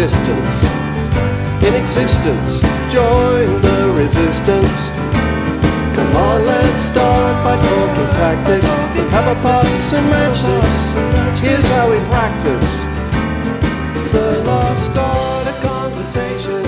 distance. 0.00 0.62
In 1.60 1.74
existence, 1.74 2.60
join 2.90 3.60
the 3.60 3.92
resistance. 3.94 4.88
Come 5.94 6.16
on, 6.16 6.46
let's 6.46 6.80
start 6.80 7.44
by 7.44 7.54
talking 7.60 8.10
tactics. 8.14 8.64
Let's 8.96 9.12
have 9.12 9.36
a 9.36 9.38
pass 9.42 9.92
and 9.92 10.08
match 10.08 10.40
this. 10.40 11.40
Here's 11.42 11.66
how 11.68 11.90
we 11.90 11.98
practice. 12.08 12.70
The 14.10 14.42
lost 14.46 14.90
art 14.96 15.46
of 15.48 15.60
conversation. 15.60 16.62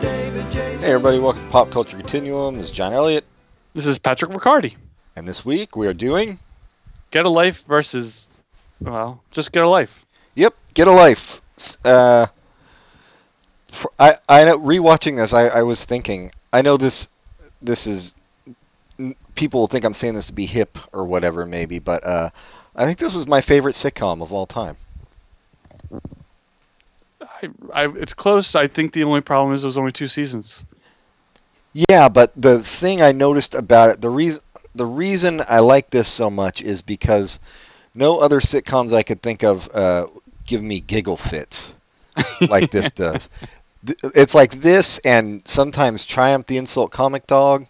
David 0.00 0.50
Jason. 0.50 0.80
Hey 0.80 0.92
everybody, 0.94 1.18
welcome 1.18 1.44
to 1.44 1.50
Pop 1.50 1.70
Culture 1.70 1.98
Continuum. 1.98 2.56
This 2.56 2.70
is 2.70 2.70
John 2.70 2.94
Elliott, 2.94 3.26
This 3.74 3.86
is 3.86 3.98
Patrick 3.98 4.30
Riccardi. 4.30 4.78
and 5.14 5.28
this 5.28 5.44
week 5.44 5.76
we 5.76 5.86
are 5.86 5.92
doing 5.92 6.38
Get 7.10 7.26
a 7.26 7.28
life 7.28 7.62
versus, 7.68 8.28
well, 8.80 9.22
just 9.30 9.52
get 9.52 9.62
a 9.62 9.68
life. 9.68 10.06
Yep, 10.36 10.54
Get 10.72 10.88
a 10.88 10.92
Life. 10.92 11.42
Uh, 11.84 12.26
I 13.98 14.14
I 14.28 14.44
know 14.44 14.58
rewatching 14.58 15.16
this, 15.16 15.32
I, 15.32 15.46
I 15.46 15.62
was 15.62 15.84
thinking. 15.84 16.32
I 16.52 16.62
know 16.62 16.76
this 16.76 17.08
this 17.62 17.86
is 17.86 18.16
people 19.34 19.60
will 19.60 19.66
think 19.66 19.84
I'm 19.84 19.94
saying 19.94 20.14
this 20.14 20.26
to 20.26 20.32
be 20.32 20.46
hip 20.46 20.78
or 20.92 21.04
whatever 21.04 21.46
maybe, 21.46 21.78
but 21.78 22.06
uh, 22.06 22.30
I 22.76 22.84
think 22.84 22.98
this 22.98 23.14
was 23.14 23.26
my 23.26 23.40
favorite 23.40 23.74
sitcom 23.74 24.22
of 24.22 24.32
all 24.32 24.46
time. 24.46 24.76
I, 27.20 27.48
I, 27.72 27.88
it's 27.96 28.14
close. 28.14 28.54
I 28.54 28.66
think 28.66 28.92
the 28.92 29.04
only 29.04 29.20
problem 29.20 29.54
is 29.54 29.64
it 29.64 29.66
was 29.66 29.78
only 29.78 29.92
two 29.92 30.08
seasons. 30.08 30.64
Yeah, 31.72 32.08
but 32.08 32.32
the 32.36 32.62
thing 32.62 33.00
I 33.00 33.12
noticed 33.12 33.54
about 33.54 33.90
it, 33.90 34.00
the 34.00 34.10
reason 34.10 34.42
the 34.74 34.86
reason 34.86 35.42
I 35.48 35.60
like 35.60 35.90
this 35.90 36.08
so 36.08 36.30
much 36.30 36.62
is 36.62 36.80
because 36.80 37.40
no 37.94 38.18
other 38.18 38.40
sitcoms 38.40 38.92
I 38.92 39.02
could 39.02 39.22
think 39.22 39.42
of 39.42 39.68
uh, 39.74 40.06
give 40.46 40.62
me 40.62 40.80
giggle 40.80 41.16
fits 41.16 41.74
like 42.40 42.70
this 42.70 42.90
does. 42.94 43.28
It's 44.14 44.34
like 44.34 44.60
this, 44.60 44.98
and 45.00 45.42
sometimes 45.46 46.04
Triumph 46.04 46.46
the 46.46 46.58
Insult 46.58 46.90
Comic 46.90 47.26
Dog, 47.26 47.66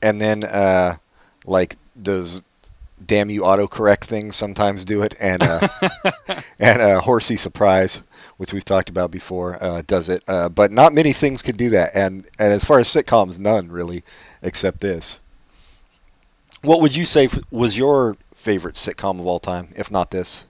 and 0.00 0.20
then 0.20 0.44
uh, 0.44 0.96
like 1.44 1.76
those 1.94 2.42
damn 3.04 3.28
you 3.28 3.42
autocorrect 3.42 4.04
things 4.04 4.34
sometimes 4.34 4.84
do 4.84 5.02
it, 5.02 5.14
and 5.20 5.42
uh, 5.42 5.68
and 6.58 6.80
uh, 6.80 7.00
Horsey 7.00 7.36
Surprise, 7.36 8.00
which 8.38 8.52
we've 8.52 8.64
talked 8.64 8.88
about 8.88 9.10
before, 9.10 9.62
uh, 9.62 9.82
does 9.86 10.08
it. 10.08 10.24
Uh, 10.26 10.48
but 10.48 10.72
not 10.72 10.94
many 10.94 11.12
things 11.12 11.42
could 11.42 11.58
do 11.58 11.70
that, 11.70 11.94
and 11.94 12.24
and 12.38 12.52
as 12.52 12.64
far 12.64 12.78
as 12.78 12.88
sitcoms, 12.88 13.38
none 13.38 13.70
really, 13.70 14.04
except 14.42 14.80
this. 14.80 15.20
What 16.62 16.80
would 16.80 16.96
you 16.96 17.04
say 17.04 17.28
was 17.50 17.76
your 17.76 18.16
favorite 18.34 18.76
sitcom 18.76 19.20
of 19.20 19.26
all 19.26 19.38
time, 19.38 19.68
if 19.76 19.90
not 19.90 20.10
this? 20.10 20.46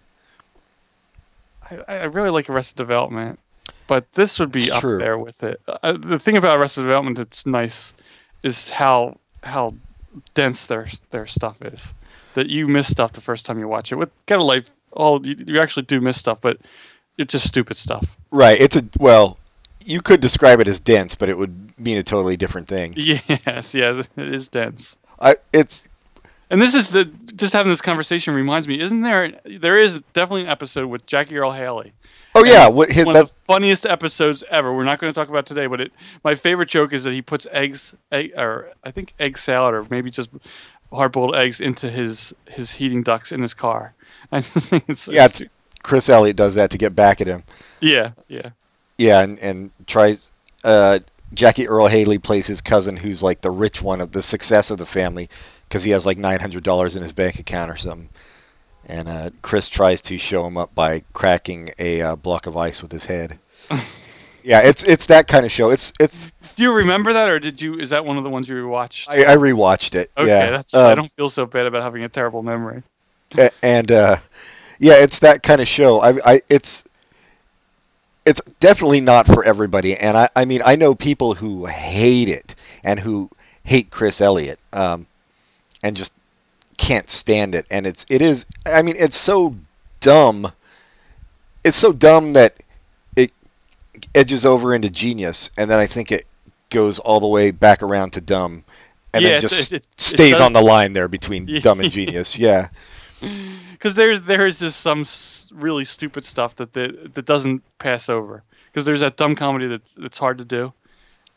I, 1.71 1.95
I 1.95 2.05
really 2.05 2.31
like 2.31 2.49
Arrested 2.51 2.77
Development, 2.77 3.39
but 3.89 4.07
this 4.15 4.39
would 4.39 4.53
be 4.53 4.65
It's 4.65 4.73
up 4.73 4.81
true. 4.81 4.99
there 4.99 5.19
with 5.19 5.43
it. 5.43 5.61
Uh, 5.67 5.93
the 5.93 6.19
thing 6.19 6.37
about 6.37 6.57
Arrested 6.57 6.83
Development 6.83 7.17
that's 7.17 7.47
nice 7.47 7.93
is 8.43 8.69
how 8.71 9.19
how 9.43 9.75
dense 10.35 10.65
their 10.65 10.89
their 11.11 11.27
stuff 11.27 11.61
is. 11.63 11.95
That 12.35 12.49
you 12.49 12.67
miss 12.69 12.89
stuff 12.89 13.13
the 13.13 13.21
first 13.21 13.47
time 13.47 13.59
you 13.59 13.67
watch 13.69 13.93
it. 13.93 13.97
With 13.97 14.11
Get 14.27 14.39
a 14.39 14.45
Life, 14.45 14.71
all 14.93 15.25
you, 15.27 15.37
you 15.47 15.61
actually 15.61 15.85
do 15.85 16.01
miss 16.01 16.19
stuff, 16.19 16.39
but 16.41 16.59
it's 17.19 17.33
just 17.33 17.47
stupid 17.47 17.79
stuff. 17.79 18.07
Right. 18.31 18.61
It's 18.61 18.77
a 18.77 18.83
well, 18.99 19.39
you 19.81 20.03
could 20.03 20.21
describe 20.21 20.61
it 20.61 20.69
as 20.69 20.81
dense, 20.81 21.15
but 21.15 21.29
it 21.29 21.39
would 21.39 21.79
mean 21.79 21.97
a 21.99 22.03
totally 22.03 22.37
different 22.37 22.69
thing. 22.69 22.95
Yes, 22.97 23.75
yes, 23.75 24.07
it 24.17 24.35
is 24.35 24.49
dense. 24.49 24.97
I 25.21 25.37
it's 25.53 25.83
And 26.49 26.63
this 26.63 26.75
is 26.75 26.91
the 26.91 27.07
just 27.35 27.53
having 27.53 27.71
this 27.71 27.81
conversation 27.81 28.35
reminds 28.35 28.69
me. 28.69 28.81
Isn't 28.81 29.03
there? 29.03 29.33
There 29.45 29.79
is 29.79 30.01
definitely 30.13 30.43
an 30.43 30.49
episode 30.49 30.87
with 30.87 31.05
Jackie 31.07 31.37
Earle 31.37 31.53
Haley. 31.53 31.93
oh 32.37 32.45
yeah, 32.45 32.69
what 32.69 32.91
his 32.91 33.05
one 33.05 33.15
that 33.15 33.25
of 33.25 33.29
the 33.31 33.35
funniest 33.47 33.85
episodes 33.85 34.45
ever. 34.49 34.73
We're 34.73 34.85
not 34.85 35.01
going 35.01 35.13
to 35.13 35.15
talk 35.15 35.29
about 35.29 35.47
today, 35.47 35.67
but 35.67 35.81
it. 35.81 35.93
My 36.23 36.37
favorite 36.37 36.69
joke 36.69 36.93
is 36.93 37.03
that 37.05 37.13
he 37.13 37.23
puts 37.23 37.47
eggs, 37.51 37.95
egg, 38.13 38.33
or 38.37 38.71
I 38.85 38.93
think 38.93 39.15
egg 39.19 39.39
salad, 39.39 39.75
or 39.75 39.87
maybe 39.91 40.11
just 40.11 40.31
hard-boiled 40.93 41.35
eggs 41.35 41.61
into 41.61 41.91
his 41.91 42.33
his 42.47 42.71
heating 42.71 43.03
ducts 43.03 43.33
in 43.33 43.43
his 43.43 43.55
car. 43.55 43.95
I 44.33 44.41
just 44.41 44.71
think 44.71 44.85
it's 44.89 45.03
so 45.03 45.13
yeah, 45.13 45.27
it's, 45.27 45.43
Chris 45.83 46.09
Elliott 46.09 46.37
does 46.37 46.55
that 46.55 46.71
to 46.71 46.79
get 46.79 46.95
back 46.95 47.21
at 47.21 47.27
him. 47.27 47.43
yeah, 47.81 48.11
yeah. 48.29 48.51
Yeah, 48.99 49.23
and 49.23 49.39
and 49.41 49.71
tries. 49.87 50.31
Uh, 50.63 51.01
Jackie 51.35 51.69
Earle 51.69 51.89
Haley 51.89 52.19
plays 52.19 52.47
his 52.47 52.61
cousin, 52.61 52.97
who's 52.97 53.23
like 53.23 53.41
the 53.41 53.51
rich 53.51 53.83
one 53.83 54.01
of 54.01 54.13
the 54.13 54.23
success 54.23 54.71
of 54.71 54.79
the 54.79 54.87
family, 54.87 55.29
because 55.69 55.83
he 55.85 55.91
has 55.91 56.07
like 56.07 56.19
nine 56.19 56.41
hundred 56.41 56.63
dollars 56.65 56.97
in 56.97 57.03
his 57.03 57.13
bank 57.13 57.39
account 57.39 57.71
or 57.71 57.77
something. 57.77 58.09
And 58.89 59.09
uh, 59.09 59.31
Chris 59.43 59.69
tries 59.69 60.01
to 60.03 60.19
show 60.19 60.47
him 60.47 60.57
up 60.57 60.75
by 60.75 61.03
cracking 61.13 61.71
a 61.79 62.03
uh, 62.03 62.17
block 62.17 62.47
of 62.47 62.57
ice 62.57 62.83
with 62.83 62.93
his 62.93 63.05
head. 63.05 63.39
yeah, 64.45 64.61
it's 64.61 64.85
it's 64.85 65.07
that 65.07 65.27
kind 65.27 65.45
of 65.45 65.51
show. 65.51 65.71
It's 65.71 65.93
it's. 65.99 66.31
Do 66.55 66.63
you 66.63 66.73
remember 66.73 67.13
that, 67.13 67.29
or 67.29 67.39
did 67.41 67.61
you? 67.61 67.79
Is 67.79 67.91
that 67.91 68.05
one 68.05 68.17
of 68.17 68.25
the 68.25 68.31
ones 68.31 68.49
you 68.49 68.55
rewatched? 68.55 69.07
I, 69.09 69.33
I 69.33 69.37
rewatched 69.37 69.95
it. 69.97 70.11
okay, 70.17 70.29
yeah. 70.29 70.51
that's. 70.53 70.73
I 70.73 70.93
Um, 70.93 70.97
don't 70.97 71.13
feel 71.13 71.29
so 71.29 71.47
bad 71.47 71.67
about 71.67 71.83
having 71.83 72.05
a 72.05 72.09
terrible 72.09 72.43
memory. 72.43 72.83
And 73.63 73.91
uh, 73.91 74.17
yeah, 74.79 74.95
it's 74.95 75.19
that 75.19 75.43
kind 75.43 75.61
of 75.61 75.69
show. 75.69 76.01
I, 76.01 76.35
I, 76.35 76.43
it's, 76.49 76.85
it's 78.25 78.41
definitely 78.61 79.01
not 79.01 79.27
for 79.27 79.45
everybody. 79.45 79.97
And 79.97 80.17
I, 80.17 80.29
I 80.37 80.45
mean, 80.45 80.63
I 80.65 80.77
know 80.77 80.95
people 80.95 81.35
who 81.35 81.67
hate 81.67 82.29
it 82.29 82.55
and 82.85 82.99
who 83.01 83.29
hate 83.65 83.91
Chris 83.91 84.21
Elliott, 84.21 84.59
um, 84.73 85.07
and 85.83 85.97
just 85.97 86.13
can't 86.77 87.09
stand 87.09 87.55
it. 87.55 87.67
And 87.71 87.87
it's, 87.87 88.05
it 88.09 88.23
is. 88.23 88.47
I 88.67 88.83
mean, 88.83 88.97
it's 88.99 89.17
so 89.17 89.57
dumb. 90.01 90.51
It's 91.65 91.77
so 91.77 91.93
dumb 91.93 92.33
that 92.35 92.55
it 93.17 93.33
edges 94.15 94.47
over 94.47 94.75
into 94.75 94.91
genius, 94.91 95.51
and 95.57 95.71
then 95.71 95.79
I 95.79 95.87
think 95.87 96.13
it 96.13 96.27
goes 96.71 96.99
all 96.99 97.21
the 97.21 97.27
way 97.27 97.51
back 97.51 97.83
around 97.83 98.11
to 98.13 98.21
dumb, 98.21 98.65
and 99.15 99.23
Yeah, 99.23 99.31
then 99.33 99.41
just 99.41 99.73
it- 99.73 99.77
it- 99.77 99.87
it 99.97 100.01
stays 100.01 100.33
does- 100.33 100.41
on 100.41 100.53
the 100.53 100.63
line 100.63 100.93
there 100.93 101.09
between 101.09 101.47
dumb 101.63 101.81
and 101.81 101.91
genius. 101.91 102.39
Yeah. 102.39 102.69
because 103.73 103.95
there's 103.95 104.21
there 104.23 104.47
is 104.47 104.59
just 104.59 104.81
some 104.81 105.05
really 105.51 105.85
stupid 105.85 106.25
stuff 106.25 106.55
that 106.57 106.73
that, 106.75 107.15
that 107.15 107.25
doesn't 107.25 107.63
pass 107.79 108.09
over 108.11 108.43
because 108.71 108.85
there's 108.85 109.01
that 109.01 109.17
dumb 109.17 109.35
comedy 109.35 109.67
that's 109.67 109.95
that's 109.95 110.19
hard 110.19 110.37
to 110.37 110.45
do 110.45 110.71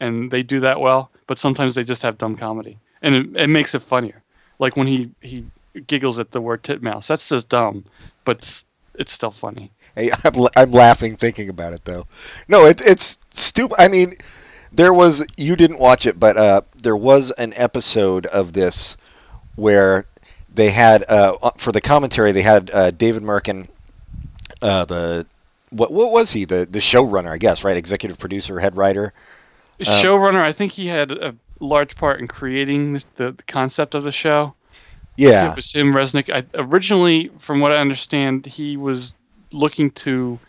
and 0.01 0.29
they 0.29 0.43
do 0.43 0.59
that 0.59 0.77
well 0.81 1.09
but 1.25 1.39
sometimes 1.39 1.75
they 1.75 1.83
just 1.85 2.01
have 2.01 2.17
dumb 2.17 2.35
comedy 2.35 2.77
and 3.01 3.15
it, 3.15 3.43
it 3.43 3.47
makes 3.47 3.73
it 3.75 3.81
funnier 3.81 4.21
like 4.59 4.77
when 4.77 4.87
he 4.87 5.09
he 5.21 5.45
giggles 5.87 6.19
at 6.19 6.31
the 6.31 6.41
word 6.41 6.63
titmouse 6.63 7.07
that's 7.07 7.29
just 7.29 7.49
dumb 7.49 7.83
but 8.25 8.37
it's, 8.37 8.65
it's 8.95 9.11
still 9.11 9.31
funny 9.31 9.71
Hey, 9.95 10.11
I'm, 10.23 10.47
I'm 10.55 10.71
laughing 10.71 11.15
thinking 11.17 11.49
about 11.49 11.73
it 11.73 11.83
though. 11.85 12.05
No, 12.47 12.65
it, 12.65 12.81
it's 12.81 13.17
stupid. 13.31 13.75
I 13.79 13.87
mean, 13.87 14.15
there 14.71 14.93
was 14.93 15.25
you 15.35 15.55
didn't 15.55 15.79
watch 15.79 16.05
it, 16.05 16.19
but 16.19 16.37
uh, 16.37 16.61
there 16.81 16.95
was 16.95 17.31
an 17.31 17.53
episode 17.55 18.25
of 18.27 18.53
this 18.53 18.97
where 19.55 20.05
they 20.53 20.69
had 20.69 21.03
uh, 21.09 21.51
for 21.57 21.71
the 21.71 21.81
commentary 21.81 22.31
they 22.31 22.41
had 22.41 22.71
uh, 22.71 22.91
David 22.91 23.23
Mirkin, 23.23 23.67
uh, 24.61 24.85
the 24.85 25.25
what 25.71 25.91
what 25.91 26.11
was 26.11 26.31
he 26.31 26.45
the 26.45 26.67
the 26.69 26.79
showrunner 26.79 27.29
I 27.29 27.37
guess 27.37 27.63
right 27.63 27.77
executive 27.77 28.17
producer 28.17 28.59
head 28.59 28.75
writer 28.75 29.13
Uh, 29.79 29.83
showrunner 30.01 30.41
i 30.41 30.51
think 30.51 30.71
he 30.71 30.87
had 30.87 31.11
a 31.11 31.35
large 31.59 31.95
part 31.95 32.19
in 32.19 32.27
creating 32.27 32.93
the, 33.17 33.31
the 33.31 33.43
concept 33.47 33.95
of 33.95 34.03
the 34.03 34.11
show 34.11 34.53
yeah 35.17 35.51
It 35.51 35.55
was 35.55 35.73
him, 35.73 35.93
Resnick. 35.93 36.29
I, 36.33 36.45
originally, 36.55 37.29
from 37.39 37.59
what 37.59 37.71
I 37.71 37.77
understand, 37.77 38.45
he 38.45 38.77
was 38.77 39.13
looking 39.51 39.91
to 39.91 40.39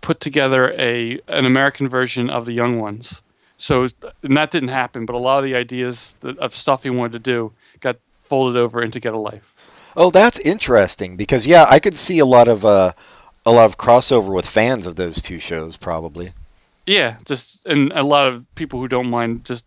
put 0.00 0.20
together 0.20 0.72
a 0.78 1.20
an 1.28 1.44
American 1.44 1.88
version 1.88 2.30
of 2.30 2.46
the 2.46 2.52
Young 2.52 2.78
Ones. 2.80 3.22
So, 3.58 3.88
and 4.22 4.36
that 4.36 4.50
didn't 4.50 4.68
happen. 4.70 5.06
But 5.06 5.14
a 5.16 5.18
lot 5.18 5.38
of 5.38 5.44
the 5.44 5.54
ideas 5.54 6.16
that, 6.20 6.38
of 6.38 6.54
stuff 6.54 6.82
he 6.82 6.90
wanted 6.90 7.12
to 7.12 7.18
do 7.18 7.52
got 7.80 7.96
folded 8.28 8.58
over 8.58 8.82
into 8.82 9.00
Get 9.00 9.14
a 9.14 9.18
Life. 9.18 9.54
oh 9.96 10.10
that's 10.10 10.38
interesting 10.40 11.16
because 11.16 11.46
yeah 11.46 11.66
I 11.68 11.78
could 11.80 11.98
see 11.98 12.18
a 12.20 12.26
lot 12.26 12.48
of 12.48 12.64
uh, 12.64 12.92
a 13.44 13.52
lot 13.52 13.66
of 13.66 13.76
crossover 13.78 14.32
with 14.34 14.46
fans 14.46 14.86
of 14.86 14.96
those 14.96 15.20
two 15.22 15.38
shows 15.38 15.76
probably 15.76 16.32
Yeah, 16.86 17.18
just 17.24 17.64
and 17.66 17.92
a 17.92 18.02
lot 18.02 18.28
of 18.28 18.44
people 18.54 18.80
who 18.80 18.88
don't 18.88 19.10
mind 19.10 19.44
just 19.44 19.64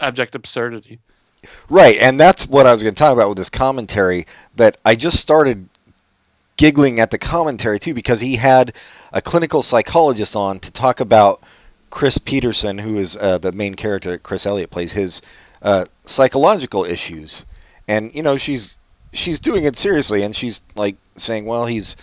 abject 0.00 0.34
absurdity. 0.34 0.98
Right, 1.68 1.98
and 1.98 2.18
that's 2.18 2.46
what 2.46 2.66
I 2.66 2.72
was 2.72 2.82
going 2.82 2.94
to 2.94 2.98
talk 2.98 3.12
about 3.12 3.28
with 3.28 3.38
this 3.38 3.50
commentary. 3.50 4.26
That 4.56 4.78
I 4.84 4.94
just 4.94 5.20
started 5.20 5.68
giggling 6.56 7.00
at 7.00 7.10
the 7.10 7.18
commentary 7.18 7.78
too 7.78 7.94
because 7.94 8.20
he 8.20 8.36
had 8.36 8.74
a 9.12 9.20
clinical 9.20 9.62
psychologist 9.62 10.36
on 10.36 10.60
to 10.60 10.70
talk 10.70 11.00
about 11.00 11.42
Chris 11.90 12.18
Peterson, 12.18 12.78
who 12.78 12.98
is 12.98 13.16
uh, 13.16 13.38
the 13.38 13.52
main 13.52 13.74
character 13.74 14.12
that 14.12 14.22
Chris 14.22 14.46
Elliott 14.46 14.70
plays, 14.70 14.92
his 14.92 15.22
uh, 15.62 15.84
psychological 16.04 16.84
issues, 16.84 17.44
and 17.88 18.14
you 18.14 18.22
know 18.22 18.36
she's 18.36 18.76
she's 19.12 19.40
doing 19.40 19.64
it 19.64 19.76
seriously, 19.76 20.22
and 20.22 20.34
she's 20.34 20.62
like 20.74 20.96
saying, 21.16 21.44
well, 21.44 21.66
he's 21.66 21.96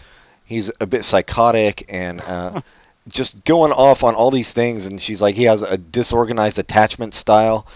he's 0.46 0.72
a 0.80 0.86
bit 0.86 1.04
psychotic 1.04 1.86
and. 1.90 2.22
Uh, 2.22 2.62
just 3.12 3.44
going 3.46 3.72
off 3.72 4.04
on 4.04 4.16
all 4.16 4.32
these 4.32 4.54
things 4.54 4.86
and 4.86 5.02
she's 5.02 5.22
like 5.22 5.36
he 5.36 5.44
has 5.44 5.62
a 5.62 5.78
disorganized 5.78 6.60
attachment 6.60 7.14
style 7.14 7.68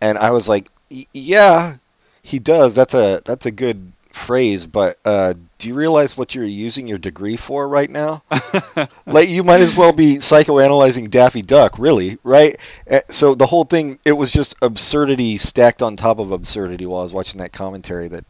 and 0.00 0.18
I 0.18 0.32
was 0.32 0.48
like, 0.48 0.68
yeah, 1.12 1.76
he 2.22 2.38
does. 2.38 2.74
That's 2.74 2.94
a 2.94 3.22
that's 3.24 3.46
a 3.46 3.50
good 3.50 3.92
phrase, 4.10 4.66
but 4.66 4.98
uh, 5.04 5.34
do 5.58 5.68
you 5.68 5.74
realize 5.74 6.16
what 6.16 6.34
you're 6.34 6.44
using 6.44 6.86
your 6.86 6.98
degree 6.98 7.36
for 7.36 7.68
right 7.68 7.88
now? 7.88 8.22
like 9.06 9.28
you 9.28 9.42
might 9.42 9.60
as 9.60 9.76
well 9.76 9.92
be 9.92 10.16
psychoanalyzing 10.16 11.08
Daffy 11.08 11.40
Duck, 11.40 11.78
really, 11.78 12.18
right? 12.24 12.58
Uh, 12.90 13.00
So 13.08 13.34
the 13.34 13.46
whole 13.46 13.64
thing, 13.64 13.98
it 14.04 14.12
was 14.12 14.32
just 14.32 14.54
absurdity 14.60 15.38
stacked 15.38 15.82
on 15.82 15.96
top 15.96 16.18
of 16.18 16.32
absurdity 16.32 16.84
while 16.84 17.00
I 17.00 17.04
was 17.04 17.14
watching 17.14 17.38
that 17.38 17.52
commentary 17.52 18.08
that 18.08 18.24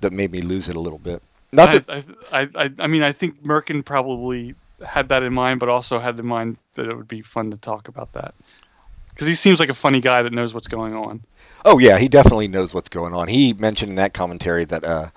that 0.00 0.12
made 0.12 0.32
me 0.32 0.42
lose 0.42 0.68
it 0.68 0.76
a 0.76 0.80
little 0.80 0.98
bit. 0.98 1.22
Not 1.52 1.70
that 1.70 2.04
I, 2.32 2.42
I, 2.42 2.48
I, 2.56 2.70
I 2.80 2.86
mean, 2.88 3.02
I 3.02 3.12
think 3.12 3.44
Mirkin 3.44 3.82
probably 3.84 4.54
had 4.84 5.08
that 5.08 5.22
in 5.22 5.32
mind, 5.32 5.60
but 5.60 5.68
also 5.68 5.98
had 5.98 6.18
in 6.18 6.26
mind 6.26 6.58
that 6.74 6.88
it 6.88 6.96
would 6.96 7.08
be 7.08 7.22
fun 7.22 7.50
to 7.50 7.56
talk 7.56 7.88
about 7.88 8.12
that. 8.12 8.34
Because 9.10 9.26
he 9.26 9.34
seems 9.34 9.60
like 9.60 9.68
a 9.68 9.74
funny 9.74 10.00
guy 10.00 10.22
that 10.22 10.32
knows 10.32 10.54
what's 10.54 10.66
going 10.66 10.94
on. 10.94 11.22
Oh 11.64 11.78
yeah, 11.78 11.98
he 11.98 12.08
definitely 12.08 12.48
knows 12.48 12.74
what's 12.74 12.88
going 12.88 13.14
on. 13.14 13.28
He 13.28 13.52
mentioned 13.54 13.90
in 13.90 13.96
that 13.96 14.12
commentary 14.12 14.64
that 14.66 14.84
uh, 14.84 15.08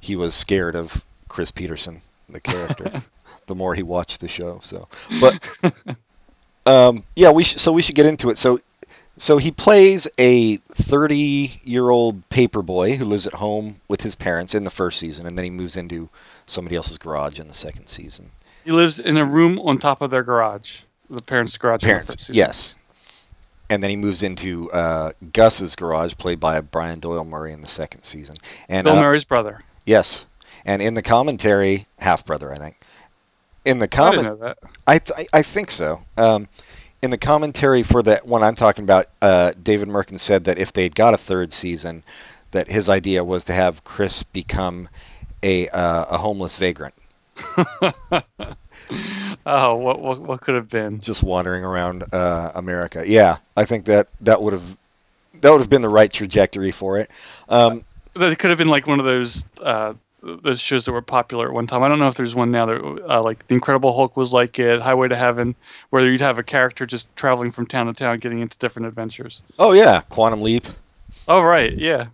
he 0.00 0.16
was 0.16 0.34
scared 0.34 0.76
of 0.76 1.04
Chris 1.28 1.50
Peterson, 1.50 2.02
the 2.28 2.40
character, 2.40 3.02
the 3.46 3.54
more 3.54 3.74
he 3.74 3.82
watched 3.82 4.20
the 4.20 4.28
show. 4.28 4.60
So, 4.62 4.88
but 5.20 5.48
um, 6.66 7.04
yeah, 7.16 7.30
we 7.30 7.44
sh- 7.44 7.56
so 7.56 7.72
we 7.72 7.80
should 7.80 7.94
get 7.94 8.06
into 8.06 8.28
it. 8.30 8.38
So, 8.38 8.60
so 9.16 9.38
he 9.38 9.50
plays 9.50 10.08
a 10.18 10.58
30-year-old 10.58 12.28
paper 12.28 12.62
boy 12.62 12.96
who 12.96 13.04
lives 13.04 13.26
at 13.26 13.34
home 13.34 13.80
with 13.88 14.02
his 14.02 14.14
parents 14.14 14.54
in 14.54 14.64
the 14.64 14.70
first 14.70 14.98
season, 14.98 15.26
and 15.26 15.38
then 15.38 15.44
he 15.44 15.50
moves 15.50 15.76
into 15.76 16.10
somebody 16.46 16.76
else's 16.76 16.98
garage 16.98 17.38
in 17.38 17.48
the 17.48 17.54
second 17.54 17.86
season. 17.86 18.30
He 18.64 18.70
lives 18.70 18.98
in 18.98 19.16
a 19.16 19.24
room 19.24 19.58
on 19.58 19.78
top 19.78 20.00
of 20.00 20.10
their 20.10 20.22
garage, 20.22 20.80
the 21.10 21.22
parents' 21.22 21.56
garage. 21.56 21.82
in 21.82 21.88
the 21.88 21.94
first 21.94 22.06
Parents, 22.08 22.30
yes. 22.30 22.76
And 23.70 23.82
then 23.82 23.90
he 23.90 23.96
moves 23.96 24.22
into 24.22 24.70
uh, 24.72 25.12
Gus's 25.32 25.74
garage, 25.74 26.14
played 26.16 26.38
by 26.38 26.60
Brian 26.60 27.00
Doyle 27.00 27.24
Murray 27.24 27.52
in 27.52 27.60
the 27.60 27.68
second 27.68 28.02
season. 28.02 28.36
And 28.68 28.84
Bill 28.84 28.96
uh, 28.96 29.02
Murray's 29.02 29.24
brother. 29.24 29.62
Yes, 29.86 30.26
and 30.64 30.80
in 30.80 30.94
the 30.94 31.02
commentary, 31.02 31.86
half 31.98 32.24
brother, 32.24 32.52
I 32.52 32.58
think. 32.58 32.76
In 33.64 33.78
the 33.78 33.88
comment. 33.88 34.56
I 34.86 34.98
th- 34.98 35.28
I 35.32 35.42
think 35.42 35.70
so. 35.70 36.00
Um, 36.16 36.48
in 37.02 37.10
the 37.10 37.18
commentary 37.18 37.82
for 37.82 38.02
that 38.02 38.26
one 38.26 38.42
I'm 38.42 38.54
talking 38.54 38.84
about, 38.84 39.06
uh, 39.20 39.52
David 39.62 39.88
Mirkin 39.88 40.18
said 40.18 40.44
that 40.44 40.58
if 40.58 40.72
they'd 40.72 40.94
got 40.94 41.12
a 41.12 41.18
third 41.18 41.52
season, 41.52 42.02
that 42.52 42.68
his 42.68 42.88
idea 42.88 43.22
was 43.22 43.44
to 43.44 43.52
have 43.52 43.84
Chris 43.84 44.22
become 44.22 44.88
a 45.42 45.68
uh, 45.68 46.06
a 46.10 46.18
homeless 46.18 46.58
vagrant, 46.58 46.94
oh, 49.46 49.74
what, 49.76 50.00
what 50.00 50.20
what 50.20 50.40
could 50.40 50.54
have 50.54 50.68
been? 50.68 51.00
just 51.00 51.22
wandering 51.22 51.64
around 51.64 52.04
uh, 52.12 52.52
America. 52.54 53.04
Yeah, 53.06 53.38
I 53.56 53.64
think 53.64 53.84
that 53.86 54.08
that 54.22 54.42
would 54.42 54.52
have 54.52 54.76
that 55.40 55.50
would 55.50 55.60
have 55.60 55.70
been 55.70 55.82
the 55.82 55.88
right 55.88 56.12
trajectory 56.12 56.70
for 56.70 56.98
it. 56.98 57.10
Um, 57.48 57.84
That 58.14 58.38
could 58.38 58.50
have 58.50 58.58
been 58.58 58.68
like 58.68 58.86
one 58.86 59.00
of 59.00 59.06
those 59.06 59.44
uh, 59.60 59.94
those 60.22 60.60
shows 60.60 60.84
that 60.84 60.92
were 60.92 61.02
popular 61.02 61.48
at 61.48 61.52
one 61.52 61.66
time. 61.66 61.82
I 61.82 61.88
don't 61.88 61.98
know 61.98 62.08
if 62.08 62.14
there's 62.16 62.34
one 62.34 62.50
now 62.50 62.66
that 62.66 63.04
uh, 63.08 63.22
like 63.22 63.46
The 63.48 63.54
Incredible 63.54 63.94
Hulk 63.94 64.16
was 64.16 64.32
like 64.32 64.58
it, 64.58 64.80
Highway 64.80 65.08
to 65.08 65.16
Heaven, 65.16 65.54
where 65.90 66.06
you'd 66.08 66.20
have 66.20 66.38
a 66.38 66.42
character 66.42 66.86
just 66.86 67.14
traveling 67.16 67.52
from 67.52 67.66
town 67.66 67.86
to 67.86 67.92
town, 67.92 68.18
getting 68.18 68.38
into 68.40 68.56
different 68.58 68.86
adventures. 68.88 69.42
oh 69.58 69.72
yeah, 69.72 70.00
Quantum 70.08 70.40
Leap. 70.42 70.64
Oh 71.28 71.40
right, 71.42 71.72
yeah, 71.76 72.06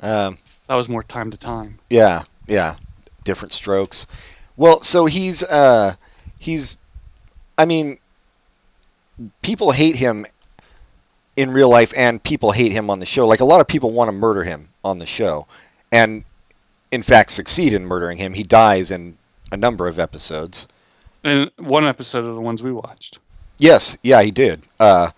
Um, 0.00 0.38
that 0.66 0.74
was 0.74 0.88
more 0.88 1.02
time 1.02 1.30
to 1.30 1.36
time. 1.36 1.78
Yeah, 1.88 2.24
yeah, 2.46 2.76
different 3.24 3.52
strokes. 3.52 4.06
Well, 4.60 4.82
so 4.82 5.06
he's 5.06 5.42
uh 5.42 5.94
he's 6.38 6.76
I 7.56 7.64
mean 7.64 7.96
people 9.40 9.70
hate 9.70 9.96
him 9.96 10.26
in 11.34 11.50
real 11.50 11.70
life 11.70 11.94
and 11.96 12.22
people 12.22 12.52
hate 12.52 12.70
him 12.70 12.90
on 12.90 12.98
the 12.98 13.06
show. 13.06 13.26
Like 13.26 13.40
a 13.40 13.46
lot 13.46 13.62
of 13.62 13.66
people 13.66 13.90
want 13.92 14.08
to 14.08 14.12
murder 14.12 14.44
him 14.44 14.68
on 14.84 14.98
the 14.98 15.06
show 15.06 15.46
and 15.90 16.24
in 16.90 17.00
fact 17.00 17.30
succeed 17.30 17.72
in 17.72 17.86
murdering 17.86 18.18
him. 18.18 18.34
He 18.34 18.42
dies 18.42 18.90
in 18.90 19.16
a 19.50 19.56
number 19.56 19.88
of 19.88 19.98
episodes. 19.98 20.68
In 21.24 21.50
one 21.56 21.86
episode 21.86 22.26
of 22.26 22.34
the 22.34 22.42
ones 22.42 22.62
we 22.62 22.70
watched, 22.70 23.18
Yes, 23.56 23.96
yeah, 24.02 24.20
he 24.20 24.30
did. 24.30 24.60
Uh 24.78 25.12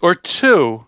or 0.00 0.14
two, 0.14 0.86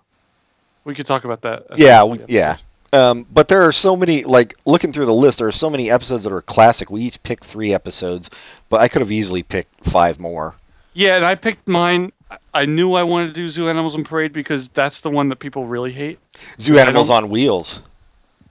we 0.85 0.95
could 0.95 1.07
talk 1.07 1.25
about 1.25 1.43
that. 1.43 1.67
yeah, 1.77 2.05
we, 2.05 2.21
yeah. 2.29 2.59
Um, 2.93 3.27
but 3.31 3.49
there 3.49 3.63
are 3.63 3.73
so 3.73 3.95
many, 3.97 4.25
like 4.25 4.55
looking 4.65 4.93
through 4.93 5.07
the 5.07 5.15
list, 5.15 5.39
there 5.39 5.47
are 5.47 5.53
so 5.53 5.71
many 5.71 5.91
episodes 5.91 6.25
that 6.25 6.33
are 6.33 6.43
classic. 6.43 6.91
We 6.91 7.03
each 7.03 7.23
picked 7.23 7.45
three 7.45 7.73
episodes, 7.73 8.31
but 8.69 8.81
I 8.81 8.89
could 8.89 9.01
have 9.01 9.13
easily 9.13 9.43
picked 9.43 9.85
five 9.85 10.19
more. 10.19 10.57
Yeah, 10.93 11.17
and 11.17 11.25
I 11.25 11.37
picked 11.37 11.69
mine. 11.69 12.13
I- 12.53 12.65
knew 12.67 12.95
I 12.95 13.03
wanted 13.05 13.29
to 13.29 13.33
do 13.33 13.49
Zoo 13.49 13.69
Animals 13.69 13.95
on 13.95 14.05
Parade 14.05 14.33
because 14.33 14.69
that's 14.71 15.01
the 15.01 15.11
one 15.11 15.29
that 15.29 15.37
people 15.37 15.67
really 15.67 15.93
hate. 15.93 16.19
Zoo 16.61 16.79
Animals 16.79 17.11
on 17.11 17.29
Wheels. 17.29 17.83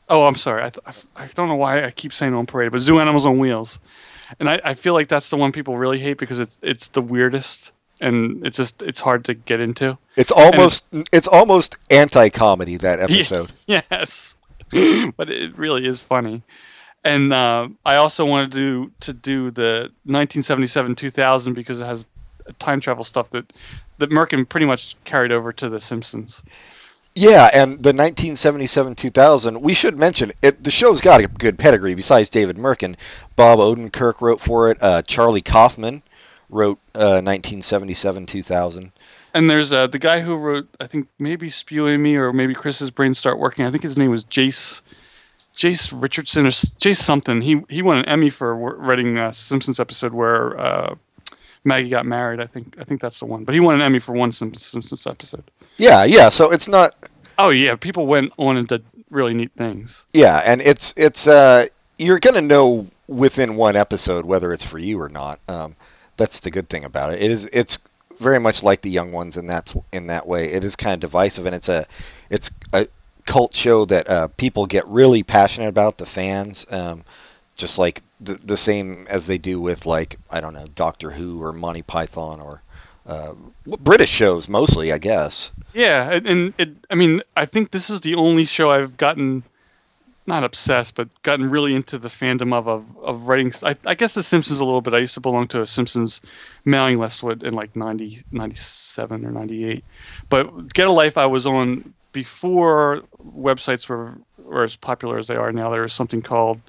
Oh, 0.09 0.25
I'm 0.25 0.35
sorry. 0.35 0.63
I, 0.63 0.69
th- 0.69 1.05
I 1.15 1.27
don't 1.35 1.49
know 1.49 1.55
why 1.55 1.85
I 1.85 1.91
keep 1.91 2.13
saying 2.13 2.33
on 2.33 2.45
parade, 2.47 2.71
but 2.71 2.81
Zoo 2.81 2.99
Animals 2.99 3.25
on 3.25 3.37
Wheels, 3.37 3.79
and 4.39 4.49
I, 4.49 4.59
I 4.63 4.73
feel 4.73 4.93
like 4.93 5.07
that's 5.07 5.29
the 5.29 5.37
one 5.37 5.51
people 5.51 5.77
really 5.77 5.99
hate 5.99 6.17
because 6.17 6.39
it's 6.39 6.57
it's 6.63 6.87
the 6.89 7.01
weirdest 7.01 7.71
and 8.01 8.45
it's 8.45 8.57
just 8.57 8.81
it's 8.81 8.99
hard 8.99 9.25
to 9.25 9.33
get 9.33 9.59
into. 9.59 9.97
It's 10.15 10.31
almost 10.31 10.85
it's 11.11 11.27
almost 11.27 11.77
anti-comedy 11.89 12.77
that 12.77 12.99
episode. 13.09 13.51
Yes, 13.67 14.35
but 14.71 15.29
it 15.29 15.57
really 15.57 15.85
is 15.87 15.99
funny. 15.99 16.43
And 17.03 17.31
uh, 17.31 17.69
I 17.85 17.95
also 17.95 18.25
wanted 18.25 18.51
to 18.51 18.57
do, 18.57 18.91
to 18.99 19.13
do 19.13 19.51
the 19.51 19.89
1977-2000 20.07 21.55
because 21.55 21.79
it 21.79 21.85
has 21.85 22.05
time 22.59 22.81
travel 22.81 23.05
stuff 23.05 23.29
that 23.31 23.53
that 23.99 24.11
Mirkin 24.11 24.45
pretty 24.45 24.65
much 24.65 24.95
carried 25.05 25.31
over 25.31 25.53
to 25.53 25.69
The 25.69 25.79
Simpsons. 25.79 26.43
Yeah, 27.15 27.49
and 27.53 27.81
the 27.81 27.91
1977-2000, 27.91 29.61
we 29.61 29.73
should 29.73 29.97
mention 29.97 30.31
it. 30.41 30.63
The 30.63 30.71
show's 30.71 31.01
got 31.01 31.19
a 31.19 31.27
good 31.27 31.57
pedigree. 31.57 31.95
Besides 31.95 32.29
David 32.29 32.57
Mirkin, 32.57 32.95
Bob 33.35 33.59
Odenkirk 33.59 34.21
wrote 34.21 34.39
for 34.39 34.69
it. 34.71 34.77
Uh, 34.81 35.01
Charlie 35.01 35.41
Kaufman 35.41 36.01
wrote 36.49 36.79
uh, 36.95 37.21
1977-2000. 37.21 38.91
And 39.33 39.49
there's 39.49 39.71
uh, 39.71 39.87
the 39.87 39.99
guy 39.99 40.21
who 40.21 40.35
wrote, 40.35 40.67
I 40.79 40.87
think 40.87 41.07
maybe 41.19 41.49
Spewey 41.49 41.93
and 41.93 42.03
Me 42.03 42.15
or 42.15 42.33
maybe 42.33 42.55
Chris's 42.55 42.89
brain 42.89 43.13
start 43.13 43.37
working. 43.37 43.65
I 43.65 43.71
think 43.71 43.83
his 43.83 43.97
name 43.97 44.09
was 44.09 44.23
Jace, 44.25 44.81
Jace 45.55 45.93
Richardson 45.93 46.47
or 46.47 46.49
Jace 46.49 46.97
something. 46.97 47.41
He 47.41 47.61
he 47.69 47.81
won 47.81 47.99
an 47.99 48.05
Emmy 48.05 48.29
for 48.31 48.55
writing 48.55 49.17
a 49.17 49.31
Simpsons 49.33 49.79
episode 49.79 50.13
where 50.13 50.59
uh, 50.59 50.95
Maggie 51.63 51.89
got 51.89 52.05
married. 52.05 52.39
I 52.39 52.47
think 52.47 52.75
I 52.79 52.83
think 52.83 53.01
that's 53.01 53.19
the 53.19 53.25
one. 53.25 53.43
But 53.43 53.53
he 53.53 53.59
won 53.59 53.75
an 53.75 53.81
Emmy 53.81 53.99
for 53.99 54.13
one 54.13 54.31
Simpsons 54.31 55.05
episode. 55.05 55.43
Yeah, 55.77 56.05
yeah. 56.05 56.29
So 56.29 56.51
it's 56.51 56.67
not. 56.67 56.95
Oh 57.37 57.49
yeah, 57.49 57.75
people 57.75 58.07
went 58.07 58.33
on 58.37 58.57
and 58.57 58.67
did 58.67 58.83
really 59.09 59.33
neat 59.33 59.51
things. 59.55 60.05
Yeah, 60.11 60.37
and 60.43 60.61
it's 60.61 60.93
it's 60.97 61.27
uh 61.27 61.67
you're 61.97 62.19
gonna 62.19 62.41
know 62.41 62.87
within 63.07 63.55
one 63.55 63.75
episode 63.75 64.25
whether 64.25 64.53
it's 64.53 64.63
for 64.63 64.79
you 64.79 64.99
or 64.99 65.09
not. 65.09 65.39
Um, 65.47 65.75
that's 66.19 66.41
the 66.41 66.51
good 66.51 66.69
thing 66.69 66.83
about 66.83 67.13
it. 67.13 67.23
It 67.23 67.31
is 67.31 67.45
it's 67.51 67.79
very 68.19 68.39
much 68.39 68.61
like 68.61 68.81
the 68.81 68.91
young 68.91 69.11
ones 69.11 69.37
in 69.37 69.47
that 69.47 69.73
in 69.91 70.07
that 70.07 70.27
way. 70.27 70.51
It 70.51 70.63
is 70.63 70.75
kind 70.75 70.93
of 70.93 70.99
divisive, 70.99 71.47
and 71.47 71.55
it's 71.55 71.69
a 71.69 71.87
it's 72.29 72.51
a 72.73 72.87
cult 73.25 73.55
show 73.55 73.85
that 73.85 74.07
uh, 74.07 74.27
people 74.27 74.67
get 74.67 74.85
really 74.87 75.23
passionate 75.23 75.69
about. 75.69 75.97
The 75.97 76.05
fans, 76.05 76.67
um, 76.69 77.03
just 77.55 77.79
like 77.79 78.03
the 78.19 78.35
the 78.43 78.57
same 78.57 79.07
as 79.09 79.25
they 79.25 79.39
do 79.39 79.59
with 79.59 79.87
like 79.87 80.17
I 80.29 80.41
don't 80.41 80.53
know 80.53 80.67
Doctor 80.75 81.09
Who 81.09 81.41
or 81.41 81.53
Monty 81.53 81.81
Python 81.81 82.41
or 82.41 82.61
uh, 83.07 83.33
British 83.65 84.11
shows 84.11 84.49
mostly, 84.49 84.91
I 84.91 84.99
guess. 84.99 85.51
Yeah, 85.73 86.11
and, 86.11 86.27
and 86.27 86.53
it, 86.57 86.69
I 86.91 86.95
mean, 86.95 87.23
I 87.35 87.45
think 87.45 87.71
this 87.71 87.89
is 87.89 88.01
the 88.01 88.15
only 88.15 88.45
show 88.45 88.69
I've 88.69 88.97
gotten 88.97 89.43
not 90.29 90.45
obsessed, 90.45 90.95
but 90.95 91.09
gotten 91.23 91.49
really 91.49 91.75
into 91.75 91.97
the 91.99 92.07
fandom 92.07 92.53
of 92.53 92.67
of, 92.69 92.85
of 93.03 93.27
writing. 93.27 93.51
I, 93.61 93.75
I 93.85 93.95
guess 93.95 94.13
The 94.13 94.23
Simpsons 94.23 94.61
a 94.61 94.65
little 94.65 94.79
bit. 94.81 94.93
I 94.93 94.99
used 94.99 95.15
to 95.15 95.19
belong 95.19 95.49
to 95.49 95.61
a 95.61 95.67
Simpsons 95.67 96.21
mailing 96.63 96.97
list 96.99 97.21
in 97.23 97.53
like 97.53 97.75
90, 97.75 98.23
97 98.31 99.25
or 99.25 99.31
98. 99.31 99.83
But 100.29 100.73
Get 100.73 100.87
a 100.87 100.91
Life 100.91 101.17
I 101.17 101.25
was 101.25 101.45
on 101.45 101.93
before 102.13 103.01
websites 103.37 103.89
were, 103.89 104.13
were 104.37 104.63
as 104.63 104.75
popular 104.77 105.19
as 105.19 105.27
they 105.27 105.35
are 105.35 105.51
now. 105.51 105.69
There 105.71 105.81
was 105.83 105.93
something 105.93 106.21
called, 106.21 106.59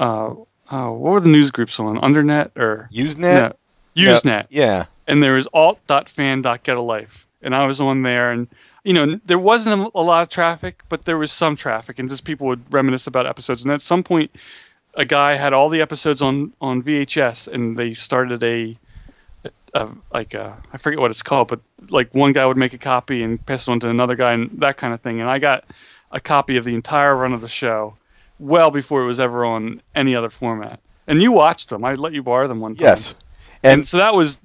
uh, 0.00 0.34
oh, 0.70 0.92
what 0.92 1.10
were 1.12 1.20
the 1.20 1.28
news 1.28 1.50
groups 1.50 1.78
on? 1.78 1.98
Undernet 1.98 2.50
or 2.56 2.88
Usenet. 2.92 3.54
yeah, 3.94 4.12
Usenet 4.18 4.46
Yeah. 4.50 4.86
and 5.06 5.22
there 5.22 5.34
was 5.34 5.46
alt.fan.getalife 5.54 7.24
and 7.42 7.54
i 7.54 7.64
was 7.66 7.80
on 7.80 8.02
there 8.02 8.32
and 8.32 8.48
you 8.88 8.94
know 8.94 9.20
there 9.26 9.38
wasn't 9.38 9.90
a, 9.94 10.00
lot 10.00 10.22
of 10.22 10.30
traffic 10.30 10.82
but 10.88 11.04
there 11.04 11.18
was 11.18 11.30
some 11.30 11.54
traffic 11.56 11.98
and 11.98 12.08
just 12.08 12.24
people 12.24 12.46
would 12.46 12.62
reminisce 12.72 13.06
about 13.06 13.26
episodes. 13.26 13.62
And 13.62 13.70
at 13.70 13.82
some 13.82 14.02
point 14.02 14.30
a 14.94 15.04
guy 15.04 15.36
had 15.36 15.52
all 15.52 15.68
the 15.68 15.82
episodes 15.82 16.22
on 16.22 16.54
on 16.62 16.82
vhs 16.82 17.48
and 17.48 17.76
they 17.76 17.92
started 17.92 18.42
a, 18.42 18.78
a 19.74 19.88
like 20.10 20.32
a, 20.32 20.56
i 20.72 20.78
forget 20.78 20.98
what 20.98 21.10
it's 21.10 21.20
called 21.20 21.48
but 21.48 21.60
like 21.90 22.14
one 22.14 22.32
guy 22.32 22.46
would 22.46 22.56
make 22.56 22.72
a 22.72 22.78
copy 22.78 23.22
and 23.22 23.44
pass 23.44 23.68
it 23.68 23.70
on 23.70 23.78
to 23.80 23.90
another 23.90 24.16
guy 24.16 24.32
and 24.32 24.50
that 24.60 24.78
kind 24.78 24.94
of 24.94 25.02
thing. 25.02 25.20
And 25.20 25.28
i 25.28 25.38
got 25.38 25.64
a 26.10 26.20
copy 26.20 26.56
of 26.56 26.64
the 26.64 26.74
entire 26.74 27.14
run 27.14 27.34
of 27.34 27.42
the 27.42 27.48
show 27.48 27.94
well 28.38 28.70
before 28.70 29.02
it 29.02 29.06
was 29.06 29.20
ever 29.20 29.44
on 29.44 29.82
any 29.94 30.14
other 30.14 30.30
format. 30.30 30.80
And 31.06 31.20
you 31.20 31.32
watched 31.32 31.68
them. 31.68 31.84
I 31.84 31.94
let 31.94 32.14
you 32.14 32.22
borrow 32.22 32.48
them 32.48 32.60
one 32.60 32.74
time. 32.74 32.86
Yes. 32.86 33.14
and 33.62 33.80
And 33.80 33.88
so 33.88 33.98
that 33.98 34.14
was 34.14 34.38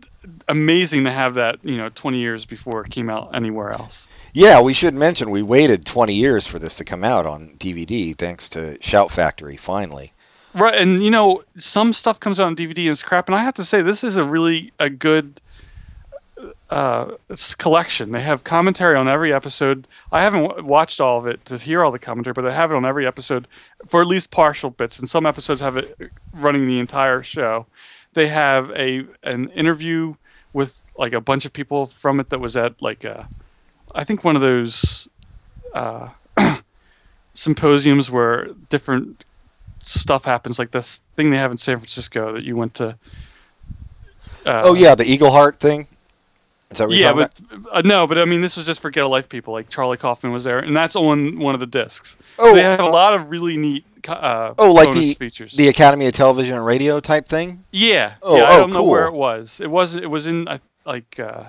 amazing 0.48 1.06
to 1.06 1.12
have 1.12 1.36
that, 1.36 1.64
you 1.64 1.78
know, 1.78 1.90
20 1.90 2.20
years 2.20 2.46
before 2.46 2.86
it 2.86 2.92
came 2.92 3.10
out 3.10 3.36
anywhere 3.36 3.72
else. 3.72 4.08
Yeah, 4.34 4.62
we 4.62 4.74
should 4.74 4.94
mention 4.94 5.30
we 5.30 5.44
waited 5.44 5.86
20 5.86 6.14
years 6.14 6.48
for 6.48 6.60
this 6.60 6.76
to 6.76 6.86
come 6.86 7.04
out 7.04 7.26
on 7.26 7.56
DVD, 7.58 8.18
thanks 8.18 8.50
to 8.50 8.78
Shout 8.82 9.12
Factory. 9.12 9.58
Finally. 9.58 10.14
Right, 10.56 10.76
and 10.76 11.04
you 11.04 11.10
know, 11.10 11.44
some 11.58 11.94
stuff 11.94 12.20
comes 12.20 12.40
out 12.40 12.48
on 12.48 12.56
DVD 12.56 12.80
and 12.80 12.90
it's 12.90 13.04
crap, 13.04 13.28
and 13.28 13.36
I 13.36 13.44
have 13.44 13.56
to 13.56 13.66
say 13.66 13.82
this 13.82 14.04
is 14.04 14.18
a 14.18 14.24
really 14.24 14.72
a 14.80 14.90
good 14.90 15.42
uh, 16.70 17.12
collection. 17.58 18.12
They 18.12 18.22
have 18.22 18.44
commentary 18.44 18.96
on 18.96 19.08
every 19.08 19.34
episode. 19.34 19.88
I 20.12 20.24
haven't 20.24 20.48
w- 20.48 20.66
watched 20.66 21.02
all 21.02 21.20
of 21.20 21.28
it 21.28 21.44
to 21.46 21.58
hear 21.58 21.84
all 21.84 21.92
the 21.92 22.00
commentary, 22.00 22.34
but 22.34 22.44
they 22.44 22.54
have 22.54 22.72
it 22.72 22.76
on 22.76 22.86
every 22.86 23.08
episode 23.08 23.48
for 23.88 24.02
at 24.02 24.08
least 24.08 24.32
partial 24.32 24.70
bits. 24.70 25.00
And 25.00 25.10
some 25.10 25.26
episodes 25.26 25.62
have 25.62 25.78
it 25.78 25.98
running 26.34 26.66
the 26.66 26.80
entire 26.80 27.24
show. 27.24 27.66
They 28.14 28.28
have 28.28 28.70
a 28.72 29.06
an 29.24 29.50
interview 29.50 30.16
with 30.54 30.76
like 30.98 31.14
a 31.14 31.22
bunch 31.22 31.46
of 31.46 31.54
people 31.54 31.88
from 31.88 32.20
it 32.20 32.30
that 32.30 32.40
was 32.40 32.56
at 32.56 32.82
like 32.82 33.04
a, 33.04 33.28
I 33.96 34.04
think 34.04 34.24
one 34.24 34.36
of 34.36 34.42
those 34.42 35.08
uh, 35.74 36.10
symposiums 37.34 38.12
where 38.12 38.50
different 38.70 39.26
stuff 39.80 40.24
happens, 40.24 40.60
like 40.60 40.72
this 40.72 41.02
thing 41.16 41.32
they 41.32 41.38
have 41.38 41.52
in 41.52 41.58
San 41.58 41.78
Francisco 41.78 42.34
that 42.34 42.44
you 42.44 42.56
went 42.56 42.76
to. 42.76 42.98
Uh, 44.46 44.62
oh 44.66 44.74
yeah, 44.74 44.96
the 44.96 45.06
Eagleheart 45.06 45.58
thing. 45.58 45.88
Is 46.74 46.80
that 46.80 46.92
yeah, 46.92 47.14
but 47.14 47.32
uh, 47.72 47.82
no, 47.84 48.06
but 48.08 48.18
I 48.18 48.26
mean, 48.26 48.42
this 48.42 48.58
was 48.58 48.66
just 48.66 48.82
for 48.82 48.90
Get 48.90 49.04
a 49.04 49.08
Life 49.08 49.30
people. 49.30 49.54
Like 49.54 49.70
Charlie 49.70 49.98
Kaufman 49.98 50.32
was 50.34 50.44
there, 50.44 50.60
and 50.60 50.76
that's 50.76 50.96
on 50.96 51.40
one 51.40 51.54
of 51.54 51.60
the 51.60 51.68
discs. 51.68 52.18
Oh. 52.40 52.54
they 52.54 52.62
have 52.62 52.80
a 52.80 52.86
lot 52.86 53.14
of 53.14 53.30
really 53.30 53.58
neat. 53.58 53.86
Uh, 54.08 54.54
Oh, 54.58 54.74
like 54.74 54.92
the 54.92 55.14
features. 55.14 55.56
the 55.56 55.70
Academy 55.70 56.08
of 56.08 56.14
Television 56.14 56.58
and 56.58 56.66
Radio 56.66 57.00
type 57.00 57.26
thing. 57.26 57.64
yeah, 57.72 58.16
Oh, 58.22 58.36
yeah. 58.36 58.44
I 58.44 58.56
oh, 58.58 58.60
don't 58.62 58.74
know 58.74 58.84
where 58.84 59.06
it 59.08 59.14
was. 59.14 59.62
It 59.62 59.70
was. 59.70 59.96
It 59.96 60.10
was 60.10 60.28
in 60.28 60.48
like 60.86 61.20
uh, 61.20 61.46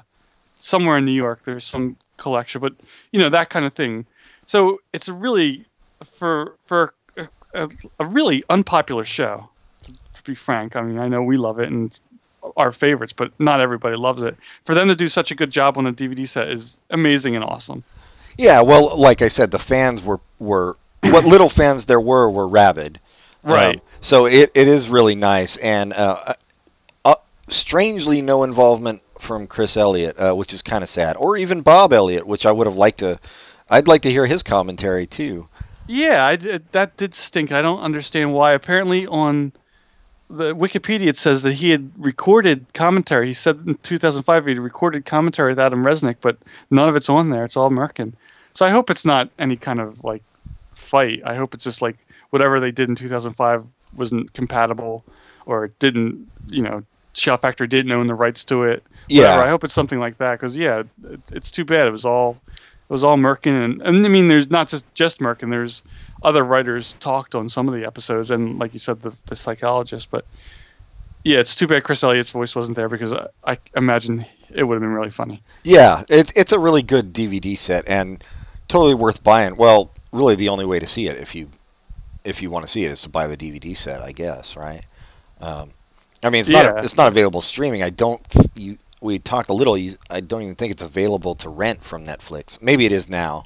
somewhere 0.58 0.98
in 0.98 1.04
New 1.04 1.12
York. 1.12 1.40
There's 1.44 1.64
some 1.64 1.96
collection, 2.16 2.60
but 2.60 2.74
you 3.10 3.18
know 3.20 3.28
that 3.30 3.50
kind 3.50 3.64
of 3.64 3.74
thing. 3.74 4.06
So 4.46 4.80
it's 4.92 5.08
a 5.08 5.12
really 5.12 5.64
for 6.18 6.56
for 6.66 6.94
a, 7.16 7.28
a, 7.54 7.68
a 7.98 8.06
really 8.06 8.44
unpopular 8.50 9.04
show. 9.04 9.48
To, 9.82 9.92
to 9.92 10.22
be 10.22 10.34
frank, 10.34 10.76
I 10.76 10.82
mean, 10.82 10.98
I 10.98 11.08
know 11.08 11.22
we 11.22 11.36
love 11.36 11.58
it 11.58 11.70
and 11.70 11.98
our 12.56 12.72
favorites, 12.72 13.12
but 13.12 13.32
not 13.38 13.60
everybody 13.60 13.96
loves 13.96 14.22
it. 14.22 14.36
For 14.64 14.74
them 14.74 14.88
to 14.88 14.94
do 14.94 15.08
such 15.08 15.30
a 15.30 15.34
good 15.34 15.50
job 15.50 15.78
on 15.78 15.86
a 15.86 15.92
DVD 15.92 16.28
set 16.28 16.48
is 16.48 16.76
amazing 16.90 17.36
and 17.36 17.44
awesome. 17.44 17.84
Yeah, 18.36 18.60
well, 18.62 18.96
like 18.96 19.22
I 19.22 19.28
said, 19.28 19.50
the 19.50 19.58
fans 19.58 20.02
were 20.02 20.20
were 20.38 20.76
what 21.02 21.24
little 21.24 21.48
fans 21.48 21.86
there 21.86 22.00
were 22.00 22.30
were 22.30 22.48
rabid. 22.48 23.00
Right. 23.42 23.76
Um, 23.76 23.82
so 24.00 24.26
it, 24.26 24.50
it 24.54 24.68
is 24.68 24.88
really 24.88 25.14
nice, 25.14 25.56
and 25.58 25.92
uh, 25.92 26.34
uh, 27.04 27.14
strangely, 27.48 28.22
no 28.22 28.42
involvement 28.42 29.02
from 29.18 29.46
Chris 29.46 29.76
Elliott, 29.76 30.18
uh, 30.18 30.34
which 30.34 30.52
is 30.54 30.62
kind 30.62 30.82
of 30.82 30.88
sad, 30.88 31.16
or 31.16 31.36
even 31.36 31.60
Bob 31.60 31.92
Elliott, 31.92 32.26
which 32.26 32.46
I 32.46 32.52
would 32.52 32.66
have 32.66 32.76
liked 32.76 32.98
to. 33.00 33.18
I'd 33.68 33.88
like 33.88 34.02
to 34.02 34.10
hear 34.10 34.26
his 34.26 34.42
commentary 34.42 35.06
too. 35.06 35.48
Yeah, 35.86 36.26
I 36.26 36.36
that 36.36 36.96
did 36.96 37.14
stink. 37.14 37.52
I 37.52 37.62
don't 37.62 37.80
understand 37.80 38.32
why. 38.32 38.52
Apparently, 38.52 39.06
on 39.06 39.52
the 40.36 40.54
Wikipedia, 40.54 41.08
it 41.08 41.18
says 41.18 41.42
that 41.42 41.54
he 41.54 41.70
had 41.70 41.90
recorded 41.98 42.66
commentary. 42.74 43.28
He 43.28 43.34
said 43.34 43.62
in 43.66 43.74
2005 43.76 44.44
he 44.44 44.52
had 44.52 44.58
recorded 44.58 45.04
commentary 45.04 45.52
with 45.52 45.58
Adam 45.58 45.84
Resnick, 45.84 46.16
but 46.20 46.38
none 46.70 46.88
of 46.88 46.96
it's 46.96 47.08
on 47.08 47.30
there. 47.30 47.44
It's 47.44 47.56
all 47.56 47.66
American. 47.66 48.16
So 48.52 48.66
I 48.66 48.70
hope 48.70 48.90
it's 48.90 49.04
not 49.04 49.30
any 49.38 49.56
kind 49.56 49.80
of 49.80 50.02
like 50.04 50.22
fight. 50.74 51.22
I 51.24 51.34
hope 51.34 51.54
it's 51.54 51.64
just 51.64 51.82
like 51.82 51.96
whatever 52.30 52.60
they 52.60 52.70
did 52.72 52.88
in 52.88 52.94
2005 52.94 53.64
wasn't 53.96 54.32
compatible, 54.32 55.04
or 55.46 55.66
it 55.66 55.78
didn't, 55.78 56.28
you 56.48 56.62
know, 56.62 56.84
Shout 57.14 57.42
Factory 57.42 57.68
didn't 57.68 57.92
own 57.92 58.06
the 58.06 58.14
rights 58.14 58.44
to 58.44 58.64
it. 58.64 58.82
Yeah. 59.08 59.22
Whatever. 59.22 59.42
I 59.42 59.48
hope 59.48 59.64
it's 59.64 59.74
something 59.74 60.00
like 60.00 60.18
that 60.18 60.38
because 60.38 60.56
yeah, 60.56 60.82
it, 61.04 61.20
it's 61.32 61.50
too 61.50 61.64
bad. 61.64 61.86
It 61.86 61.92
was 61.92 62.04
all 62.04 62.38
it 62.88 62.92
was 62.92 63.04
all 63.04 63.16
Mirkin, 63.16 63.54
and, 63.54 63.82
and 63.82 64.04
I 64.04 64.08
mean, 64.08 64.28
there's 64.28 64.50
not 64.50 64.68
just 64.68 64.84
just 64.94 65.20
Mirkin. 65.20 65.50
There's 65.50 65.82
other 66.22 66.44
writers 66.44 66.94
talked 67.00 67.34
on 67.34 67.48
some 67.48 67.68
of 67.68 67.74
the 67.74 67.84
episodes, 67.86 68.30
and 68.30 68.58
like 68.58 68.72
you 68.74 68.80
said, 68.80 69.00
the 69.02 69.12
the 69.26 69.36
psychologist. 69.36 70.08
But 70.10 70.26
yeah, 71.22 71.38
it's 71.38 71.54
too 71.54 71.66
bad 71.66 71.84
Chris 71.84 72.02
Elliott's 72.02 72.30
voice 72.30 72.54
wasn't 72.54 72.76
there 72.76 72.88
because 72.88 73.12
I, 73.12 73.28
I 73.44 73.58
imagine 73.76 74.26
it 74.50 74.64
would 74.64 74.74
have 74.74 74.82
been 74.82 74.92
really 74.92 75.10
funny. 75.10 75.42
Yeah, 75.62 76.02
it's 76.08 76.32
it's 76.36 76.52
a 76.52 76.58
really 76.58 76.82
good 76.82 77.12
DVD 77.12 77.56
set 77.56 77.84
and 77.88 78.22
totally 78.68 78.94
worth 78.94 79.22
buying. 79.24 79.56
Well, 79.56 79.90
really, 80.12 80.34
the 80.34 80.50
only 80.50 80.66
way 80.66 80.78
to 80.78 80.86
see 80.86 81.06
it 81.06 81.16
if 81.16 81.34
you 81.34 81.50
if 82.24 82.42
you 82.42 82.50
want 82.50 82.64
to 82.64 82.70
see 82.70 82.84
it 82.84 82.90
is 82.90 83.02
to 83.02 83.08
buy 83.08 83.26
the 83.26 83.36
DVD 83.36 83.76
set, 83.76 84.02
I 84.02 84.12
guess, 84.12 84.56
right? 84.56 84.84
Um, 85.40 85.70
I 86.22 86.30
mean, 86.30 86.40
it's 86.40 86.50
Yeah. 86.50 86.62
not 86.62 86.84
it's 86.84 86.96
not 86.96 87.08
available 87.08 87.40
streaming. 87.40 87.82
I 87.82 87.90
don't. 87.90 88.20
You 88.54 88.78
we 89.04 89.18
talked 89.18 89.50
a 89.50 89.52
little. 89.52 89.78
I 90.10 90.20
don't 90.20 90.42
even 90.42 90.54
think 90.54 90.72
it's 90.72 90.82
available 90.82 91.34
to 91.36 91.50
rent 91.50 91.84
from 91.84 92.06
Netflix. 92.06 92.60
Maybe 92.62 92.86
it 92.86 92.92
is 92.92 93.08
now. 93.08 93.44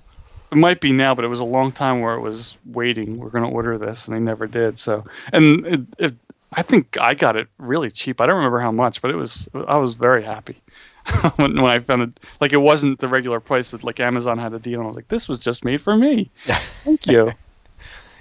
It 0.52 0.56
might 0.56 0.80
be 0.80 0.92
now, 0.92 1.14
but 1.14 1.24
it 1.24 1.28
was 1.28 1.40
a 1.40 1.44
long 1.44 1.72
time 1.72 2.00
where 2.00 2.14
it 2.14 2.20
was 2.20 2.56
waiting. 2.64 3.18
We're 3.18 3.28
going 3.28 3.44
to 3.44 3.50
order 3.50 3.76
this, 3.76 4.06
and 4.06 4.16
they 4.16 4.20
never 4.20 4.46
did. 4.46 4.78
So, 4.78 5.04
and 5.32 5.66
it, 5.66 5.80
it, 5.98 6.14
I 6.52 6.62
think 6.62 6.96
I 6.98 7.14
got 7.14 7.36
it 7.36 7.48
really 7.58 7.90
cheap. 7.90 8.20
I 8.20 8.26
don't 8.26 8.36
remember 8.36 8.60
how 8.60 8.70
much, 8.70 9.02
but 9.02 9.10
it 9.10 9.16
was. 9.16 9.48
I 9.66 9.76
was 9.76 9.94
very 9.94 10.22
happy 10.22 10.62
when, 11.36 11.60
when 11.60 11.70
I 11.70 11.80
found 11.80 12.02
it. 12.02 12.20
Like 12.40 12.52
it 12.52 12.58
wasn't 12.58 13.00
the 13.00 13.08
regular 13.08 13.40
price 13.40 13.72
that 13.72 13.82
like 13.82 13.98
Amazon 14.00 14.38
had 14.38 14.54
a 14.54 14.58
deal. 14.60 14.78
And 14.78 14.84
I 14.84 14.86
was 14.86 14.96
like, 14.96 15.08
this 15.08 15.28
was 15.28 15.40
just 15.40 15.64
made 15.64 15.82
for 15.82 15.96
me. 15.96 16.30
Thank 16.84 17.08
you. 17.08 17.32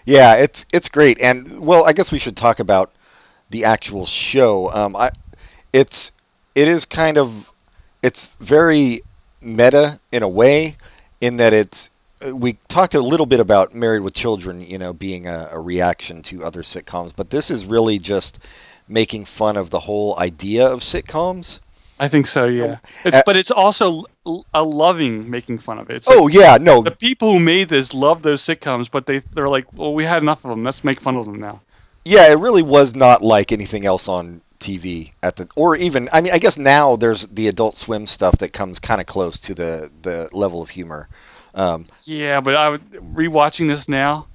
Yeah, 0.05 0.35
it's 0.35 0.65
it's 0.73 0.89
great, 0.89 1.21
and 1.21 1.59
well, 1.59 1.85
I 1.85 1.93
guess 1.93 2.11
we 2.11 2.17
should 2.17 2.35
talk 2.35 2.59
about 2.59 2.93
the 3.51 3.63
actual 3.63 4.05
show. 4.05 4.71
Um, 4.71 4.95
I, 4.95 5.11
it's 5.71 6.11
it 6.57 6.67
is 6.67 6.87
kind 6.87 7.19
of 7.19 7.51
it's 8.01 8.31
very 8.39 9.01
meta 9.41 9.99
in 10.11 10.23
a 10.23 10.27
way, 10.27 10.75
in 11.21 11.37
that 11.37 11.53
it's 11.53 11.91
uh, 12.25 12.35
we 12.35 12.53
talked 12.67 12.95
a 12.95 12.99
little 12.99 13.27
bit 13.27 13.39
about 13.39 13.75
Married 13.75 14.01
with 14.01 14.15
Children, 14.15 14.61
you 14.61 14.79
know, 14.79 14.91
being 14.91 15.27
a, 15.27 15.49
a 15.51 15.59
reaction 15.59 16.23
to 16.23 16.43
other 16.43 16.63
sitcoms, 16.63 17.13
but 17.15 17.29
this 17.29 17.51
is 17.51 17.67
really 17.67 17.99
just 17.99 18.39
making 18.87 19.25
fun 19.25 19.55
of 19.55 19.69
the 19.69 19.79
whole 19.79 20.17
idea 20.17 20.65
of 20.65 20.79
sitcoms. 20.79 21.59
I 21.99 22.07
think 22.07 22.25
so. 22.25 22.45
Yeah. 22.45 22.77
It's, 23.05 23.17
Uh, 23.17 23.21
but 23.23 23.37
it's 23.37 23.51
also 23.51 24.05
a 24.53 24.63
loving 24.63 25.29
making 25.29 25.59
fun 25.59 25.77
of 25.77 25.91
it. 25.91 25.97
It's 25.97 26.07
Oh 26.07 26.23
like 26.23 26.33
yeah, 26.33 26.57
no, 26.59 26.81
the 26.81 26.91
people 26.91 27.33
who 27.33 27.39
made 27.39 27.69
this 27.69 27.93
love 27.93 28.23
those 28.23 28.41
sitcoms, 28.41 28.89
but 28.89 29.05
they 29.05 29.19
they're 29.33 29.49
like, 29.49 29.71
well, 29.73 29.93
we 29.93 30.05
had 30.05 30.23
enough 30.23 30.43
of 30.43 30.49
them. 30.49 30.63
Let's 30.63 30.83
make 30.83 31.01
fun 31.01 31.17
of 31.17 31.25
them 31.25 31.39
now. 31.39 31.61
Yeah, 32.03 32.31
it 32.31 32.39
really 32.39 32.63
was 32.63 32.95
not 32.95 33.21
like 33.21 33.51
anything 33.51 33.85
else 33.85 34.07
on 34.07 34.41
TV 34.59 35.13
at 35.23 35.35
the 35.35 35.47
or 35.55 35.75
even 35.75 36.09
I 36.11 36.21
mean 36.21 36.33
I 36.33 36.39
guess 36.39 36.57
now 36.57 36.95
there's 36.95 37.27
the 37.27 37.47
Adult 37.47 37.75
Swim 37.75 38.07
stuff 38.07 38.37
that 38.39 38.53
comes 38.53 38.79
kind 38.79 39.01
of 39.01 39.07
close 39.07 39.39
to 39.41 39.53
the 39.53 39.91
the 40.01 40.29
level 40.33 40.61
of 40.61 40.69
humor. 40.69 41.07
Um, 41.53 41.85
Yeah, 42.05 42.39
but 42.39 42.55
I 42.55 42.69
would 42.69 42.91
rewatching 42.91 43.67
this 43.67 43.89
now, 43.89 44.27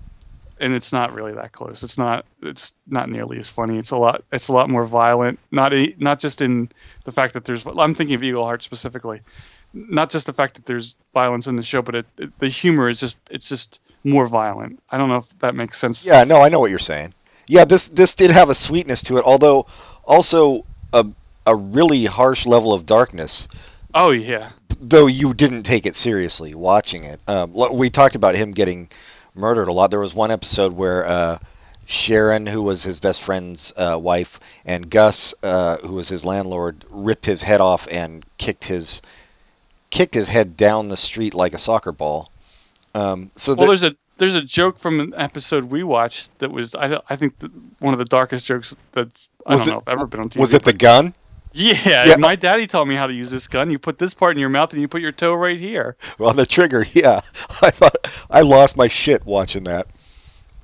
and 0.60 0.74
it's 0.74 0.92
not 0.92 1.14
really 1.14 1.32
that 1.34 1.52
close. 1.52 1.82
It's 1.82 1.96
not. 1.96 2.26
It's 2.42 2.72
not 2.86 3.08
nearly 3.08 3.38
as 3.38 3.48
funny. 3.48 3.78
It's 3.78 3.92
a 3.92 3.96
lot. 3.96 4.24
It's 4.32 4.48
a 4.48 4.52
lot 4.52 4.68
more 4.68 4.86
violent. 4.86 5.38
Not 5.50 5.72
a, 5.72 5.94
not 5.98 6.18
just 6.18 6.40
in 6.40 6.68
the 7.04 7.12
fact 7.12 7.34
that 7.34 7.44
there's. 7.44 7.64
I'm 7.66 7.94
thinking 7.94 8.14
of 8.14 8.22
Eagleheart 8.22 8.62
specifically. 8.62 9.20
Not 9.72 10.10
just 10.10 10.26
the 10.26 10.32
fact 10.32 10.54
that 10.54 10.66
there's 10.66 10.96
violence 11.14 11.46
in 11.46 11.56
the 11.56 11.62
show, 11.62 11.80
but 11.80 11.94
it, 11.94 12.06
it, 12.18 12.38
the 12.38 12.48
humor 12.48 12.88
is 12.88 12.98
just. 12.98 13.16
It's 13.30 13.48
just 13.48 13.80
more 14.04 14.26
violent. 14.26 14.82
I 14.90 14.98
don't 14.98 15.08
know 15.08 15.18
if 15.18 15.38
that 15.38 15.54
makes 15.54 15.78
sense. 15.78 16.04
yeah, 16.04 16.24
no, 16.24 16.42
I 16.42 16.48
know 16.48 16.58
what 16.58 16.70
you're 16.70 16.78
saying. 16.80 17.14
Yeah, 17.46 17.64
this 17.64 17.88
this 17.88 18.14
did 18.14 18.30
have 18.30 18.50
a 18.50 18.54
sweetness 18.54 19.02
to 19.04 19.18
it, 19.18 19.24
although 19.24 19.66
also 20.04 20.64
a 20.92 21.06
a 21.46 21.54
really 21.56 22.04
harsh 22.04 22.46
level 22.46 22.72
of 22.72 22.86
darkness. 22.86 23.48
Oh 23.94 24.10
yeah. 24.10 24.50
Though 24.80 25.06
you 25.06 25.34
didn't 25.34 25.62
take 25.64 25.86
it 25.86 25.94
seriously 25.96 26.54
watching 26.54 27.04
it. 27.04 27.20
Um, 27.28 27.52
we 27.72 27.90
talked 27.90 28.14
about 28.14 28.34
him 28.34 28.50
getting 28.52 28.88
murdered 29.34 29.68
a 29.68 29.72
lot. 29.72 29.90
There 29.90 30.00
was 30.00 30.14
one 30.14 30.30
episode 30.30 30.72
where 30.72 31.06
uh, 31.06 31.38
Sharon, 31.86 32.46
who 32.46 32.62
was 32.62 32.82
his 32.82 33.00
best 33.00 33.22
friend's 33.22 33.72
uh, 33.76 33.98
wife, 34.00 34.40
and 34.64 34.88
Gus, 34.90 35.34
uh, 35.42 35.78
who 35.78 35.94
was 35.94 36.08
his 36.08 36.24
landlord, 36.24 36.84
ripped 36.90 37.26
his 37.26 37.42
head 37.42 37.60
off 37.60 37.86
and 37.90 38.24
kicked 38.38 38.64
his 38.64 39.02
kicked 39.90 40.14
his 40.14 40.28
head 40.28 40.56
down 40.56 40.88
the 40.88 40.96
street 40.96 41.34
like 41.34 41.54
a 41.54 41.58
soccer 41.58 41.92
ball. 41.92 42.30
Um, 42.94 43.30
so 43.36 43.52
Well, 43.52 43.66
there- 43.66 43.66
there's 43.76 43.82
a 43.92 43.96
there's 44.22 44.36
a 44.36 44.42
joke 44.42 44.78
from 44.78 45.00
an 45.00 45.12
episode 45.16 45.64
we 45.64 45.82
watched 45.82 46.30
that 46.38 46.50
was 46.52 46.74
I, 46.76 46.86
don't- 46.86 47.04
I 47.10 47.16
think 47.16 47.36
the, 47.40 47.50
one 47.80 47.92
of 47.92 47.98
the 47.98 48.04
darkest 48.04 48.44
jokes 48.46 48.74
that's 48.92 49.30
I 49.44 49.54
Was 49.54 49.64
don't 49.66 49.68
it- 49.68 49.74
know 49.74 49.80
if 49.80 49.88
ever 49.88 50.06
been 50.06 50.20
on 50.20 50.30
TV. 50.30 50.36
was 50.40 50.54
it 50.54 50.62
the 50.64 50.72
gun 50.72 51.12
Yeah, 51.52 52.06
Yeah. 52.06 52.16
my 52.18 52.36
daddy 52.36 52.66
taught 52.68 52.86
me 52.86 52.94
how 52.94 53.06
to 53.08 53.12
use 53.12 53.30
this 53.32 53.48
gun. 53.48 53.70
You 53.70 53.78
put 53.80 53.98
this 53.98 54.14
part 54.14 54.36
in 54.36 54.38
your 54.40 54.48
mouth 54.48 54.72
and 54.72 54.80
you 54.80 54.86
put 54.86 55.00
your 55.02 55.10
toe 55.12 55.34
right 55.34 55.58
here. 55.58 55.96
on 56.20 56.36
the 56.36 56.46
trigger? 56.46 56.86
Yeah, 56.94 57.20
I 57.60 57.70
thought 57.70 57.96
I 58.30 58.40
lost 58.42 58.76
my 58.76 58.86
shit 58.88 59.26
watching 59.26 59.64
that. 59.64 59.86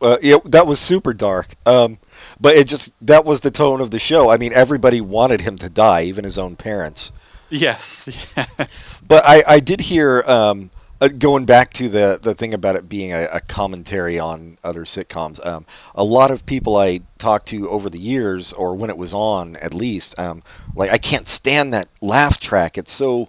Uh, 0.01 0.17
yeah, 0.23 0.37
that 0.45 0.67
was 0.69 0.79
super 0.79 1.13
dark. 1.13 1.49
Um, 1.67 1.99
but 2.41 2.55
it 2.55 2.69
just 2.69 2.93
that 3.03 3.25
was 3.25 3.41
the 3.41 3.51
tone 3.51 3.81
of 3.81 3.91
the 3.91 3.99
show. 3.99 4.31
I 4.31 4.37
mean, 4.39 4.53
everybody 4.55 5.01
wanted 5.01 5.41
him 5.41 5.59
to 5.59 5.69
die, 5.69 6.05
even 6.05 6.23
his 6.23 6.39
own 6.39 6.55
parents. 6.55 7.11
Yes, 7.51 8.09
yes. 8.37 9.03
But 9.09 9.25
I, 9.27 9.43
I 9.47 9.61
did 9.61 9.81
hear 9.81 10.23
um, 10.23 10.71
uh, 11.01 11.09
going 11.09 11.45
back 11.45 11.73
to 11.75 11.89
the 11.89 12.19
the 12.21 12.35
thing 12.35 12.55
about 12.55 12.77
it 12.77 12.89
being 12.89 13.13
a, 13.13 13.29
a 13.33 13.41
commentary 13.41 14.19
on 14.19 14.59
other 14.65 14.85
sitcoms, 14.85 15.45
um, 15.47 15.65
a 15.95 16.05
lot 16.05 16.31
of 16.31 16.45
people 16.45 16.77
I 16.77 17.01
talked 17.19 17.49
to 17.49 17.69
over 17.69 17.89
the 17.89 18.01
years, 18.01 18.53
or 18.53 18.75
when 18.75 18.91
it 18.91 18.99
was 18.99 19.15
on, 19.15 19.57
at 19.57 19.75
least, 19.75 20.19
um, 20.19 20.43
like 20.75 20.91
I 20.91 20.99
can't 20.99 21.29
stand 21.29 21.73
that 21.73 21.89
laugh 22.01 22.41
track. 22.41 22.79
It's 22.79 22.93
so, 22.93 23.29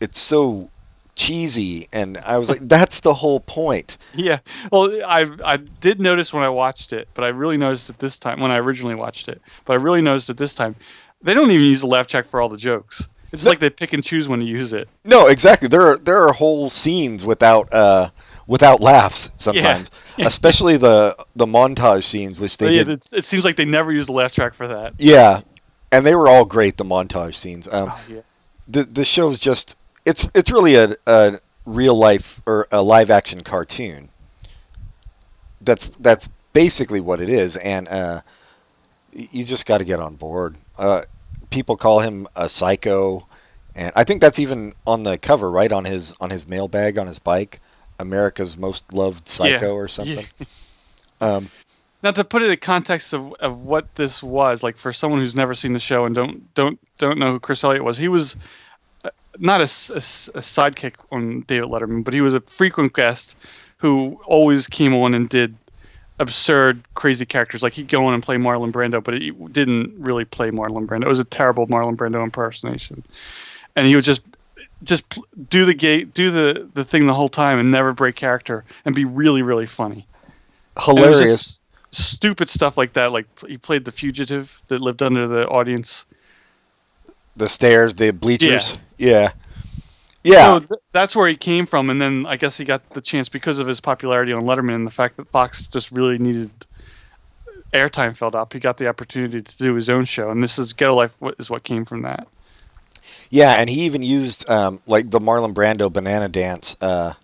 it's 0.00 0.20
so 0.20 0.70
cheesy, 1.14 1.88
and 1.92 2.18
I 2.18 2.38
was 2.38 2.48
like, 2.48 2.60
that's 2.60 3.00
the 3.00 3.14
whole 3.14 3.40
point. 3.40 3.98
Yeah. 4.14 4.38
Well, 4.70 4.90
I 5.04 5.26
I 5.44 5.56
did 5.56 5.98
notice 5.98 6.32
when 6.32 6.44
I 6.44 6.50
watched 6.50 6.92
it, 6.92 7.08
but 7.14 7.24
I 7.24 7.28
really 7.28 7.56
noticed 7.56 7.90
it 7.90 7.98
this 7.98 8.16
time 8.16 8.40
when 8.40 8.50
I 8.50 8.58
originally 8.58 8.94
watched 8.94 9.28
it. 9.28 9.40
But 9.64 9.72
I 9.72 9.76
really 9.76 10.02
noticed 10.02 10.30
it 10.30 10.36
this 10.36 10.54
time. 10.54 10.76
They 11.22 11.34
don't 11.34 11.50
even 11.50 11.66
use 11.66 11.80
the 11.80 11.86
laugh 11.86 12.06
track 12.06 12.28
for 12.28 12.40
all 12.40 12.48
the 12.48 12.56
jokes. 12.56 13.08
It's 13.32 13.44
No. 13.44 13.50
like 13.50 13.60
they 13.60 13.70
pick 13.70 13.92
and 13.94 14.04
choose 14.04 14.28
when 14.28 14.40
to 14.40 14.44
use 14.46 14.72
it. 14.72 14.88
No, 15.04 15.26
exactly. 15.26 15.68
There 15.68 15.80
are 15.82 15.96
there 15.98 16.26
are 16.28 16.32
whole 16.32 16.68
scenes 16.68 17.24
without 17.24 17.72
uh 17.72 18.10
without 18.46 18.80
laughs 18.80 19.30
sometimes, 19.38 19.90
Yeah. 20.18 20.26
especially 20.26 20.76
the 20.76 21.16
the 21.36 21.46
montage 21.46 22.04
scenes, 22.04 22.38
which 22.38 22.58
they 22.58 22.76
yeah, 22.76 22.84
did. 22.84 23.02
it 23.12 23.24
seems 23.24 23.44
like 23.44 23.56
they 23.56 23.64
never 23.64 23.92
use 23.92 24.06
the 24.06 24.12
laugh 24.12 24.32
track 24.32 24.54
for 24.54 24.68
that. 24.68 24.94
Yeah, 24.98 25.40
and 25.90 26.06
they 26.06 26.14
were 26.14 26.28
all 26.28 26.44
great. 26.44 26.76
The 26.76 26.84
montage 26.84 27.34
scenes. 27.36 27.66
Um, 27.66 27.88
Oh, 27.90 28.00
yeah. 28.08 28.20
the 28.68 28.84
the 28.84 29.04
show's 29.04 29.38
just 29.38 29.76
it's 30.04 30.28
it's 30.34 30.50
really 30.50 30.74
a, 30.74 30.94
a 31.06 31.40
real 31.64 31.94
life 31.96 32.40
or 32.44 32.66
a 32.70 32.82
live 32.82 33.10
action 33.10 33.40
cartoon. 33.40 34.08
That's 35.62 35.90
that's 36.00 36.28
basically 36.52 37.00
what 37.00 37.20
it 37.20 37.28
is, 37.30 37.56
and 37.56 37.88
uh, 37.88 38.20
you 39.12 39.44
just 39.44 39.64
got 39.64 39.78
to 39.78 39.84
get 39.84 40.00
on 40.00 40.16
board. 40.16 40.56
Uh, 40.76 41.02
people 41.52 41.76
call 41.76 42.00
him 42.00 42.26
a 42.34 42.48
psycho, 42.48 43.26
and 43.74 43.92
I 43.94 44.04
think 44.04 44.20
that's 44.20 44.38
even 44.40 44.72
on 44.86 45.04
the 45.04 45.18
cover, 45.18 45.50
right 45.50 45.70
on 45.70 45.84
his 45.84 46.14
on 46.20 46.30
his 46.30 46.46
mailbag 46.48 46.98
on 46.98 47.06
his 47.06 47.18
bike. 47.18 47.60
America's 47.98 48.56
most 48.56 48.92
loved 48.92 49.28
psycho 49.28 49.66
Yeah, 49.74 49.80
or 49.80 49.88
something. 49.88 50.26
yeah. 50.38 50.46
Um, 51.20 51.50
Now 52.02 52.10
to 52.10 52.24
put 52.24 52.42
it 52.42 52.50
in 52.50 52.56
context 52.56 53.12
of, 53.12 53.32
of 53.34 53.56
what 53.60 53.94
this 53.94 54.24
was, 54.24 54.64
like 54.64 54.76
for 54.76 54.92
someone 54.92 55.20
who's 55.20 55.36
never 55.36 55.54
seen 55.54 55.72
the 55.72 55.78
show 55.78 56.04
and 56.04 56.16
don't 56.16 56.52
don't 56.54 56.80
don't 56.98 57.16
know 57.16 57.30
who 57.32 57.38
Chris 57.38 57.62
Elliott 57.62 57.84
was, 57.84 57.96
he 57.96 58.08
was 58.08 58.34
uh, 59.04 59.10
not 59.38 59.60
a, 59.60 59.64
sidekick 59.64 60.94
on 61.12 61.42
David 61.46 61.68
Letterman, 61.68 62.02
but 62.02 62.12
he 62.12 62.20
was 62.20 62.34
a 62.34 62.40
frequent 62.40 62.92
guest 62.92 63.36
who 63.76 64.20
always 64.26 64.66
came 64.66 64.94
on 64.94 65.14
and 65.14 65.28
did 65.28 65.56
absurd, 66.18 66.82
crazy 66.94 67.26
characters. 67.26 67.62
Like 67.62 67.72
he'd 67.72 67.88
go 67.88 68.06
on 68.06 68.14
and 68.14 68.22
play 68.22 68.36
Marlon 68.36 68.72
Brando, 68.72 69.02
but 69.02 69.14
he 69.14 69.30
didn't 69.30 69.94
really 69.98 70.24
play 70.24 70.50
Marlon 70.50 70.86
Brando. 70.86 71.02
It 71.02 71.08
was 71.08 71.18
a 71.18 71.24
terrible 71.24 71.66
Marlon 71.66 71.96
Brando 71.96 72.22
impersonation, 72.22 73.04
and 73.76 73.86
he 73.86 73.94
would 73.94 74.04
just 74.04 74.22
just 74.82 75.04
do 75.48 75.64
the 75.64 75.74
gate, 75.74 76.14
do 76.14 76.30
the 76.30 76.68
the 76.74 76.84
thing 76.84 77.06
the 77.06 77.14
whole 77.14 77.28
time, 77.28 77.58
and 77.58 77.70
never 77.70 77.92
break 77.92 78.16
character, 78.16 78.64
and 78.84 78.94
be 78.94 79.04
really 79.04 79.42
really 79.42 79.66
funny. 79.66 80.06
And 80.76 80.98
it 80.98 81.00
was 81.00 81.18
hilarious. 81.18 81.58
stupid 81.90 82.50
stuff 82.50 82.76
like 82.76 82.94
that. 82.94 83.12
Like 83.12 83.26
he 83.46 83.58
played 83.58 83.84
the 83.84 83.92
fugitive 83.92 84.50
that 84.68 84.80
lived 84.80 85.02
under 85.02 85.26
the 85.26 85.46
audience. 85.46 86.06
The 87.36 87.48
stairs, 87.48 87.94
the 87.94 88.10
bleachers. 88.12 88.76
Yeah. 88.98 89.10
Yeah. 89.10 89.32
So 90.24 90.58
th- 90.60 90.80
that's 90.92 91.16
where 91.16 91.28
he 91.28 91.36
came 91.36 91.66
from, 91.66 91.90
and 91.90 92.00
then 92.00 92.26
I 92.26 92.36
guess 92.36 92.56
he 92.56 92.64
got 92.64 92.88
the 92.90 93.00
chance 93.00 93.28
because 93.28 93.58
of 93.58 93.66
his 93.66 93.80
popularity 93.80 94.32
on 94.32 94.42
Letterman 94.44 94.74
and 94.74 94.86
the 94.86 94.92
fact 94.92 95.16
that 95.16 95.28
Fox 95.30 95.66
just 95.66 95.90
really 95.90 96.18
needed 96.18 96.50
airtime 97.72 98.16
filled 98.16 98.34
up. 98.34 98.52
He 98.52 98.60
got 98.60 98.78
the 98.78 98.88
opportunity 98.88 99.42
to 99.42 99.58
do 99.58 99.74
his 99.74 99.88
own 99.88 100.04
show, 100.04 100.30
and 100.30 100.42
this 100.42 100.58
is 100.58 100.72
Get 100.72 100.90
a 100.90 100.94
Life. 100.94 101.12
is 101.38 101.50
what 101.50 101.64
came 101.64 101.84
from 101.84 102.02
that? 102.02 102.28
Yeah, 103.30 103.52
and 103.54 103.68
he 103.68 103.82
even 103.82 104.02
used 104.02 104.48
um, 104.48 104.80
like 104.86 105.10
the 105.10 105.20
Marlon 105.20 105.54
Brando 105.54 105.92
banana 105.92 106.28
dance, 106.28 106.76
uh, 106.80 107.14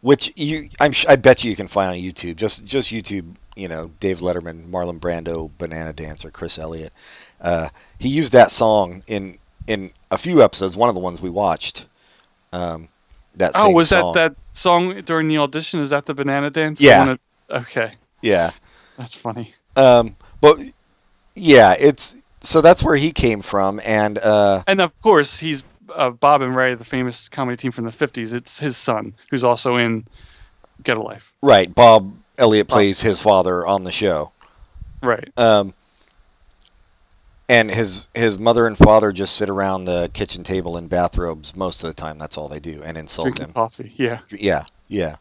which 0.00 0.32
you 0.36 0.70
I'm 0.80 0.92
sh- 0.92 1.06
I 1.08 1.16
bet 1.16 1.44
you 1.44 1.50
you 1.50 1.56
can 1.56 1.68
find 1.68 1.90
on 1.90 1.96
YouTube. 1.96 2.36
Just 2.36 2.64
just 2.64 2.90
YouTube, 2.90 3.34
you 3.56 3.68
know, 3.68 3.90
Dave 4.00 4.20
Letterman, 4.20 4.70
Marlon 4.70 5.00
Brando 5.00 5.50
banana 5.58 5.92
dance 5.92 6.24
or 6.24 6.30
Chris 6.30 6.58
Elliott. 6.58 6.92
Uh, 7.40 7.68
he 7.98 8.08
used 8.08 8.32
that 8.32 8.50
song 8.50 9.02
in 9.06 9.38
in 9.66 9.90
a 10.10 10.16
few 10.18 10.42
episodes. 10.42 10.76
One 10.76 10.88
of 10.88 10.94
the 10.94 11.00
ones 11.00 11.20
we 11.20 11.30
watched. 11.30 11.86
Um, 12.56 12.88
that 13.36 13.52
Oh, 13.54 13.70
was 13.70 13.90
song. 13.90 14.14
that 14.14 14.30
that 14.30 14.36
song 14.54 15.02
during 15.02 15.28
the 15.28 15.38
audition? 15.38 15.80
Is 15.80 15.90
that 15.90 16.06
the 16.06 16.14
banana 16.14 16.50
dance? 16.50 16.80
Yeah. 16.80 17.16
Okay, 17.50 17.92
Yeah. 18.22 18.50
that's 18.96 19.14
funny. 19.14 19.54
Um, 19.76 20.16
but 20.40 20.58
yeah, 21.34 21.74
it's 21.78 22.22
so 22.40 22.60
that's 22.60 22.82
where 22.82 22.96
he 22.96 23.12
came 23.12 23.42
from, 23.42 23.80
and 23.84 24.18
uh, 24.18 24.62
And 24.66 24.80
of 24.80 24.98
course, 25.02 25.38
he's 25.38 25.62
uh, 25.94 26.10
Bob 26.10 26.40
and 26.42 26.56
Ray, 26.56 26.74
the 26.74 26.84
famous 26.84 27.28
comedy 27.28 27.56
team 27.56 27.72
from 27.72 27.84
the 27.84 27.92
'50s. 27.92 28.32
It's 28.32 28.58
his 28.58 28.76
son 28.76 29.14
who's 29.30 29.44
also 29.44 29.76
in 29.76 30.06
Get 30.82 30.96
a 30.96 31.02
Life. 31.02 31.32
right, 31.42 31.72
Bob 31.74 32.12
Elliott 32.38 32.68
plays 32.68 33.00
his 33.00 33.20
father 33.22 33.66
on 33.66 33.84
the 33.84 33.92
show. 33.92 34.32
Right. 35.02 35.28
Um, 35.36 35.74
and 37.48 37.70
his 37.70 38.08
his 38.14 38.38
mother 38.38 38.66
and 38.66 38.76
father 38.76 39.12
just 39.12 39.36
sit 39.36 39.48
around 39.48 39.84
the 39.84 40.10
kitchen 40.12 40.42
table 40.42 40.76
in 40.78 40.88
bathrobes 40.88 41.54
most 41.54 41.82
of 41.84 41.88
the 41.88 41.94
time. 41.94 42.18
That's 42.18 42.36
all 42.36 42.48
they 42.48 42.60
do, 42.60 42.82
and 42.82 42.96
insult 42.96 43.26
Drinking 43.26 43.46
him. 43.46 43.52
coffee. 43.52 43.92
Yeah. 43.96 44.20
Yeah, 44.30 44.64
yeah. 44.88 45.16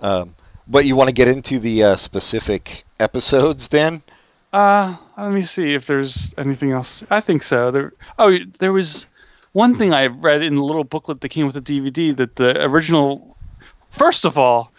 Um, 0.00 0.34
but 0.66 0.84
you 0.86 0.96
want 0.96 1.08
to 1.08 1.14
get 1.14 1.28
into 1.28 1.58
the 1.58 1.82
uh, 1.82 1.96
specific 1.96 2.84
episodes 3.00 3.68
then? 3.68 4.02
Uh, 4.52 4.96
let 5.18 5.32
me 5.32 5.42
see 5.42 5.74
if 5.74 5.86
there's 5.86 6.34
anything 6.38 6.72
else. 6.72 7.04
I 7.10 7.20
think 7.20 7.42
so. 7.42 7.70
There. 7.70 7.92
Oh, 8.18 8.34
there 8.58 8.72
was 8.72 9.06
one 9.52 9.76
thing 9.76 9.92
I 9.92 10.06
read 10.06 10.42
in 10.42 10.54
the 10.54 10.62
little 10.62 10.84
booklet 10.84 11.20
that 11.20 11.28
came 11.30 11.46
with 11.46 11.54
the 11.54 11.62
DVD 11.62 12.16
that 12.16 12.36
the 12.36 12.62
original. 12.64 13.36
First 13.98 14.24
of 14.24 14.38
all, 14.38 14.70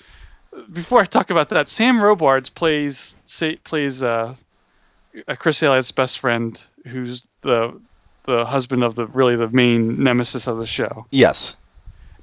before 0.71 1.01
I 1.01 1.05
talk 1.05 1.29
about 1.29 1.49
that, 1.49 1.69
Sam 1.69 2.01
Robards 2.01 2.49
plays 2.49 3.15
say, 3.25 3.55
plays 3.57 4.01
uh, 4.03 4.35
Chris 5.39 5.61
Elliott's 5.63 5.91
best 5.91 6.19
friend, 6.19 6.61
who's 6.85 7.23
the 7.41 7.79
the 8.25 8.45
husband 8.45 8.83
of 8.83 8.95
the 8.95 9.07
really 9.07 9.35
the 9.35 9.49
main 9.49 10.03
nemesis 10.03 10.47
of 10.47 10.57
the 10.57 10.65
show. 10.65 11.05
Yes. 11.11 11.55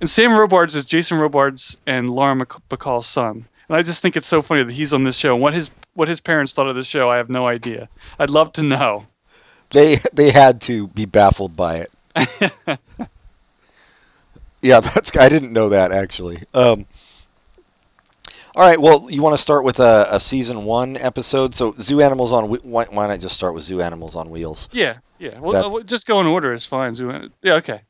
And 0.01 0.09
Sam 0.09 0.37
Robards 0.37 0.75
is 0.77 0.85
Jason 0.85 1.19
Robards 1.19 1.77
and 1.87 2.11
Laura 2.11 2.37
Mc- 2.37 2.69
Bacall's 2.69 3.09
son. 3.09 3.47
And 3.69 3.77
I 3.77 3.83
just 3.83 4.03
think 4.03 4.17
it's 4.17 4.27
so 4.27 4.43
funny 4.43 4.63
that 4.63 4.73
he's 4.73 4.93
on 4.93 5.05
this 5.05 5.17
show. 5.17 5.33
And 5.35 5.43
what 5.43 5.55
his 5.55 5.71
what 5.95 6.09
his 6.09 6.21
parents 6.21 6.53
thought 6.53 6.69
of 6.69 6.77
this 6.77 6.87
show, 6.87 7.09
I 7.09 7.17
have 7.17 7.31
no 7.31 7.47
idea. 7.47 7.89
I'd 8.19 8.31
love 8.31 8.53
to 8.55 8.63
know. 8.63 9.07
They 9.73 9.97
they 10.13 10.31
had 10.31 10.61
to 10.63 10.89
be 10.89 11.07
baffled 11.07 11.57
by 11.57 11.87
it. 12.15 12.79
Yeah, 14.67 14.81
that's 14.81 15.17
I 15.17 15.29
didn't 15.29 15.53
know 15.53 15.69
that 15.69 15.93
actually. 15.93 16.43
Um, 16.53 16.87
all 18.57 18.67
right, 18.67 18.81
well, 18.81 19.07
you 19.11 19.21
want 19.21 19.35
to 19.35 19.41
start 19.41 19.65
with 19.65 19.81
a, 19.81 20.09
a 20.11 20.19
season 20.19 20.65
one 20.65 20.97
episode? 20.97 21.55
So, 21.55 21.75
Zoo 21.79 22.01
Animals 22.01 22.33
on 22.33 22.47
why, 22.47 22.87
why 22.87 23.07
not 23.07 23.21
just 23.21 23.35
start 23.35 23.55
with 23.55 23.65
Zoo 23.65 23.83
Animals 23.83 24.17
on 24.17 24.31
Wheels? 24.31 24.69
yeah, 24.73 24.97
yeah. 25.19 25.39
Well, 25.39 25.53
That- 25.53 25.81
uh, 25.81 25.83
just 25.85 26.07
go 26.07 26.21
in 26.21 26.27
order 26.27 26.55
is 26.55 26.65
fine. 26.67 26.97
So, 26.97 27.29
yeah, 27.43 27.55
okay. 27.55 27.83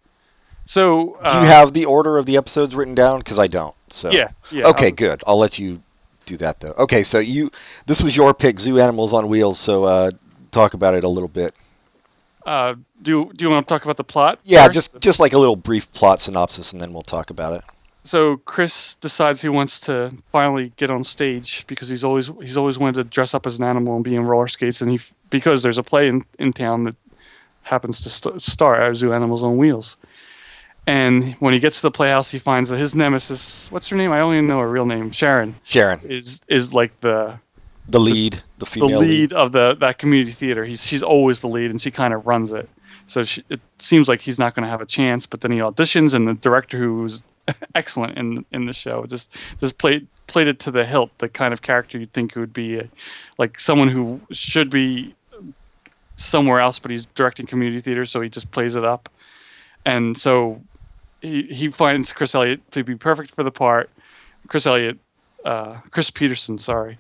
So 0.65 1.17
Do 1.29 1.37
uh, 1.37 1.41
you 1.43 1.47
have 1.47 1.73
the 1.73 1.85
order 1.85 2.19
of 2.19 2.27
the 2.27 2.37
episodes 2.37 2.75
written 2.75 2.97
down? 2.97 3.21
Because 3.21 3.39
I 3.39 3.47
don't. 3.47 3.75
So 3.91 4.11
Yeah, 4.11 4.31
yeah. 4.51 4.67
Okay, 4.67 4.87
I'll- 4.89 4.93
good. 4.97 5.23
I'll 5.27 5.39
let 5.39 5.59
you 5.61 5.81
do 6.25 6.37
that 6.39 6.59
though. 6.59 6.73
Okay, 6.73 7.05
so 7.05 7.21
you 7.21 7.53
this 7.87 8.03
was 8.03 8.17
your 8.17 8.35
pick, 8.35 8.59
Zoo 8.59 8.81
Animals 8.81 9.13
on 9.13 9.29
Wheels. 9.29 9.61
So 9.61 9.85
uh, 9.85 10.11
talk 10.51 10.75
about 10.75 10.95
it 10.95 11.05
a 11.05 11.09
little 11.09 11.29
bit. 11.29 11.55
Uh, 12.45 12.75
do 13.03 13.31
do 13.33 13.45
you 13.45 13.51
want 13.51 13.67
to 13.67 13.73
talk 13.73 13.85
about 13.85 13.97
the 13.97 14.03
plot? 14.05 14.41
Yeah, 14.43 14.65
first? 14.65 14.75
just 14.75 15.01
just 15.01 15.21
like 15.21 15.35
a 15.35 15.39
little 15.39 15.55
brief 15.55 15.93
plot 15.93 16.21
synopsis, 16.21 16.73
and 16.73 16.81
then 16.81 16.93
we'll 16.93 17.03
talk 17.03 17.31
about 17.31 17.53
it. 17.55 17.65
So 18.07 18.37
Chris 18.39 18.95
decides 18.95 19.43
he 19.43 19.49
wants 19.49 19.81
to 19.81 20.13
finally 20.31 20.73
get 20.77 20.91
on 20.91 21.05
stage 21.05 21.65
because 21.67 21.89
he's 21.89 22.05
always 22.05 22.31
he's 22.41 22.57
always 22.57 22.79
wanted 22.79 23.03
to 23.03 23.05
dress 23.05 23.35
up 23.35 23.47
as 23.47 23.59
an 23.59 23.65
animal 23.65 23.97
and 23.97 24.05
be 24.05 24.15
in 24.15 24.23
roller 24.23 24.49
skates, 24.49 24.81
and 24.81 24.91
he 24.91 25.01
because 25.31 25.63
there's 25.63 25.79
a 25.79 25.83
play 25.83 26.09
in, 26.09 26.25
in 26.39 26.53
town 26.53 26.85
that 26.85 26.97
happens 27.63 28.01
to 28.03 28.11
st- 28.11 28.41
star 28.41 28.95
Zoo 28.95 29.13
Animals 29.13 29.43
on 29.43 29.57
Wheels. 29.57 29.97
And 30.87 31.35
when 31.41 31.53
he 31.53 31.59
gets 31.59 31.79
to 31.79 31.83
the 31.83 31.91
playhouse, 31.91 32.31
he 32.31 32.39
finds 32.39 32.71
that 32.71 32.79
his 32.79 32.95
nemesis, 32.95 33.67
what's 33.71 33.89
her 33.89 33.97
name? 33.97 34.13
I 34.13 34.21
only 34.21 34.41
know 34.41 34.61
her 34.61 34.71
real 34.71 34.87
name, 34.87 35.11
Sharon, 35.11 35.57
Sharon, 35.65 36.01
is 36.05 36.41
is 36.49 36.73
like 36.73 37.01
the 37.01 37.39
the 37.89 38.01
lead, 38.01 38.35
the 38.35 38.41
the 38.59 38.67
female 38.67 39.01
lead 39.01 39.33
of 39.33 39.53
the 39.53 39.77
that 39.81 39.99
community 39.99 40.33
theater. 40.33 40.65
He's 40.65 40.85
she's 40.85 41.03
always 41.03 41.41
the 41.41 41.49
lead, 41.49 41.71
and 41.71 41.81
she 41.81 41.91
kind 41.91 42.15
of 42.15 42.27
runs 42.27 42.53
it. 42.53 42.69
So 43.09 43.25
she, 43.25 43.45
it 43.49 43.61
seems 43.79 44.09
like 44.09 44.21
he's 44.21 44.39
not 44.39 44.55
going 44.55 44.65
to 44.65 44.71
have 44.71 44.81
a 44.81 44.87
chance. 44.87 45.27
But 45.27 45.41
then 45.41 45.51
he 45.51 45.59
auditions, 45.59 46.15
and 46.15 46.27
the 46.27 46.35
director, 46.35 46.79
who 46.79 47.03
was 47.03 47.23
excellent 47.75 48.17
in 48.17 48.45
in 48.53 48.67
the 48.67 48.73
show, 48.73 49.05
just 49.07 49.29
just 49.61 49.79
played 49.79 50.07
played 50.27 50.49
it 50.49 50.61
to 50.61 50.71
the 50.71 50.85
hilt. 50.85 51.11
The 51.19 51.29
kind 51.29 51.53
of 51.53 51.63
character 51.63 51.99
you'd 51.99 52.13
think 52.13 52.35
would 52.37 52.53
be 52.53 52.79
a, 52.79 52.91
like 53.39 53.59
someone 53.59 53.89
who 53.89 54.21
should 54.31 54.71
be 54.71 55.15
somewhere 56.17 56.61
else, 56.61 56.79
but 56.79 56.91
he's 56.91 57.05
directing 57.05 57.47
community 57.47 57.81
theater, 57.81 58.05
so 58.05 58.21
he 58.21 58.29
just 58.29 58.51
plays 58.51 58.77
it 58.77 58.85
up. 58.85 59.09
And 59.85 60.19
so 60.19 60.61
he 61.21 61.43
he 61.43 61.71
finds 61.71 62.13
Chris 62.13 62.35
Elliott 62.35 62.61
to 62.73 62.83
be 62.83 62.97
perfect 62.97 63.35
for 63.35 63.43
the 63.43 63.51
part. 63.51 63.91
Chris 64.49 64.67
Elliott, 64.67 64.99
uh, 65.45 65.79
Chris 65.91 66.11
Peterson, 66.11 66.59
sorry. 66.59 66.99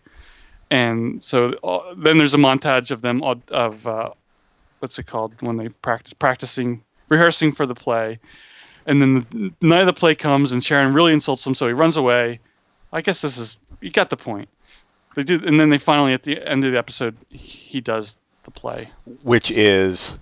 And 0.71 1.23
so 1.23 1.53
uh, 1.63 1.95
then 1.97 2.19
there's 2.19 2.35
a 2.35 2.39
montage 2.39 2.91
of 2.91 3.01
them 3.03 3.23
of 3.23 3.87
uh, 3.87 4.11
what's 4.81 4.99
it 4.99 5.07
called 5.07 5.41
when 5.41 5.57
they 5.57 5.69
practice 5.69 6.13
practicing 6.13 6.83
rehearsing 7.09 7.53
for 7.53 7.67
the 7.67 7.75
play. 7.75 8.19
And 8.87 9.03
then 9.03 9.55
the 9.61 9.67
night 9.67 9.81
of 9.81 9.87
the 9.87 9.93
play 9.93 10.15
comes, 10.15 10.53
and 10.53 10.63
Sharon 10.65 10.95
really 10.95 11.13
insults 11.13 11.47
him, 11.47 11.55
so 11.55 11.67
he 11.67 11.73
runs 11.73 11.97
away. 11.97 12.41
I 12.93 13.01
guess 13.03 13.21
this 13.21 13.37
is 13.37 13.59
you 13.81 13.91
got 13.91 14.11
the 14.11 14.17
point. 14.17 14.49
They 15.15 15.23
do, 15.23 15.41
and 15.45 15.59
then 15.59 15.71
they 15.71 15.79
finally 15.79 16.13
at 16.13 16.23
the 16.23 16.41
end 16.47 16.65
of 16.65 16.73
the 16.73 16.79
episode, 16.79 17.17
he 17.31 17.81
does 17.81 18.17
the 18.45 18.51
play. 18.51 18.89
Which 19.23 19.51
is 19.51 20.19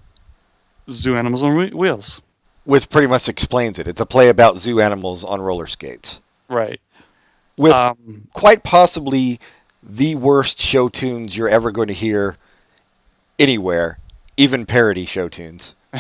Zoo 0.90 1.16
Animals 1.16 1.42
on 1.42 1.76
Wheels. 1.76 2.20
which 2.64 2.88
pretty 2.88 3.06
much 3.08 3.28
explains 3.28 3.78
it. 3.78 3.86
It's 3.86 4.00
a 4.00 4.06
play 4.06 4.28
about 4.28 4.58
zoo 4.58 4.80
animals 4.80 5.24
on 5.24 5.40
roller 5.40 5.66
skates. 5.66 6.20
Right. 6.48 6.80
With 7.56 7.72
Um, 7.72 8.28
quite 8.32 8.62
possibly 8.62 9.40
the 9.82 10.14
worst 10.14 10.60
show 10.60 10.88
tunes 10.88 11.36
you're 11.36 11.48
ever 11.48 11.70
going 11.70 11.88
to 11.88 11.94
hear 11.94 12.36
anywhere, 13.38 13.98
even 14.36 14.64
parody 14.66 15.04
show 15.06 15.28
tunes. 15.28 15.74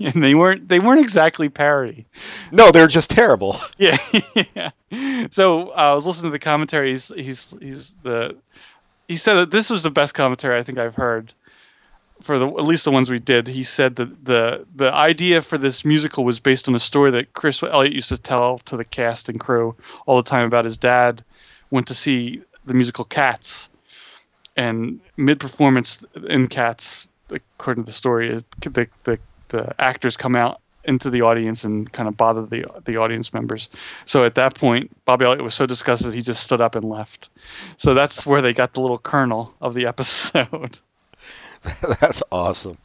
and 0.14 0.24
they 0.24 0.34
weren't 0.34 0.68
they 0.68 0.78
weren't 0.78 1.00
exactly 1.00 1.48
parody. 1.48 2.06
No, 2.50 2.70
they're 2.70 2.86
just 2.86 3.10
terrible. 3.10 3.56
Yeah. 3.78 3.98
yeah. 4.54 5.26
So 5.30 5.68
uh, 5.70 5.74
I 5.74 5.94
was 5.94 6.06
listening 6.06 6.30
to 6.30 6.32
the 6.32 6.38
commentary. 6.38 6.90
He's, 6.92 7.08
he's 7.08 7.54
he's 7.60 7.94
the 8.02 8.36
he 9.08 9.16
said 9.16 9.34
that 9.34 9.50
this 9.50 9.70
was 9.70 9.82
the 9.82 9.90
best 9.90 10.14
commentary 10.14 10.58
I 10.58 10.62
think 10.62 10.78
I've 10.78 10.94
heard 10.94 11.32
for 12.22 12.38
the 12.38 12.46
at 12.46 12.64
least 12.64 12.84
the 12.84 12.90
ones 12.90 13.10
we 13.10 13.18
did. 13.18 13.46
He 13.46 13.64
said 13.64 13.96
that 13.96 14.24
the 14.24 14.66
the 14.74 14.92
idea 14.92 15.42
for 15.42 15.58
this 15.58 15.84
musical 15.84 16.24
was 16.24 16.40
based 16.40 16.68
on 16.68 16.74
a 16.74 16.80
story 16.80 17.10
that 17.12 17.32
Chris 17.32 17.62
Elliott 17.62 17.94
used 17.94 18.08
to 18.08 18.18
tell 18.18 18.58
to 18.60 18.76
the 18.76 18.84
cast 18.84 19.28
and 19.28 19.40
crew 19.40 19.74
all 20.06 20.16
the 20.16 20.28
time 20.28 20.44
about 20.44 20.64
his 20.64 20.76
dad 20.76 21.24
went 21.70 21.86
to 21.88 21.94
see 21.94 22.42
the 22.66 22.74
musical 22.74 23.04
Cats, 23.04 23.68
and 24.56 25.00
mid 25.16 25.40
performance 25.40 26.04
in 26.28 26.48
Cats, 26.48 27.08
according 27.30 27.84
to 27.84 27.90
the 27.90 27.96
story, 27.96 28.30
is 28.30 28.44
the 28.60 28.88
the 29.04 29.18
the 29.50 29.74
actors 29.80 30.16
come 30.16 30.34
out 30.34 30.60
into 30.84 31.10
the 31.10 31.22
audience 31.22 31.64
and 31.64 31.92
kind 31.92 32.08
of 32.08 32.16
bother 32.16 32.46
the 32.46 32.64
the 32.84 32.96
audience 32.96 33.34
members. 33.34 33.68
So 34.06 34.24
at 34.24 34.34
that 34.36 34.54
point, 34.54 34.90
Bobby 35.04 35.24
Elliott 35.24 35.44
was 35.44 35.54
so 35.54 35.66
disgusted 35.66 36.14
he 36.14 36.22
just 36.22 36.42
stood 36.42 36.60
up 36.60 36.74
and 36.74 36.84
left. 36.84 37.28
So 37.76 37.94
that's 37.94 38.26
where 38.26 38.42
they 38.42 38.52
got 38.52 38.74
the 38.74 38.80
little 38.80 38.98
kernel 38.98 39.54
of 39.60 39.74
the 39.74 39.86
episode. 39.94 40.78
That's 42.00 42.22
awesome. 42.32 42.78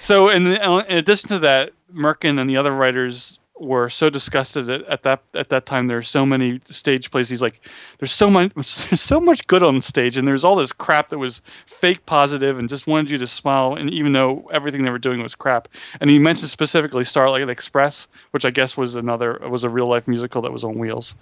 So 0.00 0.28
in, 0.28 0.46
uh, 0.46 0.84
in 0.88 0.98
addition 0.98 1.28
to 1.30 1.38
that, 1.40 1.72
Mirkin 1.92 2.38
and 2.38 2.48
the 2.48 2.56
other 2.56 2.70
writers 2.70 3.37
were 3.60 3.90
so 3.90 4.08
disgusted 4.10 4.70
at, 4.70 4.82
at 4.84 5.02
that 5.02 5.22
at 5.34 5.48
that 5.50 5.66
time. 5.66 5.86
There 5.88 5.96
were 5.96 6.02
so 6.02 6.24
many 6.24 6.60
stage 6.66 7.10
plays. 7.10 7.28
He's 7.28 7.42
like, 7.42 7.60
there's 7.98 8.12
so 8.12 8.30
much 8.30 8.52
there's 8.54 9.00
so 9.00 9.20
much 9.20 9.46
good 9.46 9.62
on 9.62 9.82
stage, 9.82 10.16
and 10.16 10.26
there's 10.26 10.44
all 10.44 10.56
this 10.56 10.72
crap 10.72 11.08
that 11.10 11.18
was 11.18 11.42
fake 11.66 12.04
positive 12.06 12.58
and 12.58 12.68
just 12.68 12.86
wanted 12.86 13.10
you 13.10 13.18
to 13.18 13.26
smile. 13.26 13.74
And 13.74 13.90
even 13.90 14.12
though 14.12 14.48
everything 14.52 14.84
they 14.84 14.90
were 14.90 14.98
doing 14.98 15.22
was 15.22 15.34
crap, 15.34 15.68
and 16.00 16.08
he 16.10 16.18
mentioned 16.18 16.50
specifically 16.50 17.04
Starlight 17.04 17.48
Express, 17.48 18.08
which 18.30 18.44
I 18.44 18.50
guess 18.50 18.76
was 18.76 18.94
another 18.94 19.38
was 19.48 19.64
a 19.64 19.68
real 19.68 19.88
life 19.88 20.06
musical 20.08 20.42
that 20.42 20.52
was 20.52 20.64
on 20.64 20.78
wheels. 20.78 21.14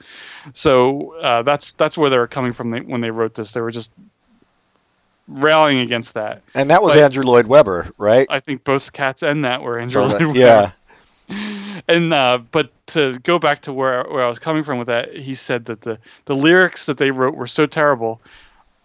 So 0.54 1.14
uh, 1.20 1.42
that's 1.42 1.72
that's 1.78 1.96
where 1.98 2.10
they 2.10 2.18
were 2.18 2.28
coming 2.28 2.52
from 2.52 2.70
they, 2.70 2.80
when 2.80 3.00
they 3.00 3.10
wrote 3.10 3.34
this. 3.34 3.52
They 3.52 3.60
were 3.60 3.70
just 3.70 3.90
rallying 5.28 5.80
against 5.80 6.14
that. 6.14 6.42
And 6.54 6.70
that 6.70 6.82
was 6.82 6.94
But- 6.94 7.02
Andrew 7.02 7.24
Lloyd 7.24 7.46
Webber, 7.46 7.90
right? 7.98 8.26
I 8.30 8.40
think 8.40 8.64
both 8.64 8.92
cats 8.92 9.22
and 9.22 9.44
that 9.44 9.62
were 9.62 9.78
Andrew 9.78 10.02
Starlight- 10.02 10.20
Lloyd 10.20 10.26
Webber. 10.28 10.38
yeah. 10.38 10.70
And 11.88 12.12
uh, 12.12 12.38
but 12.50 12.72
to 12.88 13.18
go 13.20 13.38
back 13.38 13.62
to 13.62 13.72
where 13.72 14.04
where 14.04 14.24
I 14.24 14.28
was 14.28 14.38
coming 14.38 14.64
from 14.64 14.78
with 14.78 14.88
that, 14.88 15.14
he 15.14 15.34
said 15.34 15.66
that 15.66 15.82
the 15.82 15.98
the 16.24 16.34
lyrics 16.34 16.86
that 16.86 16.98
they 16.98 17.10
wrote 17.10 17.36
were 17.36 17.46
so 17.46 17.66
terrible, 17.66 18.20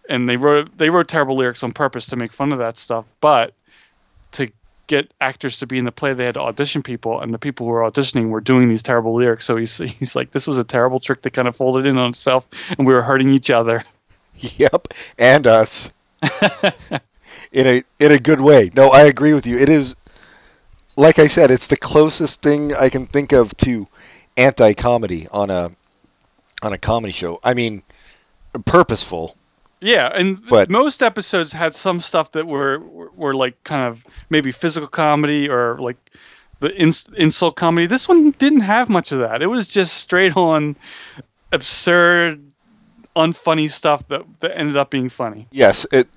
and 0.10 0.28
they 0.30 0.38
wrote 0.38 0.78
they 0.78 0.90
wrote 0.90 1.08
terrible 1.08 1.38
lyrics 1.38 1.64
on 1.64 1.72
purpose 1.72 2.06
to 2.08 2.16
make 2.16 2.34
fun 2.34 2.52
of 2.52 2.60
that 2.60 2.78
stuff. 2.78 3.06
But 3.22 3.54
to 4.34 4.52
get 4.88 5.12
actors 5.22 5.58
to 5.60 5.66
be 5.66 5.78
in 5.78 5.86
the 5.86 5.92
play, 5.92 6.14
they 6.14 6.26
had 6.26 6.34
to 6.36 6.42
audition 6.42 6.84
people, 6.84 7.22
and 7.22 7.34
the 7.34 7.40
people 7.40 7.66
who 7.66 7.72
were 7.72 7.90
auditioning 7.90 8.30
were 8.30 8.42
doing 8.42 8.68
these 8.68 8.84
terrible 8.84 9.16
lyrics. 9.16 9.46
So 9.46 9.56
he's 9.56 9.78
he's 9.78 10.16
like, 10.16 10.32
this 10.32 10.46
was 10.46 10.58
a 10.58 10.64
terrible 10.64 11.00
trick 11.00 11.22
that 11.24 11.32
kind 11.32 11.48
of 11.48 11.56
folded 11.56 11.86
in 11.86 11.98
on 11.98 12.12
itself, 12.12 12.46
and 12.78 12.86
we 12.86 12.94
were 12.94 13.02
hurting 13.02 13.32
each 13.32 13.50
other. 13.50 13.84
Yep. 14.58 14.88
And 15.20 15.46
us. 15.46 15.92
in 17.52 17.68
a 17.68 17.84
in 18.00 18.12
a 18.12 18.20
good 18.20 18.42
way. 18.42 18.72
No, 18.76 18.90
I 18.90 19.02
agree 19.02 19.34
with 19.34 19.46
you. 19.46 19.58
It 19.58 19.70
is 19.70 19.96
like 21.02 21.18
I 21.20 21.28
said, 21.28 21.50
it's 21.52 21.68
the 21.68 21.78
closest 21.78 22.42
thing 22.44 22.76
I 22.76 22.90
can 22.90 23.08
think 23.08 23.32
of 23.34 23.56
to 23.58 23.88
anti-comedy 24.38 25.28
on 25.32 25.50
a 25.50 25.72
on 26.62 26.74
a 26.74 26.78
comedy 26.78 27.12
show. 27.12 27.40
I 27.44 27.54
mean, 27.56 27.82
purposeful. 28.66 29.36
Yeah, 29.80 30.12
and 30.14 30.48
But- 30.48 30.70
most 30.70 31.02
episodes 31.02 31.52
had 31.52 31.74
some 31.74 32.00
stuff 32.02 32.32
that 32.34 32.46
were 32.46 32.78
were, 33.16 33.34
like 33.34 33.56
kind 33.64 33.88
of 33.88 34.04
maybe 34.30 34.52
physical 34.52 34.88
comedy 34.88 35.50
or 35.50 35.78
like 35.80 35.98
the 36.60 36.70
ins- 36.78 37.10
insult 37.18 37.56
comedy. 37.56 37.88
This 37.88 38.08
one 38.08 38.32
didn't 38.38 38.62
have 38.62 38.88
much 38.90 39.12
of 39.12 39.20
that. 39.20 39.42
It 39.42 39.48
was 39.48 39.68
just 39.68 39.96
straight 39.96 40.38
on 40.38 40.76
absurd, 41.52 42.44
unfunny 43.16 43.72
stuff 43.72 44.08
that 44.10 44.22
that 44.42 44.56
ended 44.56 44.78
up 44.78 44.92
being 44.92 45.10
funny. 45.10 45.48
Yes, 45.52 45.88
it 45.92 46.08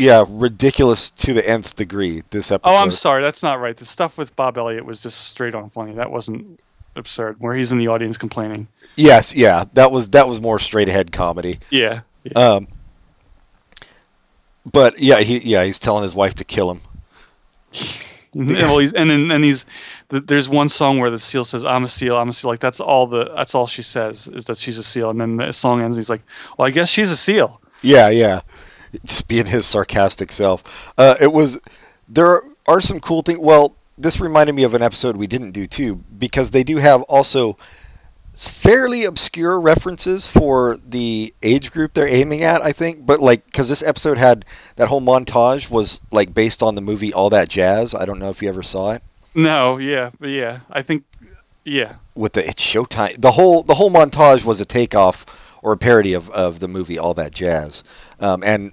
yeah, 0.00 0.24
ridiculous 0.28 1.10
to 1.10 1.34
the 1.34 1.46
nth 1.46 1.76
degree 1.76 2.22
this 2.30 2.50
episode. 2.50 2.72
Oh, 2.72 2.76
I'm 2.78 2.90
sorry, 2.90 3.22
that's 3.22 3.42
not 3.42 3.60
right. 3.60 3.76
The 3.76 3.84
stuff 3.84 4.16
with 4.16 4.34
Bob 4.34 4.56
Elliott 4.56 4.86
was 4.86 5.02
just 5.02 5.26
straight 5.26 5.54
on 5.54 5.68
funny. 5.68 5.92
That 5.92 6.10
wasn't 6.10 6.58
absurd. 6.96 7.36
Where 7.38 7.54
he's 7.54 7.70
in 7.70 7.76
the 7.76 7.88
audience 7.88 8.16
complaining. 8.16 8.66
Yes, 8.96 9.34
yeah. 9.34 9.64
That 9.74 9.92
was 9.92 10.08
that 10.10 10.26
was 10.26 10.40
more 10.40 10.58
straight 10.58 10.88
ahead 10.88 11.12
comedy. 11.12 11.60
Yeah. 11.68 12.00
yeah. 12.24 12.32
Um 12.32 12.68
but 14.64 14.98
yeah, 14.98 15.20
he 15.20 15.38
yeah, 15.38 15.64
he's 15.64 15.78
telling 15.78 16.02
his 16.02 16.14
wife 16.14 16.34
to 16.36 16.44
kill 16.44 16.70
him. 16.70 16.80
And, 18.32 18.48
well, 18.48 18.78
he's, 18.78 18.92
and 18.92 19.10
then 19.10 19.32
and 19.32 19.42
he's 19.42 19.66
there's 20.08 20.48
one 20.48 20.68
song 20.68 21.00
where 21.00 21.10
the 21.10 21.18
seal 21.18 21.44
says 21.44 21.64
I'm 21.64 21.82
a 21.82 21.88
seal 21.88 22.16
I'm 22.16 22.28
a 22.28 22.32
seal 22.32 22.48
like 22.48 22.60
that's 22.60 22.78
all 22.78 23.08
the 23.08 23.24
that's 23.24 23.56
all 23.56 23.66
she 23.66 23.82
says 23.82 24.28
is 24.28 24.44
that 24.44 24.56
she's 24.56 24.78
a 24.78 24.84
seal 24.84 25.10
and 25.10 25.20
then 25.20 25.36
the 25.36 25.52
song 25.52 25.82
ends 25.82 25.96
and 25.96 26.00
he's 26.00 26.08
like 26.08 26.22
well 26.56 26.68
I 26.68 26.70
guess 26.70 26.88
she's 26.88 27.10
a 27.10 27.16
seal 27.16 27.60
Yeah, 27.82 28.08
yeah. 28.08 28.42
Just 29.04 29.28
being 29.28 29.46
his 29.46 29.66
sarcastic 29.66 30.32
self. 30.32 30.62
Uh, 30.98 31.14
it 31.20 31.32
was. 31.32 31.58
There 32.08 32.42
are 32.66 32.80
some 32.80 33.00
cool 33.00 33.22
things. 33.22 33.38
Well, 33.38 33.76
this 33.98 34.20
reminded 34.20 34.54
me 34.54 34.64
of 34.64 34.74
an 34.74 34.82
episode 34.82 35.16
we 35.16 35.26
didn't 35.26 35.52
do 35.52 35.66
too, 35.66 35.96
because 36.18 36.50
they 36.50 36.64
do 36.64 36.76
have 36.78 37.02
also 37.02 37.56
fairly 38.32 39.04
obscure 39.04 39.60
references 39.60 40.26
for 40.28 40.76
the 40.88 41.34
age 41.42 41.72
group 41.72 41.92
they're 41.92 42.06
aiming 42.08 42.42
at. 42.44 42.62
I 42.62 42.72
think, 42.72 43.04
but 43.04 43.20
like, 43.20 43.44
because 43.44 43.68
this 43.68 43.82
episode 43.82 44.18
had 44.18 44.44
that 44.76 44.88
whole 44.88 45.00
montage 45.00 45.68
was 45.68 46.00
like 46.12 46.32
based 46.32 46.62
on 46.62 46.74
the 46.74 46.80
movie 46.80 47.12
All 47.12 47.30
That 47.30 47.48
Jazz. 47.48 47.94
I 47.94 48.06
don't 48.06 48.18
know 48.18 48.30
if 48.30 48.40
you 48.40 48.48
ever 48.48 48.62
saw 48.62 48.92
it. 48.92 49.02
no 49.34 49.78
yeah 49.78 50.10
but 50.18 50.30
yeah 50.30 50.60
I 50.70 50.82
think 50.82 51.04
yeah 51.64 51.94
with 52.14 52.32
the 52.32 52.48
it's 52.48 52.62
Showtime. 52.62 53.20
The 53.20 53.30
whole 53.32 53.62
the 53.62 53.74
whole 53.74 53.90
montage 53.90 54.44
was 54.44 54.60
a 54.60 54.64
takeoff 54.64 55.26
or 55.62 55.72
a 55.72 55.76
parody 55.76 56.14
of, 56.14 56.30
of 56.30 56.58
the 56.58 56.68
movie 56.68 56.98
All 56.98 57.14
That 57.14 57.32
Jazz. 57.32 57.84
Um, 58.20 58.42
and 58.42 58.72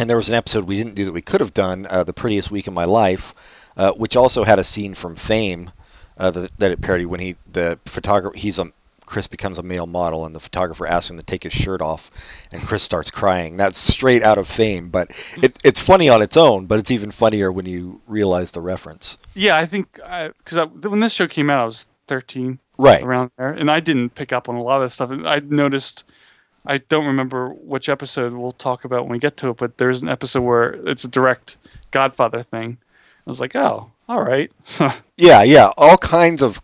and 0.00 0.08
there 0.10 0.16
was 0.16 0.28
an 0.28 0.34
episode 0.34 0.64
we 0.66 0.76
didn't 0.76 0.94
do 0.94 1.04
that 1.04 1.12
we 1.12 1.22
could 1.22 1.40
have 1.40 1.54
done, 1.54 1.86
uh, 1.88 2.02
the 2.04 2.12
prettiest 2.12 2.50
week 2.50 2.66
of 2.66 2.72
my 2.74 2.84
life, 2.84 3.34
uh, 3.76 3.92
which 3.92 4.16
also 4.16 4.42
had 4.44 4.58
a 4.58 4.64
scene 4.64 4.94
from 4.94 5.14
Fame 5.14 5.70
uh, 6.18 6.30
that, 6.30 6.58
that 6.58 6.70
it 6.70 6.80
parodied 6.80 7.06
when 7.06 7.20
he 7.20 7.36
the 7.52 7.78
photographer 7.84 8.36
he's 8.36 8.58
a 8.58 8.72
Chris 9.06 9.26
becomes 9.26 9.58
a 9.58 9.62
male 9.64 9.88
model 9.88 10.24
and 10.24 10.36
the 10.36 10.40
photographer 10.40 10.86
asks 10.86 11.10
him 11.10 11.16
to 11.16 11.22
take 11.24 11.42
his 11.42 11.52
shirt 11.52 11.82
off 11.82 12.12
and 12.52 12.62
Chris 12.62 12.80
starts 12.84 13.10
crying. 13.10 13.56
That's 13.56 13.76
straight 13.76 14.22
out 14.22 14.38
of 14.38 14.46
Fame, 14.46 14.88
but 14.88 15.10
it, 15.42 15.58
it's 15.64 15.80
funny 15.80 16.08
on 16.08 16.22
its 16.22 16.36
own, 16.36 16.66
but 16.66 16.78
it's 16.78 16.92
even 16.92 17.10
funnier 17.10 17.50
when 17.50 17.66
you 17.66 18.00
realize 18.06 18.52
the 18.52 18.60
reference. 18.60 19.18
yeah 19.34 19.56
I 19.56 19.66
think 19.66 19.92
because 19.94 20.68
when 20.82 21.00
this 21.00 21.12
show 21.12 21.26
came 21.26 21.50
out 21.50 21.60
I 21.60 21.64
was 21.64 21.88
13 22.06 22.58
Right. 22.78 23.02
around 23.02 23.30
there 23.36 23.50
and 23.52 23.68
I 23.70 23.80
didn't 23.80 24.10
pick 24.14 24.32
up 24.32 24.48
on 24.48 24.54
a 24.54 24.62
lot 24.62 24.76
of 24.76 24.82
this 24.84 24.94
stuff 24.94 25.10
and 25.10 25.28
I 25.28 25.40
noticed 25.40 26.04
I 26.66 26.78
don't 26.78 27.06
remember 27.06 27.50
which 27.50 27.88
episode 27.88 28.32
we'll 28.32 28.52
talk 28.52 28.84
about 28.84 29.02
when 29.02 29.12
we 29.12 29.18
get 29.18 29.36
to 29.38 29.50
it 29.50 29.56
but 29.56 29.78
there's 29.78 30.02
an 30.02 30.08
episode 30.08 30.42
where 30.42 30.72
it's 30.86 31.04
a 31.04 31.08
direct 31.08 31.56
Godfather 31.90 32.42
thing 32.42 32.78
I 33.26 33.30
was 33.30 33.40
like 33.40 33.56
oh 33.56 33.90
all 34.08 34.22
right 34.22 34.50
Yeah, 35.20 35.42
yeah, 35.42 35.70
all 35.76 35.98
kinds 35.98 36.40
of 36.40 36.60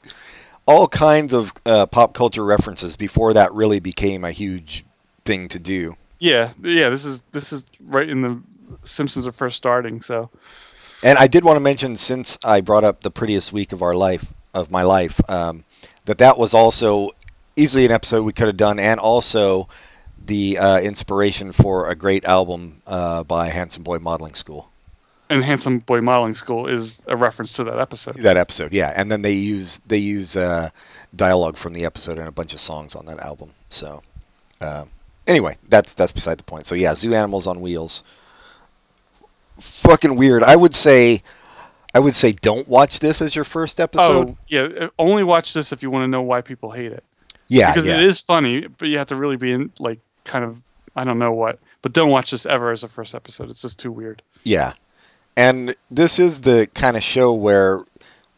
all 0.67 0.89
kinds 0.89 1.35
of 1.35 1.53
uh, 1.65 1.87
pop 1.87 2.15
culture 2.15 2.45
references 2.45 2.97
before 2.97 3.35
that 3.35 3.53
really 3.53 3.81
became 3.81 4.25
a 4.25 4.33
huge 4.33 4.85
thing 5.27 5.49
to 5.49 5.59
do. 5.59 5.95
Yeah, 6.19 6.53
yeah. 6.63 6.89
This 6.89 7.05
is 7.05 7.23
this 7.33 7.53
is 7.53 7.67
right 7.81 8.09
in 8.09 8.23
the 8.23 8.41
Simpsons 8.85 9.27
are 9.27 9.33
first 9.33 9.57
starting. 9.57 10.01
So 10.01 10.31
And 11.03 11.19
I 11.19 11.27
did 11.27 11.45
want 11.45 11.57
to 11.57 11.61
mention, 11.61 11.97
since 11.97 12.39
I 12.43 12.63
brought 12.63 12.83
up 12.83 13.03
the 13.03 13.11
prettiest 13.11 13.53
week 13.53 13.73
of 13.73 13.83
our 13.83 13.95
life 13.95 14.33
of 14.55 14.71
my 14.71 14.83
life, 14.83 15.21
um, 15.29 15.65
that 16.07 16.19
that 16.19 16.39
was 16.39 16.55
also 16.55 17.11
easily 17.57 17.85
an 17.85 17.93
episode 17.93 18.23
we 18.23 18.33
could 18.33 18.47
have 18.47 18.57
done, 18.57 18.79
and 18.79 18.99
also 18.99 19.69
the 20.25 20.59
uh, 20.59 20.81
inspiration 20.81 21.53
for 21.53 21.91
a 21.91 21.95
great 21.95 22.25
album 22.25 22.83
uh, 22.87 23.23
by 23.25 23.49
Handsome 23.49 23.83
Boy 23.83 23.99
Modeling 23.99 24.35
School. 24.35 24.69
and 25.29 25.45
Handsome 25.45 25.81
Boy 25.81 26.01
Modeling 26.01 26.35
School 26.35 26.67
is 26.69 27.03
a 27.07 27.17
reference 27.17 27.53
to 27.55 27.65
that 27.65 27.79
episode. 27.79 28.17
That 28.17 28.37
episode, 28.37 28.73
yeah, 28.73 28.93
and 28.95 29.11
then 29.11 29.23
they 29.23 29.33
use 29.33 29.81
they 29.87 29.99
use 29.99 30.37
uh, 30.37 30.71
dialogue 31.15 31.57
from 31.57 31.73
the 31.73 31.85
episode 31.85 32.19
and 32.19 32.29
a 32.29 32.33
bunch 32.33 32.55
of 32.55 32.61
songs 32.61 32.95
on 32.95 33.07
that 33.07 33.21
album. 33.21 33.51
So, 33.69 34.03
uh, 34.61 34.85
anyway, 35.27 35.59
that's 35.69 35.95
that's 35.95 36.13
beside 36.13 36.39
the 36.39 36.45
point. 36.45 36.67
So 36.67 36.75
yeah, 36.75 36.95
Zoo 36.95 37.15
Animals 37.15 37.47
on 37.47 37.61
Wheels. 37.61 38.03
Fucking 39.59 40.17
weird. 40.17 40.43
I 40.43 40.55
would 40.55 40.75
say, 40.75 41.23
I 41.95 41.99
would 41.99 42.15
say 42.15 42.33
don't 42.33 42.69
watch 42.69 43.01
this 43.01 43.23
as 43.23 43.35
your 43.35 43.45
first 43.45 43.81
episode. 43.81 44.31
oh 44.31 44.37
yeah, 44.49 44.69
uh, 44.81 44.89
only 44.99 45.25
watch 45.25 45.55
this 45.55 45.73
if 45.73 45.83
you 45.83 45.91
want 45.91 46.05
to 46.05 46.09
know 46.09 46.23
why 46.23 46.41
people 46.41 46.71
hate 46.71 46.93
it. 46.93 47.03
yeah, 47.49 47.73
because 47.73 47.87
yeah. 47.87 47.97
it 47.97 48.05
is 48.05 48.21
funny, 48.21 48.67
but 48.67 48.89
you 48.89 48.99
have 48.99 49.09
to 49.09 49.17
really 49.17 49.37
be 49.37 49.53
in 49.53 49.73
like 49.79 49.99
kind 50.27 50.45
of 50.45 50.59
I 50.95 51.05
don't 51.05 51.19
know 51.19 51.33
what. 51.33 51.59
But 51.83 51.93
don't 51.93 52.11
watch 52.11 52.31
this 52.31 52.47
ever 52.47 52.73
as 52.73 52.83
a 52.83 52.89
first 52.89 53.15
episode. 53.15 53.51
It's 53.51 53.63
just 53.63 53.79
too 53.79 53.93
weird. 53.93 54.23
Yeah. 54.45 54.73
And 55.37 55.77
this 55.91 56.19
is 56.19 56.41
the 56.41 56.69
kind 56.75 56.97
of 56.97 57.03
show 57.03 57.33
where 57.35 57.85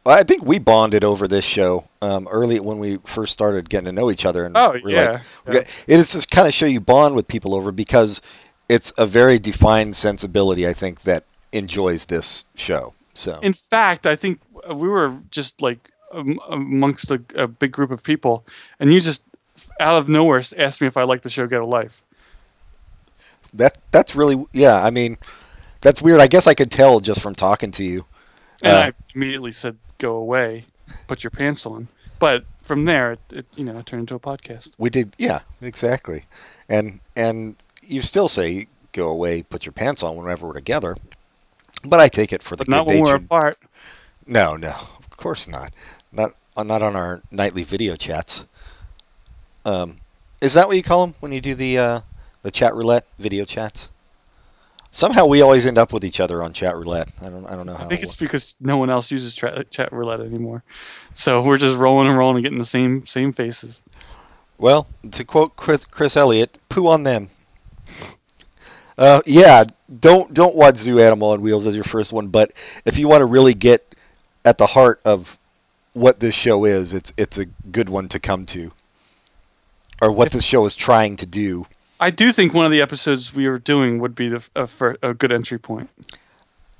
well, 0.05 0.19
I 0.19 0.23
think 0.23 0.45
we 0.45 0.59
bonded 0.59 1.05
over 1.05 1.29
this 1.29 1.45
show 1.45 1.85
um, 2.03 2.27
early 2.31 2.61
when 2.61 2.79
we 2.79 2.99
first 3.05 3.33
started 3.33 3.69
getting 3.69 3.87
to 3.87 3.93
know 3.93 4.11
each 4.11 4.25
other. 4.25 4.45
And 4.47 4.57
Oh 4.57 4.75
yeah, 4.85 5.23
like- 5.47 5.55
yeah. 5.55 5.61
it 5.87 6.01
is 6.01 6.13
this 6.13 6.27
kind 6.27 6.47
of 6.49 6.55
show 6.55 6.67
you 6.67 6.81
bond 6.81 7.15
with 7.15 7.29
people 7.29 7.55
over 7.55 7.73
because 7.73 8.21
it's 8.69 8.93
a 8.99 9.07
very 9.07 9.39
defined 9.39 9.95
sensibility, 9.97 10.67
I 10.67 10.73
think, 10.75 11.03
that 11.03 11.25
enjoys 11.53 12.07
this 12.07 12.47
show. 12.55 12.95
So 13.15 13.39
In 13.43 13.53
fact, 13.53 14.07
I 14.07 14.17
think 14.17 14.41
we 14.69 14.89
were 14.89 15.17
just 15.31 15.61
like 15.63 15.91
amongst 16.13 17.11
a, 17.11 17.21
a 17.35 17.47
big 17.47 17.73
group 17.73 17.91
of 17.91 18.03
people, 18.03 18.45
and 18.81 18.93
you 18.93 19.01
just 19.01 19.23
out 19.81 19.97
of 19.97 20.09
nowhere 20.09 20.43
asked 20.57 20.81
me 20.81 20.87
if 20.87 20.97
I 20.97 21.05
liked 21.05 21.25
the 21.25 21.31
show 21.31 21.47
Get 21.47 21.61
a 21.61 21.67
Life. 21.67 22.03
that 23.55 23.79
that's 23.91 24.15
really 24.15 24.45
yeah. 24.53 24.83
I 24.83 24.91
mean, 24.91 25.17
that's 25.81 26.03
weird. 26.03 26.21
I 26.21 26.27
guess 26.27 26.47
I 26.47 26.55
could 26.55 26.71
tell 26.71 27.01
just 27.01 27.21
from 27.21 27.35
talking 27.35 27.71
to 27.73 27.85
you. 27.85 28.05
And 28.63 28.77
Uh, 28.77 28.79
I 28.79 28.93
immediately 29.15 29.53
said, 29.53 29.77
"Go 29.99 30.17
away, 30.17 30.65
put 31.07 31.23
your 31.23 31.31
pants 31.31 31.67
on." 31.67 31.89
But 32.19 32.45
from 32.63 32.85
there, 32.85 33.13
it, 33.13 33.21
it 33.31 33.47
you 33.57 33.65
know 33.65 33.79
it 33.79 33.87
turned 33.87 34.01
into 34.01 34.15
a 34.15 34.21
podcast. 34.21 34.73
We 34.79 34.91
did, 34.91 35.15
yeah, 35.19 35.41
exactly. 35.63 36.25
And 36.69 37.01
and 37.17 37.57
you 37.83 38.03
still 38.03 38.29
say 38.29 38.67
go 38.93 39.09
away, 39.09 39.43
put 39.43 39.65
your 39.65 39.73
pants 39.73 40.03
on 40.03 40.17
whenever 40.17 40.47
we're 40.47 40.55
together. 40.55 40.97
But 41.85 42.01
I 42.01 42.09
take 42.09 42.33
it 42.33 42.43
for 42.43 42.57
the 42.57 42.65
But 42.65 42.71
not 42.71 42.87
when 42.87 43.01
we're 43.03 43.17
apart. 43.17 43.59
No, 44.27 44.57
no, 44.57 44.71
of 44.71 45.17
course 45.17 45.47
not. 45.49 45.73
Not 46.13 46.35
uh, 46.57 46.65
not 46.65 46.83
on 46.83 46.97
our 46.97 47.23
nightly 47.31 47.63
video 47.63 47.97
chats. 47.97 48.45
Um, 49.65 49.99
is 50.41 50.55
that 50.55 50.69
what 50.69 50.77
you 50.77 50.83
call 50.83 51.07
them 51.07 51.15
when 51.21 51.33
you 51.33 51.41
do 51.41 51.55
the 51.55 51.79
uh, 51.79 52.01
the 52.43 52.51
chat 52.51 52.75
roulette 52.75 53.07
video 53.19 53.45
chats? 53.45 53.89
Somehow 54.91 55.27
we 55.27 55.43
always 55.43 55.67
end 55.67 55.77
up 55.77 55.93
with 55.93 56.05
each 56.05 56.19
other 56.19 56.43
on 56.43 56.53
chat 56.53 56.75
roulette. 56.75 57.09
I 57.21 57.29
don't 57.29 57.47
I 57.47 57.57
don't 57.57 57.67
know 57.67 57.75
how. 57.75 57.85
I 57.85 57.89
think 57.89 58.01
it 58.01 58.05
it's 58.05 58.15
because 58.15 58.55
no 58.61 58.79
one 58.79 58.89
else 58.89 59.11
uses 59.11 59.35
tra- 59.35 59.65
chat 59.65 59.93
roulette 59.93 60.21
anymore, 60.21 60.63
so 61.13 61.43
we're 61.43 61.59
just 61.59 61.77
rolling 61.77 62.09
and 62.09 62.17
rolling 62.17 62.37
and 62.37 62.45
getting 62.45 62.59
the 62.59 62.65
same 62.65 63.05
same 63.07 63.33
faces. 63.33 63.83
Well, 64.57 64.87
to 65.13 65.25
quote 65.25 65.57
Chris, 65.57 65.85
Chris 65.85 66.17
Elliott, 66.17 66.57
"Poo 66.69 66.87
on 66.87 67.03
them." 67.03 67.29
Uh, 68.97 69.21
yeah, 69.27 69.65
don't 70.01 70.33
don't 70.35 70.57
watch 70.57 70.77
Zoo 70.77 71.01
Animal 71.01 71.31
on 71.31 71.43
Wheels 71.43 71.67
as 71.67 71.75
your 71.75 71.85
first 71.85 72.13
one, 72.13 72.29
but 72.29 72.53
if 72.85 72.99
you 72.99 73.07
want 73.09 73.21
to 73.21 73.27
really 73.27 73.55
get 73.55 73.95
at 74.45 74.59
the 74.59 74.67
heart 74.67 75.01
of 75.05 75.39
what 75.93 76.19
this 76.19 76.35
show 76.35 76.65
is, 76.65 76.93
it's 76.93 77.13
it's 77.17 77.39
a 77.39 77.45
good 77.45 77.89
one 77.89 78.09
to 78.09 78.19
come 78.19 78.47
to, 78.47 78.73
or 80.01 80.13
what 80.13 80.31
this 80.33 80.45
show 80.45 80.65
is 80.67 80.75
trying 80.75 81.17
to 81.17 81.27
do. 81.27 81.67
I 82.01 82.11
do 82.11 82.33
think 82.33 82.55
one 82.55 82.65
of 82.65 82.71
the 82.71 82.81
episodes 82.81 83.35
we 83.35 83.49
were 83.49 83.59
doing 83.59 83.99
would 83.99 84.15
be 84.15 84.29
the, 84.29 84.43
a, 84.55 84.67
for 84.67 84.97
a 85.03 85.15
good 85.15 85.33
entry 85.33 85.59
point. 85.59 85.91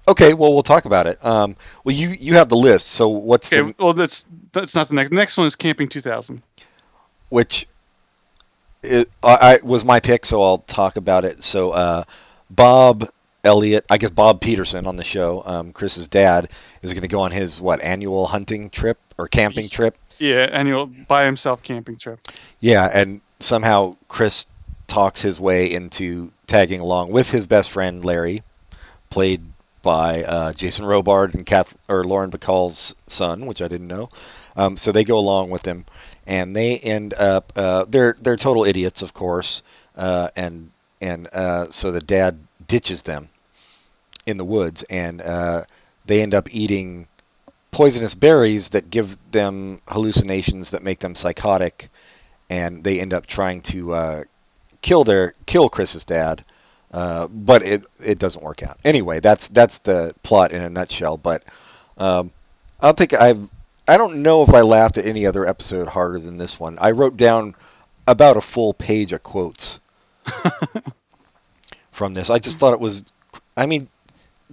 Okay, 0.07 0.33
well 0.33 0.53
we'll 0.55 0.63
talk 0.63 0.85
about 0.85 1.07
it. 1.07 1.23
Um, 1.25 1.57
well 1.85 1.95
you 1.95 2.11
you 2.11 2.35
have 2.35 2.49
the 2.49 2.57
list, 2.57 2.89
so 2.89 3.09
what's 3.09 3.53
Okay, 3.53 3.73
the 3.79 3.85
well 3.85 3.93
that's 3.93 4.25
that's 4.53 4.75
not 4.75 4.89
the 4.89 4.95
next. 4.95 5.11
The 5.11 5.17
next 5.17 5.37
one 5.37 5.47
is 5.47 5.55
Camping 5.55 5.89
2000. 5.89 6.43
which 7.29 7.67
it, 8.83 9.11
I, 9.23 9.35
I 9.35 9.59
was 9.67 9.85
my 9.85 10.01
pick, 10.01 10.25
so 10.25 10.43
I'll 10.43 10.59
talk 10.59 10.97
about 10.97 11.25
it. 11.25 11.43
So 11.43 11.71
uh, 11.71 12.05
Bob 12.49 13.11
Elliott, 13.45 13.85
I 13.91 13.99
guess 13.99 14.11
Bob 14.11 14.41
Peterson 14.41 14.87
on 14.87 14.97
the 14.97 15.05
show, 15.05 15.43
um, 15.45 15.73
Chris's 15.73 16.09
dad, 16.09 16.51
is 16.83 16.93
going 16.93 17.03
to 17.03 17.09
go 17.09 17.21
on 17.21 17.31
his 17.33 17.61
what 17.61 17.81
annual 17.83 18.27
hunting 18.27 18.71
trip 18.71 18.99
or 19.19 19.29
camping 19.29 19.69
trip. 19.69 19.97
Yeah, 20.19 20.49
annual 20.53 20.87
by 20.87 21.25
himself 21.25 21.63
camping 21.63 21.97
trip. 21.97 22.21
Yeah, 22.61 22.91
and 22.93 23.21
somehow 23.41 23.97
Chris 24.09 24.47
talks 24.87 25.21
his 25.23 25.39
way 25.39 25.73
into 25.73 26.33
tagging 26.47 26.81
along 26.81 27.11
with 27.11 27.31
his 27.31 27.47
best 27.47 27.71
friend 27.71 28.05
Larry, 28.05 28.43
played 29.11 29.43
by 29.83 30.25
uh, 30.25 30.53
Jason 30.53 30.85
Robard 30.85 31.35
and 31.35 31.47
Kath 31.47 31.75
or 31.89 32.05
Lauren 32.05 32.31
Bacall's 32.31 32.95
son, 33.07 33.47
which 33.47 33.63
I 33.63 33.69
didn't 33.69 33.87
know. 33.87 34.11
Um, 34.57 34.77
so 34.77 34.91
they 34.91 35.05
go 35.05 35.19
along 35.19 35.51
with 35.51 35.65
him, 35.65 35.85
and 36.27 36.55
they 36.55 36.79
end 36.79 37.15
up 37.15 37.53
uh, 37.55 37.85
they're 37.89 38.17
they're 38.21 38.37
total 38.37 38.65
idiots, 38.65 39.03
of 39.03 39.15
course, 39.15 39.63
uh, 39.97 40.31
and 40.37 40.71
and 41.01 41.29
uh, 41.33 41.71
so 41.71 41.93
the 41.93 42.01
dad 42.01 42.39
ditches 42.67 43.05
them 43.05 43.29
in 44.27 44.37
the 44.37 44.45
woods, 44.45 44.83
and 44.91 45.23
uh, 45.23 45.65
they 46.07 46.23
end 46.23 46.35
up 46.35 46.53
eating 46.53 47.07
poisonous 47.71 48.15
berries 48.15 48.71
that 48.71 48.91
give 48.91 49.19
them 49.31 49.81
hallucinations 49.89 50.71
that 50.73 50.83
make 50.83 51.01
them 51.01 51.15
psychotic, 51.15 51.91
and 52.51 52.83
they 52.83 53.01
end 53.01 53.15
up 53.15 53.27
trying 53.27 53.63
to 53.63 53.93
uh, 53.95 54.25
kill 54.83 55.05
their 55.05 55.35
kill 55.47 55.69
Chris's 55.69 56.05
dad. 56.05 56.45
Uh, 56.93 57.29
but 57.29 57.63
it 57.63 57.85
it 58.03 58.19
doesn't 58.19 58.43
work 58.43 58.63
out. 58.63 58.79
Anyway, 58.85 59.21
that's 59.21 59.49
that's 59.49 59.79
the 59.79 60.15
plot 60.23 60.53
in 60.53 60.63
a 60.63 60.71
nutshell. 60.71 61.19
But 61.19 61.45
um, 61.99 62.31
I 62.81 62.87
don't 62.89 62.97
think 62.97 63.13
I've 63.13 63.49
I 63.89 63.97
don't 63.97 64.23
know 64.23 64.43
if 64.43 64.53
I 64.53 64.61
laughed 64.61 64.99
at 64.99 65.07
any 65.07 65.25
other 65.25 65.47
episode 65.47 65.89
harder 65.89 66.19
than 66.19 66.37
this 66.37 66.61
one. 66.61 66.79
I 66.79 66.91
wrote 66.91 67.17
down 67.17 67.55
about 68.07 68.37
a 68.37 68.43
full 68.43 68.75
page 68.75 69.13
of 69.13 69.23
quotes 69.23 69.81
from 71.91 72.13
this. 72.13 72.29
I 72.29 72.39
just 72.39 72.59
thought 72.59 72.75
it 72.75 72.81
was, 72.81 73.05
I 73.57 73.65
mean, 73.65 73.89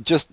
just 0.04 0.32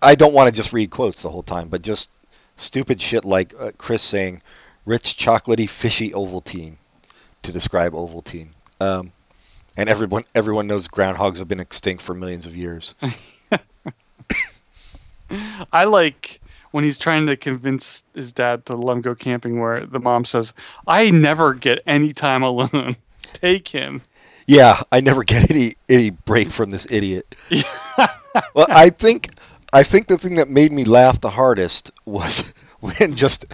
I 0.00 0.14
don't 0.14 0.34
want 0.34 0.48
to 0.48 0.52
just 0.52 0.72
read 0.72 0.90
quotes 0.90 1.22
the 1.22 1.30
whole 1.30 1.42
time, 1.42 1.68
but 1.68 1.82
just 1.82 2.10
stupid 2.56 3.00
shit 3.00 3.24
like 3.24 3.54
uh, 3.58 3.72
Chris 3.78 4.02
saying 4.02 4.42
"rich, 4.84 5.16
chocolatey, 5.16 5.68
fishy 5.68 6.10
Ovaltine" 6.10 6.76
to 7.42 7.52
describe 7.52 7.92
Ovaltine. 7.92 8.48
Um, 8.80 9.12
and 9.76 9.88
everyone 9.88 10.24
everyone 10.34 10.66
knows 10.66 10.88
groundhogs 10.88 11.38
have 11.38 11.48
been 11.48 11.60
extinct 11.60 12.02
for 12.02 12.14
millions 12.14 12.46
of 12.46 12.56
years. 12.56 12.94
I 15.72 15.84
like 15.84 16.40
when 16.70 16.84
he's 16.84 16.98
trying 16.98 17.26
to 17.26 17.36
convince 17.36 18.04
his 18.14 18.32
dad 18.32 18.66
to 18.66 18.74
let 18.74 18.96
him 18.96 19.02
go 19.02 19.14
camping, 19.14 19.60
where 19.60 19.86
the 19.86 20.00
mom 20.00 20.24
says, 20.24 20.52
"I 20.86 21.10
never 21.10 21.54
get 21.54 21.82
any 21.86 22.12
time 22.12 22.42
alone. 22.42 22.96
Take 23.34 23.68
him." 23.68 24.02
Yeah, 24.46 24.82
I 24.90 25.00
never 25.00 25.24
get 25.24 25.50
any 25.50 25.74
any 25.88 26.10
break 26.10 26.50
from 26.50 26.70
this 26.70 26.86
idiot. 26.90 27.34
well, 28.54 28.66
I 28.68 28.90
think 28.90 29.30
I 29.72 29.82
think 29.82 30.06
the 30.06 30.18
thing 30.18 30.36
that 30.36 30.48
made 30.48 30.72
me 30.72 30.84
laugh 30.84 31.20
the 31.20 31.30
hardest 31.30 31.90
was 32.04 32.52
when 32.80 33.14
just 33.14 33.46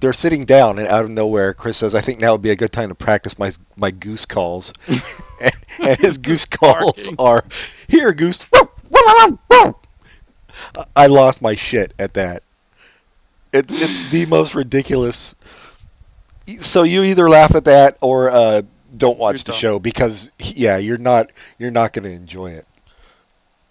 they're 0.00 0.12
sitting 0.12 0.44
down 0.44 0.78
and 0.80 0.88
out 0.88 1.04
of 1.04 1.10
nowhere, 1.10 1.54
Chris 1.54 1.76
says, 1.76 1.94
"I 1.94 2.00
think 2.00 2.18
now 2.18 2.32
would 2.32 2.42
be 2.42 2.50
a 2.50 2.56
good 2.56 2.72
time 2.72 2.88
to 2.88 2.94
practice 2.94 3.38
my 3.38 3.52
my 3.76 3.90
goose 3.90 4.24
calls," 4.26 4.72
and, 5.40 5.54
and 5.78 5.98
his 6.00 6.18
goose 6.18 6.44
calls 6.46 7.08
Barking. 7.08 7.16
are, 7.18 7.44
"Here, 7.88 8.12
goose." 8.12 8.44
I 10.96 11.06
lost 11.06 11.42
my 11.42 11.54
shit 11.54 11.92
at 11.98 12.14
that. 12.14 12.42
It, 13.52 13.66
it's 13.70 14.02
the 14.10 14.26
most 14.26 14.54
ridiculous. 14.54 15.34
So 16.60 16.82
you 16.82 17.04
either 17.04 17.28
laugh 17.28 17.54
at 17.54 17.64
that 17.64 17.98
or 18.00 18.30
uh, 18.30 18.62
don't 18.96 19.18
watch 19.18 19.36
You're 19.36 19.44
the 19.44 19.52
dumb. 19.52 19.58
show 19.60 19.78
because 19.78 20.32
yeah, 20.38 20.78
you're 20.78 20.98
not 20.98 21.30
you're 21.58 21.70
not 21.70 21.92
going 21.92 22.04
to 22.04 22.10
enjoy 22.10 22.52
it. 22.52 22.66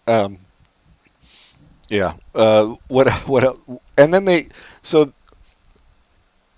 Um. 0.08 0.38
Yeah. 1.92 2.14
Uh. 2.34 2.76
What? 2.88 3.10
What? 3.28 3.58
And 3.98 4.14
then 4.14 4.26
they. 4.26 4.48
So. 4.82 5.14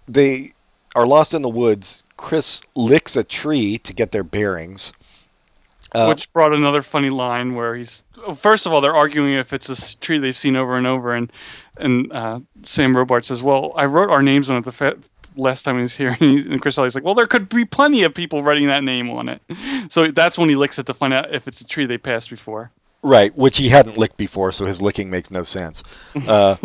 They 0.07 0.53
are 0.95 1.07
lost 1.07 1.33
in 1.33 1.41
the 1.41 1.49
woods. 1.49 2.03
Chris 2.17 2.61
licks 2.75 3.15
a 3.15 3.23
tree 3.23 3.77
to 3.79 3.93
get 3.93 4.11
their 4.11 4.23
bearings. 4.23 4.91
Uh, 5.93 6.07
Which 6.07 6.31
brought 6.33 6.53
another 6.53 6.81
funny 6.81 7.09
line 7.09 7.53
where 7.53 7.75
he's 7.75 8.03
oh, 8.25 8.33
first 8.33 8.65
of 8.65 8.73
all 8.73 8.81
they're 8.81 8.95
arguing 8.95 9.33
if 9.33 9.53
it's 9.53 9.69
a 9.69 9.97
tree 9.99 10.17
they've 10.17 10.35
seen 10.35 10.55
over 10.55 10.75
and 10.75 10.87
over, 10.87 11.13
and 11.13 11.31
and 11.77 12.11
uh, 12.11 12.39
Sam 12.63 12.95
Robart 12.95 13.25
says, 13.25 13.43
"Well, 13.43 13.73
I 13.75 13.85
wrote 13.85 14.09
our 14.09 14.23
names 14.23 14.49
on 14.49 14.57
it 14.57 14.65
the 14.65 14.71
fa- 14.71 14.97
last 15.35 15.61
time 15.63 15.75
he 15.75 15.81
was 15.81 15.95
here," 15.95 16.17
and, 16.19 16.39
and 16.53 16.61
Chris 16.61 16.77
Elliott's 16.77 16.95
like, 16.95 17.03
"Well, 17.03 17.13
there 17.13 17.27
could 17.27 17.47
be 17.47 17.63
plenty 17.63 18.03
of 18.03 18.13
people 18.15 18.41
writing 18.41 18.67
that 18.67 18.83
name 18.83 19.09
on 19.11 19.29
it." 19.29 19.41
So 19.91 20.09
that's 20.09 20.37
when 20.37 20.49
he 20.49 20.55
licks 20.55 20.79
it 20.79 20.87
to 20.87 20.93
find 20.93 21.13
out 21.13 21.33
if 21.35 21.47
it's 21.47 21.61
a 21.61 21.65
tree 21.65 21.85
they 21.85 21.97
passed 21.99 22.29
before. 22.29 22.71
Right, 23.03 23.35
which 23.37 23.57
he 23.57 23.67
hadn't 23.69 23.97
licked 23.97 24.17
before, 24.17 24.51
so 24.53 24.65
his 24.65 24.81
licking 24.81 25.09
makes 25.09 25.29
no 25.31 25.43
sense. 25.43 25.83
Uh, 26.27 26.55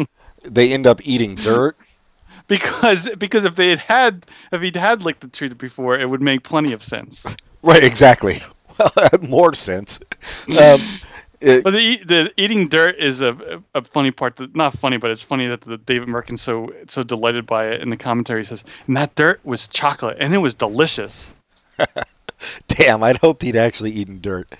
they 0.44 0.72
end 0.72 0.86
up 0.86 1.00
eating 1.04 1.34
dirt. 1.34 1.76
Because 2.46 3.08
because 3.18 3.44
if 3.44 3.56
they 3.56 3.68
had 3.70 3.78
had 3.80 4.26
if 4.52 4.60
he'd 4.60 4.76
had 4.76 5.02
licked 5.02 5.20
the 5.20 5.28
tree 5.28 5.48
before, 5.48 5.98
it 5.98 6.08
would 6.08 6.22
make 6.22 6.44
plenty 6.44 6.72
of 6.72 6.82
sense. 6.82 7.26
Right, 7.62 7.82
exactly. 7.84 8.42
Well, 8.78 9.08
more 9.22 9.54
sense. 9.54 9.98
Um, 10.48 11.00
it- 11.40 11.64
But 11.64 11.72
the 11.72 11.98
the 12.04 12.32
eating 12.36 12.68
dirt 12.68 12.96
is 13.00 13.20
a 13.22 13.60
a 13.74 13.82
funny 13.82 14.12
part. 14.12 14.36
That, 14.36 14.54
not 14.54 14.78
funny, 14.78 14.96
but 14.98 15.10
it's 15.10 15.22
funny 15.22 15.48
that 15.48 15.62
the 15.62 15.78
David 15.78 16.06
Mirkin's 16.08 16.42
so 16.42 16.72
so 16.86 17.02
delighted 17.02 17.44
by 17.46 17.66
it. 17.66 17.80
In 17.82 17.90
the 17.90 17.96
commentary, 17.96 18.40
he 18.40 18.44
says, 18.44 18.62
"And 18.86 18.96
that 18.96 19.16
dirt 19.16 19.40
was 19.44 19.66
chocolate, 19.66 20.18
and 20.20 20.32
it 20.32 20.38
was 20.38 20.54
delicious." 20.54 21.30
damn, 22.68 23.02
I'd 23.02 23.16
hoped 23.16 23.42
he'd 23.42 23.56
actually 23.56 23.90
eaten 23.92 24.20
dirt. 24.20 24.52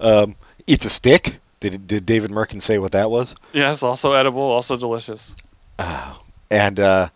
Um, 0.00 0.36
eats 0.66 0.84
a 0.84 0.90
stick. 0.90 1.38
Did 1.60 1.86
did 1.86 2.06
David 2.06 2.30
Mirkin 2.30 2.60
say 2.60 2.78
what 2.78 2.92
that 2.92 3.10
was? 3.10 3.34
Yes, 3.52 3.82
also 3.82 4.12
edible, 4.12 4.42
also 4.42 4.76
delicious. 4.76 5.34
Oh, 5.78 6.22
and 6.50 6.78
uh, 6.78 7.08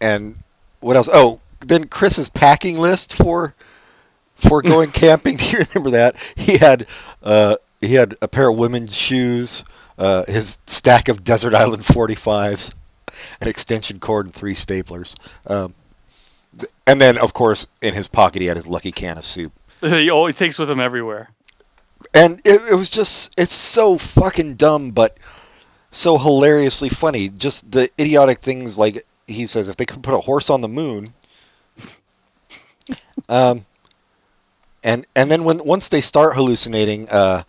and 0.00 0.38
what 0.80 0.96
else? 0.96 1.08
Oh, 1.12 1.40
then 1.60 1.88
Chris's 1.88 2.28
packing 2.28 2.78
list 2.78 3.14
for 3.14 3.54
for 4.34 4.62
going 4.62 4.90
camping. 4.92 5.36
Do 5.38 5.46
you 5.46 5.64
remember 5.74 5.90
that? 5.90 6.16
He 6.36 6.58
had 6.58 6.86
uh, 7.22 7.56
he 7.80 7.94
had 7.94 8.16
a 8.20 8.28
pair 8.28 8.50
of 8.50 8.56
women's 8.56 8.94
shoes, 8.94 9.64
uh, 9.98 10.24
his 10.26 10.58
stack 10.66 11.08
of 11.08 11.24
Desert 11.24 11.54
Island 11.54 11.82
45s, 11.82 12.72
an 13.40 13.48
extension 13.48 14.00
cord, 14.00 14.26
and 14.26 14.34
three 14.34 14.54
staplers. 14.54 15.14
Um, 15.46 15.74
and 16.86 17.00
then, 17.00 17.18
of 17.18 17.32
course, 17.32 17.66
in 17.82 17.94
his 17.94 18.08
pocket, 18.08 18.42
he 18.42 18.48
had 18.48 18.56
his 18.56 18.66
lucky 18.66 18.92
can 18.92 19.18
of 19.18 19.24
soup. 19.24 19.52
he 19.80 20.10
always 20.10 20.34
takes 20.34 20.58
with 20.58 20.70
him 20.70 20.80
everywhere. 20.80 21.30
And 22.14 22.40
it, 22.44 22.62
it 22.70 22.74
was 22.74 22.88
just, 22.88 23.34
it's 23.38 23.52
so 23.52 23.98
fucking 23.98 24.54
dumb, 24.54 24.92
but 24.92 25.18
so 25.90 26.16
hilariously 26.16 26.88
funny. 26.88 27.28
Just 27.28 27.70
the 27.70 27.90
idiotic 27.98 28.40
things 28.40 28.78
like 28.78 29.04
he 29.26 29.46
says, 29.46 29.68
if 29.68 29.76
they 29.76 29.84
could 29.84 30.02
put 30.02 30.14
a 30.14 30.20
horse 30.20 30.50
on 30.50 30.60
the 30.60 30.68
moon. 30.68 31.14
Um, 33.28 33.64
and 34.82 35.06
and 35.16 35.30
then 35.30 35.44
when 35.44 35.64
once 35.64 35.88
they 35.88 36.02
start 36.02 36.34
hallucinating, 36.34 37.08
uh, 37.08 37.44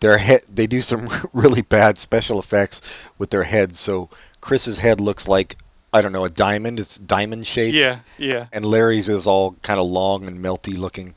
their 0.00 0.18
head 0.18 0.42
they 0.52 0.66
do 0.66 0.80
some 0.80 1.08
really 1.32 1.62
bad 1.62 1.98
special 1.98 2.38
effects 2.38 2.82
with 3.18 3.30
their 3.30 3.44
heads. 3.44 3.80
So 3.80 4.10
Chris's 4.40 4.78
head 4.78 5.00
looks 5.00 5.26
like 5.26 5.56
I 5.92 6.02
don't 6.02 6.12
know 6.12 6.24
a 6.24 6.30
diamond. 6.30 6.78
It's 6.80 6.98
diamond 6.98 7.46
shaped. 7.46 7.74
Yeah, 7.74 8.00
yeah. 8.18 8.46
And 8.52 8.64
Larry's 8.64 9.08
is 9.08 9.26
all 9.26 9.52
kind 9.62 9.80
of 9.80 9.86
long 9.86 10.26
and 10.26 10.44
melty 10.44 10.76
looking. 10.76 11.14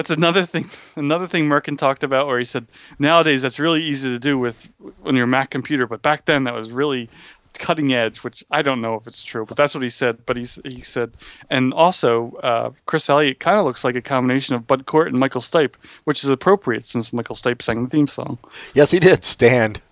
That's 0.00 0.08
another 0.08 0.46
thing. 0.46 0.70
Another 0.96 1.28
thing 1.28 1.46
Mirkin 1.46 1.76
talked 1.76 2.04
about, 2.04 2.26
where 2.26 2.38
he 2.38 2.46
said 2.46 2.66
nowadays 2.98 3.42
that's 3.42 3.58
really 3.58 3.82
easy 3.82 4.08
to 4.08 4.18
do 4.18 4.38
with 4.38 4.56
on 5.04 5.14
your 5.14 5.26
Mac 5.26 5.50
computer, 5.50 5.86
but 5.86 6.00
back 6.00 6.24
then 6.24 6.44
that 6.44 6.54
was 6.54 6.70
really 6.70 7.10
cutting 7.58 7.92
edge. 7.92 8.24
Which 8.24 8.42
I 8.50 8.62
don't 8.62 8.80
know 8.80 8.94
if 8.94 9.06
it's 9.06 9.22
true, 9.22 9.44
but 9.44 9.58
that's 9.58 9.74
what 9.74 9.82
he 9.82 9.90
said. 9.90 10.24
But 10.24 10.38
he's 10.38 10.58
he 10.64 10.80
said, 10.80 11.12
and 11.50 11.74
also 11.74 12.32
uh, 12.42 12.70
Chris 12.86 13.10
Elliott 13.10 13.40
kind 13.40 13.58
of 13.58 13.66
looks 13.66 13.84
like 13.84 13.94
a 13.94 14.00
combination 14.00 14.54
of 14.54 14.66
Bud 14.66 14.86
Cort 14.86 15.08
and 15.08 15.18
Michael 15.20 15.42
Stipe, 15.42 15.74
which 16.04 16.24
is 16.24 16.30
appropriate 16.30 16.88
since 16.88 17.12
Michael 17.12 17.36
Stipe 17.36 17.60
sang 17.60 17.84
the 17.84 17.90
theme 17.90 18.08
song. 18.08 18.38
Yes, 18.72 18.90
he 18.90 19.00
did 19.00 19.22
stand. 19.22 19.82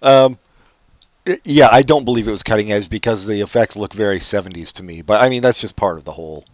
Um, 0.00 0.38
i- 1.28 1.40
yeah, 1.44 1.68
I 1.70 1.82
don't 1.82 2.06
believe 2.06 2.26
it 2.26 2.30
was 2.30 2.42
cutting 2.42 2.72
edge 2.72 2.88
because 2.88 3.26
the 3.26 3.42
effects 3.42 3.76
look 3.76 3.92
very 3.92 4.20
70s 4.20 4.72
to 4.72 4.82
me. 4.82 5.02
But 5.02 5.20
I 5.20 5.28
mean, 5.28 5.42
that's 5.42 5.60
just 5.60 5.76
part 5.76 5.98
of 5.98 6.04
the 6.04 6.12
whole 6.12 6.46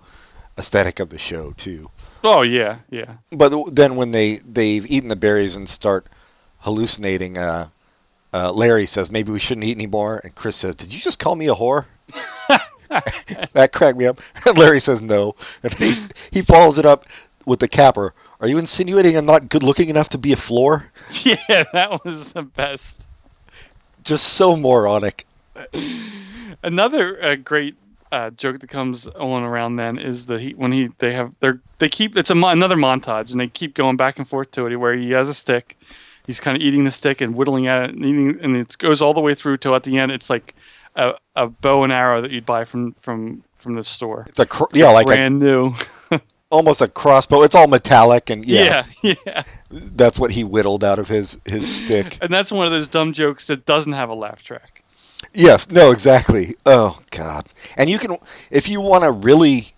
aesthetic 0.59 0.99
of 0.99 1.11
the 1.11 1.19
show 1.19 1.53
too. 1.53 1.91
Oh 2.25 2.43
yeah, 2.43 2.79
yeah. 2.91 3.17
But 3.31 3.75
then 3.75 3.97
when 3.97 4.11
they 4.11 4.37
they've 4.37 4.91
eaten 4.91 5.09
the 5.09 5.17
berries 5.17 5.57
and 5.57 5.69
start 5.69 6.07
hallucinating, 6.59 7.37
uh, 7.37 7.69
uh, 8.33 8.51
Larry 8.53 8.87
says 8.87 9.11
maybe 9.11 9.31
we 9.31 9.39
shouldn't 9.39 9.65
eat 9.65 9.77
anymore, 9.77 10.23
and 10.25 10.35
Chris 10.35 10.57
says, 10.57 10.75
"Did 10.75 10.93
you 10.93 11.01
just 11.01 11.19
call 11.19 11.37
me 11.37 11.49
a 11.49 11.55
whore?" 11.55 11.85
that 13.53 13.73
cracked 13.73 13.99
me 13.99 14.07
up. 14.07 14.21
And 14.47 14.59
Larry 14.59 14.81
says 14.81 15.01
no, 15.01 15.35
and 15.63 15.73
he's, 15.75 16.09
he 16.31 16.43
follows 16.43 16.79
it 16.79 16.87
up 16.87 17.07
with 17.47 17.61
the 17.61 17.69
capper. 17.69 18.15
Are 18.41 18.49
you 18.49 18.59
insinuating 18.59 19.17
I'm 19.17 19.27
not 19.27 19.49
good 19.49 19.63
looking 19.63 19.89
enough 19.89 20.09
to 20.11 20.19
be 20.19 20.33
a 20.33 20.37
floor? 20.37 20.87
Yeah, 21.25 21.63
that 21.73 22.05
was 22.05 22.33
the 22.33 22.43
best. 22.43 22.99
Just 24.03 24.35
so 24.35 24.57
moronic. 24.57 25.27
Another 26.63 27.23
uh, 27.23 27.37
great 27.37 27.77
uh, 28.15 28.31
joke 28.31 28.61
that 28.61 28.71
comes 28.71 29.07
on 29.07 29.43
around 29.43 29.77
then 29.77 29.99
is 29.99 30.27
the 30.27 30.39
he 30.39 30.53
when 30.53 30.71
he 30.71 30.89
they 30.99 31.13
have 31.13 31.33
they're 31.41 31.61
they 31.81 31.89
keep 31.89 32.17
it's 32.17 32.31
a 32.31 32.35
another 32.35 32.77
montage 32.77 33.33
and 33.33 33.41
they 33.41 33.49
keep 33.49 33.75
going 33.75 33.97
back 33.97 34.19
and 34.19 34.29
forth 34.29 34.51
to 34.53 34.67
it 34.67 34.77
where 34.77 34.97
he 34.97 35.11
has 35.11 35.29
a 35.29 35.35
stick, 35.35 35.77
he's 36.27 36.39
kind 36.39 36.57
of 36.57 36.63
eating 36.63 36.85
the 36.85 36.91
stick 36.91 37.21
and 37.21 37.35
whittling 37.35 37.67
at 37.67 37.91
it 37.91 37.95
and 37.95 38.05
eating 38.05 38.39
and 38.41 38.57
it 38.57 38.79
goes 38.79 39.03
all 39.03 39.15
the 39.15 39.21
way 39.21 39.35
through 39.35 39.57
till 39.57 39.75
at 39.75 39.83
the 39.83 39.99
end 39.99 40.13
it's 40.13 40.31
like 40.31 40.55
a, 40.95 41.15
a 41.35 41.49
bow 41.49 41.83
and 41.83 41.93
arrow 41.93 42.21
that 42.21 42.31
you'd 42.31 42.47
buy 42.47 42.65
from 42.65 42.93
from 43.01 43.43
from 43.59 43.75
the 43.75 43.83
store. 43.83 44.27
It's 44.29 44.39
a 44.39 44.47
cr- 44.47 44.65
yeah, 44.73 44.91
like 44.91 45.07
a, 45.07 45.09
brand 45.09 45.41
new. 45.41 45.75
almost 46.51 46.83
a 46.83 46.89
crossbow. 46.89 47.43
It's 47.43 47.55
all 47.55 47.67
metallic, 47.67 48.31
and 48.31 48.45
yeah, 48.45 48.87
yeah, 49.03 49.15
yeah. 49.27 49.43
that's 49.71 50.19
what 50.21 50.31
he 50.31 50.45
whittled 50.45 50.85
out 50.85 51.01
of 51.01 51.09
his 51.09 51.37
his 51.45 51.75
stick. 51.75 52.19
And 52.21 52.33
that's 52.33 52.53
one 52.53 52.67
of 52.67 52.73
those 52.73 52.87
dumb 52.87 53.13
jokes 53.13 53.49
that 53.49 53.67
doesn't 53.67 53.93
have 53.93 54.11
a 54.11 54.15
laugh 54.15 54.43
track. 54.45 54.74
Yes, 55.33 55.71
no, 55.71 55.91
exactly. 55.91 56.57
Oh 56.67 57.01
God! 57.11 57.49
And 57.77 57.89
you 57.89 57.99
can, 57.99 58.17
if 58.51 58.69
you 58.69 58.81
want 58.81 59.05
to 59.05 59.13
really 59.13 59.75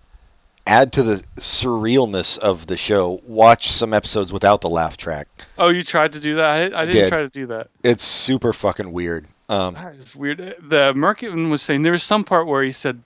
add 0.66 0.92
to 0.94 1.02
the 1.02 1.22
surrealness 1.36 2.38
of 2.38 2.66
the 2.66 2.76
show, 2.76 3.20
watch 3.26 3.70
some 3.70 3.94
episodes 3.94 4.32
without 4.32 4.60
the 4.60 4.68
laugh 4.68 4.96
track. 4.96 5.28
Oh, 5.58 5.68
you 5.68 5.82
tried 5.82 6.12
to 6.14 6.20
do 6.20 6.36
that? 6.36 6.74
I, 6.74 6.82
I 6.82 6.86
didn't 6.86 7.02
did. 7.02 7.08
try 7.08 7.20
to 7.20 7.28
do 7.28 7.46
that. 7.46 7.68
It's 7.84 8.04
super 8.04 8.52
fucking 8.52 8.92
weird. 8.92 9.26
Um, 9.48 9.76
is 9.76 10.16
weird. 10.16 10.38
The 10.38 10.92
Mirkin 10.94 11.50
was 11.50 11.62
saying 11.62 11.82
there 11.82 11.92
was 11.92 12.02
some 12.02 12.24
part 12.24 12.48
where 12.48 12.64
he 12.64 12.72
said 12.72 13.00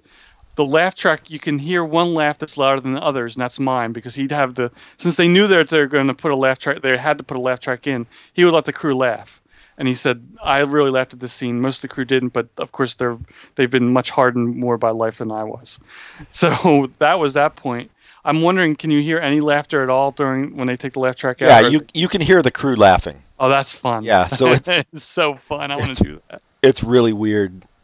the 0.57 0.65
laugh 0.65 0.95
track 0.95 1.31
you 1.31 1.39
can 1.39 1.59
hear 1.59 1.85
one 1.85 2.15
laugh 2.15 2.39
that's 2.39 2.57
louder 2.57 2.81
than 2.81 2.95
the 2.95 3.03
others, 3.03 3.35
and 3.35 3.43
that's 3.43 3.59
mine 3.59 3.93
because 3.93 4.15
he'd 4.15 4.33
have 4.33 4.55
the 4.55 4.71
since 4.97 5.17
they 5.17 5.29
knew 5.29 5.47
that 5.47 5.69
they're 5.69 5.87
going 5.87 6.09
to 6.09 6.15
put 6.15 6.33
a 6.33 6.37
laugh 6.37 6.59
track, 6.59 6.81
they 6.83 6.97
had 6.97 7.19
to 7.19 7.25
put 7.25 7.37
a 7.37 7.41
laugh 7.41 7.61
track 7.61 7.87
in. 7.87 8.07
He 8.33 8.45
would 8.45 8.55
let 8.55 8.65
the 8.65 8.73
crew 8.73 8.97
laugh, 8.97 9.40
and 9.81 9.89
he 9.89 9.95
said 9.95 10.25
I 10.41 10.59
really 10.61 10.91
laughed 10.93 11.15
at 11.15 11.19
this 11.21 11.33
scene. 11.33 11.61
Most 11.61 11.79
of 11.79 11.83
the 11.83 11.89
crew 11.89 12.05
didn't, 12.05 12.29
but 12.33 12.49
of 12.59 12.71
course 12.71 12.95
they're 12.95 13.19
they've 13.57 13.71
been 13.71 13.93
much 13.93 14.11
hardened 14.11 14.55
more 14.57 14.79
by 14.79 14.91
life 14.91 15.19
than 15.19 15.33
I 15.33 15.43
was. 15.43 15.81
So 16.31 16.93
that 17.01 17.19
was 17.19 17.35
that 17.35 17.57
point. 17.57 17.91
I'm 18.25 18.43
wondering, 18.43 18.77
can 18.77 18.91
you 18.91 19.03
hear 19.03 19.19
any 19.19 19.41
laughter 19.41 19.83
at 19.83 19.89
all 19.89 20.13
during 20.13 20.55
when 20.57 20.67
they 20.69 20.77
take 20.77 20.93
the 20.93 21.01
laugh 21.01 21.17
track 21.17 21.41
out? 21.43 21.49
yeah, 21.49 21.69
you 21.69 21.81
you 21.95 22.07
can 22.07 22.21
hear 22.21 22.43
the 22.43 22.51
crew 22.53 22.77
laughing. 22.77 23.23
Oh, 23.41 23.49
that's 23.49 23.73
fun. 23.75 24.05
Yeah, 24.05 24.29
so 24.29 24.49
it's- 24.53 24.85
it's 24.93 25.05
so 25.05 25.37
fun. 25.49 25.71
I 25.71 25.77
want 25.77 25.95
to 25.97 26.05
do 26.05 26.21
that. 26.31 26.43
It's 26.63 26.85
really 26.85 27.13
weird. 27.13 27.65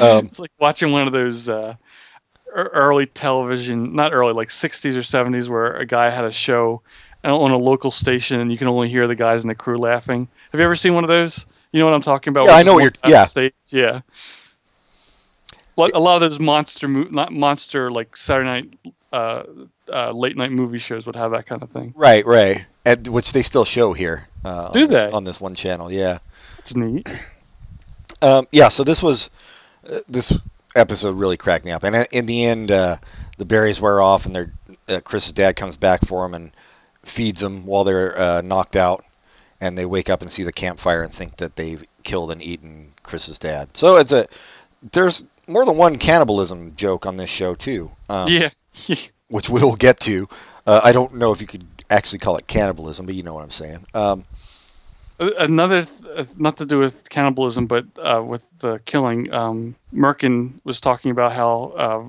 Um, 0.00 0.26
it's 0.26 0.38
like 0.38 0.52
watching 0.58 0.92
one 0.92 1.06
of 1.06 1.12
those 1.12 1.48
uh, 1.48 1.74
early 2.54 3.06
television, 3.06 3.94
not 3.94 4.12
early, 4.14 4.32
like 4.32 4.48
60s 4.48 4.94
or 4.96 5.00
70s, 5.00 5.48
where 5.48 5.76
a 5.76 5.84
guy 5.84 6.08
had 6.10 6.24
a 6.24 6.32
show 6.32 6.80
on 7.32 7.50
a 7.50 7.56
local 7.56 7.90
station 7.90 8.40
and 8.40 8.52
you 8.52 8.58
can 8.58 8.68
only 8.68 8.88
hear 8.88 9.06
the 9.06 9.14
guys 9.14 9.42
in 9.44 9.48
the 9.48 9.54
crew 9.54 9.78
laughing. 9.78 10.28
Have 10.52 10.58
you 10.60 10.64
ever 10.64 10.74
seen 10.74 10.94
one 10.94 11.04
of 11.04 11.08
those? 11.08 11.46
You 11.72 11.80
know 11.80 11.86
what 11.86 11.94
I'm 11.94 12.02
talking 12.02 12.30
about? 12.30 12.46
Yeah, 12.46 12.52
I 12.54 12.62
know 12.62 12.74
what 12.74 12.82
you're- 12.82 12.94
yeah. 13.06 13.24
Stage? 13.24 13.54
Yeah. 13.70 14.00
A 15.76 15.98
lot 15.98 16.14
of 16.14 16.20
those 16.20 16.38
monster, 16.38 16.86
not 16.86 17.32
monster, 17.32 17.90
like 17.90 18.16
Saturday 18.16 18.46
night, 18.48 18.94
uh, 19.12 19.42
uh, 19.92 20.12
late 20.12 20.36
night 20.36 20.52
movie 20.52 20.78
shows 20.78 21.04
would 21.06 21.16
have 21.16 21.32
that 21.32 21.46
kind 21.46 21.62
of 21.64 21.70
thing. 21.70 21.92
right, 21.96 22.24
right, 22.24 22.64
and 22.84 23.06
which 23.08 23.32
they 23.32 23.42
still 23.42 23.64
show 23.64 23.92
here. 23.92 24.28
Uh, 24.44 24.70
Do 24.70 24.82
on 24.84 24.88
this, 24.88 25.04
they? 25.04 25.10
on 25.10 25.24
this 25.24 25.40
one 25.40 25.56
channel? 25.56 25.90
Yeah. 25.90 26.18
It's 26.58 26.76
neat. 26.76 27.08
Um, 28.22 28.46
yeah, 28.52 28.68
so 28.68 28.84
this 28.84 29.02
was 29.02 29.30
uh, 29.90 29.98
this 30.08 30.38
episode 30.76 31.16
really 31.16 31.36
cracked 31.36 31.64
me 31.64 31.72
up, 31.72 31.82
and 31.82 31.96
uh, 31.96 32.04
in 32.12 32.26
the 32.26 32.44
end, 32.44 32.70
uh, 32.70 32.98
the 33.38 33.44
berries 33.44 33.80
wear 33.80 34.00
off, 34.00 34.26
and 34.26 34.34
their 34.36 34.52
uh, 34.88 35.00
Chris's 35.00 35.32
dad 35.32 35.56
comes 35.56 35.76
back 35.76 36.06
for 36.06 36.24
him 36.24 36.34
and 36.34 36.52
feeds 37.04 37.40
them 37.40 37.66
while 37.66 37.84
they're 37.84 38.18
uh, 38.18 38.40
knocked 38.40 38.76
out, 38.76 39.04
and 39.60 39.76
they 39.76 39.86
wake 39.86 40.10
up 40.10 40.22
and 40.22 40.30
see 40.30 40.42
the 40.42 40.52
campfire 40.52 41.02
and 41.02 41.12
think 41.12 41.36
that 41.36 41.56
they've 41.56 41.84
killed 42.02 42.30
and 42.30 42.42
eaten 42.42 42.92
Chris's 43.02 43.38
dad. 43.38 43.68
So 43.74 43.96
it's 43.96 44.12
a 44.12 44.26
there's 44.92 45.24
more 45.46 45.64
than 45.64 45.76
one 45.76 45.98
cannibalism 45.98 46.74
joke 46.76 47.06
on 47.06 47.16
this 47.16 47.30
show 47.30 47.54
too, 47.54 47.90
um, 48.08 48.28
yeah. 48.28 48.50
which 49.28 49.48
we'll 49.48 49.76
get 49.76 50.00
to. 50.00 50.28
Uh, 50.66 50.80
I 50.82 50.92
don't 50.92 51.14
know 51.14 51.32
if 51.32 51.40
you 51.40 51.46
could 51.46 51.66
actually 51.90 52.18
call 52.20 52.36
it 52.36 52.46
cannibalism, 52.46 53.06
but 53.06 53.14
you 53.14 53.22
know 53.22 53.34
what 53.34 53.42
I'm 53.42 53.50
saying. 53.50 53.84
Um, 53.94 54.24
Another, 55.20 55.86
uh, 56.16 56.24
not 56.36 56.56
to 56.56 56.66
do 56.66 56.80
with 56.80 57.08
cannibalism, 57.08 57.66
but 57.66 57.86
uh, 57.98 58.22
with 58.26 58.42
the 58.58 58.80
killing. 58.84 59.32
Um, 59.32 59.76
Mirkin 59.92 60.60
was 60.64 60.80
talking 60.80 61.12
about 61.12 61.32
how 61.32 61.72
uh, 61.76 62.02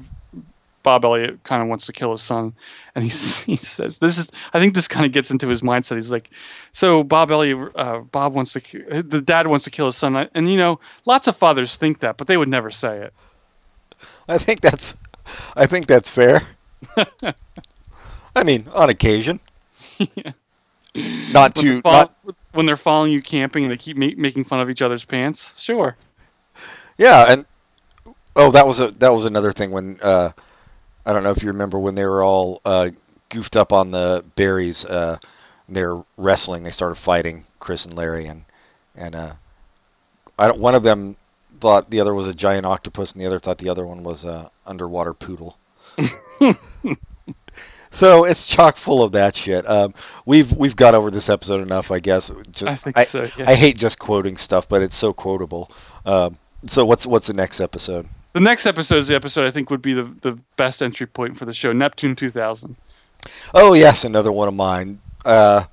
Bob 0.85 1.03
Elliott 1.03 1.43
kind 1.43 1.61
of 1.61 1.67
wants 1.67 1.85
to 1.87 1.91
kill 1.93 2.11
his 2.13 2.21
son, 2.21 2.53
and 2.95 3.03
he 3.03 3.09
he 3.45 3.57
says 3.57 3.97
this 3.97 4.17
is. 4.17 4.29
I 4.53 4.59
think 4.61 4.73
this 4.75 4.87
kind 4.87 5.05
of 5.05 5.11
gets 5.11 5.31
into 5.31 5.49
his 5.49 5.61
mindset. 5.61 5.95
He's 5.95 6.11
like, 6.11 6.29
so 6.71 7.03
Bob 7.03 7.31
Elliott, 7.31 7.71
uh, 7.75 7.99
Bob 7.99 8.33
wants 8.33 8.53
to, 8.53 8.61
the 9.03 9.19
dad 9.21 9.47
wants 9.47 9.65
to 9.65 9.71
kill 9.71 9.87
his 9.87 9.97
son, 9.97 10.15
and 10.33 10.49
you 10.49 10.57
know, 10.57 10.79
lots 11.05 11.27
of 11.27 11.35
fathers 11.35 11.75
think 11.75 11.99
that, 11.99 12.15
but 12.17 12.27
they 12.27 12.37
would 12.37 12.47
never 12.47 12.71
say 12.71 12.99
it. 13.01 13.13
I 14.29 14.37
think 14.37 14.61
that's 14.61 14.95
I 15.57 15.65
think 15.65 15.87
that's 15.87 16.07
fair. 16.09 16.47
I 18.35 18.43
mean, 18.43 18.67
on 18.73 18.89
occasion. 18.89 19.39
yeah. 19.97 20.31
Not 20.95 21.55
When 21.57 21.65
to 21.65 21.81
follow- 21.81 21.97
not 21.97 22.15
when 22.53 22.65
they're 22.65 22.77
following 22.77 23.11
you 23.11 23.21
camping 23.21 23.63
and 23.63 23.71
they 23.71 23.77
keep 23.77 23.97
ma- 23.97 24.15
making 24.15 24.45
fun 24.45 24.61
of 24.61 24.69
each 24.69 24.81
other's 24.81 25.03
pants. 25.03 25.53
Sure. 25.57 25.97
yeah, 26.97 27.25
and 27.33 27.45
oh, 28.37 28.51
that 28.51 28.65
was 28.67 28.79
a 28.79 28.91
that 28.99 29.09
was 29.09 29.25
another 29.25 29.51
thing 29.51 29.71
when 29.71 29.97
uh, 30.01 30.31
I 31.05 31.13
don't 31.13 31.23
know 31.23 31.31
if 31.31 31.41
you 31.41 31.49
remember 31.49 31.79
when 31.79 31.95
they 31.95 32.05
were 32.05 32.23
all 32.23 32.61
uh, 32.65 32.89
goofed 33.29 33.55
up 33.55 33.71
on 33.73 33.91
the 33.91 34.23
berries. 34.35 34.85
Uh, 34.85 35.17
they're 35.69 36.03
wrestling. 36.17 36.63
They 36.63 36.71
started 36.71 36.95
fighting 36.95 37.45
Chris 37.59 37.85
and 37.85 37.95
Larry, 37.95 38.27
and 38.27 38.43
and 38.95 39.15
uh, 39.15 39.33
I 40.37 40.47
don't, 40.47 40.59
one 40.59 40.75
of 40.75 40.83
them 40.83 41.15
thought 41.59 41.89
the 41.89 41.99
other 41.99 42.13
was 42.13 42.27
a 42.27 42.33
giant 42.33 42.65
octopus, 42.65 43.13
and 43.13 43.21
the 43.21 43.25
other 43.25 43.39
thought 43.39 43.57
the 43.57 43.69
other 43.69 43.85
one 43.85 44.03
was 44.03 44.25
a 44.25 44.51
underwater 44.65 45.13
poodle. 45.13 45.57
So 47.95 48.25
it's 48.25 48.45
chock 48.45 48.75
full 48.75 49.01
of 49.03 49.13
that 49.13 49.37
shit. 49.37 49.67
Um, 49.69 49.93
we've 50.25 50.51
we've 50.51 50.75
got 50.75 50.95
over 50.95 51.09
this 51.09 51.29
episode 51.29 51.61
enough, 51.61 51.91
I 51.91 52.01
guess. 52.01 52.29
Just, 52.51 52.69
I 52.69 52.75
think 52.75 52.97
so, 53.07 53.29
yeah. 53.37 53.49
I 53.49 53.55
hate 53.55 53.77
just 53.77 53.99
quoting 53.99 54.35
stuff, 54.35 54.67
but 54.67 54.81
it's 54.81 54.95
so 54.95 55.13
quotable. 55.13 55.71
Um, 56.05 56.37
so 56.67 56.85
what's 56.85 57.07
what's 57.07 57.27
the 57.27 57.33
next 57.33 57.61
episode? 57.61 58.05
The 58.35 58.41
next 58.41 58.65
episode 58.65 58.97
is 58.97 59.07
the 59.07 59.15
episode 59.15 59.45
I 59.45 59.51
think 59.51 59.69
would 59.69 59.81
be 59.81 59.93
the 59.93 60.13
the 60.19 60.37
best 60.57 60.81
entry 60.81 61.07
point 61.07 61.37
for 61.37 61.45
the 61.45 61.53
show, 61.53 61.71
Neptune 61.71 62.17
2000. 62.17 62.75
Oh 63.53 63.73
yes, 63.73 64.03
another 64.03 64.29
one 64.29 64.49
of 64.49 64.53
mine. 64.53 64.99
Uh, 65.23 65.63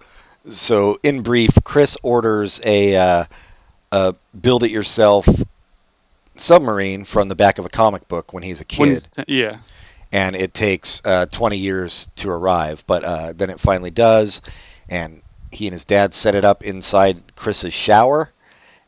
so 0.48 0.96
in 1.02 1.22
brief, 1.22 1.50
Chris 1.64 1.98
orders 2.04 2.60
a, 2.64 2.94
uh, 2.94 3.24
a 3.90 4.14
build-it-yourself 4.40 5.26
submarine 6.36 7.04
from 7.04 7.26
the 7.28 7.34
back 7.34 7.58
of 7.58 7.66
a 7.66 7.68
comic 7.68 8.06
book 8.06 8.32
when 8.32 8.44
he's 8.44 8.60
a 8.60 8.64
kid. 8.64 9.08
ten- 9.10 9.24
yeah. 9.26 9.58
and 10.12 10.36
it 10.36 10.54
takes 10.54 11.02
uh, 11.04 11.26
20 11.26 11.56
years 11.58 12.10
to 12.14 12.30
arrive. 12.30 12.84
But 12.86 13.02
uh, 13.02 13.32
then 13.32 13.50
it 13.50 13.58
finally 13.58 13.90
does, 13.90 14.40
and 14.88 15.20
he 15.50 15.66
and 15.66 15.74
his 15.74 15.84
dad 15.84 16.14
set 16.14 16.36
it 16.36 16.44
up 16.44 16.64
inside 16.64 17.34
Chris's 17.34 17.74
shower, 17.74 18.30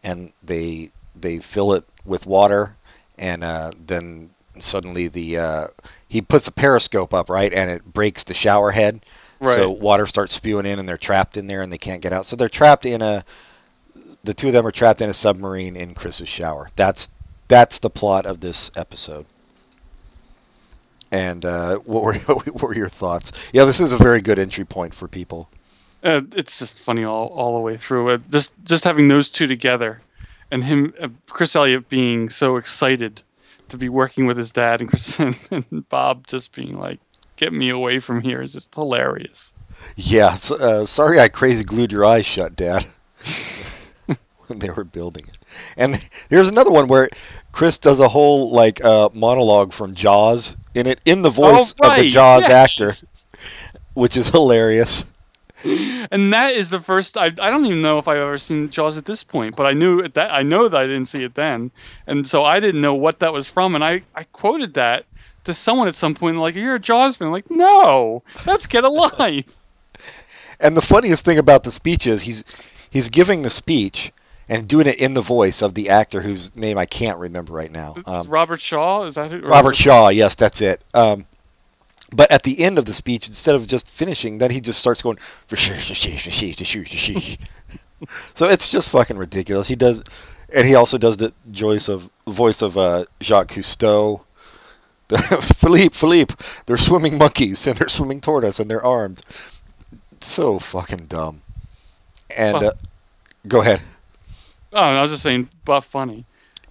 and 0.05 0.33
they 0.45 0.93
they 1.17 1.41
fill 1.41 1.73
it 1.73 1.85
with 2.05 2.25
water, 2.25 2.77
and 3.19 3.45
uh, 3.45 3.73
then 3.87 4.31
suddenly 4.59 5.09
the 5.09 5.39
uh, 5.39 5.67
he 6.09 6.23
puts 6.23 6.49
a 6.49 6.53
periscope 6.53 7.15
up 7.15 7.31
right, 7.31 7.53
and 7.53 7.71
it 7.71 7.85
breaks 7.85 8.25
the 8.25 8.35
shower 8.35 8.71
head. 8.71 9.05
So 9.45 9.69
water 9.69 10.07
starts 10.07 10.35
spewing 10.35 10.65
in, 10.65 10.79
and 10.79 10.89
they're 10.89 10.97
trapped 10.97 11.37
in 11.37 11.47
there, 11.47 11.61
and 11.61 11.71
they 11.71 11.77
can't 11.77 12.01
get 12.01 12.15
out. 12.15 12.25
So 12.25 12.35
they're 12.35 12.49
trapped 12.49 12.87
in 12.87 13.03
a. 13.03 13.25
The 14.23 14.33
two 14.33 14.47
of 14.47 14.53
them 14.55 14.67
are 14.67 14.73
trapped 14.73 15.03
in 15.03 15.11
a 15.11 15.15
submarine 15.15 15.77
in 15.77 15.93
Chris's 15.93 16.29
shower. 16.29 16.71
That's 16.77 17.11
that's 17.49 17.79
the 17.81 17.91
plot 17.91 18.25
of 18.25 18.41
this 18.41 18.71
episode. 18.75 19.27
And 21.11 21.45
uh, 21.45 21.79
what 21.85 22.03
were 22.03 22.15
what 22.15 22.63
were 22.63 22.75
your 22.75 22.89
thoughts? 22.89 23.33
Yeah, 23.53 23.65
this 23.65 23.81
is 23.81 23.93
a 23.93 23.99
very 23.99 24.23
good 24.23 24.39
entry 24.39 24.65
point 24.65 24.95
for 24.95 25.09
people. 25.09 25.51
Uh, 26.03 26.21
it's 26.33 26.59
just 26.59 26.81
funny 26.81 27.05
all, 27.05 27.29
all 27.29 27.55
the 27.55 27.61
way 27.61 27.77
through. 27.77 28.11
Uh, 28.11 28.19
just 28.31 28.53
just 28.65 28.85
having 28.85 29.09
those 29.09 29.29
two 29.29 29.47
together, 29.47 30.01
and 30.51 30.65
him, 30.65 30.95
uh, 31.01 31.09
Chris 31.29 31.57
Elliott 31.57 31.89
being 31.89 32.29
so 32.31 32.57
excited 32.57 33.23
to 33.69 33.77
be 33.77 33.89
working 33.89 34.27
with 34.27 34.37
his 34.37 34.51
dad, 34.51 34.81
and 34.81 34.89
Chris 34.91 35.19
and, 35.51 35.89
Bob 35.89 36.27
just 36.27 36.55
being 36.55 36.79
like, 36.79 37.01
"Get 37.37 37.53
me 37.53 37.71
away 37.71 38.01
from 38.01 38.21
here!" 38.21 38.43
is 38.43 38.53
just 38.53 38.75
hilarious. 38.75 39.53
Yeah, 39.97 40.35
so, 40.37 40.57
uh, 40.57 40.87
sorry 40.87 41.21
I 41.21 41.29
crazy 41.29 41.65
glued 41.65 41.93
your 41.93 42.05
eyes 42.05 42.27
shut, 42.27 42.57
Dad. 42.57 42.87
when 44.47 44.59
they 44.59 44.71
were 44.71 44.85
building 44.85 45.25
it. 45.29 45.39
And 45.77 45.99
there's 46.29 46.49
another 46.49 46.71
one 46.71 46.87
where 46.89 47.09
Chris 47.53 47.79
does 47.79 48.01
a 48.01 48.09
whole 48.09 48.51
like 48.51 48.85
uh, 48.85 49.09
monologue 49.13 49.73
from 49.73 49.95
Jaws 49.95 50.57
in 50.75 50.87
it 50.87 51.01
in 51.05 51.23
the 51.23 51.31
voice 51.31 51.73
of 51.73 51.97
the 51.97 52.03
Oh, 52.03 52.05
Jaws 52.05 52.43
yes. 52.49 52.51
actor, 52.51 52.95
which 53.95 54.17
is 54.17 54.29
hilarious. 54.29 55.05
And 55.65 56.33
that 56.33 56.55
is 56.55 56.71
the 56.71 56.81
first. 56.81 57.17
I, 57.17 57.27
I 57.27 57.51
don't 57.51 57.65
even 57.67 57.83
know 57.83 57.99
if 57.99 58.07
I've 58.09 58.19
ever 58.19 58.39
seen 58.39 58.71
Jaws 58.71 58.99
at 58.99 59.05
this 59.05 59.23
point, 59.23 59.57
but 59.57 59.67
I 59.67 59.73
knew 59.73 60.03
at 60.03 60.15
that. 60.15 60.33
I 60.33 60.43
know 60.43 60.69
that 60.69 60.77
I 60.77 60.87
didn't 60.87 61.07
see 61.07 61.23
it 61.23 61.35
then, 61.35 61.71
and 62.07 62.29
so 62.29 62.43
I 62.43 62.61
didn't 62.61 62.81
know 62.81 62.95
what 62.95 63.21
that 63.21 63.33
was 63.33 63.49
from. 63.49 63.75
And 63.75 63.83
I, 63.83 64.03
I 64.15 64.25
quoted 64.25 64.75
that 64.75 65.07
to 65.45 65.55
someone 65.55 65.89
at 65.89 65.97
some 65.97 66.15
point, 66.15 66.37
like, 66.37 66.55
"You're 66.55 66.77
a 66.77 66.81
Jaws 66.81 67.17
fan." 67.17 67.31
like, 67.31 67.51
no, 67.51 68.23
that's 68.45 68.67
Get 68.67 68.85
a 68.85 68.89
Life. 68.91 69.47
And 70.61 70.77
the 70.77 70.83
funniest 70.83 71.25
thing 71.25 71.39
about 71.39 71.65
the 71.65 71.73
speech 71.73 72.07
is 72.07 72.23
he's 72.23 72.45
he's 72.89 73.09
giving 73.09 73.43
the 73.43 73.51
speech 73.51 74.13
and 74.49 74.69
doing 74.69 74.87
it 74.87 74.99
in 75.01 75.13
the 75.15 75.21
voice 75.21 75.63
of 75.63 75.75
the 75.75 75.91
actor 75.91 76.21
whose 76.21 76.55
name 76.55 76.79
I 76.79 76.87
can't 76.87 77.19
remember 77.19 77.53
right 77.53 77.71
now. 77.71 77.97
Um, 78.07 78.29
Robert 78.29 78.61
Shaw 78.61 79.05
is 79.05 79.17
that 79.17 79.43
Robert 79.43 79.75
Shaw, 79.75 80.09
yes, 80.09 80.37
that's 80.37 80.61
it. 80.61 80.83
Um, 80.95 81.27
but 82.15 82.31
at 82.31 82.43
the 82.43 82.61
end 82.61 82.79
of 82.79 82.85
the 82.85 82.95
speech, 82.95 83.29
instead 83.29 83.55
of 83.55 83.67
just 83.67 83.91
finishing, 83.91 84.39
then 84.39 84.51
he 84.51 84.61
just 84.61 84.79
starts 84.81 85.03
going 85.03 85.19
for 85.47 85.57
sure. 85.57 85.77
So 88.35 88.47
it's 88.47 88.69
just 88.69 88.91
fucking 88.91 89.17
ridiculous. 89.17 89.67
He 89.67 89.77
does, 89.77 90.03
and 90.53 90.67
he 90.67 90.75
also 90.75 90.99
does 90.99 91.17
the 91.17 91.33
voice 91.47 91.89
of 91.89 92.11
voice 92.27 92.61
of 92.61 92.77
uh, 92.77 93.05
Jacques 93.21 93.53
Cousteau. 93.53 94.21
The 95.09 95.19
Philippe, 95.57 95.95
Philippe, 95.97 96.35
they're 96.67 96.77
swimming 96.77 97.19
monkeys 97.19 97.67
and 97.67 97.77
they're 97.79 97.89
swimming 97.89 98.21
toward 98.21 98.45
us 98.45 98.59
and 98.61 98.71
they're 98.71 98.85
armed. 98.85 99.23
So 100.21 100.59
fucking 100.59 101.07
dumb. 101.07 101.41
And 102.35 102.55
Well- 102.55 102.69
uh, 102.69 102.73
go 103.49 103.61
ahead. 103.61 103.81
Oh, 104.73 104.79
I 104.79 105.03
was 105.03 105.13
just 105.13 105.23
saying, 105.23 105.49
but 105.65 105.83
funny. 105.83 106.25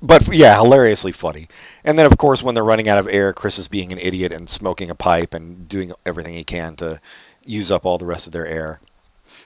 But 0.06 0.28
yeah, 0.36 0.58
hilariously 0.58 1.14
funny. 1.14 1.48
And 1.86 1.98
then, 1.98 2.06
of 2.06 2.18
course, 2.18 2.44
when 2.44 2.56
they're 2.56 2.64
running 2.64 2.90
out 2.90 2.98
of 2.98 3.08
air, 3.08 3.32
Chris 3.32 3.58
is 3.58 3.70
being 3.70 3.94
an 3.94 4.00
idiot 4.00 4.34
and 4.34 4.50
smoking 4.50 4.90
a 4.90 4.96
pipe 4.96 5.34
and 5.34 5.66
doing 5.70 5.94
everything 6.06 6.34
he 6.34 6.44
can 6.44 6.76
to 6.76 7.00
use 7.46 7.72
up 7.72 7.86
all 7.86 7.98
the 7.98 8.06
rest 8.06 8.28
of 8.28 8.34
their 8.34 8.46
air. 8.46 8.82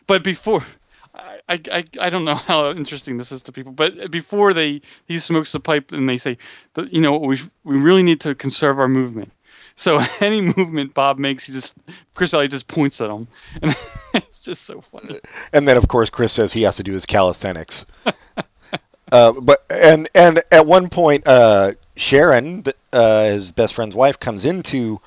But 0.08 0.24
before, 0.24 0.66
I, 1.14 1.40
I, 1.72 1.86
I- 2.02 2.10
don't 2.10 2.26
know 2.26 2.34
how 2.50 2.72
interesting 2.72 3.18
this 3.18 3.32
is 3.32 3.44
to 3.44 3.52
people, 3.52 3.72
but 3.72 4.10
before 4.10 4.54
they 4.56 4.82
he 5.08 5.20
smokes 5.20 5.52
the 5.52 5.60
pipe 5.60 5.92
and 5.92 6.10
they 6.10 6.18
say, 6.18 6.40
that, 6.74 6.92
you 6.92 7.02
know, 7.02 7.18
we 7.18 7.40
we 7.64 7.78
really 7.78 8.04
need 8.04 8.22
to 8.22 8.34
conserve 8.34 8.80
our 8.80 8.88
movement. 8.88 9.32
So 9.76 10.00
any 10.22 10.42
movement 10.42 10.96
Bob 10.96 11.20
makes, 11.20 11.46
he 11.46 11.54
just 11.54 11.76
Chris 12.16 12.34
Elliott 12.34 12.50
just 12.52 12.68
points 12.68 13.00
at 13.00 13.12
him, 13.12 13.28
and 13.62 13.76
it's 14.16 14.40
just 14.42 14.64
so 14.64 14.82
funny. 14.92 15.20
And 15.54 15.68
then, 15.68 15.78
of 15.78 15.88
course, 15.88 16.10
Chris 16.10 16.34
says 16.34 16.52
he 16.52 16.64
has 16.64 16.78
to 16.78 16.84
do 16.84 16.94
his 16.94 17.06
calisthenics. 17.06 17.86
Uh, 19.12 19.32
but 19.34 19.64
and 19.70 20.10
and 20.14 20.42
at 20.52 20.66
one 20.66 20.90
point, 20.90 21.28
uh, 21.28 21.74
Sharon, 21.96 22.64
uh, 22.92 23.24
his 23.26 23.52
best 23.52 23.74
friend's 23.74 23.96
wife, 23.96 24.20
comes 24.20 24.46
into 24.46 25.00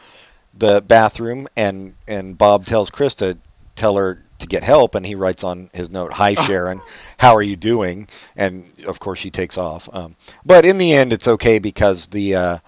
the 0.56 0.80
bathroom, 0.80 1.48
and 1.56 1.94
and 2.08 2.36
Bob 2.36 2.66
tells 2.66 2.90
Chris 2.90 3.14
to 3.16 3.36
tell 3.74 3.96
her 3.96 4.22
to 4.38 4.46
get 4.46 4.62
help, 4.64 4.94
and 4.94 5.04
he 5.04 5.14
writes 5.14 5.44
on 5.44 5.70
his 5.72 5.90
note, 5.90 6.12
"Hi 6.12 6.34
Sharon, 6.34 6.80
how 7.18 7.34
are 7.34 7.42
you 7.42 7.56
doing?" 7.56 8.08
And 8.36 8.70
of 8.86 9.00
course, 9.00 9.18
she 9.18 9.30
takes 9.30 9.58
off. 9.58 9.88
Um, 9.92 10.16
but 10.46 10.64
in 10.64 10.78
the 10.78 10.94
end, 10.94 11.12
it's 11.12 11.28
okay 11.28 11.58
because 11.58 12.06
the 12.06 12.34
uh, 12.34 12.58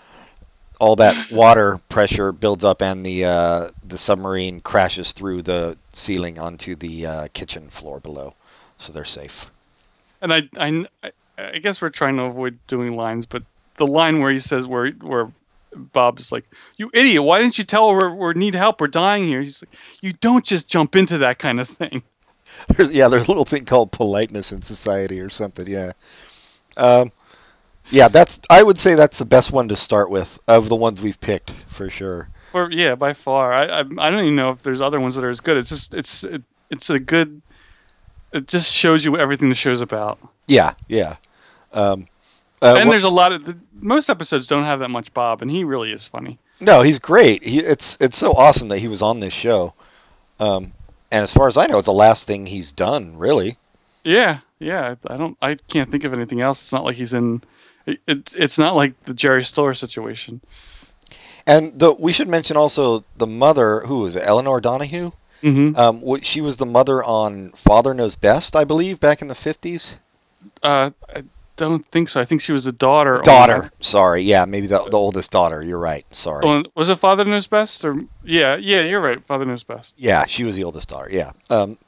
all 0.80 0.96
that 0.96 1.30
water 1.32 1.80
pressure 1.88 2.32
builds 2.32 2.64
up, 2.64 2.82
and 2.82 3.06
the 3.06 3.24
uh, 3.24 3.70
the 3.86 3.98
submarine 3.98 4.60
crashes 4.60 5.12
through 5.12 5.42
the 5.42 5.78
ceiling 5.92 6.38
onto 6.38 6.74
the 6.76 7.06
uh, 7.06 7.28
kitchen 7.32 7.70
floor 7.70 8.00
below, 8.00 8.34
so 8.76 8.92
they're 8.92 9.04
safe. 9.04 9.50
And 10.20 10.32
I, 10.32 10.48
I, 10.56 11.10
I 11.54 11.58
guess 11.58 11.80
we're 11.80 11.90
trying 11.90 12.16
to 12.16 12.24
avoid 12.24 12.58
doing 12.66 12.96
lines, 12.96 13.26
but 13.26 13.42
the 13.76 13.86
line 13.86 14.20
where 14.20 14.30
he 14.30 14.38
says 14.38 14.66
where 14.66 14.90
where 14.90 15.32
Bob's 15.74 16.32
like, 16.32 16.44
"You 16.76 16.90
idiot! 16.92 17.22
Why 17.22 17.40
didn't 17.40 17.58
you 17.58 17.64
tell 17.64 17.90
her 17.90 18.14
we 18.14 18.34
need 18.34 18.54
help? 18.54 18.80
We're 18.80 18.88
dying 18.88 19.24
here." 19.24 19.40
He's 19.40 19.62
like, 19.62 19.74
"You 20.00 20.12
don't 20.12 20.44
just 20.44 20.68
jump 20.68 20.96
into 20.96 21.18
that 21.18 21.38
kind 21.38 21.60
of 21.60 21.68
thing." 21.68 22.02
There's, 22.68 22.92
yeah, 22.92 23.08
there's 23.08 23.24
a 23.24 23.28
little 23.28 23.46
thing 23.46 23.64
called 23.64 23.92
politeness 23.92 24.52
in 24.52 24.60
society 24.60 25.20
or 25.20 25.30
something. 25.30 25.66
Yeah. 25.66 25.92
Um, 26.76 27.10
yeah, 27.90 28.08
that's. 28.08 28.40
I 28.50 28.62
would 28.62 28.78
say 28.78 28.94
that's 28.94 29.18
the 29.18 29.24
best 29.24 29.52
one 29.52 29.68
to 29.68 29.76
start 29.76 30.10
with 30.10 30.38
of 30.46 30.68
the 30.68 30.76
ones 30.76 31.00
we've 31.00 31.20
picked 31.20 31.50
for 31.68 31.88
sure. 31.88 32.28
Or 32.52 32.70
yeah, 32.70 32.94
by 32.94 33.14
far. 33.14 33.52
I, 33.54 33.64
I 33.64 33.80
I 33.80 34.10
don't 34.10 34.20
even 34.20 34.36
know 34.36 34.50
if 34.50 34.62
there's 34.62 34.82
other 34.82 35.00
ones 35.00 35.14
that 35.14 35.24
are 35.24 35.30
as 35.30 35.40
good. 35.40 35.56
It's 35.56 35.70
just 35.70 35.94
it's 35.94 36.24
it, 36.24 36.42
it's 36.70 36.90
a 36.90 36.98
good. 36.98 37.40
It 38.32 38.48
just 38.48 38.72
shows 38.72 39.04
you 39.04 39.18
everything 39.18 39.48
the 39.48 39.54
show's 39.54 39.80
about. 39.80 40.18
Yeah, 40.46 40.74
yeah. 40.88 41.16
Um, 41.72 42.06
uh, 42.60 42.76
and 42.78 42.90
there's 42.90 43.04
a 43.04 43.10
lot 43.10 43.32
of 43.32 43.44
the, 43.44 43.58
most 43.74 44.08
episodes 44.08 44.46
don't 44.46 44.64
have 44.64 44.80
that 44.80 44.90
much 44.90 45.12
Bob, 45.12 45.42
and 45.42 45.50
he 45.50 45.64
really 45.64 45.90
is 45.90 46.04
funny. 46.04 46.38
no, 46.60 46.82
he's 46.82 46.98
great. 46.98 47.42
He, 47.42 47.58
it's 47.58 47.96
it's 48.00 48.16
so 48.16 48.32
awesome 48.32 48.68
that 48.68 48.78
he 48.78 48.88
was 48.88 49.02
on 49.02 49.20
this 49.20 49.34
show. 49.34 49.74
Um, 50.38 50.72
and 51.10 51.22
as 51.22 51.32
far 51.32 51.46
as 51.46 51.56
I 51.56 51.66
know, 51.66 51.78
it's 51.78 51.86
the 51.86 51.92
last 51.92 52.26
thing 52.26 52.46
he's 52.46 52.72
done, 52.72 53.18
really. 53.18 53.56
Yeah, 54.04 54.40
yeah. 54.58 54.94
I 55.06 55.16
don't. 55.16 55.36
I 55.42 55.56
can't 55.68 55.90
think 55.90 56.04
of 56.04 56.12
anything 56.12 56.40
else. 56.40 56.62
It's 56.62 56.72
not 56.72 56.84
like 56.84 56.96
he's 56.96 57.14
in. 57.14 57.42
It, 57.86 58.00
it's 58.06 58.34
it's 58.34 58.58
not 58.58 58.74
like 58.76 59.00
the 59.04 59.14
Jerry 59.14 59.44
Stiller 59.44 59.74
situation. 59.74 60.40
And 61.46 61.78
the 61.78 61.92
we 61.92 62.12
should 62.12 62.28
mention 62.28 62.56
also 62.56 63.04
the 63.16 63.26
mother, 63.26 63.80
who 63.80 64.06
is 64.06 64.14
it, 64.14 64.22
Elinor 64.24 64.60
Donahue. 64.60 65.10
Mm-hmm. 65.42 65.76
Um, 65.76 66.20
she 66.22 66.40
was 66.40 66.56
the 66.56 66.66
mother 66.66 67.02
on 67.02 67.50
Father 67.50 67.94
Knows 67.94 68.14
Best, 68.14 68.54
I 68.54 68.64
believe, 68.64 69.00
back 69.00 69.22
in 69.22 69.28
the 69.28 69.34
fifties. 69.34 69.96
Uh, 70.62 70.90
I 71.14 71.24
don't 71.62 71.86
think 71.90 72.08
so. 72.08 72.20
I 72.20 72.24
think 72.24 72.40
she 72.40 72.52
was 72.52 72.64
the 72.64 72.72
daughter. 72.72 73.20
Daughter, 73.22 73.62
that. 73.62 73.84
sorry, 73.84 74.22
yeah, 74.22 74.44
maybe 74.44 74.66
the 74.66 74.82
the 74.84 74.96
oldest 74.96 75.30
daughter. 75.30 75.62
You're 75.62 75.78
right. 75.78 76.04
Sorry. 76.14 76.44
Oh, 76.44 76.64
was 76.74 76.88
it 76.88 76.98
Father 76.98 77.24
Knows 77.24 77.46
Best 77.46 77.84
or 77.84 77.96
yeah, 78.24 78.56
yeah, 78.56 78.82
you're 78.82 79.00
right. 79.00 79.24
Father 79.26 79.44
Knows 79.44 79.62
Best. 79.62 79.94
Yeah, 79.96 80.26
she 80.26 80.44
was 80.44 80.56
the 80.56 80.64
oldest 80.64 80.88
daughter. 80.88 81.08
Yeah. 81.10 81.32
Um, 81.50 81.78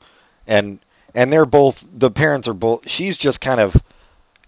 and 0.47 0.79
and 1.15 1.33
they're 1.33 1.47
both 1.47 1.85
the 1.93 2.11
parents 2.11 2.49
are 2.49 2.55
both. 2.55 2.89
She's 2.89 3.17
just 3.17 3.41
kind 3.41 3.61
of 3.61 3.77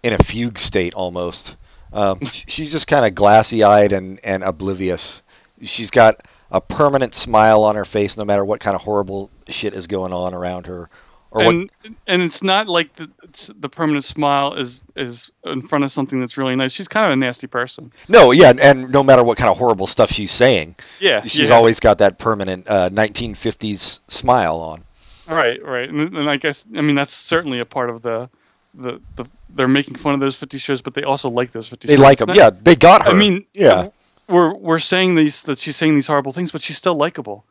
in 0.02 0.12
a 0.12 0.18
fugue 0.18 0.58
state 0.58 0.94
almost. 0.94 1.56
Um, 1.92 2.20
she's 2.32 2.70
just 2.70 2.86
kind 2.86 3.04
of 3.04 3.14
glassy 3.14 3.64
eyed 3.64 3.92
and 3.92 4.20
and 4.24 4.44
oblivious. 4.44 5.22
She's 5.62 5.90
got 5.90 6.26
a 6.50 6.60
permanent 6.60 7.14
smile 7.14 7.64
on 7.64 7.74
her 7.74 7.84
face 7.84 8.16
no 8.16 8.24
matter 8.24 8.44
what 8.44 8.60
kind 8.60 8.76
of 8.76 8.82
horrible 8.82 9.30
shit 9.48 9.74
is 9.74 9.88
going 9.88 10.12
on 10.12 10.32
around 10.34 10.66
her 10.66 10.88
Or 11.36 11.44
what? 11.44 11.54
and 11.54 11.70
and 12.06 12.22
it's 12.22 12.42
not 12.42 12.68
like 12.68 12.94
the 12.96 13.08
it's, 13.22 13.50
the 13.60 13.68
permanent 13.68 14.04
smile 14.04 14.54
is 14.54 14.80
is 14.96 15.30
in 15.44 15.62
front 15.68 15.84
of 15.84 15.92
something 15.92 16.18
that's 16.20 16.36
really 16.36 16.56
nice. 16.56 16.72
She's 16.72 16.88
kind 16.88 17.06
of 17.06 17.12
a 17.12 17.16
nasty 17.16 17.46
person. 17.46 17.92
No, 18.08 18.30
yeah, 18.32 18.50
and, 18.50 18.60
and 18.60 18.90
no 18.90 19.02
matter 19.02 19.22
what 19.22 19.36
kind 19.38 19.50
of 19.50 19.56
horrible 19.58 19.86
stuff 19.86 20.10
she's 20.10 20.32
saying, 20.32 20.76
Yeah, 21.00 21.22
she's 21.24 21.48
yeah. 21.50 21.54
always 21.54 21.78
got 21.80 21.98
that 21.98 22.18
permanent 22.18 22.68
uh, 22.68 22.88
1950s 22.90 24.00
smile 24.08 24.56
on. 24.56 24.84
right, 25.28 25.62
right. 25.64 25.88
And, 25.88 26.16
and 26.16 26.30
I 26.30 26.36
guess 26.36 26.64
I 26.76 26.80
mean 26.80 26.94
that's 26.96 27.12
certainly 27.12 27.60
a 27.60 27.64
part 27.66 27.90
of 27.90 28.02
the 28.02 28.28
the, 28.74 29.00
the 29.16 29.24
they're 29.50 29.68
making 29.68 29.96
fun 29.96 30.12
of 30.14 30.20
those 30.20 30.36
50 30.36 30.58
shows, 30.58 30.82
but 30.82 30.92
they 30.94 31.02
also 31.02 31.30
like 31.30 31.52
those 31.52 31.68
50 31.68 31.88
They 31.88 31.94
shows. 31.94 32.02
like 32.02 32.18
them. 32.18 32.28
Not- 32.28 32.36
Yeah, 32.36 32.50
they 32.62 32.76
got 32.76 33.04
her. 33.04 33.10
I 33.10 33.14
mean, 33.14 33.46
yeah. 33.54 33.88
we're 34.28 34.54
we're 34.54 34.78
saying 34.80 35.14
these 35.14 35.42
that 35.44 35.58
she's 35.58 35.76
saying 35.76 35.94
these 35.94 36.06
horrible 36.06 36.32
things, 36.32 36.50
but 36.52 36.60
she's 36.62 36.76
still 36.76 36.94
likable 36.94 37.44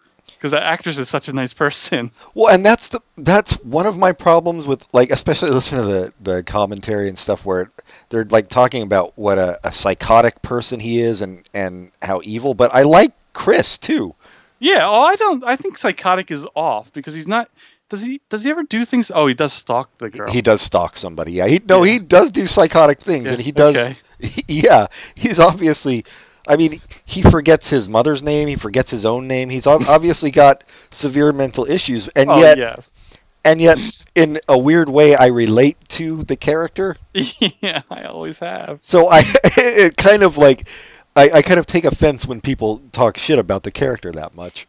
because 0.46 0.52
that 0.52 0.64
actress 0.64 1.00
is 1.00 1.10
such 1.10 1.28
a 1.28 1.34
nice 1.34 1.54
person. 1.54 2.12
Well, 2.36 2.54
and 2.54 2.64
that's 2.66 2.90
the 2.90 3.00
that's 3.18 3.54
one 3.64 3.88
of 3.88 3.98
my 3.98 4.12
problems 4.12 4.68
with 4.68 4.86
like 4.94 5.10
especially 5.10 5.50
listening 5.50 5.82
to 5.82 5.88
the 5.88 6.14
the 6.22 6.44
commentary 6.44 7.10
and 7.10 7.18
stuff 7.18 7.46
where 7.46 7.72
they're 8.10 8.26
like 8.26 8.48
talking 8.50 8.84
about 8.84 9.18
what 9.18 9.40
a, 9.40 9.60
a 9.64 9.72
psychotic 9.72 10.42
person 10.44 10.80
he 10.80 11.00
is 11.02 11.22
and 11.22 11.50
and 11.56 11.92
how 12.02 12.22
evil. 12.24 12.54
But 12.54 12.76
I 12.76 12.84
like 12.84 13.14
Chris 13.34 13.78
too. 13.80 14.14
Yeah, 14.60 14.82
oh, 14.86 15.04
I 15.04 15.16
don't. 15.16 15.44
I 15.44 15.56
think 15.56 15.78
psychotic 15.78 16.30
is 16.30 16.46
off 16.56 16.92
because 16.94 17.14
he's 17.16 17.28
not. 17.28 17.50
Does 17.90 18.04
he? 18.04 18.22
Does 18.30 18.44
he 18.44 18.52
ever 18.52 18.64
do 18.64 18.86
things? 18.86 19.12
Oh, 19.14 19.28
he 19.28 19.34
does 19.34 19.54
stalk 19.54 19.90
the 19.98 20.10
girl. 20.10 20.32
He 20.32 20.42
does 20.42 20.62
stalk 20.62 20.96
somebody. 20.98 21.32
Yeah, 21.34 21.48
he 21.48 21.60
no, 21.68 21.84
Yeah. 21.84 21.94
he 21.94 22.00
does 22.00 22.32
do 22.32 22.46
psychotic 22.48 23.00
things, 23.02 23.28
Yeah, 23.28 23.34
and 23.34 23.42
he 23.42 23.52
does. 23.52 23.76
okay. 23.76 23.98
Yeah, 24.48 24.88
he's 25.16 25.40
obviously. 25.40 26.06
I 26.48 26.56
mean, 26.56 26.80
he 27.06 27.22
forgets 27.22 27.70
his 27.70 27.90
mother's 27.90 28.24
name. 28.24 28.48
He 28.48 28.56
forgets 28.56 28.92
his 28.92 29.06
own 29.06 29.28
name. 29.28 29.50
He's 29.50 29.68
obviously 29.68 30.32
got 30.32 30.64
severe 30.92 31.32
mental 31.32 31.66
issues, 31.66 32.08
and 32.10 32.30
oh 32.30 32.40
yet, 32.40 32.58
yes. 32.58 33.02
and 33.44 33.60
yet, 33.60 33.78
in 34.14 34.40
a 34.48 34.58
weird 34.58 34.90
way, 34.90 35.16
I 35.16 35.28
relate 35.28 35.78
to 35.90 36.24
the 36.24 36.36
character. 36.36 36.96
yeah, 37.14 37.82
I 37.90 38.04
always 38.04 38.40
have. 38.40 38.80
So 38.82 39.08
I, 39.10 39.24
it 39.44 39.98
kind 39.98 40.24
of 40.24 40.38
like, 40.38 40.68
I, 41.16 41.30
I 41.30 41.42
kind 41.42 41.60
of 41.60 41.66
take 41.66 41.86
offense 41.86 42.26
when 42.26 42.42
people 42.42 42.82
talk 42.92 43.18
shit 43.18 43.40
about 43.40 43.64
the 43.64 43.72
character 43.72 44.12
that 44.12 44.36
much. 44.36 44.68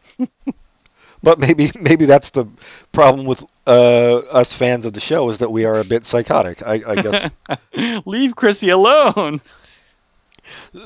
but 1.23 1.39
maybe, 1.39 1.71
maybe 1.79 2.05
that's 2.05 2.31
the 2.31 2.45
problem 2.91 3.25
with 3.25 3.43
uh, 3.67 4.17
us 4.31 4.53
fans 4.53 4.85
of 4.85 4.93
the 4.93 4.99
show 4.99 5.29
is 5.29 5.37
that 5.39 5.51
we 5.51 5.65
are 5.65 5.79
a 5.79 5.83
bit 5.83 6.05
psychotic. 6.05 6.65
I, 6.65 6.81
I 6.87 7.01
guess. 7.01 7.29
Leave 8.05 8.35
Chrissy 8.35 8.69
alone. 8.69 9.41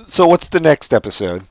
So 0.06 0.28
what's 0.28 0.50
the 0.50 0.60
next 0.60 0.94
episode? 0.94 1.44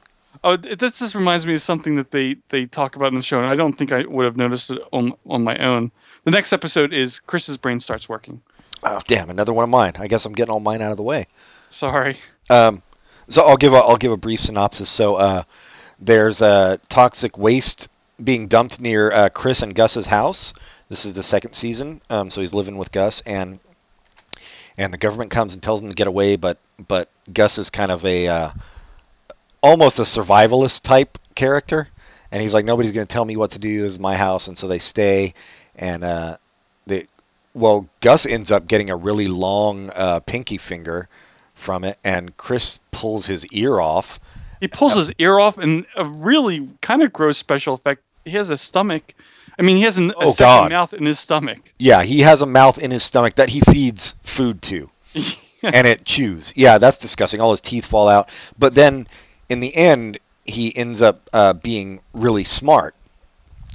Oh, 0.42 0.56
this 0.56 0.98
just 0.98 1.14
reminds 1.14 1.44
me 1.44 1.54
of 1.54 1.62
something 1.62 1.96
that 1.96 2.10
they 2.10 2.36
they 2.48 2.66
talk 2.66 2.96
about 2.96 3.08
in 3.08 3.16
the 3.16 3.22
show, 3.22 3.38
and 3.38 3.48
I 3.48 3.56
don't 3.56 3.74
think 3.74 3.92
I 3.92 4.06
would 4.06 4.24
have 4.24 4.36
noticed 4.36 4.70
it 4.70 4.80
on 4.92 5.14
on 5.26 5.42
my 5.44 5.56
own. 5.58 5.90
The 6.24 6.30
next 6.30 6.52
episode 6.52 6.92
is 6.92 7.18
Chris's 7.18 7.56
brain 7.56 7.80
starts 7.80 8.08
working. 8.08 8.40
Oh, 8.82 9.00
damn! 9.06 9.28
Another 9.28 9.52
one 9.52 9.64
of 9.64 9.70
mine. 9.70 9.92
I 9.98 10.06
guess 10.06 10.24
I'm 10.24 10.32
getting 10.32 10.52
all 10.52 10.60
mine 10.60 10.80
out 10.80 10.90
of 10.90 10.96
the 10.96 11.02
way. 11.02 11.26
Sorry. 11.68 12.18
Um, 12.48 12.82
so 13.28 13.42
I'll 13.42 13.56
give 13.56 13.72
a 13.72 13.76
I'll 13.76 13.96
give 13.96 14.12
a 14.12 14.16
brief 14.16 14.40
synopsis. 14.40 14.88
So 14.88 15.16
uh, 15.16 15.42
there's 15.98 16.40
a 16.40 16.80
toxic 16.88 17.36
waste 17.36 17.88
being 18.22 18.48
dumped 18.48 18.80
near 18.80 19.12
uh, 19.12 19.28
Chris 19.28 19.62
and 19.62 19.74
Gus's 19.74 20.06
house. 20.06 20.52
This 20.88 21.04
is 21.04 21.14
the 21.14 21.22
second 21.22 21.52
season. 21.52 22.00
Um, 22.10 22.30
so 22.30 22.40
he's 22.40 22.54
living 22.54 22.76
with 22.76 22.92
Gus 22.92 23.20
and 23.22 23.60
and 24.80 24.94
the 24.94 24.98
government 24.98 25.30
comes 25.30 25.52
and 25.52 25.62
tells 25.62 25.82
them 25.82 25.90
to 25.90 25.94
get 25.94 26.06
away, 26.06 26.36
but 26.36 26.56
but 26.88 27.10
Gus 27.30 27.58
is 27.58 27.68
kind 27.68 27.92
of 27.92 28.04
a 28.06 28.26
uh, 28.26 28.50
almost 29.62 29.98
a 29.98 30.02
survivalist 30.02 30.82
type 30.82 31.18
character, 31.34 31.86
and 32.32 32.40
he's 32.40 32.54
like 32.54 32.64
nobody's 32.64 32.92
going 32.92 33.06
to 33.06 33.12
tell 33.12 33.26
me 33.26 33.36
what 33.36 33.50
to 33.50 33.58
do. 33.58 33.82
This 33.82 33.92
is 33.92 33.98
my 34.00 34.16
house, 34.16 34.48
and 34.48 34.56
so 34.56 34.68
they 34.68 34.78
stay, 34.78 35.34
and 35.76 36.02
uh, 36.02 36.38
they 36.86 37.06
well 37.52 37.86
Gus 38.00 38.24
ends 38.24 38.50
up 38.50 38.66
getting 38.66 38.88
a 38.88 38.96
really 38.96 39.28
long 39.28 39.90
uh, 39.90 40.20
pinky 40.20 40.56
finger 40.56 41.10
from 41.54 41.84
it, 41.84 41.98
and 42.02 42.34
Chris 42.38 42.80
pulls 42.90 43.26
his 43.26 43.44
ear 43.48 43.80
off. 43.80 44.18
He 44.60 44.68
pulls 44.68 44.94
his 44.94 45.12
ear 45.18 45.38
off, 45.38 45.58
and 45.58 45.84
a 45.94 46.06
really 46.06 46.70
kind 46.80 47.02
of 47.02 47.12
gross 47.12 47.36
special 47.36 47.74
effect. 47.74 48.02
He 48.24 48.30
has 48.30 48.48
a 48.48 48.56
stomach. 48.56 49.12
I 49.60 49.62
mean, 49.62 49.76
he 49.76 49.82
has 49.82 49.98
an, 49.98 50.10
a 50.12 50.14
Oh, 50.16 50.32
God. 50.34 50.72
mouth 50.72 50.94
in 50.94 51.04
his 51.04 51.18
stomach. 51.20 51.58
Yeah, 51.78 52.02
he 52.02 52.20
has 52.20 52.40
a 52.40 52.46
mouth 52.46 52.78
in 52.82 52.90
his 52.90 53.02
stomach 53.04 53.34
that 53.34 53.50
he 53.50 53.60
feeds 53.60 54.14
food 54.24 54.62
to. 54.62 54.88
and 55.62 55.86
it 55.86 56.06
chews. 56.06 56.54
Yeah, 56.56 56.78
that's 56.78 56.96
disgusting. 56.96 57.40
All 57.42 57.50
his 57.50 57.60
teeth 57.60 57.84
fall 57.84 58.08
out. 58.08 58.30
But 58.58 58.74
then 58.74 59.06
in 59.50 59.60
the 59.60 59.76
end, 59.76 60.18
he 60.44 60.74
ends 60.74 61.02
up 61.02 61.28
uh, 61.34 61.52
being 61.52 62.00
really 62.14 62.44
smart 62.44 62.94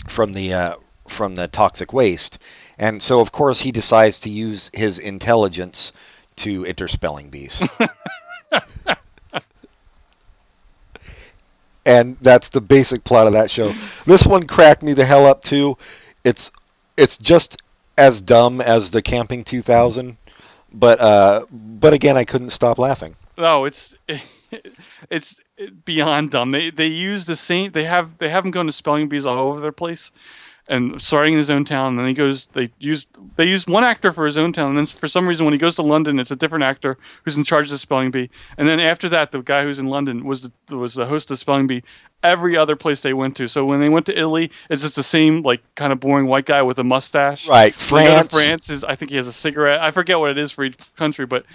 from 0.07 0.33
the 0.33 0.53
uh, 0.53 0.75
from 1.07 1.35
the 1.35 1.47
toxic 1.47 1.93
waste, 1.93 2.39
and 2.79 3.01
so 3.01 3.19
of 3.19 3.31
course 3.31 3.61
he 3.61 3.71
decides 3.71 4.19
to 4.21 4.29
use 4.31 4.71
his 4.73 4.97
intelligence 4.97 5.93
to 6.37 6.65
enter 6.65 6.87
spelling 6.87 7.29
bees. 7.29 7.61
and 11.85 12.17
that's 12.21 12.49
the 12.49 12.61
basic 12.61 13.03
plot 13.03 13.27
of 13.27 13.33
that 13.33 13.49
show. 13.49 13.73
This 14.05 14.25
one 14.25 14.45
cracked 14.47 14.83
me 14.83 14.93
the 14.93 15.05
hell 15.05 15.25
up 15.25 15.43
too. 15.43 15.77
It's 16.23 16.51
it's 16.97 17.17
just 17.17 17.61
as 17.97 18.21
dumb 18.21 18.61
as 18.61 18.91
the 18.91 19.01
Camping 19.01 19.43
2000, 19.43 20.17
but 20.73 20.99
uh, 20.99 21.45
but 21.51 21.93
again, 21.93 22.17
I 22.17 22.25
couldn't 22.25 22.49
stop 22.51 22.77
laughing. 22.77 23.15
No, 23.37 23.65
it's 23.65 23.95
it's 25.09 25.39
beyond 25.85 26.31
dumb. 26.31 26.51
They 26.51 26.69
they 26.71 26.87
use 26.87 27.25
the 27.25 27.35
same. 27.35 27.71
They 27.71 27.83
have 27.83 28.17
they 28.17 28.29
have 28.29 28.45
him 28.45 28.51
going 28.51 28.67
to 28.67 28.73
spelling 28.73 29.07
bees 29.09 29.25
all 29.25 29.37
over 29.37 29.59
their 29.61 29.71
place, 29.71 30.11
and 30.67 30.99
starting 31.01 31.33
in 31.33 31.37
his 31.37 31.49
own 31.49 31.63
town. 31.65 31.89
And 31.89 31.99
then 31.99 32.07
he 32.07 32.13
goes. 32.13 32.47
They 32.53 32.71
use 32.79 33.05
they 33.35 33.45
use 33.45 33.67
one 33.67 33.83
actor 33.83 34.11
for 34.11 34.25
his 34.25 34.37
own 34.37 34.53
town, 34.53 34.69
and 34.69 34.77
then 34.77 34.85
for 34.85 35.07
some 35.07 35.27
reason 35.27 35.45
when 35.45 35.53
he 35.53 35.59
goes 35.59 35.75
to 35.75 35.81
London, 35.81 36.19
it's 36.19 36.31
a 36.31 36.35
different 36.35 36.63
actor 36.63 36.97
who's 37.23 37.37
in 37.37 37.43
charge 37.43 37.65
of 37.67 37.71
the 37.71 37.77
spelling 37.77 38.11
bee. 38.11 38.29
And 38.57 38.67
then 38.67 38.79
after 38.79 39.09
that, 39.09 39.31
the 39.31 39.41
guy 39.41 39.63
who's 39.63 39.79
in 39.79 39.87
London 39.87 40.25
was 40.25 40.41
the 40.67 40.75
was 40.77 40.93
the 40.93 41.05
host 41.05 41.25
of 41.25 41.35
the 41.35 41.37
spelling 41.37 41.67
bee. 41.67 41.83
Every 42.23 42.57
other 42.57 42.75
place 42.75 43.01
they 43.01 43.13
went 43.13 43.37
to. 43.37 43.47
So 43.47 43.65
when 43.65 43.79
they 43.81 43.89
went 43.89 44.07
to 44.07 44.17
Italy, 44.17 44.49
it's 44.69 44.81
just 44.81 44.95
the 44.95 45.03
same 45.03 45.43
like 45.43 45.61
kind 45.75 45.93
of 45.93 45.99
boring 45.99 46.25
white 46.25 46.45
guy 46.47 46.63
with 46.63 46.79
a 46.79 46.83
mustache. 46.83 47.47
Right, 47.47 47.75
When 47.91 48.03
they 48.05 48.09
go 48.09 48.15
France. 48.17 48.33
France 48.33 48.69
is 48.71 48.83
I 48.83 48.95
think 48.95 49.11
he 49.11 49.17
has 49.17 49.27
a 49.27 49.33
cigarette. 49.33 49.79
I 49.81 49.91
forget 49.91 50.17
what 50.17 50.31
it 50.31 50.37
is 50.39 50.51
for 50.51 50.63
each 50.63 50.77
country, 50.97 51.27
but 51.27 51.45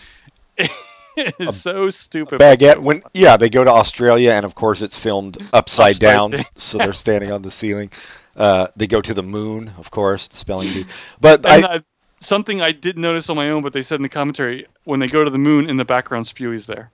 it's 1.16 1.56
so 1.56 1.90
stupid. 1.90 2.40
Baguette. 2.40 2.78
When 2.78 3.02
yeah, 3.14 3.36
they 3.36 3.50
go 3.50 3.64
to 3.64 3.70
Australia, 3.70 4.30
and 4.32 4.44
of 4.44 4.54
course 4.54 4.80
it's 4.82 4.98
filmed 4.98 5.38
upside, 5.52 5.54
Upside 5.94 5.98
down, 5.98 6.30
down. 6.32 6.44
so 6.54 6.78
they're 6.78 6.92
standing 6.92 7.32
on 7.32 7.42
the 7.42 7.50
ceiling. 7.50 7.90
Uh, 8.36 8.68
they 8.76 8.86
go 8.86 9.00
to 9.00 9.12
the 9.12 9.22
moon, 9.22 9.72
of 9.78 9.90
course, 9.90 10.28
the 10.28 10.36
spelling 10.36 10.72
bee. 10.72 10.86
But 11.20 11.46
I, 11.46 11.76
I, 11.76 11.80
something 12.20 12.60
I 12.60 12.72
didn't 12.72 13.02
notice 13.02 13.28
on 13.28 13.36
my 13.36 13.50
own, 13.50 13.62
but 13.62 13.72
they 13.72 13.82
said 13.82 13.96
in 13.96 14.02
the 14.02 14.08
commentary 14.08 14.66
when 14.84 15.00
they 15.00 15.08
go 15.08 15.24
to 15.24 15.30
the 15.30 15.38
moon, 15.38 15.68
in 15.68 15.76
the 15.76 15.84
background, 15.84 16.26
Spewey's 16.26 16.66
there. 16.66 16.90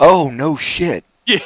oh 0.00 0.30
no 0.30 0.56
shit. 0.56 1.04
Yeah. 1.26 1.40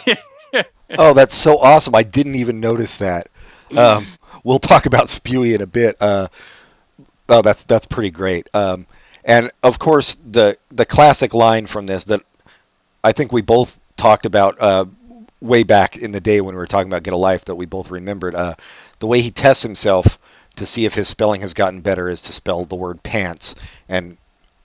Oh, 0.99 1.15
that's 1.15 1.35
so 1.35 1.57
awesome! 1.59 1.95
I 1.95 2.03
didn't 2.03 2.35
even 2.35 2.61
notice 2.61 2.99
that. 2.99 3.29
Um, 3.75 4.07
we'll 4.45 4.59
talk 4.59 4.85
about 4.85 5.07
Spewey 5.07 5.55
in 5.55 5.63
a 5.63 5.67
bit. 5.67 5.97
Uh, 6.01 6.29
oh, 7.31 7.41
that's 7.41 7.65
that's 7.65 7.87
pretty 7.87 8.11
great. 8.11 8.49
Um, 8.53 8.87
and 9.25 9.51
of 9.63 9.79
course, 9.79 10.17
the 10.31 10.57
the 10.71 10.85
classic 10.85 11.33
line 11.33 11.67
from 11.67 11.87
this 11.87 12.05
that 12.05 12.21
I 13.03 13.13
think 13.13 13.33
we 13.33 13.41
both 13.41 13.79
talked 13.97 14.27
about 14.27 14.61
uh, 14.61 14.85
way 15.41 15.63
back 15.63 15.97
in 15.97 16.11
the 16.11 16.21
day 16.21 16.41
when 16.41 16.55
we 16.55 16.59
were 16.59 16.67
talking 16.67 16.91
about 16.91 17.03
Get 17.03 17.15
a 17.15 17.17
Life 17.17 17.47
that 17.47 17.55
we 17.55 17.67
both 17.67 17.91
remembered. 17.91 18.35
Uh, 18.35 18.55
the 19.03 19.09
way 19.09 19.21
he 19.21 19.33
tests 19.33 19.65
himself 19.65 20.17
to 20.55 20.65
see 20.65 20.85
if 20.85 20.95
his 20.95 21.09
spelling 21.09 21.41
has 21.41 21.55
gotten 21.55 21.81
better 21.81 22.09
is 22.09 22.23
to 22.23 22.33
spell 22.33 22.65
the 22.65 22.77
word 22.77 23.03
pants, 23.03 23.57
and 23.89 24.17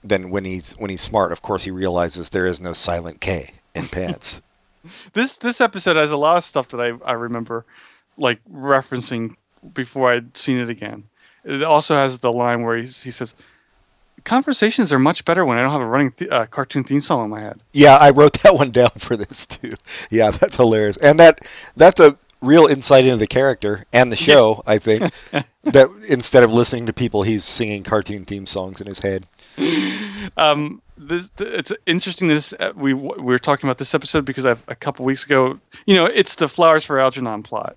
then 0.04 0.30
when 0.30 0.44
he's 0.44 0.74
when 0.78 0.90
he's 0.90 1.00
smart, 1.00 1.32
of 1.32 1.42
course, 1.42 1.64
he 1.64 1.72
realizes 1.72 2.30
there 2.30 2.46
is 2.46 2.60
no 2.60 2.72
silent 2.72 3.20
K 3.20 3.50
in 3.74 3.88
pants. 3.88 4.40
This 5.12 5.34
this 5.38 5.60
episode 5.60 5.96
has 5.96 6.12
a 6.12 6.16
lot 6.16 6.36
of 6.36 6.44
stuff 6.44 6.68
that 6.68 6.80
I 6.80 6.92
I 7.04 7.14
remember, 7.14 7.66
like 8.16 8.38
referencing 8.48 9.34
before 9.74 10.12
I'd 10.12 10.36
seen 10.36 10.58
it 10.58 10.70
again. 10.70 11.02
It 11.44 11.64
also 11.64 11.96
has 11.96 12.20
the 12.20 12.32
line 12.32 12.62
where 12.62 12.76
he's, 12.76 13.02
he 13.02 13.10
says, 13.10 13.34
"Conversations 14.22 14.92
are 14.92 15.00
much 15.00 15.24
better 15.24 15.44
when 15.44 15.58
I 15.58 15.62
don't 15.62 15.72
have 15.72 15.80
a 15.80 15.86
running 15.86 16.12
th- 16.12 16.30
uh, 16.30 16.46
cartoon 16.46 16.84
theme 16.84 17.00
song 17.00 17.24
in 17.24 17.30
my 17.30 17.40
head." 17.40 17.60
Yeah, 17.72 17.96
I 17.96 18.10
wrote 18.10 18.34
that 18.44 18.54
one 18.54 18.70
down 18.70 18.92
for 18.98 19.16
this 19.16 19.46
too. 19.46 19.74
Yeah, 20.10 20.30
that's 20.30 20.54
hilarious, 20.54 20.96
and 20.98 21.18
that 21.18 21.40
that's 21.74 21.98
a 21.98 22.16
real 22.40 22.66
insight 22.66 23.04
into 23.04 23.16
the 23.16 23.26
character 23.26 23.84
and 23.92 24.10
the 24.12 24.16
show. 24.28 24.62
I 24.66 24.78
think 24.78 25.10
that 25.64 25.88
instead 26.08 26.42
of 26.44 26.52
listening 26.52 26.86
to 26.86 26.92
people, 26.92 27.22
he's 27.22 27.44
singing 27.44 27.82
cartoon 27.84 28.24
theme 28.24 28.46
songs 28.46 28.80
in 28.80 28.86
his 28.86 28.98
head. 29.00 29.26
um, 30.36 30.80
this 30.96 31.28
th- 31.36 31.52
it's 31.54 31.72
interesting. 31.86 32.28
This 32.28 32.52
uh, 32.58 32.72
we 32.74 32.94
we 32.94 33.22
were 33.22 33.38
talking 33.38 33.68
about 33.68 33.78
this 33.78 33.94
episode 33.94 34.24
because 34.24 34.46
I've 34.46 34.62
a 34.68 34.74
couple 34.74 35.04
weeks 35.04 35.24
ago. 35.24 35.58
You 35.86 35.94
know, 35.96 36.06
it's 36.06 36.34
the 36.36 36.48
Flowers 36.48 36.84
for 36.84 36.98
Algernon 36.98 37.42
plot, 37.42 37.76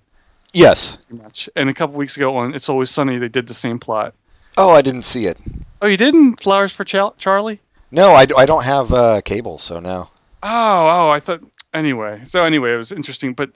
Yes. 0.52 0.98
much. 1.10 1.48
And 1.56 1.68
a 1.68 1.74
couple 1.74 1.96
weeks 1.96 2.16
ago 2.16 2.36
on 2.36 2.54
It's 2.54 2.68
Always 2.68 2.90
Sunny, 2.90 3.18
they 3.18 3.28
did 3.28 3.46
the 3.48 3.54
same 3.54 3.78
plot. 3.78 4.14
Oh, 4.58 4.70
I 4.70 4.82
didn't 4.82 5.02
see 5.02 5.26
it. 5.26 5.38
Oh, 5.80 5.86
you 5.86 5.96
didn't 5.96 6.42
Flowers 6.42 6.72
for 6.72 6.84
Charlie? 6.84 7.60
No, 7.90 8.12
I, 8.12 8.26
d- 8.26 8.34
I 8.36 8.46
don't 8.46 8.64
have 8.64 8.92
uh, 8.92 9.20
cable, 9.22 9.58
so 9.58 9.80
no. 9.80 10.08
Oh, 10.42 10.48
oh, 10.88 11.08
I 11.10 11.20
thought. 11.20 11.40
Anyway, 11.74 12.22
so 12.26 12.44
anyway, 12.44 12.74
it 12.74 12.76
was 12.76 12.92
interesting. 12.92 13.32
But 13.32 13.50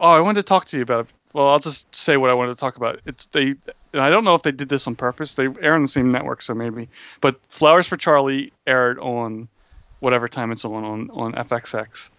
oh, 0.00 0.10
I 0.10 0.20
wanted 0.20 0.42
to 0.42 0.48
talk 0.48 0.66
to 0.66 0.76
you 0.76 0.82
about 0.82 1.06
It. 1.06 1.12
well, 1.32 1.48
I'll 1.48 1.58
just 1.58 1.84
say 1.94 2.16
what 2.16 2.30
I 2.30 2.34
wanted 2.34 2.54
to 2.54 2.60
talk 2.60 2.76
about. 2.76 3.00
It's 3.06 3.26
they, 3.26 3.54
and 3.92 4.02
I 4.02 4.10
don't 4.10 4.24
know 4.24 4.34
if 4.34 4.42
they 4.42 4.52
did 4.52 4.68
this 4.68 4.86
on 4.86 4.94
purpose. 4.96 5.34
They 5.34 5.48
air 5.60 5.74
on 5.74 5.82
the 5.82 5.88
same 5.88 6.12
network, 6.12 6.42
so 6.42 6.54
maybe. 6.54 6.88
But 7.20 7.40
Flowers 7.48 7.88
for 7.88 7.96
Charlie 7.96 8.52
aired 8.66 8.98
on 8.98 9.48
whatever 10.00 10.28
time 10.28 10.52
it's 10.52 10.64
on 10.64 10.84
on 10.84 11.10
on 11.10 11.32
FXX, 11.32 12.10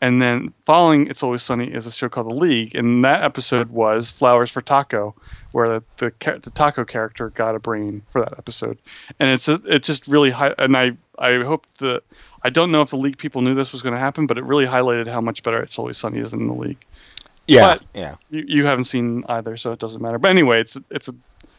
and 0.00 0.20
then 0.20 0.52
following 0.66 1.08
It's 1.08 1.22
Always 1.22 1.42
Sunny 1.42 1.66
is 1.66 1.86
a 1.86 1.92
show 1.92 2.08
called 2.08 2.28
The 2.28 2.34
League, 2.34 2.74
and 2.74 3.04
that 3.04 3.22
episode 3.22 3.70
was 3.70 4.10
Flowers 4.10 4.50
for 4.50 4.62
Taco, 4.62 5.14
where 5.52 5.68
the 5.68 5.82
the, 5.98 6.40
the 6.42 6.50
taco 6.50 6.84
character 6.84 7.30
got 7.30 7.54
a 7.54 7.58
brain 7.58 8.02
for 8.10 8.20
that 8.22 8.34
episode, 8.38 8.78
and 9.18 9.30
it's 9.30 9.48
a, 9.48 9.60
it 9.66 9.82
just 9.82 10.08
really 10.08 10.30
high. 10.30 10.54
And 10.58 10.76
I 10.76 10.92
I 11.18 11.42
hope 11.42 11.66
the 11.78 12.02
I 12.42 12.50
don't 12.50 12.72
know 12.72 12.80
if 12.82 12.90
the 12.90 12.96
League 12.96 13.18
people 13.18 13.42
knew 13.42 13.54
this 13.54 13.72
was 13.72 13.82
going 13.82 13.94
to 13.94 14.00
happen, 14.00 14.26
but 14.26 14.38
it 14.38 14.44
really 14.44 14.64
highlighted 14.64 15.06
how 15.06 15.20
much 15.20 15.42
better 15.42 15.62
It's 15.62 15.78
Always 15.78 15.98
Sunny 15.98 16.20
is 16.20 16.30
than 16.30 16.46
the 16.46 16.54
League. 16.54 16.84
Yeah, 17.50 17.78
But- 17.78 17.82
yeah. 17.94 18.14
You, 18.30 18.44
you 18.46 18.66
haven't 18.66 18.84
seen 18.84 19.24
either, 19.28 19.56
so 19.56 19.72
it 19.72 19.78
doesn't 19.78 20.00
matter. 20.00 20.18
But 20.18 20.28
anyway, 20.28 20.60
it's 20.60 20.76
it's 20.90 21.08
a, 21.08 21.14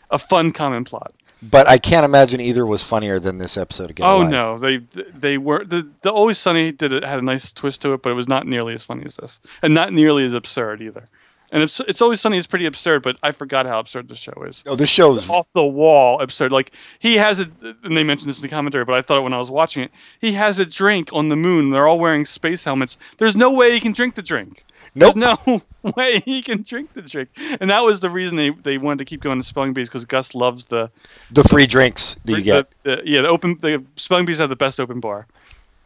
a 0.09 0.17
fun 0.19 0.51
common 0.53 0.83
plot. 0.85 1.13
But 1.43 1.67
I 1.67 1.79
can't 1.79 2.05
imagine 2.05 2.39
either 2.39 2.65
was 2.67 2.83
funnier 2.83 3.19
than 3.19 3.39
this 3.39 3.57
episode 3.57 3.89
again. 3.89 4.07
Oh 4.07 4.19
Life. 4.19 4.31
no, 4.31 4.57
they 4.59 4.77
they 5.13 5.37
were 5.37 5.65
the 5.65 5.89
the 6.03 6.11
Always 6.11 6.37
Sunny 6.37 6.71
did 6.71 6.93
it 6.93 7.03
had 7.03 7.17
a 7.19 7.23
nice 7.23 7.51
twist 7.51 7.81
to 7.81 7.93
it, 7.93 8.03
but 8.03 8.11
it 8.11 8.13
was 8.15 8.27
not 8.27 8.45
nearly 8.45 8.73
as 8.75 8.83
funny 8.83 9.03
as 9.05 9.15
this, 9.17 9.39
and 9.63 9.73
not 9.73 9.91
nearly 9.91 10.23
as 10.23 10.33
absurd 10.33 10.81
either. 10.81 11.07
And 11.53 11.63
it's 11.63 11.79
it's 11.81 12.01
Always 12.01 12.21
Sunny 12.21 12.37
is 12.37 12.45
pretty 12.47 12.67
absurd, 12.67 13.01
but 13.03 13.17
I 13.23 13.31
forgot 13.31 13.65
how 13.65 13.79
absurd 13.79 14.07
the 14.07 14.15
show 14.15 14.31
is. 14.47 14.63
No, 14.65 14.75
this 14.75 14.89
show 14.89 15.13
is 15.15 15.27
Off 15.29 15.47
the 15.53 15.65
wall 15.65 16.21
absurd. 16.21 16.51
Like 16.51 16.71
he 16.99 17.17
has 17.17 17.39
a, 17.41 17.49
and 17.83 17.97
they 17.97 18.03
mentioned 18.03 18.29
this 18.29 18.37
in 18.37 18.43
the 18.43 18.47
commentary, 18.47 18.85
but 18.85 18.93
I 18.95 19.01
thought 19.01 19.17
it 19.17 19.21
when 19.21 19.33
I 19.33 19.39
was 19.39 19.49
watching 19.51 19.83
it. 19.83 19.91
He 20.21 20.31
has 20.33 20.59
a 20.59 20.65
drink 20.65 21.09
on 21.11 21.27
the 21.27 21.35
moon. 21.35 21.71
They're 21.71 21.87
all 21.87 21.99
wearing 21.99 22.25
space 22.25 22.63
helmets. 22.63 22.97
There's 23.17 23.35
no 23.35 23.49
way 23.51 23.71
he 23.71 23.79
can 23.81 23.91
drink 23.93 24.13
the 24.15 24.21
drink. 24.21 24.63
Nope. 24.95 25.15
There's 25.15 25.37
no 25.45 25.61
way 25.95 26.19
he 26.25 26.41
can 26.41 26.63
drink 26.63 26.93
the 26.93 27.01
drink. 27.01 27.29
And 27.59 27.69
that 27.69 27.81
was 27.83 27.99
the 27.99 28.09
reason 28.09 28.37
they, 28.37 28.49
they 28.49 28.77
wanted 28.77 28.99
to 28.99 29.05
keep 29.05 29.21
going 29.21 29.39
to 29.39 29.45
spelling 29.45 29.73
bees 29.73 29.87
because 29.89 30.05
Gus 30.05 30.35
loves 30.35 30.65
the 30.65 30.89
The 31.31 31.43
free 31.45 31.65
drinks 31.65 32.15
that 32.25 32.33
you 32.37 32.41
get, 32.41 32.67
the- 32.83 33.01
yeah 33.05 33.21
the 33.21 33.27
open 33.29 33.57
the 33.61 33.83
spelling 33.95 34.25
bees 34.25 34.37
have 34.39 34.49
the 34.49 34.55
best 34.55 34.79
open 34.79 34.99
bar. 34.99 35.27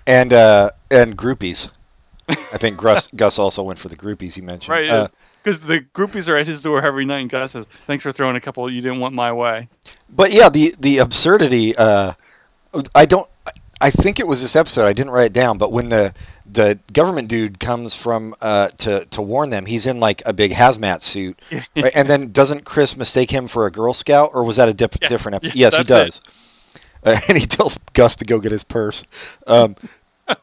and 0.08 0.34
uh, 0.34 0.72
and 0.91 1.18
groupies. 1.18 1.70
I 2.28 2.58
think 2.58 2.78
Gus 2.78 3.08
Gus 3.16 3.38
also 3.39 3.62
went 3.64 3.80
for 3.80 3.88
the 3.89 3.95
groupies 3.97 4.34
he 4.34 4.41
mentioned. 4.41 4.72
Right. 4.74 4.89
Uh, 4.89 5.08
Because 5.43 5.60
the 5.62 5.82
groupies 5.93 6.28
are 6.28 6.36
at 6.38 6.47
his 6.47 6.62
door 6.64 6.82
every 6.82 7.06
night, 7.06 7.20
and 7.20 7.30
Gus 7.30 7.51
says, 7.51 7.68
"Thanks 7.86 8.01
for 8.01 8.12
throwing 8.12 8.36
a 8.36 8.41
couple 8.41 8.68
you 8.72 8.82
didn't 8.82 8.99
want 8.99 9.14
my 9.14 9.32
way." 9.32 9.68
but 10.10 10.32
yeah, 10.32 10.49
the 10.49 10.74
the 10.80 10.97
absurdity. 10.97 11.76
Uh, 11.78 12.14
I 12.95 13.06
don't. 13.06 13.30
I 13.82 13.91
think 13.91 14.19
it 14.19 14.28
was 14.28 14.41
this 14.41 14.55
episode. 14.55 14.86
I 14.86 14.93
didn't 14.93 15.11
write 15.11 15.26
it 15.28 15.34
down, 15.34 15.57
but 15.57 15.71
when 15.71 15.89
the 15.89 16.13
the 16.51 16.80
government 16.93 17.28
dude 17.28 17.59
comes 17.59 17.95
from 17.95 18.36
uh, 18.41 18.69
to 18.69 19.05
to 19.05 19.21
warn 19.21 19.49
them, 19.49 19.65
he's 19.65 19.86
in 19.86 19.99
like 19.99 20.21
a 20.26 20.34
big 20.34 20.51
hazmat 20.51 21.01
suit, 21.01 21.39
right? 21.51 21.91
and 21.93 22.09
then 22.09 22.32
doesn't 22.32 22.63
Chris 22.65 22.95
mistake 22.95 23.30
him 23.32 23.47
for 23.47 23.65
a 23.65 23.71
Girl 23.71 23.93
Scout, 23.93 24.32
or 24.34 24.43
was 24.43 24.55
that 24.57 24.69
a 24.69 24.73
dip, 24.73 24.95
Yes, 25.01 25.09
different 25.09 25.36
episode? 25.36 25.55
yes, 25.55 25.73
Yes, 25.73 25.78
he 25.78 25.84
does. 25.84 26.21
Uh, 27.03 27.19
and 27.28 27.38
he 27.38 27.45
tells 27.45 27.78
Gus 27.93 28.15
to 28.17 28.26
go 28.26 28.39
get 28.39 28.51
his 28.51 28.63
purse. 28.63 29.03
Um, 29.45 29.76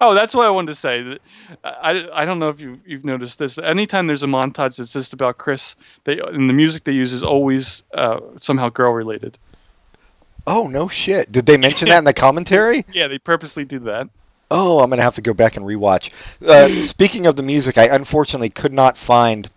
Oh, 0.00 0.14
that's 0.14 0.34
what 0.34 0.46
I 0.46 0.50
wanted 0.50 0.68
to 0.68 0.74
say. 0.76 1.18
I, 1.64 2.06
I 2.12 2.24
don't 2.24 2.38
know 2.38 2.48
if 2.48 2.60
you 2.60 2.78
you've 2.86 3.04
noticed 3.04 3.40
this. 3.40 3.58
Anytime 3.58 4.06
there's 4.06 4.22
a 4.22 4.26
montage 4.26 4.76
that's 4.76 4.92
just 4.92 5.12
about 5.12 5.36
Chris, 5.38 5.74
they 6.04 6.20
and 6.20 6.48
the 6.48 6.52
music 6.52 6.84
they 6.84 6.92
use 6.92 7.12
is 7.12 7.24
always 7.24 7.82
uh, 7.92 8.20
somehow 8.38 8.68
girl 8.68 8.92
related. 8.92 9.36
Oh 10.54 10.68
no 10.68 10.88
shit! 10.88 11.32
Did 11.32 11.46
they 11.46 11.56
mention 11.56 11.88
that 11.88 11.98
in 11.98 12.04
the 12.04 12.12
commentary? 12.26 12.84
Yeah, 12.92 13.08
they 13.08 13.18
purposely 13.18 13.64
did 13.64 13.84
that. 13.84 14.08
Oh, 14.50 14.78
I'm 14.80 14.90
gonna 14.90 15.02
have 15.02 15.16
to 15.16 15.22
go 15.22 15.34
back 15.34 15.56
and 15.56 15.66
rewatch. 15.66 16.10
Uh, 16.46 16.82
speaking 16.84 17.26
of 17.26 17.36
the 17.36 17.42
music, 17.42 17.76
I 17.76 17.86
unfortunately 17.86 18.50
could 18.50 18.72
not 18.72 18.96
find 18.96 19.50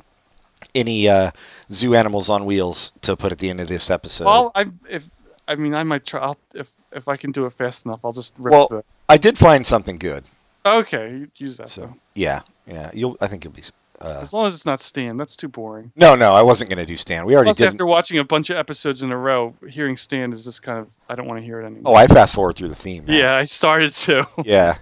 any 0.74 1.08
uh, 1.08 1.32
zoo 1.72 1.94
animals 1.94 2.30
on 2.30 2.46
wheels 2.46 2.94
to 3.02 3.16
put 3.16 3.32
at 3.32 3.38
the 3.38 3.50
end 3.50 3.62
of 3.62 3.68
this 3.68 3.90
episode. 3.92 4.26
Well, 4.26 4.52
I 4.56 4.66
if 4.90 5.04
I 5.48 5.56
mean 5.56 5.76
I 5.76 5.84
might 5.84 6.06
try 6.06 6.22
I'll, 6.22 6.38
if 6.54 6.68
if 6.92 7.08
I 7.08 7.16
can 7.18 7.32
do 7.32 7.46
it 7.46 7.54
fast 7.54 7.86
enough, 7.86 8.00
I'll 8.04 8.14
just 8.14 8.34
rip 8.38 8.52
Well, 8.52 8.68
the. 8.68 8.84
I 9.08 9.18
did 9.18 9.38
find 9.38 9.66
something 9.66 9.98
good. 9.98 10.24
Okay, 10.66 11.26
use 11.38 11.58
that. 11.58 11.70
So 11.70 11.96
yeah, 12.16 12.42
yeah. 12.66 12.90
You'll. 12.94 13.18
I 13.22 13.28
think 13.28 13.44
you'll 13.44 13.54
be. 13.54 13.64
Uh, 14.00 14.20
As 14.22 14.32
long 14.32 14.46
as 14.46 14.54
it's 14.54 14.66
not 14.66 14.80
Stand, 14.82 15.20
that's 15.20 15.36
too 15.36 15.48
boring. 15.48 15.92
no, 15.96 16.14
no, 16.16 16.34
I 16.34 16.44
wasn't 16.44 16.70
gonna 16.70 16.86
do 16.86 16.96
Stand. 16.98 17.26
We 17.26 17.34
already 17.36 17.48
Plus, 17.48 17.58
did. 17.58 17.68
after 17.68 17.86
watching 17.86 18.20
a 18.20 18.24
bunch 18.24 18.50
of 18.52 18.58
episodes 18.58 19.02
in 19.02 19.12
a 19.12 19.18
row, 19.18 19.56
hearing 19.70 19.98
Stand 19.98 20.34
is 20.34 20.44
just 20.44 20.62
kind 20.62 20.78
of 20.80 20.88
I 21.10 21.16
don't 21.16 21.26
want 21.28 21.40
to 21.40 21.46
hear 21.46 21.60
it 21.62 21.66
anymore. 21.66 21.94
Oh, 21.94 21.96
I 21.96 22.06
fast 22.08 22.36
forward 22.36 22.56
through 22.58 22.70
the 22.70 22.76
theme. 22.76 23.06
now. 23.08 23.14
yeah, 23.16 23.36
I 23.36 23.46
started 23.46 23.94
to. 23.94 24.28
Yeah. 24.46 24.78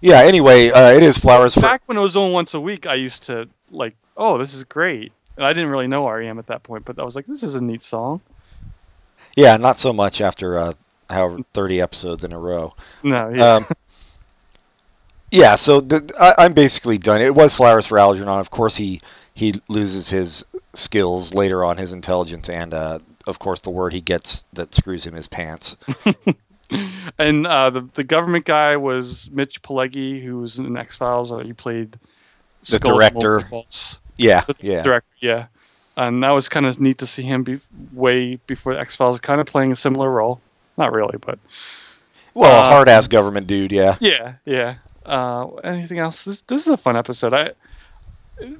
Yeah. 0.00 0.20
Anyway, 0.22 0.70
uh, 0.70 0.90
it 0.92 1.02
is 1.02 1.16
flowers 1.18 1.54
for. 1.54 1.60
Back 1.60 1.82
when 1.86 1.96
it 1.96 2.00
was 2.00 2.16
on 2.16 2.32
once 2.32 2.54
a 2.54 2.60
week, 2.60 2.86
I 2.86 2.94
used 2.94 3.24
to 3.24 3.48
like, 3.70 3.94
oh, 4.16 4.38
this 4.38 4.52
is 4.54 4.64
great, 4.64 5.12
and 5.36 5.46
I 5.46 5.52
didn't 5.52 5.70
really 5.70 5.86
know 5.88 6.08
REM 6.10 6.38
at 6.40 6.46
that 6.48 6.62
point, 6.64 6.84
but 6.84 6.98
I 6.98 7.04
was 7.04 7.14
like, 7.16 7.26
this 7.26 7.42
is 7.44 7.54
a 7.54 7.60
neat 7.60 7.84
song. 7.84 8.20
Yeah, 9.36 9.56
not 9.58 9.78
so 9.78 9.92
much 9.92 10.20
after 10.20 10.58
uh, 10.58 10.72
however 11.08 11.38
30 11.54 11.80
episodes 11.80 12.24
in 12.24 12.32
a 12.32 12.38
row. 12.38 12.74
No, 13.04 13.28
yeah, 13.28 13.54
Um, 13.54 13.66
yeah, 15.30 15.56
so 15.56 15.80
the, 15.80 16.12
I, 16.18 16.44
I'm 16.44 16.52
basically 16.52 16.98
done. 16.98 17.20
It 17.20 17.34
was 17.34 17.54
flowers 17.54 17.86
for 17.86 17.98
Algernon. 17.98 18.38
Of 18.38 18.50
course, 18.50 18.76
he 18.76 19.00
he 19.34 19.60
loses 19.68 20.08
his 20.08 20.44
skills 20.74 21.34
later 21.34 21.64
on, 21.64 21.76
his 21.76 21.92
intelligence, 21.92 22.48
and 22.48 22.74
uh, 22.74 22.98
of 23.26 23.38
course, 23.38 23.60
the 23.60 23.70
word 23.70 23.92
he 23.92 24.00
gets 24.00 24.44
that 24.54 24.74
screws 24.74 25.04
him 25.06 25.14
his 25.14 25.26
pants. 25.26 25.76
and 27.18 27.46
uh, 27.46 27.70
the 27.70 27.88
the 27.94 28.04
government 28.04 28.44
guy 28.44 28.76
was 28.76 29.30
Mitch 29.32 29.62
Pileggi, 29.62 30.22
who 30.22 30.38
was 30.40 30.58
in 30.58 30.76
X 30.76 30.96
Files. 30.96 31.30
Uh, 31.32 31.38
he 31.38 31.52
played 31.52 31.92
The 32.68 32.76
Skull 32.76 32.96
director. 32.98 33.42
Yeah, 34.16 34.42
The 34.46 34.56
yeah, 34.60 34.82
director, 34.82 35.08
yeah. 35.20 35.46
And 35.96 36.22
that 36.22 36.30
was 36.30 36.48
kind 36.48 36.64
of 36.64 36.80
neat 36.80 36.98
to 36.98 37.06
see 37.06 37.22
him 37.22 37.42
be 37.42 37.60
way 37.92 38.36
before 38.46 38.72
X 38.74 38.96
Files, 38.96 39.18
kind 39.20 39.40
of 39.40 39.46
playing 39.46 39.72
a 39.72 39.76
similar 39.76 40.10
role. 40.10 40.40
Not 40.76 40.92
really, 40.92 41.18
but 41.18 41.38
Well, 42.34 42.60
Uh, 42.60 42.70
hard 42.70 42.88
ass 42.88 43.08
government 43.08 43.46
dude. 43.48 43.72
Yeah. 43.72 43.96
yeah, 44.00 44.34
yeah. 44.44 44.76
Uh, 45.08 45.46
anything 45.64 45.98
else? 45.98 46.24
This, 46.24 46.42
this 46.42 46.60
is 46.62 46.68
a 46.68 46.76
fun 46.76 46.96
episode. 46.96 47.32
I 47.34 47.52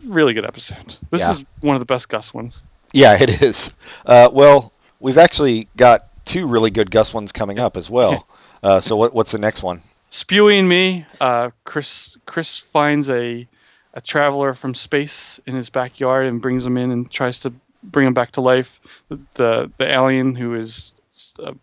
really 0.04 0.32
good 0.34 0.44
episode. 0.44 0.96
This 1.10 1.20
Yeah. 1.20 1.32
is 1.32 1.44
one 1.60 1.76
of 1.76 1.80
the 1.80 1.86
best 1.86 2.08
Gus 2.08 2.32
ones. 2.34 2.64
Yeah, 2.92 3.16
it 3.20 3.42
is. 3.42 3.70
Uh, 4.06 4.28
well, 4.32 4.72
we've 4.98 5.18
actually 5.18 5.68
got 5.76 6.08
two 6.24 6.46
really 6.46 6.70
good 6.70 6.90
Gus 6.90 7.12
ones 7.14 7.32
coming 7.32 7.58
up 7.58 7.76
as 7.76 7.88
well. 7.90 8.26
Uh, 8.60 8.80
so 8.80 8.96
what, 8.96 9.14
what's 9.14 9.30
the 9.30 9.38
next 9.38 9.62
one? 9.62 9.80
Spewey 10.10 10.58
and 10.58 10.68
Me. 10.68 11.06
Uh, 11.20 11.50
Chris 11.62 12.16
Chris 12.26 12.58
finds 12.58 13.08
a 13.08 13.46
a 13.94 14.00
traveler 14.00 14.52
from 14.52 14.74
space 14.74 15.38
in 15.46 15.54
his 15.54 15.70
backyard 15.70 16.26
and 16.26 16.42
brings 16.42 16.66
him 16.66 16.76
in 16.76 16.90
and 16.90 17.08
tries 17.08 17.38
to 17.38 17.52
bring 17.84 18.08
him 18.08 18.14
back 18.14 18.32
to 18.32 18.40
life. 18.40 18.80
The 19.10 19.20
the, 19.34 19.72
the 19.78 19.88
alien 19.88 20.34
who 20.34 20.56
is 20.56 20.92
a 21.38 21.54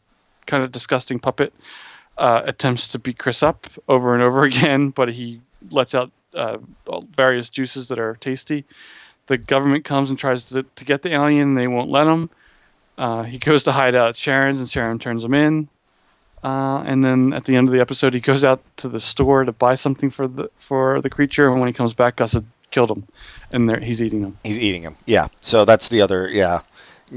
kind 0.46 0.64
of 0.64 0.72
disgusting 0.72 1.20
puppet 1.20 1.54
uh, 2.18 2.42
attempts 2.46 2.88
to 2.90 3.00
beat 3.00 3.18
Chris 3.18 3.44
up 3.44 3.68
over 3.88 4.14
and 4.14 4.24
over 4.24 4.44
again, 4.52 4.90
but 4.90 5.10
he 5.10 5.42
lets 5.72 5.96
out 5.96 6.12
uh, 6.34 6.58
various 7.16 7.50
juices 7.50 7.88
that 7.88 8.00
are 8.00 8.16
tasty. 8.16 8.66
The 9.28 9.38
government 9.38 9.86
comes 9.86 10.10
and 10.10 10.20
tries 10.20 10.46
to, 10.46 10.64
to 10.64 10.86
get 10.86 11.02
the 11.02 11.14
alien. 11.14 11.56
They 11.56 11.68
won't 11.68 11.90
let 11.90 12.08
him. 12.08 12.30
Uh, 12.98 13.24
he 13.24 13.38
goes 13.40 13.64
to 13.64 13.72
hide 13.72 13.96
out 13.96 14.10
at 14.10 14.18
Sharon's, 14.18 14.60
and 14.60 14.70
Sharon 14.70 15.00
turns 15.00 15.24
him 15.24 15.34
in. 15.34 15.68
Uh, 16.44 16.84
and 16.84 17.04
then 17.04 17.34
at 17.34 17.46
the 17.46 17.56
end 17.56 17.68
of 17.68 17.74
the 17.74 17.82
episode, 17.82 18.14
he 18.14 18.20
goes 18.20 18.44
out 18.44 18.62
to 18.78 18.88
the 18.88 19.00
store 19.00 19.44
to 19.44 19.52
buy 19.52 19.74
something 19.74 20.12
for 20.12 20.28
the 20.28 20.50
for 20.60 21.02
the 21.02 21.10
creature. 21.10 21.50
And 21.50 21.60
when 21.60 21.68
he 21.68 21.74
comes 21.74 21.96
back, 21.96 22.18
Gus 22.18 22.34
had 22.34 22.46
killed 22.70 22.92
him, 22.92 23.08
and 23.52 23.68
there, 23.68 23.80
he's 23.80 24.00
eating 24.00 24.22
him. 24.22 24.38
He's 24.44 24.60
eating 24.60 24.84
him. 24.84 24.96
Yeah. 25.08 25.30
So 25.42 25.66
that's 25.66 25.90
the 25.90 26.02
other 26.02 26.30
yeah 26.30 26.62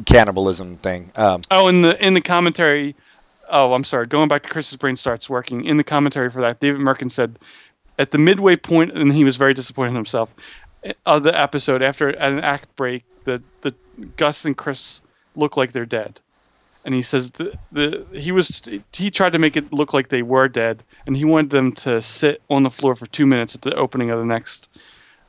cannibalism 0.06 0.78
thing. 0.78 1.12
Um, 1.14 1.42
Oh, 1.50 1.68
in 1.68 1.82
the 1.82 2.02
in 2.04 2.14
the 2.14 2.22
commentary, 2.22 2.96
oh, 3.50 3.74
I'm 3.74 3.84
sorry. 3.84 4.06
Going 4.06 4.28
back 4.28 4.42
to 4.44 4.48
Chris's 4.48 4.76
brain 4.76 4.96
starts 4.96 5.28
working. 5.28 5.64
In 5.64 5.76
the 5.76 5.84
commentary 5.84 6.30
for 6.30 6.40
that, 6.40 6.60
David 6.60 6.80
Mirkin 6.80 7.10
said 7.10 7.38
at 7.98 8.10
the 8.10 8.18
midway 8.18 8.56
point, 8.56 8.96
and 8.96 9.12
he 9.12 9.24
was 9.24 9.36
very 9.36 9.54
disappointed 9.54 9.90
in 9.90 9.96
himself. 9.96 10.32
Of 11.06 11.24
the 11.24 11.38
episode, 11.38 11.82
after 11.82 12.06
an 12.06 12.38
act 12.40 12.74
break, 12.76 13.04
the 13.24 13.42
the 13.62 13.74
Gus 14.16 14.44
and 14.44 14.56
Chris 14.56 15.00
look 15.34 15.56
like 15.56 15.72
they're 15.72 15.84
dead, 15.84 16.20
and 16.84 16.94
he 16.94 17.02
says 17.02 17.32
the 17.32 17.58
the 17.72 18.06
he 18.12 18.30
was 18.30 18.62
he 18.92 19.10
tried 19.10 19.32
to 19.32 19.40
make 19.40 19.56
it 19.56 19.72
look 19.72 19.92
like 19.92 20.08
they 20.08 20.22
were 20.22 20.46
dead, 20.48 20.84
and 21.06 21.16
he 21.16 21.24
wanted 21.24 21.50
them 21.50 21.72
to 21.72 22.00
sit 22.00 22.40
on 22.48 22.62
the 22.62 22.70
floor 22.70 22.94
for 22.94 23.06
two 23.06 23.26
minutes 23.26 23.56
at 23.56 23.62
the 23.62 23.74
opening 23.74 24.10
of 24.10 24.20
the 24.20 24.24
next, 24.24 24.78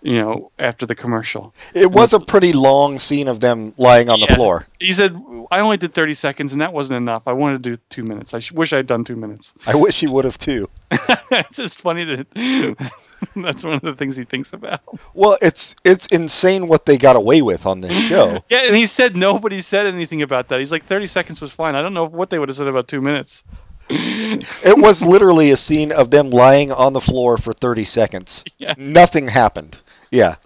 you 0.01 0.13
know, 0.17 0.51
after 0.59 0.85
the 0.85 0.95
commercial. 0.95 1.53
it 1.73 1.91
was 1.91 2.13
a 2.13 2.19
pretty 2.19 2.53
long 2.53 2.97
scene 2.99 3.27
of 3.27 3.39
them 3.39 3.73
lying 3.77 4.09
on 4.09 4.19
the 4.19 4.27
Yeah. 4.29 4.35
floor. 4.35 4.65
He 4.79 4.93
said, 4.93 5.15
"I 5.51 5.59
only 5.59 5.77
did 5.77 5.93
30 5.93 6.13
seconds, 6.13 6.53
and 6.53 6.61
that 6.61 6.71
wasn't 6.71 6.97
enough. 6.97 7.23
I 7.27 7.33
wanted 7.33 7.63
to 7.63 7.69
do 7.71 7.81
two 7.89 8.03
minutes. 8.03 8.33
I 8.33 8.39
sh- 8.39 8.51
wish 8.53 8.71
I'd 8.73 8.87
done 8.87 9.03
two 9.03 9.15
minutes." 9.17 9.53
I 9.67 9.75
wish 9.75 9.99
he 9.99 10.07
would 10.07 10.23
have 10.25 10.37
too. 10.37 10.69
it's 11.31 11.57
just 11.57 11.81
funny 11.81 12.03
that 12.05 12.27
that's 13.35 13.63
one 13.65 13.73
of 13.73 13.81
the 13.81 13.93
things 13.95 14.15
he 14.15 14.23
thinks 14.23 14.53
about. 14.53 14.81
Well, 15.13 15.37
it's 15.41 15.75
it's 15.83 16.05
insane 16.07 16.67
what 16.67 16.85
they 16.85 16.97
got 16.97 17.15
away 17.15 17.41
with 17.41 17.65
on 17.65 17.81
this 17.81 17.97
show. 18.07 18.43
Yeah, 18.49 18.63
and 18.65 18.75
he 18.75 18.85
said 18.87 19.15
nobody 19.15 19.61
said 19.61 19.85
anything 19.85 20.21
about 20.21 20.47
that. 20.49 20.59
He's 20.59 20.71
like, 20.71 20.85
30 20.85 21.07
seconds 21.07 21.41
was 21.41 21.51
fine. 21.51 21.75
I 21.75 21.81
don't 21.81 21.93
know 21.93 22.05
what 22.05 22.29
they 22.29 22.39
would 22.39 22.49
have 22.49 22.55
said 22.55 22.67
about 22.67 22.87
two 22.87 23.01
minutes. 23.01 23.43
It 23.91 24.77
was 24.77 25.03
literally 25.03 25.49
a 25.51 25.57
scene 25.57 25.91
of 25.91 26.11
them 26.11 26.29
lying 26.29 26.71
on 26.71 26.93
the 26.93 27.01
floor 27.01 27.37
for 27.37 27.53
30 27.53 27.85
seconds. 27.85 28.43
Yeah. 28.59 28.75
Nothing 28.77 29.27
happened. 29.27 29.81
Yeah. 30.11 30.35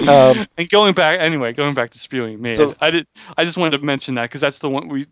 Um, 0.00 0.46
and 0.56 0.70
going 0.70 0.94
back 0.94 1.20
anyway, 1.20 1.52
going 1.52 1.74
back 1.74 1.90
to 1.90 1.98
spewing, 1.98 2.40
me, 2.40 2.54
So- 2.54 2.74
I 2.80 2.90
did. 2.90 3.06
I 3.36 3.44
just 3.44 3.58
wanted 3.58 3.76
to 3.76 3.84
mention 3.84 4.14
that 4.14 4.22
because 4.30 4.40
that's 4.40 4.58
the 4.58 4.70
one 4.70 4.88
we. 4.88 5.06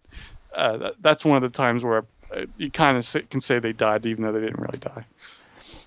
Uh, 0.54 0.78
that, 0.78 0.94
that's 1.02 1.26
one 1.26 1.36
of 1.36 1.42
the 1.52 1.54
times 1.54 1.84
where 1.84 2.06
uh, 2.34 2.46
you 2.56 2.70
kind 2.70 2.96
of 2.96 3.28
can 3.28 3.42
say 3.42 3.58
they 3.58 3.74
died 3.74 4.06
even 4.06 4.24
though 4.24 4.32
they 4.32 4.40
didn't 4.40 4.58
really 4.58 4.78
die. 4.78 5.04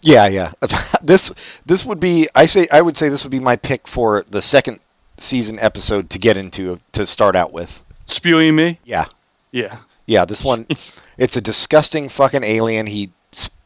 yeah, 0.01 0.27
yeah. 0.27 0.51
this 1.03 1.31
this 1.65 1.83
would 1.83 1.99
be 1.99 2.27
I 2.35 2.45
say 2.45 2.67
I 2.71 2.79
would 2.79 2.95
say 2.95 3.09
this 3.09 3.23
would 3.23 3.31
be 3.31 3.39
my 3.39 3.55
pick 3.55 3.87
for 3.87 4.23
the 4.29 4.41
second 4.41 4.79
season 5.17 5.57
episode 5.57 6.11
to 6.11 6.19
get 6.19 6.37
into 6.37 6.77
to 6.91 7.07
start 7.07 7.35
out 7.35 7.51
with. 7.51 7.83
Spewey 8.07 8.49
and 8.49 8.55
Me, 8.57 8.79
Yeah, 8.85 9.05
yeah. 9.51 9.79
yeah. 10.05 10.25
This 10.25 10.43
one, 10.43 10.67
it's 11.17 11.37
a 11.37 11.41
disgusting 11.41 12.07
fucking 12.07 12.43
alien. 12.43 12.85
He 12.85 13.11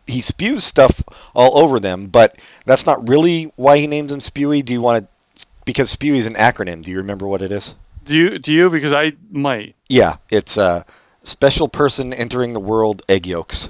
he 0.07 0.21
spews 0.21 0.63
stuff 0.63 1.03
all 1.33 1.57
over 1.57 1.79
them, 1.79 2.07
but 2.07 2.37
that's 2.65 2.85
not 2.85 3.07
really 3.07 3.51
why 3.55 3.77
he 3.77 3.87
names 3.87 4.11
him 4.11 4.19
Spewey. 4.19 4.63
Do 4.63 4.73
you 4.73 4.81
want 4.81 5.07
to? 5.35 5.45
Because 5.65 5.95
Spewey 5.95 6.17
is 6.17 6.27
an 6.27 6.35
acronym. 6.35 6.83
Do 6.83 6.91
you 6.91 6.97
remember 6.97 7.27
what 7.27 7.41
it 7.41 7.51
is? 7.51 7.75
Do 8.05 8.15
you? 8.15 8.39
Do 8.39 8.53
you? 8.53 8.69
Because 8.69 8.93
I 8.93 9.13
might. 9.31 9.75
Yeah, 9.87 10.17
it's 10.29 10.57
a 10.57 10.85
special 11.23 11.67
person 11.67 12.13
entering 12.13 12.53
the 12.53 12.59
world 12.59 13.01
egg 13.09 13.25
yolks. 13.25 13.69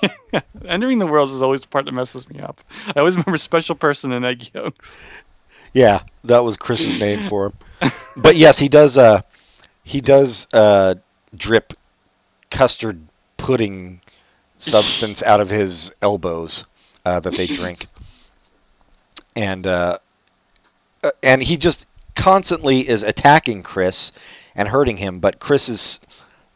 Entering 0.66 0.98
the 0.98 1.06
world 1.06 1.30
is 1.30 1.42
always 1.42 1.60
the 1.60 1.68
part 1.68 1.84
that 1.84 1.92
messes 1.92 2.28
me 2.30 2.40
up. 2.40 2.60
I 2.86 3.00
always 3.00 3.16
remember 3.16 3.36
special 3.36 3.74
person 3.74 4.12
and 4.12 4.24
egg 4.24 4.50
yolks. 4.54 4.90
Yeah, 5.74 6.02
that 6.24 6.38
was 6.38 6.56
Chris's 6.56 6.96
name 6.96 7.24
for 7.24 7.46
him. 7.46 7.52
But 8.16 8.36
yes, 8.36 8.58
he 8.58 8.68
does. 8.68 8.96
Uh, 8.96 9.22
he 9.84 10.00
does 10.00 10.46
uh, 10.52 10.96
drip 11.34 11.72
custard 12.50 13.00
pudding 13.36 14.00
substance 14.60 15.22
out 15.22 15.40
of 15.40 15.50
his 15.50 15.92
elbows 16.02 16.64
uh, 17.04 17.18
that 17.20 17.36
they 17.36 17.46
drink, 17.46 17.86
and 19.34 19.66
uh, 19.66 19.98
uh, 21.02 21.10
and 21.22 21.42
he 21.42 21.56
just 21.56 21.86
constantly 22.14 22.88
is 22.88 23.02
attacking 23.02 23.62
Chris 23.62 24.12
and 24.54 24.68
hurting 24.68 24.96
him. 24.96 25.18
But 25.18 25.40
Chris 25.40 25.68
is 25.68 26.00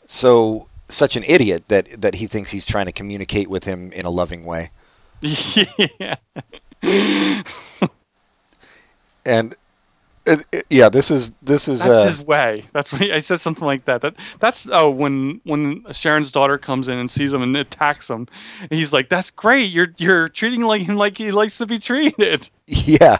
so 0.04 0.68
such 0.88 1.16
an 1.16 1.24
idiot 1.26 1.64
that 1.68 2.00
that 2.00 2.14
he 2.14 2.26
thinks 2.26 2.50
he's 2.50 2.66
trying 2.66 2.86
to 2.86 2.92
communicate 2.92 3.48
with 3.48 3.64
him 3.64 3.90
in 3.92 4.04
a 4.04 4.10
loving 4.10 4.44
way. 4.44 4.70
yeah. 5.20 6.16
And 9.26 9.56
uh, 10.26 10.36
yeah, 10.70 10.88
this 10.88 11.10
is 11.10 11.32
this 11.42 11.68
is 11.68 11.80
That's 11.80 11.90
uh, 11.90 12.04
his 12.06 12.20
way. 12.20 12.64
That's 12.72 12.92
what 12.92 13.00
he, 13.00 13.12
I 13.12 13.20
said 13.20 13.40
something 13.40 13.64
like 13.64 13.84
that. 13.84 14.02
That 14.02 14.14
that's 14.40 14.68
oh 14.70 14.90
when 14.90 15.40
when 15.44 15.84
Sharon's 15.92 16.32
daughter 16.32 16.58
comes 16.58 16.88
in 16.88 16.98
and 16.98 17.10
sees 17.10 17.32
him 17.32 17.42
and 17.42 17.56
attacks 17.56 18.08
him, 18.08 18.28
he's 18.70 18.92
like, 18.92 19.08
"That's 19.08 19.30
great. 19.30 19.70
You're 19.70 19.88
you're 19.98 20.28
treating 20.28 20.62
like 20.62 20.82
him 20.82 20.96
like 20.96 21.18
he 21.18 21.30
likes 21.30 21.58
to 21.58 21.66
be 21.66 21.78
treated." 21.78 22.48
Yeah. 22.66 23.18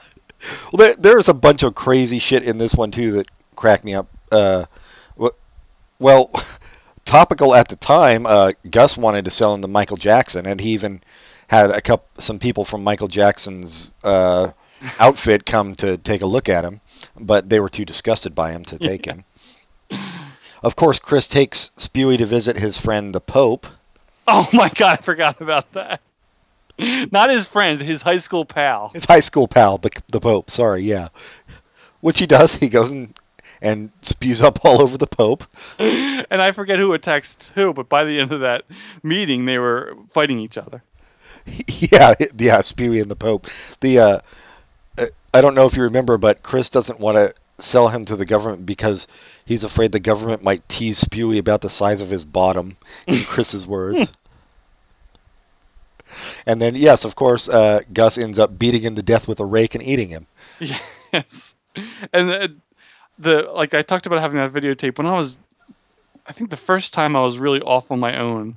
Well, 0.72 0.78
there, 0.78 0.94
there's 0.94 1.28
a 1.28 1.34
bunch 1.34 1.62
of 1.62 1.74
crazy 1.74 2.18
shit 2.18 2.44
in 2.44 2.57
this 2.59 2.74
one 2.74 2.90
too 2.90 3.12
that 3.12 3.28
cracked 3.57 3.84
me 3.84 3.94
up. 3.94 4.09
Uh, 4.32 4.64
well, 5.98 6.30
topical 7.05 7.55
at 7.55 7.68
the 7.68 7.76
time, 7.76 8.26
uh, 8.26 8.52
Gus 8.70 8.96
wanted 8.96 9.24
to 9.24 9.30
sell 9.30 9.55
him 9.55 9.62
to 9.62 9.68
Michael 9.68 9.96
Jackson, 9.96 10.46
and 10.46 10.61
he 10.61 10.70
even 10.70 11.02
had 11.48 11.70
a 11.70 11.80
couple, 11.80 12.07
some 12.18 12.38
people 12.38 12.64
from 12.64 12.82
Michael 12.84 13.09
Jackson's 13.09 13.90
uh, 14.02 14.50
outfit 14.98 15.46
come 15.46 15.74
to 15.76 15.96
take 15.98 16.22
a 16.22 16.26
look 16.26 16.48
at 16.48 16.64
him, 16.64 16.80
but 17.18 17.48
they 17.48 17.60
were 17.60 17.68
too 17.68 17.84
disgusted 17.84 18.34
by 18.34 18.52
him 18.52 18.64
to 18.64 18.78
take 18.78 19.06
him. 19.06 19.24
Of 20.64 20.76
course, 20.76 20.98
Chris 20.98 21.28
takes 21.28 21.72
Spewey 21.76 22.16
to 22.16 22.24
visit 22.24 22.56
his 22.56 22.80
friend 22.80 23.14
the 23.14 23.20
Pope. 23.20 23.66
Oh 24.26 24.48
my 24.54 24.70
god, 24.70 24.98
I 24.98 25.02
forgot 25.02 25.42
about 25.42 25.70
that. 25.74 26.00
Not 26.78 27.28
his 27.28 27.44
friend, 27.44 27.82
his 27.82 28.00
high 28.00 28.16
school 28.16 28.46
pal. 28.46 28.90
His 28.94 29.04
high 29.04 29.20
school 29.20 29.46
pal, 29.46 29.76
the 29.76 29.90
the 30.10 30.20
Pope. 30.20 30.50
Sorry, 30.50 30.82
yeah. 30.82 31.08
Which 32.00 32.18
he 32.18 32.26
does. 32.26 32.56
He 32.56 32.70
goes 32.70 32.90
and 32.90 33.14
and 33.60 33.90
spews 34.00 34.40
up 34.40 34.64
all 34.64 34.80
over 34.80 34.96
the 34.96 35.06
Pope. 35.06 35.44
and 35.78 36.26
I 36.30 36.52
forget 36.52 36.78
who 36.78 36.94
attacks 36.94 37.50
who, 37.54 37.74
but 37.74 37.90
by 37.90 38.04
the 38.04 38.18
end 38.18 38.32
of 38.32 38.40
that 38.40 38.64
meeting, 39.02 39.44
they 39.44 39.58
were 39.58 39.94
fighting 40.14 40.38
each 40.38 40.56
other. 40.56 40.82
yeah, 41.46 42.14
yeah. 42.38 42.62
Spewey 42.62 43.02
and 43.02 43.10
the 43.10 43.16
Pope. 43.16 43.48
The 43.80 43.98
uh, 43.98 44.06
uh, 44.06 44.20
I 45.35 45.41
don't 45.41 45.57
know 45.57 45.66
if 45.66 45.76
you 45.76 45.82
remember, 45.82 46.16
but 46.16 46.43
Chris 46.43 46.70
doesn't 46.70 47.01
want 47.01 47.16
to 47.16 47.35
sell 47.59 47.89
him 47.89 48.05
to 48.05 48.16
the 48.16 48.24
government 48.24 48.64
because 48.64 49.09
he's 49.45 49.64
afraid 49.64 49.91
the 49.91 49.99
government 49.99 50.45
might 50.45 50.66
tease 50.68 51.03
Spewey 51.03 51.39
about 51.39 51.61
the 51.61 51.68
size 51.68 52.01
of 52.01 52.09
his 52.09 52.24
bottom. 52.24 52.76
In 53.09 53.24
Chris's 53.28 53.66
words. 53.66 54.11
And 56.47 56.62
then, 56.62 56.76
yes, 56.76 57.05
of 57.05 57.16
course, 57.16 57.49
uh, 57.49 57.80
Gus 57.93 58.16
ends 58.16 58.39
up 58.39 58.57
beating 58.59 58.82
him 58.82 58.95
to 58.95 59.03
death 59.03 59.26
with 59.26 59.41
a 59.41 59.45
rake 59.45 59.74
and 59.74 59.82
eating 59.82 60.09
him. 60.09 60.26
Yes, 61.12 61.55
and 62.12 62.28
the, 62.28 62.57
the 63.20 63.43
like 63.43 63.72
I 63.72 63.82
talked 63.82 64.07
about 64.07 64.18
having 64.18 64.39
that 64.39 64.53
videotape 64.53 64.99
when 64.99 65.07
I 65.07 65.16
was, 65.16 65.39
I 66.26 66.32
think 66.32 66.51
the 66.51 66.57
first 66.57 66.93
time 66.93 67.14
I 67.14 67.20
was 67.20 67.39
really 67.39 67.61
off 67.61 67.93
on 67.93 68.01
my 68.01 68.18
own, 68.18 68.57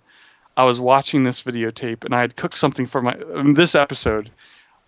I 0.55 0.63
was 0.63 0.80
watching 0.80 1.21
this 1.21 1.43
videotape 1.43 2.03
and 2.03 2.15
I 2.15 2.21
had 2.21 2.36
cooked 2.36 2.57
something 2.57 2.88
for 2.88 3.03
my 3.03 3.15
in 3.36 3.53
this 3.53 3.75
episode, 3.75 4.32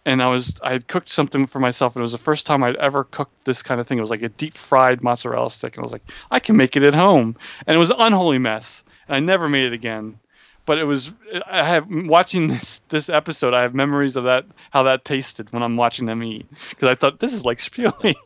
and 0.05 0.21
I 0.21 0.29
was 0.29 0.55
I 0.63 0.71
had 0.71 0.87
cooked 0.87 1.09
something 1.09 1.47
for 1.47 1.59
myself 1.59 1.95
and 1.95 2.01
it 2.01 2.03
was 2.03 2.11
the 2.11 2.17
first 2.17 2.45
time 2.45 2.63
I'd 2.63 2.75
ever 2.77 3.03
cooked 3.03 3.45
this 3.45 3.61
kind 3.61 3.79
of 3.79 3.87
thing. 3.87 3.97
It 3.97 4.01
was 4.01 4.09
like 4.09 4.23
a 4.23 4.29
deep 4.29 4.57
fried 4.57 5.03
mozzarella 5.03 5.51
stick 5.51 5.75
and 5.75 5.81
I 5.81 5.83
was 5.83 5.91
like 5.91 6.03
I 6.31 6.39
can 6.39 6.57
make 6.57 6.75
it 6.75 6.83
at 6.83 6.95
home, 6.95 7.35
and 7.67 7.75
it 7.75 7.79
was 7.79 7.89
an 7.89 7.97
unholy 7.99 8.37
mess. 8.39 8.83
And 9.07 9.15
I 9.15 9.19
never 9.19 9.49
made 9.49 9.65
it 9.65 9.73
again. 9.73 10.19
But 10.65 10.77
it 10.77 10.83
was 10.83 11.11
I 11.47 11.67
have 11.67 11.87
watching 11.89 12.47
this 12.47 12.81
this 12.89 13.09
episode. 13.09 13.53
I 13.53 13.63
have 13.63 13.73
memories 13.73 14.15
of 14.15 14.25
that 14.25 14.45
how 14.71 14.83
that 14.83 15.03
tasted 15.03 15.51
when 15.51 15.63
I'm 15.63 15.77
watching 15.77 16.05
them 16.05 16.23
eat 16.23 16.45
because 16.69 16.89
I 16.89 16.95
thought 16.95 17.19
this 17.19 17.33
is 17.33 17.45
like 17.45 17.59
spewing. 17.59 18.15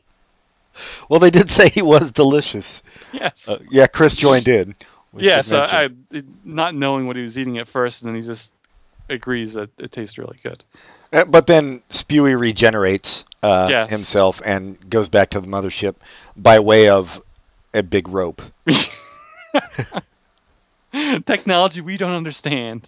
Well, 1.08 1.20
they 1.20 1.30
did 1.30 1.52
say 1.52 1.70
he 1.70 1.84
was 1.84 2.12
delicious. 2.12 2.82
yes. 3.12 3.48
Uh, 3.48 3.60
yeah, 3.70 3.86
Chris 3.86 4.16
joined 4.16 4.48
in. 4.48 4.74
yeah. 5.16 5.42
So. 5.42 5.62
I 5.62 5.90
not 6.44 6.74
knowing 6.74 7.06
what 7.06 7.16
he 7.16 7.22
was 7.22 7.38
eating 7.38 7.60
at 7.60 7.68
first, 7.68 8.02
and 8.02 8.10
then 8.10 8.20
he 8.20 8.26
just 8.26 8.52
agrees 9.10 9.54
that 9.54 9.70
it 9.78 9.92
tastes 9.92 10.18
really 10.18 10.40
good. 10.42 10.64
Uh, 11.14 11.26
But 11.26 11.48
then 11.48 11.82
Spewey 11.90 12.38
regenerates 12.38 13.24
uh, 13.42 13.68
Yes. 13.70 13.90
himself 13.90 14.42
and 14.46 14.78
goes 14.90 15.08
back 15.10 15.30
to 15.32 15.40
the 15.42 15.48
mothership 15.48 15.96
by 16.36 16.60
way 16.60 16.90
of 16.90 17.22
a 17.74 17.84
big 17.84 18.08
rope. 18.10 18.42
Technology 21.26 21.82
we 21.82 21.98
don't 21.98 22.14
understand. 22.16 22.88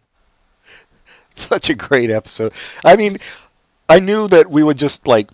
Such 1.36 1.70
a 1.70 1.76
great 1.76 2.12
episode. 2.12 2.54
I 2.84 2.96
mean, 2.96 3.18
I 3.90 4.00
knew 4.00 4.28
that 4.28 4.50
we 4.50 4.64
would 4.64 4.78
just 4.78 5.08
like 5.08 5.30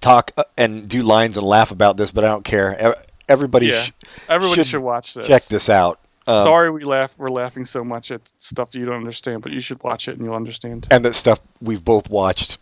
talk 0.00 0.32
uh, 0.36 0.44
and 0.56 0.88
do 0.88 1.02
lines 1.02 1.36
and 1.36 1.46
laugh 1.46 1.70
about 1.70 1.96
this, 1.96 2.10
but 2.10 2.24
I 2.24 2.28
don't 2.28 2.44
care. 2.44 2.94
Everybody 3.28 3.66
Yeah. 3.68 3.82
sh- 3.84 3.92
Everybody 4.28 4.60
Should 4.62 4.66
should, 4.68 4.82
watch 4.82 5.14
this. 5.14 5.26
check 5.26 5.44
this 5.46 5.68
out. 5.70 5.98
Um, 6.26 6.44
Sorry, 6.44 6.70
we 6.70 6.84
laugh. 6.84 7.12
We're 7.18 7.30
laughing 7.30 7.66
so 7.66 7.84
much 7.84 8.10
at 8.10 8.20
stuff 8.38 8.70
that 8.70 8.78
you 8.78 8.86
don't 8.86 8.96
understand, 8.96 9.42
but 9.42 9.52
you 9.52 9.60
should 9.60 9.82
watch 9.82 10.08
it 10.08 10.16
and 10.16 10.24
you'll 10.24 10.34
understand. 10.34 10.88
And 10.90 11.04
that 11.04 11.14
stuff 11.14 11.40
we've 11.60 11.84
both 11.84 12.08
watched 12.08 12.58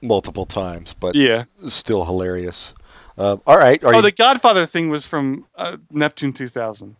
multiple 0.00 0.46
times, 0.46 0.94
but 0.94 1.14
Yeah. 1.14 1.44
still 1.66 2.04
hilarious. 2.04 2.74
Uh, 3.18 3.36
all 3.46 3.58
right. 3.58 3.82
Are 3.84 3.94
oh, 3.94 3.96
you, 3.96 4.02
the 4.02 4.12
Godfather 4.12 4.66
thing 4.66 4.90
was 4.90 5.04
from 5.04 5.44
uh, 5.56 5.76
Neptune 5.90 6.32
2000. 6.32 6.96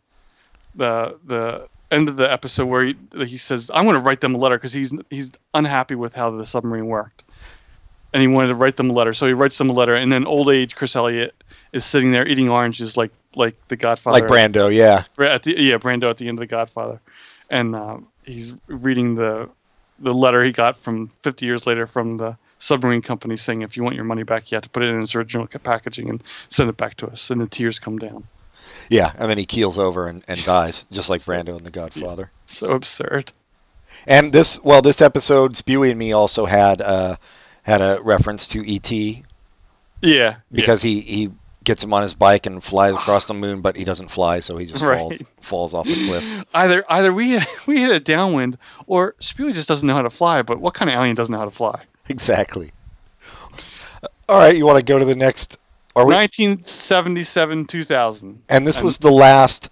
The 0.75 1.19
the 1.25 1.69
end 1.91 2.09
of 2.09 2.17
the 2.17 2.31
episode 2.31 2.67
where 2.67 2.85
he, 2.85 2.97
he 3.27 3.37
says, 3.39 3.71
"I'm 3.73 3.85
going 3.85 3.97
to 3.97 4.03
write 4.03 4.21
them 4.21 4.35
a 4.35 4.39
letter 4.39 4.57
because 4.57 4.73
he's 4.73 4.93
he's 5.09 5.31
unhappy 5.55 5.95
with 5.95 6.15
how 6.15 6.31
the 6.31 6.47
submarine 6.47 6.87
worked, 6.87 7.25
and 8.13 8.21
he 8.21 8.29
wanted 8.29 8.49
to 8.49 8.55
write 8.55 8.77
them 8.77 8.91
a 8.91 8.93
letter. 8.93 9.15
So 9.15 9.27
he 9.27 9.33
writes 9.33 9.57
them 9.59 9.71
a 9.71 9.73
letter, 9.73 9.95
and 9.95 10.13
then 10.13 10.27
old 10.27 10.51
age 10.51 10.77
Chris 10.77 10.95
Elliott 10.95 11.35
is 11.73 11.85
sitting 11.85 12.13
there 12.13 12.27
eating 12.27 12.49
oranges 12.49 12.97
like 12.97 13.13
like 13.37 13.57
the 13.69 13.77
Godfather, 13.77 14.19
like 14.19 14.29
Brando, 14.29 14.75
yeah. 14.75 15.05
at 15.25 15.45
the, 15.45 15.55
yeah 15.61 15.79
Brando 15.79 16.11
at 16.11 16.19
the 16.19 16.29
end 16.29 16.39
of 16.39 16.41
the 16.41 16.47
Godfather, 16.47 17.01
and 17.49 17.77
uh, 17.77 17.99
he's 18.25 18.55
reading 18.67 19.15
the 19.15 19.49
the 20.01 20.13
letter 20.13 20.43
he 20.45 20.51
got 20.53 20.79
from 20.79 21.11
50 21.23 21.45
years 21.45 21.67
later 21.67 21.87
from 21.87 22.17
the 22.17 22.37
submarine 22.59 23.03
company 23.03 23.37
saying 23.37 23.63
if 23.63 23.77
you 23.77 23.83
want 23.83 23.95
your 23.95 24.05
money 24.05 24.23
back 24.23 24.51
you 24.51 24.57
have 24.57 24.63
to 24.63 24.69
put 24.71 24.83
it 24.83 24.89
in 24.89 25.03
its 25.03 25.15
original 25.15 25.47
packaging 25.47 26.09
and 26.09 26.23
send 26.49 26.69
it 26.69 26.77
back 26.77 26.97
to 26.97 27.07
us 27.07 27.31
and 27.31 27.41
the 27.41 27.47
tears 27.47 27.79
come 27.79 27.99
down 27.99 28.25
Yeah, 28.89 29.13
and 29.19 29.31
then 29.31 29.39
he 29.39 29.47
keels 29.47 29.79
over 29.79 30.09
and, 30.09 30.25
and 30.27 30.43
dies, 30.45 30.85
just 30.93 31.11
like 31.11 31.23
Brando 31.23 31.57
in 31.57 31.65
The 31.65 31.71
Godfather. 31.71 32.31
so 32.47 32.73
absurd 32.73 33.33
And 34.07 34.33
this, 34.33 34.63
well, 34.63 34.83
this 34.83 35.01
episode, 35.01 35.55
Spewey 35.55 35.91
and 35.91 35.99
me 35.99 36.13
also 36.13 36.47
had 36.47 36.81
uh, 36.81 37.17
had 37.63 37.81
a 37.81 38.01
reference 38.03 38.47
to 38.49 38.67
E.T. 38.67 39.23
yeah 40.01 40.37
because 40.53 40.83
he, 40.83 41.01
he 41.01 41.31
gets 41.65 41.83
him 41.85 41.93
on 41.93 42.03
his 42.03 42.15
bike 42.15 42.47
and 42.47 42.63
flies 42.63 42.95
across 43.01 43.27
the 43.27 43.35
moon, 43.35 43.61
but 43.61 43.77
he 43.77 43.85
doesn't 43.85 44.09
fly, 44.09 44.41
so 44.41 44.57
he 44.57 44.67
just 44.67 44.83
Right. 44.83 44.99
falls 44.99 45.23
falls 45.41 45.75
off 45.75 45.85
the 45.87 46.07
cliff. 46.07 46.25
either 46.55 46.85
either 46.89 47.13
we 47.13 47.39
we 47.67 47.81
hit 47.81 47.91
a 47.91 48.01
downwind 48.01 48.59
or 48.87 49.15
Spewey 49.21 49.53
just 49.55 49.69
doesn't 49.69 49.87
know 49.87 49.95
how 49.95 50.03
to 50.03 50.11
fly 50.11 50.43
but 50.43 50.61
what 50.61 50.75
kind 50.75 50.91
of 50.91 50.95
alien 50.97 51.15
doesn't 51.17 51.33
know 51.33 51.39
how 51.39 51.45
to 51.45 51.51
fly 51.51 51.83
Exactly. 52.09 52.73
All 54.29 54.39
right, 54.39 54.57
you 54.57 54.65
want 54.65 54.79
to 54.79 54.83
go 54.85 54.99
to 54.99 55.05
the 55.05 55.15
next? 55.17 55.59
Are 55.97 56.07
we? 56.07 56.15
1977 56.15 57.67
2000 57.67 58.43
And 58.49 58.67
this 58.67 58.77
and- 58.79 58.85
was 58.85 58.99
the 58.99 59.11
last 59.11 59.71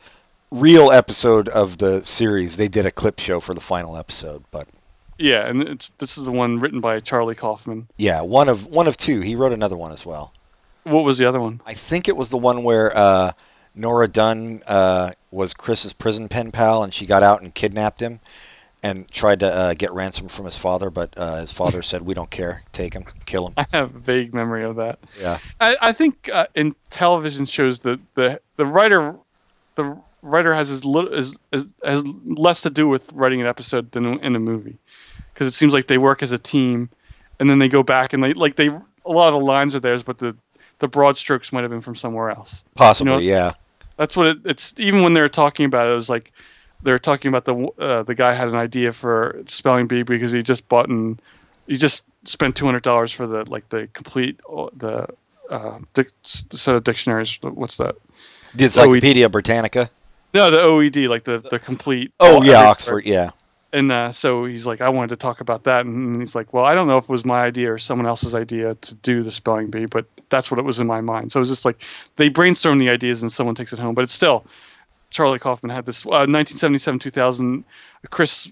real 0.50 0.90
episode 0.90 1.48
of 1.48 1.78
the 1.78 2.02
series. 2.04 2.56
They 2.56 2.68
did 2.68 2.86
a 2.86 2.90
clip 2.90 3.18
show 3.20 3.38
for 3.40 3.54
the 3.54 3.60
final 3.60 3.96
episode, 3.96 4.44
but 4.50 4.66
yeah 5.20 5.48
and 5.48 5.62
it's 5.62 5.90
this 5.98 6.16
is 6.16 6.24
the 6.24 6.30
one 6.32 6.60
written 6.60 6.80
by 6.80 7.00
Charlie 7.00 7.34
Kaufman 7.34 7.88
yeah, 7.96 8.20
one 8.20 8.48
of 8.48 8.66
one 8.66 8.86
of 8.86 8.96
two. 8.96 9.20
He 9.20 9.34
wrote 9.36 9.52
another 9.52 9.76
one 9.76 9.90
as 9.92 10.04
well. 10.06 10.32
What 10.88 11.04
was 11.04 11.18
the 11.18 11.26
other 11.26 11.40
one? 11.40 11.60
I 11.66 11.74
think 11.74 12.08
it 12.08 12.16
was 12.16 12.30
the 12.30 12.38
one 12.38 12.62
where 12.62 12.96
uh, 12.96 13.32
Nora 13.74 14.08
Dunn 14.08 14.62
uh, 14.66 15.12
was 15.30 15.54
Chris's 15.54 15.92
prison 15.92 16.28
pen 16.28 16.50
pal, 16.50 16.82
and 16.82 16.92
she 16.92 17.06
got 17.06 17.22
out 17.22 17.42
and 17.42 17.54
kidnapped 17.54 18.02
him, 18.02 18.20
and 18.82 19.10
tried 19.10 19.40
to 19.40 19.52
uh, 19.52 19.74
get 19.74 19.92
ransom 19.92 20.28
from 20.28 20.44
his 20.44 20.56
father, 20.56 20.90
but 20.90 21.12
uh, 21.16 21.36
his 21.36 21.52
father 21.52 21.82
said, 21.82 22.02
"We 22.02 22.14
don't 22.14 22.30
care. 22.30 22.62
Take 22.72 22.94
him. 22.94 23.04
Kill 23.26 23.48
him." 23.48 23.54
I 23.58 23.66
have 23.72 23.94
a 23.94 23.98
vague 23.98 24.34
memory 24.34 24.64
of 24.64 24.76
that. 24.76 24.98
Yeah. 25.18 25.38
I, 25.60 25.76
I 25.80 25.92
think 25.92 26.28
uh, 26.32 26.46
in 26.54 26.74
television 26.90 27.46
shows 27.46 27.80
the, 27.80 28.00
the 28.14 28.40
the 28.56 28.66
writer 28.66 29.14
the 29.74 29.96
writer 30.22 30.54
has 30.54 30.70
as 30.70 30.84
little 30.84 31.14
as, 31.14 31.36
as 31.52 31.66
has 31.84 32.02
less 32.24 32.62
to 32.62 32.70
do 32.70 32.88
with 32.88 33.02
writing 33.12 33.40
an 33.40 33.46
episode 33.46 33.90
than 33.92 34.04
in 34.20 34.34
a 34.34 34.40
movie 34.40 34.78
because 35.32 35.46
it 35.46 35.56
seems 35.56 35.72
like 35.72 35.86
they 35.86 35.98
work 35.98 36.22
as 36.22 36.32
a 36.32 36.38
team 36.38 36.90
and 37.38 37.48
then 37.48 37.58
they 37.58 37.68
go 37.68 37.82
back 37.82 38.12
and 38.12 38.22
they 38.22 38.34
like 38.34 38.56
they 38.56 38.68
a 38.68 39.10
lot 39.10 39.32
of 39.32 39.40
the 39.40 39.46
lines 39.46 39.74
are 39.74 39.80
theirs 39.80 40.02
but 40.02 40.18
the 40.18 40.36
the 40.80 40.88
broad 40.88 41.16
strokes 41.16 41.52
might 41.52 41.62
have 41.62 41.70
been 41.70 41.80
from 41.80 41.96
somewhere 41.96 42.30
else 42.30 42.64
Possibly. 42.74 43.12
You 43.12 43.18
know- 43.18 43.24
yeah. 43.36 43.52
that's 43.96 44.16
what 44.16 44.26
it, 44.28 44.38
it's 44.44 44.74
even 44.78 45.02
when 45.02 45.14
they 45.14 45.20
were 45.20 45.28
talking 45.28 45.66
about 45.66 45.88
it, 45.88 45.92
it 45.92 45.94
was 45.94 46.08
like 46.08 46.32
they 46.82 46.92
were 46.92 46.98
talking 46.98 47.28
about 47.34 47.44
the 47.44 47.82
uh, 47.82 48.02
the 48.04 48.14
guy 48.14 48.34
had 48.34 48.48
an 48.48 48.54
idea 48.54 48.92
for 48.92 49.42
spelling 49.46 49.86
bee 49.88 50.02
because 50.04 50.30
he 50.32 50.42
just 50.42 50.68
bought 50.68 50.88
and 50.88 51.20
he 51.66 51.76
just 51.76 52.02
spent 52.24 52.54
two 52.56 52.64
hundred 52.66 52.82
dollars 52.84 53.12
for 53.12 53.26
the 53.26 53.44
like 53.50 53.68
the 53.70 53.88
complete 53.92 54.38
uh, 54.48 54.66
the 54.76 55.08
uh, 55.50 55.78
dic- 55.94 56.12
set 56.22 56.74
of 56.76 56.84
dictionaries. 56.84 57.38
What's 57.42 57.78
that? 57.78 57.96
The 58.54 58.64
Encyclopedia 58.64 59.28
Britannica. 59.28 59.90
No, 60.34 60.50
the 60.50 60.58
OED, 60.58 61.08
like 61.08 61.24
the 61.24 61.38
the 61.50 61.58
complete. 61.58 62.12
Oh 62.20 62.42
yeah, 62.42 62.62
Oxford. 62.68 63.04
Yeah. 63.06 63.30
And 63.72 63.92
uh, 63.92 64.12
so 64.12 64.46
he's 64.46 64.64
like, 64.64 64.80
I 64.80 64.88
wanted 64.88 65.10
to 65.10 65.16
talk 65.16 65.40
about 65.40 65.64
that, 65.64 65.84
and 65.84 66.20
he's 66.20 66.34
like, 66.34 66.54
Well, 66.54 66.64
I 66.64 66.74
don't 66.74 66.88
know 66.88 66.96
if 66.96 67.04
it 67.04 67.10
was 67.10 67.24
my 67.24 67.42
idea 67.42 67.72
or 67.72 67.78
someone 67.78 68.06
else's 68.06 68.34
idea 68.34 68.74
to 68.74 68.94
do 68.94 69.22
the 69.22 69.30
spelling 69.30 69.68
bee, 69.68 69.84
but 69.84 70.06
that's 70.30 70.50
what 70.50 70.58
it 70.58 70.64
was 70.64 70.78
in 70.80 70.86
my 70.86 71.02
mind. 71.02 71.32
So 71.32 71.38
it 71.38 71.42
was 71.42 71.50
just 71.50 71.64
like 71.64 71.82
they 72.16 72.28
brainstorm 72.28 72.78
the 72.78 72.88
ideas 72.88 73.22
and 73.22 73.30
someone 73.30 73.54
takes 73.54 73.72
it 73.72 73.78
home. 73.78 73.94
But 73.94 74.04
it's 74.04 74.14
still, 74.14 74.46
Charlie 75.10 75.38
Kaufman 75.38 75.70
had 75.70 75.84
this 75.84 76.06
uh, 76.06 76.24
1977 76.26 76.98
2000. 76.98 77.64
Chris 78.10 78.48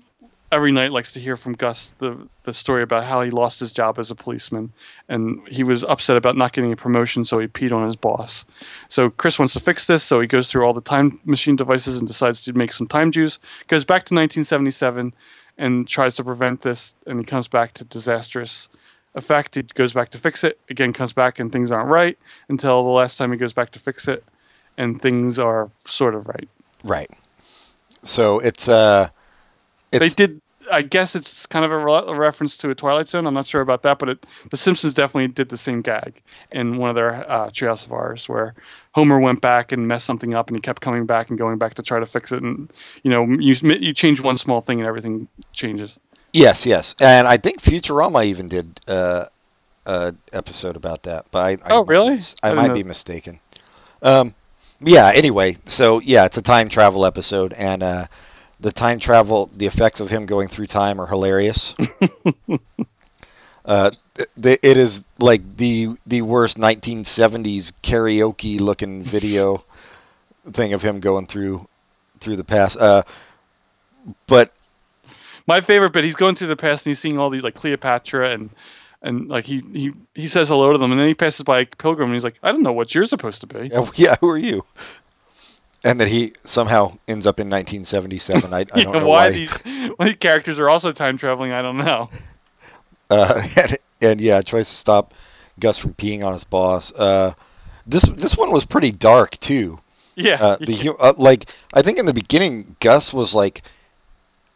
every 0.57 0.73
night 0.73 0.91
likes 0.91 1.13
to 1.13 1.21
hear 1.21 1.37
from 1.37 1.53
Gus 1.53 1.93
the 1.99 2.17
the 2.45 2.55
story 2.55 2.83
about 2.83 3.05
how 3.05 3.21
he 3.23 3.31
lost 3.31 3.61
his 3.61 3.73
job 3.73 3.99
as 3.99 4.11
a 4.11 4.15
policeman, 4.15 4.73
and 5.07 5.47
he 5.49 5.63
was 5.63 5.85
upset 5.85 6.17
about 6.17 6.37
not 6.37 6.55
getting 6.55 6.73
a 6.73 6.77
promotion, 6.77 7.27
so 7.27 7.39
he 7.39 7.47
peed 7.47 7.73
on 7.73 7.85
his 7.85 7.95
boss. 7.95 8.47
So 8.89 9.11
Chris 9.11 9.39
wants 9.39 9.53
to 9.53 9.61
fix 9.61 9.87
this, 9.87 10.03
so 10.03 10.19
he 10.19 10.27
goes 10.27 10.51
through 10.51 10.65
all 10.65 10.73
the 10.73 10.81
time 10.81 11.21
machine 11.27 11.57
devices 11.57 11.99
and 11.99 12.09
decides 12.09 12.41
to 12.43 12.55
make 12.55 12.73
some 12.73 12.89
time 12.89 13.13
juice. 13.13 13.39
Goes 13.69 13.85
back 13.85 14.07
to 14.07 14.15
1977 14.15 15.13
and 15.59 15.87
tries 15.87 16.17
to 16.17 16.25
prevent 16.25 16.63
this, 16.63 16.95
and 17.07 17.19
he 17.21 17.25
comes 17.27 17.49
back 17.49 17.75
to 17.75 17.85
disastrous 17.85 18.69
effect. 19.15 19.57
He 19.57 19.63
goes 19.63 19.93
back 19.93 20.11
to 20.13 20.19
fix 20.19 20.43
it 20.43 20.59
again, 20.71 20.95
comes 20.95 21.13
back 21.13 21.39
and 21.39 21.53
things 21.53 21.71
aren't 21.71 21.91
right 21.91 22.19
until 22.49 22.83
the 22.83 22.91
last 22.91 23.19
time 23.19 23.31
he 23.31 23.37
goes 23.37 23.53
back 23.53 23.73
to 23.73 23.79
fix 23.79 24.09
it, 24.09 24.25
and 24.79 25.03
things 25.03 25.39
are 25.39 25.71
sort 25.85 26.15
of 26.15 26.27
right. 26.27 26.49
Right. 26.83 27.11
So 28.03 28.39
it's 28.39 28.69
uh, 28.69 29.11
it's 29.93 30.15
they 30.15 30.27
did. 30.27 30.41
I 30.71 30.83
guess 30.83 31.15
it's 31.15 31.47
kind 31.47 31.65
of 31.65 31.71
a, 31.73 31.79
re- 31.79 32.05
a 32.07 32.15
reference 32.15 32.57
to 32.59 32.71
a 32.71 32.75
Twilight 32.75 33.09
Zone. 33.09 33.27
I'm 33.27 33.35
not 33.35 33.47
sure 33.47 33.61
about 33.61 33.83
that, 33.83 33.99
but 33.99 34.09
it, 34.09 34.27
The 34.51 34.57
Simpsons 34.57 34.95
definitely 34.95 35.29
did 35.29 35.49
the 35.49 35.57
same 35.57 35.83
gag 35.83 36.23
in 36.53 36.77
one 36.79 36.91
of 36.91 36.97
their 36.97 37.29
uh, 37.31 37.51
Treehouse 37.51 37.85
of 37.85 37.91
Horrors, 37.91 38.29
where 38.29 38.55
Homer 38.93 39.19
went 39.21 39.41
back 39.41 39.73
and 39.73 39.87
messed 39.87 40.07
something 40.07 40.35
up, 40.35 40.49
and 40.49 40.57
he 40.57 40.61
kept 40.61 40.81
coming 40.83 41.07
back 41.07 41.29
and 41.31 41.39
going 41.39 41.59
back 41.59 41.75
to 41.75 41.83
try 41.83 42.01
to 42.01 42.07
fix 42.07 42.33
it. 42.33 42.43
And 42.43 42.71
you 43.03 43.11
know, 43.11 43.25
you 43.25 43.55
you 43.79 43.93
change 43.95 44.21
one 44.21 44.39
small 44.39 44.61
thing, 44.61 44.79
and 44.81 44.87
everything 44.89 45.29
changes. 45.53 45.99
yes, 46.33 46.67
yes, 46.67 46.95
and 47.01 47.27
I 47.27 47.37
think 47.37 47.61
Futurama 47.61 48.25
even 48.27 48.49
did 48.49 48.81
uh, 48.89 49.27
a 49.87 50.15
episode 50.33 50.77
about 50.77 51.03
that. 51.05 51.27
But 51.31 51.39
I, 51.39 51.51
I 51.65 51.75
Oh, 51.75 51.85
might 51.85 51.89
really? 51.89 52.21
I, 52.43 52.51
I 52.51 52.53
might 52.55 52.69
know. 52.69 52.75
be 52.75 52.85
mistaken. 52.85 53.41
Um, 54.03 54.35
yeah. 54.81 55.11
Anyway, 55.15 55.57
so 55.67 56.01
yeah, 56.01 56.25
it's 56.27 56.37
a 56.39 56.43
time 56.43 56.69
travel 56.69 57.05
episode, 57.07 57.53
and 57.55 57.83
uh, 57.83 58.07
the 58.61 58.73
time 58.73 58.99
travel, 58.99 59.51
the 59.57 59.67
effects 59.67 60.01
of 60.01 60.11
him 60.11 60.27
going 60.27 60.49
through 60.49 60.67
time 60.67 61.01
are 61.01 61.07
hilarious. 61.07 61.75
uh, 63.65 63.91
th- 64.41 64.61
it 64.63 64.77
is 64.77 65.05
like 65.19 65.57
the 65.57 65.97
the 66.07 66.23
worst 66.23 66.59
1970s 66.59 67.73
karaoke 67.83 68.61
looking 68.61 69.03
video 69.03 69.65
thing 70.53 70.73
of 70.73 70.83
him 70.83 71.01
going 71.01 71.27
through 71.27 71.67
through 72.21 72.37
the 72.37 72.45
past. 72.45 72.77
Uh, 72.79 73.03
but 74.27 74.53
My 75.47 75.61
favorite 75.61 75.93
bit, 75.93 76.05
he's 76.05 76.17
going 76.17 76.35
through 76.35 76.49
the 76.49 76.57
past 76.57 76.87
and 76.87 76.91
he's 76.91 76.99
seeing 76.99 77.19
all 77.19 77.31
these 77.31 77.43
like 77.43 77.55
Cleopatra 77.55 78.31
and 78.33 78.51
and 79.03 79.29
like 79.29 79.45
he 79.45 79.61
he 79.73 79.93
he 80.15 80.27
says 80.29 80.49
hello 80.49 80.73
to 80.73 80.79
them, 80.79 80.91
and 80.93 81.01
then 81.01 81.09
he 81.09 81.15
passes 81.15 81.43
by 81.45 81.61
a 81.61 81.67
pilgrim 81.67 82.09
and 82.09 82.15
he's 82.15 82.25
like, 82.25 82.39
I 82.43 82.53
don't 82.53 82.63
know 82.63 82.73
what 82.73 82.95
you're 82.95 83.05
supposed 83.05 83.41
to 83.43 83.47
be. 83.47 83.71
Yeah, 83.97 84.17
who 84.21 84.29
are 84.31 84.39
you? 84.39 84.65
And 85.87 86.01
then 86.01 86.09
he 86.09 86.33
somehow 86.45 86.99
ends 87.09 87.27
up 87.27 87.41
in 87.41 87.49
1977. 87.49 88.53
I, 88.53 88.59
I 88.59 88.65
don't 88.83 88.99
know 88.99 89.07
why 89.07 89.31
why. 89.31 89.31
these 89.31 89.53
why 89.97 90.13
characters 90.15 90.59
are 90.59 90.69
also 90.69 90.93
time 90.93 91.17
traveling. 91.17 91.53
I 91.53 91.63
don't 91.63 91.79
know. 91.79 92.11
Uh, 93.09 93.41
and, 93.57 93.79
and 94.01 94.21
yeah, 94.21 94.43
tries 94.43 94.69
to 94.69 94.75
stop 94.75 95.15
Gus 95.61 95.79
from 95.79 95.95
peeing 95.95 96.27
on 96.27 96.33
his 96.33 96.43
boss. 96.43 96.93
Uh, 96.93 97.35
this 97.87 98.03
this 98.03 98.37
one 98.37 98.51
was 98.51 98.67
pretty 98.67 98.91
dark 98.91 99.39
too. 99.39 99.79
Yeah, 100.17 100.43
Uh, 100.43 100.57
the 100.57 100.75
hu- 100.75 100.97
uh, 100.97 101.13
like 101.17 101.49
I 101.73 101.83
think 101.83 101.99
in 102.01 102.07
the 102.07 102.13
beginning, 102.13 102.75
Gus 102.81 103.15
was 103.15 103.33
like 103.33 103.63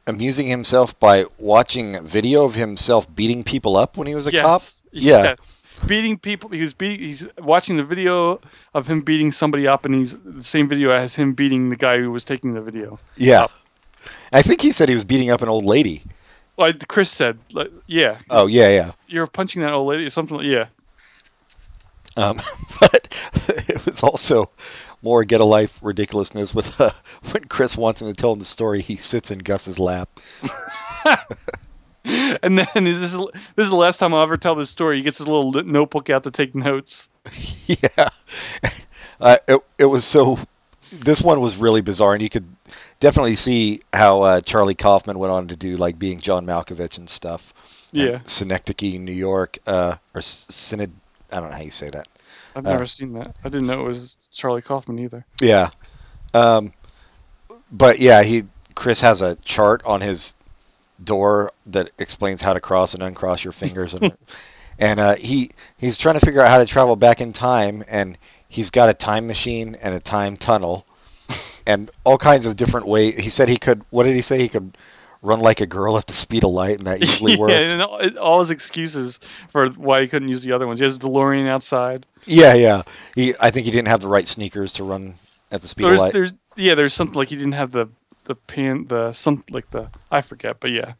amusing 0.08 0.48
himself 0.48 0.98
by 0.98 1.26
watching 1.38 2.04
video 2.04 2.44
of 2.44 2.56
himself 2.56 3.06
beating 3.14 3.44
people 3.44 3.76
up 3.76 3.96
when 3.96 4.08
he 4.08 4.16
was 4.16 4.26
a 4.26 4.32
yes, 4.32 4.42
cop. 4.42 4.62
Yeah, 4.90 5.22
yes. 5.22 5.56
Beating 5.86 6.18
people. 6.18 6.50
He 6.50 6.60
was 6.60 6.74
beating. 6.74 7.06
He's 7.08 7.26
watching 7.38 7.76
the 7.76 7.84
video 7.84 8.40
of 8.74 8.86
him 8.86 9.00
beating 9.00 9.32
somebody 9.32 9.66
up, 9.66 9.84
and 9.84 9.94
he's 9.94 10.14
the 10.24 10.42
same 10.42 10.68
video 10.68 10.90
as 10.90 11.14
him 11.14 11.32
beating 11.32 11.68
the 11.70 11.76
guy 11.76 11.98
who 11.98 12.10
was 12.10 12.22
taking 12.24 12.54
the 12.54 12.60
video. 12.60 12.98
yeah. 13.16 13.46
I 14.32 14.42
think 14.42 14.60
he 14.60 14.70
said 14.72 14.88
he 14.88 14.94
was 14.94 15.04
beating 15.04 15.30
up 15.30 15.42
an 15.42 15.48
old 15.48 15.64
lady. 15.64 16.04
Like 16.56 16.86
Chris 16.88 17.10
said, 17.10 17.38
like, 17.52 17.70
yeah, 17.86 18.18
Oh 18.30 18.46
yeah, 18.46 18.68
yeah. 18.68 18.92
you're 19.08 19.26
punching 19.26 19.60
that 19.62 19.72
old 19.72 19.88
lady 19.88 20.06
or 20.06 20.10
something. 20.10 20.36
Like, 20.36 20.46
yeah, 20.46 20.66
Um, 22.16 22.40
but 22.80 23.08
it 23.68 23.84
was 23.84 24.02
also 24.02 24.50
more 25.02 25.24
get 25.24 25.40
a 25.40 25.44
life 25.44 25.78
ridiculousness 25.82 26.54
with 26.54 26.80
uh, 26.80 26.90
when 27.32 27.44
Chris 27.44 27.76
wants 27.76 28.00
him 28.00 28.08
to 28.08 28.14
tell 28.14 28.32
him 28.32 28.38
the 28.38 28.44
story, 28.44 28.80
he 28.82 28.96
sits 28.96 29.30
in 29.30 29.38
Gus's 29.40 29.78
lap. 29.78 30.08
and 32.04 32.58
then 32.58 32.86
is 32.86 33.00
this 33.00 33.12
this 33.56 33.64
is 33.64 33.70
the 33.70 33.76
last 33.76 33.98
time 33.98 34.14
I'll 34.14 34.22
ever 34.22 34.36
tell 34.36 34.54
this 34.54 34.70
story. 34.70 34.98
He 34.98 35.02
gets 35.02 35.18
his 35.18 35.28
little 35.28 35.52
notebook 35.52 36.08
out 36.08 36.24
to 36.24 36.30
take 36.30 36.54
notes. 36.54 37.08
yeah, 37.66 38.08
uh, 39.20 39.36
it 39.46 39.60
it 39.78 39.84
was 39.86 40.04
so. 40.04 40.38
This 40.92 41.20
one 41.20 41.40
was 41.40 41.56
really 41.56 41.82
bizarre, 41.82 42.14
and 42.14 42.22
you 42.22 42.30
could 42.30 42.48
definitely 42.98 43.36
see 43.36 43.82
how 43.92 44.22
uh, 44.22 44.40
Charlie 44.40 44.74
Kaufman 44.74 45.18
went 45.18 45.32
on 45.32 45.48
to 45.48 45.56
do 45.56 45.76
like 45.76 45.98
being 45.98 46.18
John 46.18 46.46
Malkovich 46.46 46.98
and 46.98 47.08
stuff. 47.08 47.52
And 47.92 48.02
Yeah, 48.02 48.20
Synecdoche, 48.24 48.98
New 48.98 49.12
York, 49.12 49.58
uh, 49.66 49.96
or 50.14 50.22
Synod. 50.22 50.92
I 51.30 51.40
don't 51.40 51.50
know 51.50 51.56
how 51.56 51.62
you 51.62 51.70
say 51.70 51.90
that. 51.90 52.08
I've 52.56 52.66
uh, 52.66 52.72
never 52.72 52.86
seen 52.86 53.12
that. 53.12 53.36
I 53.44 53.48
didn't 53.50 53.68
know 53.68 53.80
it 53.80 53.88
was 53.88 54.16
Charlie 54.32 54.62
Kaufman 54.62 54.98
either. 54.98 55.24
Yeah. 55.40 55.70
Um, 56.34 56.72
but 57.70 58.00
yeah, 58.00 58.22
he 58.22 58.44
Chris 58.74 59.00
has 59.00 59.20
a 59.20 59.36
chart 59.36 59.82
on 59.84 60.00
his 60.00 60.34
door 61.04 61.52
that 61.66 61.90
explains 61.98 62.42
how 62.42 62.52
to 62.52 62.60
cross 62.60 62.94
and 62.94 63.02
uncross 63.02 63.42
your 63.44 63.52
fingers 63.52 63.94
and 63.94 64.16
and 64.78 64.98
uh, 65.00 65.14
he 65.16 65.50
he's 65.76 65.96
trying 65.96 66.18
to 66.18 66.24
figure 66.24 66.40
out 66.40 66.48
how 66.48 66.58
to 66.58 66.66
travel 66.66 66.96
back 66.96 67.20
in 67.20 67.32
time 67.32 67.84
and 67.88 68.18
he's 68.48 68.70
got 68.70 68.88
a 68.88 68.94
time 68.94 69.26
machine 69.26 69.76
and 69.80 69.94
a 69.94 70.00
time 70.00 70.36
tunnel 70.36 70.84
and 71.66 71.90
all 72.04 72.18
kinds 72.18 72.46
of 72.46 72.56
different 72.56 72.86
ways. 72.86 73.16
He 73.16 73.30
said 73.30 73.48
he 73.48 73.58
could 73.58 73.84
what 73.90 74.04
did 74.04 74.14
he 74.14 74.22
say 74.22 74.38
he 74.38 74.48
could 74.48 74.76
run 75.22 75.40
like 75.40 75.60
a 75.60 75.66
girl 75.66 75.98
at 75.98 76.06
the 76.06 76.14
speed 76.14 76.44
of 76.44 76.50
light 76.50 76.78
and 76.78 76.86
that 76.86 77.00
usually 77.06 77.32
yeah, 77.32 77.38
works. 77.38 77.72
and 77.72 77.82
all, 77.82 78.18
all 78.18 78.40
his 78.40 78.50
excuses 78.50 79.20
for 79.52 79.68
why 79.70 80.00
he 80.00 80.08
couldn't 80.08 80.28
use 80.28 80.42
the 80.42 80.52
other 80.52 80.66
ones. 80.66 80.80
He 80.80 80.84
has 80.84 80.96
a 80.96 80.98
DeLorean 80.98 81.46
outside. 81.46 82.06
Yeah, 82.24 82.54
yeah. 82.54 82.82
He 83.14 83.34
I 83.38 83.50
think 83.50 83.66
he 83.66 83.70
didn't 83.70 83.88
have 83.88 84.00
the 84.00 84.08
right 84.08 84.26
sneakers 84.26 84.72
to 84.74 84.84
run 84.84 85.14
at 85.50 85.60
the 85.60 85.68
speed 85.68 85.86
There's, 85.86 85.94
of 85.94 86.00
light. 86.00 86.12
there's 86.12 86.32
yeah, 86.56 86.74
there's 86.74 86.94
something 86.94 87.14
like 87.14 87.28
he 87.28 87.36
didn't 87.36 87.52
have 87.52 87.70
the 87.70 87.88
the 88.30 88.36
pan 88.36 88.86
the 88.86 89.12
some 89.12 89.42
like 89.50 89.68
the 89.72 89.90
I 90.10 90.22
forget, 90.22 90.60
but 90.60 90.70
yeah. 90.70 90.92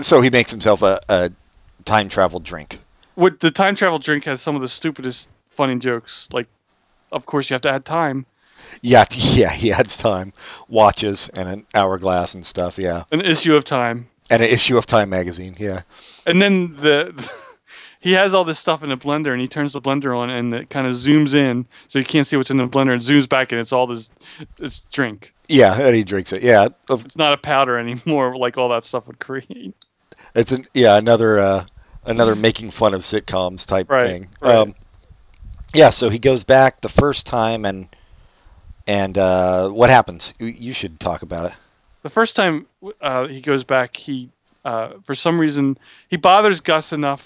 So 0.00 0.22
he 0.22 0.30
makes 0.30 0.50
himself 0.50 0.80
a, 0.82 0.98
a 1.10 1.30
time 1.84 2.08
travel 2.08 2.40
drink. 2.40 2.78
What 3.16 3.38
the 3.40 3.50
time 3.50 3.74
travel 3.76 3.98
drink 3.98 4.24
has 4.24 4.40
some 4.40 4.56
of 4.56 4.62
the 4.62 4.68
stupidest 4.68 5.28
funny 5.50 5.78
jokes. 5.78 6.26
Like, 6.32 6.48
of 7.12 7.26
course 7.26 7.50
you 7.50 7.54
have 7.54 7.62
to 7.62 7.70
add 7.70 7.84
time. 7.84 8.24
Yeah, 8.80 9.04
yeah, 9.10 9.50
he 9.52 9.72
adds 9.72 9.98
time, 9.98 10.32
watches, 10.68 11.28
and 11.34 11.48
an 11.48 11.66
hourglass 11.74 12.34
and 12.34 12.44
stuff. 12.46 12.78
Yeah, 12.78 13.04
An 13.12 13.20
issue 13.20 13.54
of 13.54 13.64
time. 13.64 14.08
and 14.30 14.42
an 14.42 14.48
issue 14.48 14.78
of 14.78 14.86
Time 14.86 15.10
magazine. 15.10 15.54
Yeah, 15.58 15.82
And 16.26 16.40
then 16.40 16.76
the 16.80 17.30
he 18.00 18.12
has 18.12 18.32
all 18.34 18.44
this 18.44 18.58
stuff 18.58 18.82
in 18.82 18.90
a 18.90 18.96
blender 18.96 19.32
and 19.32 19.40
he 19.40 19.48
turns 19.48 19.74
the 19.74 19.82
blender 19.82 20.16
on 20.16 20.30
and 20.30 20.54
it 20.54 20.70
kind 20.70 20.86
of 20.86 20.94
zooms 20.94 21.34
in 21.34 21.66
so 21.88 21.98
you 21.98 22.04
can't 22.06 22.26
see 22.26 22.36
what's 22.38 22.50
in 22.50 22.56
the 22.56 22.66
blender 22.66 22.94
and 22.94 23.02
zooms 23.02 23.28
back 23.28 23.52
and 23.52 23.60
it's 23.60 23.72
all 23.72 23.86
this 23.86 24.08
it's 24.58 24.80
drink. 24.90 25.33
Yeah, 25.48 25.74
and 25.78 25.94
he 25.94 26.04
drinks 26.04 26.32
it. 26.32 26.42
Yeah, 26.42 26.68
It's 26.88 27.16
not 27.16 27.32
a 27.32 27.36
powder 27.38 27.78
anymore 27.78 28.36
like 28.38 28.56
all 28.58 28.68
that 28.70 28.84
stuff 28.84 29.06
would 29.06 29.18
create. 29.18 29.74
it's 30.34 30.52
an 30.52 30.66
yeah 30.74 30.96
another 30.96 31.38
uh, 31.38 31.64
another 32.04 32.34
making 32.34 32.70
fun 32.70 32.94
of 32.94 33.02
sitcoms 33.02 33.66
type 33.66 33.88
Right, 33.90 34.02
thing. 34.02 34.28
right. 34.40 34.56
Um, 34.56 34.74
Yeah, 35.74 35.90
so 35.90 36.08
he 36.08 36.18
goes 36.18 36.44
back 36.44 36.80
the 36.80 36.88
first 36.88 37.26
time, 37.26 37.64
and 37.64 37.88
and 38.86 39.16
uh, 39.18 39.68
what 39.70 39.90
happens? 39.90 40.34
You- 40.38 40.46
You 40.48 40.72
should 40.72 41.00
talk 41.00 41.22
about 41.22 41.46
it. 41.46 41.56
The 42.02 42.10
first 42.10 42.36
time 42.36 42.66
uh, 43.00 43.26
he 43.28 43.40
goes 43.40 43.64
back, 43.64 43.96
he 43.96 44.30
uh, 44.64 44.94
for 45.04 45.14
some 45.14 45.40
reason 45.40 45.76
he 46.08 46.16
bothers 46.16 46.60
Gus 46.60 46.92
enough 46.92 47.22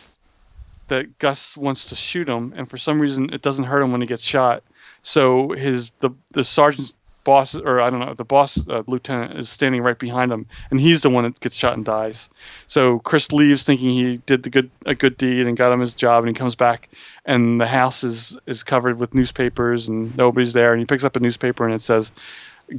that 0.89 1.19
Gus 1.19 1.57
wants 1.57 1.87
to 1.87 1.95
shoot 1.97 2.29
him, 2.29 2.53
and 2.57 2.69
for 2.71 2.79
some 2.79 3.01
reason 3.01 3.31
it 3.33 3.43
doesn't 3.43 3.65
hurt 3.65 3.83
him 3.83 3.93
when 3.93 4.01
he 4.01 4.07
gets 4.07 4.23
shot. 4.25 4.63
So 5.03 5.51
his 5.51 5.91
the 6.01 6.11
the 6.33 6.45
sergeant's 6.45 6.93
boss, 7.29 7.55
or 7.55 7.79
I 7.79 7.91
don't 7.91 8.01
know, 8.01 8.15
the 8.15 8.25
boss 8.25 8.59
uh, 8.71 8.85
lieutenant 8.87 9.39
is 9.39 9.51
standing 9.51 9.83
right 9.83 9.99
behind 9.99 10.33
him, 10.33 10.47
and 10.71 10.81
he's 10.81 11.03
the 11.03 11.11
one 11.11 11.25
that 11.25 11.39
gets 11.41 11.59
shot 11.59 11.75
and 11.75 11.85
dies. 11.85 12.31
So 12.69 13.01
Chris 13.01 13.33
leaves 13.33 13.65
thinking 13.65 13.91
he 13.91 14.17
did 14.25 14.45
the 14.45 14.49
good 14.49 14.71
a 14.87 14.95
good 14.95 15.19
deed 15.19 15.47
and 15.47 15.55
got 15.55 15.71
him 15.71 15.81
his 15.81 15.93
job, 15.93 16.25
and 16.25 16.35
he 16.35 16.39
comes 16.39 16.55
back, 16.55 16.89
and 17.27 17.61
the 17.61 17.67
house 17.67 18.03
is 18.03 18.39
is 18.47 18.63
covered 18.63 18.99
with 18.99 19.13
newspapers, 19.13 19.89
and 19.89 20.17
nobody's 20.17 20.55
there, 20.55 20.73
and 20.73 20.81
he 20.81 20.87
picks 20.87 21.05
up 21.05 21.17
a 21.17 21.21
newspaper, 21.21 21.67
and 21.67 21.75
it 21.75 21.83
says 21.83 22.13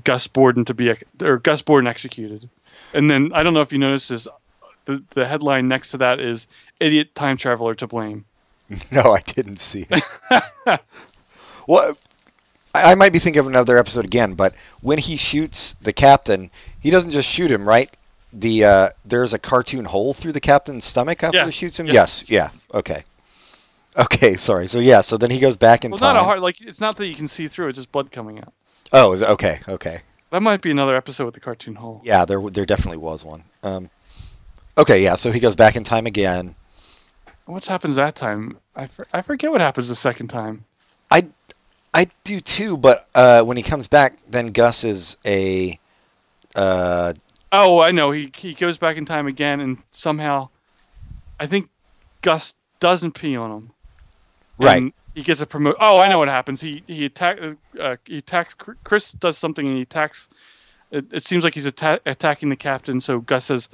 Gus 0.04 0.26
Borden 0.26 0.66
to 0.66 0.74
be 0.74 0.96
or 1.22 1.38
Gus 1.38 1.62
Borden 1.62 1.86
executed. 1.86 2.50
And 2.96 3.08
then 3.08 3.30
I 3.36 3.44
don't 3.44 3.54
know 3.54 3.62
if 3.62 3.72
you 3.72 3.78
noticed 3.78 4.10
this, 4.10 4.28
the 4.86 5.04
the 5.14 5.28
headline 5.28 5.68
next 5.68 5.92
to 5.92 5.98
that 5.98 6.20
is 6.20 6.48
"Idiot 6.80 7.14
Time 7.14 7.38
Traveler 7.38 7.76
to 7.76 7.86
blame." 7.86 8.26
No, 8.92 9.12
I 9.14 9.22
didn't 9.22 9.60
see 9.60 9.86
it. 9.90 10.04
well, 11.68 11.96
I 12.74 12.94
might 12.96 13.12
be 13.14 13.20
thinking 13.20 13.40
of 13.40 13.48
another 13.48 13.78
episode 13.78 14.06
again, 14.06 14.36
but 14.36 14.54
when 14.82 15.00
he 15.00 15.16
shoots 15.16 15.74
the 15.82 15.92
captain, 15.94 16.52
he 16.80 16.92
doesn't 16.92 17.12
just 17.12 17.28
shoot 17.28 17.50
him, 17.52 17.68
right? 17.68 17.96
The 18.32 18.64
uh, 18.66 18.90
there's 19.06 19.34
a 19.34 19.40
cartoon 19.40 19.86
hole 19.86 20.14
through 20.14 20.34
the 20.34 20.40
captain's 20.40 20.86
stomach 20.86 21.24
after 21.24 21.46
he 21.46 21.52
shoots 21.52 21.80
him. 21.80 21.88
yes. 21.88 22.30
Yes, 22.30 22.30
yeah, 22.30 22.78
okay, 22.78 23.04
okay. 23.98 24.36
Sorry. 24.36 24.68
So 24.68 24.80
yeah, 24.80 25.02
so 25.02 25.18
then 25.18 25.32
he 25.32 25.40
goes 25.40 25.58
back 25.58 25.84
in 25.84 25.90
Well, 25.92 25.98
time. 25.98 26.14
not 26.14 26.22
a 26.22 26.24
hard 26.24 26.40
like 26.42 26.62
it's 26.62 26.80
not 26.80 26.96
that 26.98 27.08
you 27.08 27.16
can 27.16 27.28
see 27.28 27.48
through; 27.48 27.70
it's 27.70 27.78
just 27.80 27.92
blood 27.92 28.12
coming 28.12 28.38
out. 28.40 28.54
oh, 28.94 29.14
is 29.14 29.24
okay, 29.24 29.60
okay. 29.68 30.02
That 30.30 30.44
might 30.44 30.62
be 30.62 30.70
another 30.70 30.96
episode 30.96 31.26
with 31.26 31.34
the 31.34 31.40
cartoon 31.40 31.74
hole. 31.74 32.02
Yeah, 32.04 32.24
there 32.26 32.40
there 32.52 32.68
definitely 32.68 32.98
was 33.00 33.26
one. 33.26 33.44
Um, 33.64 33.90
okay, 34.78 35.02
yeah. 35.04 35.16
So 35.16 35.32
he 35.32 35.40
goes 35.40 35.56
back 35.56 35.76
in 35.76 35.84
time 35.84 36.06
again. 36.06 36.54
What 37.46 37.66
happens 37.66 37.96
that 37.96 38.16
time? 38.16 38.60
I, 38.76 38.86
for, 38.86 39.08
I 39.12 39.24
forget 39.24 39.50
what 39.50 39.60
happens 39.60 39.90
the 39.90 39.96
second 39.96 40.28
time. 40.28 40.66
I 41.10 41.26
I 41.94 42.08
do 42.24 42.40
too, 42.40 42.78
but 42.78 43.08
uh, 43.16 43.44
when 43.44 43.58
he 43.58 43.64
comes 43.64 43.88
back, 43.88 44.18
then 44.30 44.52
Gus 44.52 44.84
is 44.84 45.18
a 45.26 45.80
uh, 46.56 47.14
Oh, 47.52 47.80
I 47.80 47.92
know. 47.92 48.12
He 48.12 48.32
he 48.36 48.54
goes 48.54 48.78
back 48.78 48.98
in 48.98 49.06
time 49.06 49.28
again, 49.28 49.60
and 49.60 49.78
somehow, 49.92 50.50
I 51.40 51.48
think 51.48 51.70
Gus 52.22 52.54
doesn't 52.80 53.14
pee 53.14 53.36
on 53.36 53.52
him. 53.52 53.72
Right. 54.60 54.78
And 54.78 54.94
he 55.16 55.24
gets 55.24 55.42
a 55.42 55.48
promote. 55.48 55.76
Oh, 55.80 55.98
I 55.98 56.10
know 56.10 56.20
what 56.20 56.28
happens. 56.28 56.62
He 56.62 56.84
he 56.86 57.06
attack 57.06 57.40
uh, 57.80 57.96
he 58.06 58.20
attacks 58.20 58.56
Chris 58.84 59.12
does 59.14 59.38
something 59.38 59.66
and 59.66 59.76
he 59.76 59.82
attacks. 59.82 60.30
It, 60.92 61.06
it 61.12 61.26
seems 61.26 61.44
like 61.44 61.54
he's 61.54 61.68
atta- 61.68 62.02
attacking 62.06 62.50
the 62.50 62.56
captain. 62.56 63.00
So 63.02 63.20
Gus 63.20 63.46
says, 63.46 63.70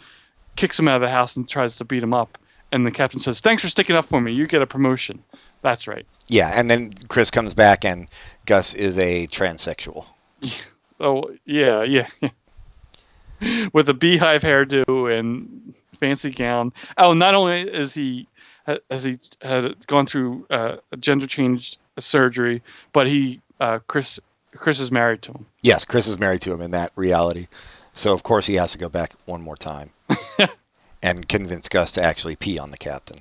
kicks 0.57 0.78
him 0.78 0.88
out 0.88 0.97
of 0.97 1.01
the 1.01 1.09
house 1.09 1.38
and 1.38 1.47
tries 1.47 1.78
to 1.78 1.86
beat 1.86 2.03
him 2.03 2.13
up. 2.13 2.38
And 2.72 2.86
the 2.86 2.91
captain 2.91 3.20
says, 3.20 3.39
"Thanks 3.39 3.61
for 3.61 3.70
sticking 3.70 3.95
up 3.95 4.07
for 4.09 4.20
me. 4.20 4.34
You 4.34 4.47
get 4.47 4.61
a 4.61 4.68
promotion." 4.68 5.24
That's 5.61 5.88
right. 5.88 6.05
Yeah, 6.28 6.49
and 6.49 6.70
then 6.70 6.93
Chris 7.07 7.32
comes 7.32 7.53
back 7.53 7.86
and 7.86 8.07
Gus 8.45 8.74
is 8.74 8.97
a 8.97 9.28
transsexual. 9.28 10.05
Oh 10.97 11.30
yeah, 11.45 11.84
yeah. 11.84 12.07
With 13.74 13.89
a 13.89 13.93
beehive 13.93 14.43
hairdo 14.43 15.20
and 15.20 15.74
fancy 15.99 16.32
gown. 16.32 16.72
Oh, 16.97 17.13
not 17.13 17.36
only 17.36 17.63
is 17.63 17.93
he 17.93 18.30
ha- 18.66 18.78
has 18.89 19.03
he 19.03 19.20
had 19.41 19.76
gone 19.88 20.05
through 20.05 20.45
uh, 20.49 20.78
a 20.93 20.97
gender 20.97 21.28
change 21.28 21.78
surgery, 21.99 22.63
but 22.93 23.07
he 23.07 23.41
uh, 23.59 23.80
Chris 23.88 24.22
Chris 24.55 24.80
is 24.80 24.89
married 24.89 25.22
to 25.24 25.34
him. 25.34 25.45
Yes, 25.61 25.84
Chris 25.84 26.07
is 26.07 26.18
married 26.18 26.41
to 26.43 26.53
him 26.53 26.61
in 26.61 26.72
that 26.72 26.93
reality. 26.95 27.47
So 27.93 28.13
of 28.13 28.24
course 28.24 28.45
he 28.45 28.55
has 28.55 28.72
to 28.72 28.78
go 28.78 28.88
back 28.88 29.13
one 29.26 29.41
more 29.41 29.57
time 29.57 29.89
and 31.05 31.29
convince 31.29 31.69
Gus 31.69 31.91
to 31.93 32.03
actually 32.03 32.35
pee 32.35 32.57
on 32.57 32.71
the 32.71 32.77
captain. 32.77 33.19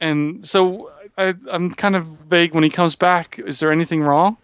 And 0.00 0.44
so 0.44 0.90
I, 1.16 1.32
I'm 1.50 1.74
kind 1.74 1.96
of 1.96 2.06
vague 2.06 2.54
when 2.54 2.62
he 2.64 2.70
comes 2.70 2.94
back. 2.94 3.38
Is 3.38 3.58
there 3.60 3.72
anything 3.72 4.02
wrong? 4.02 4.36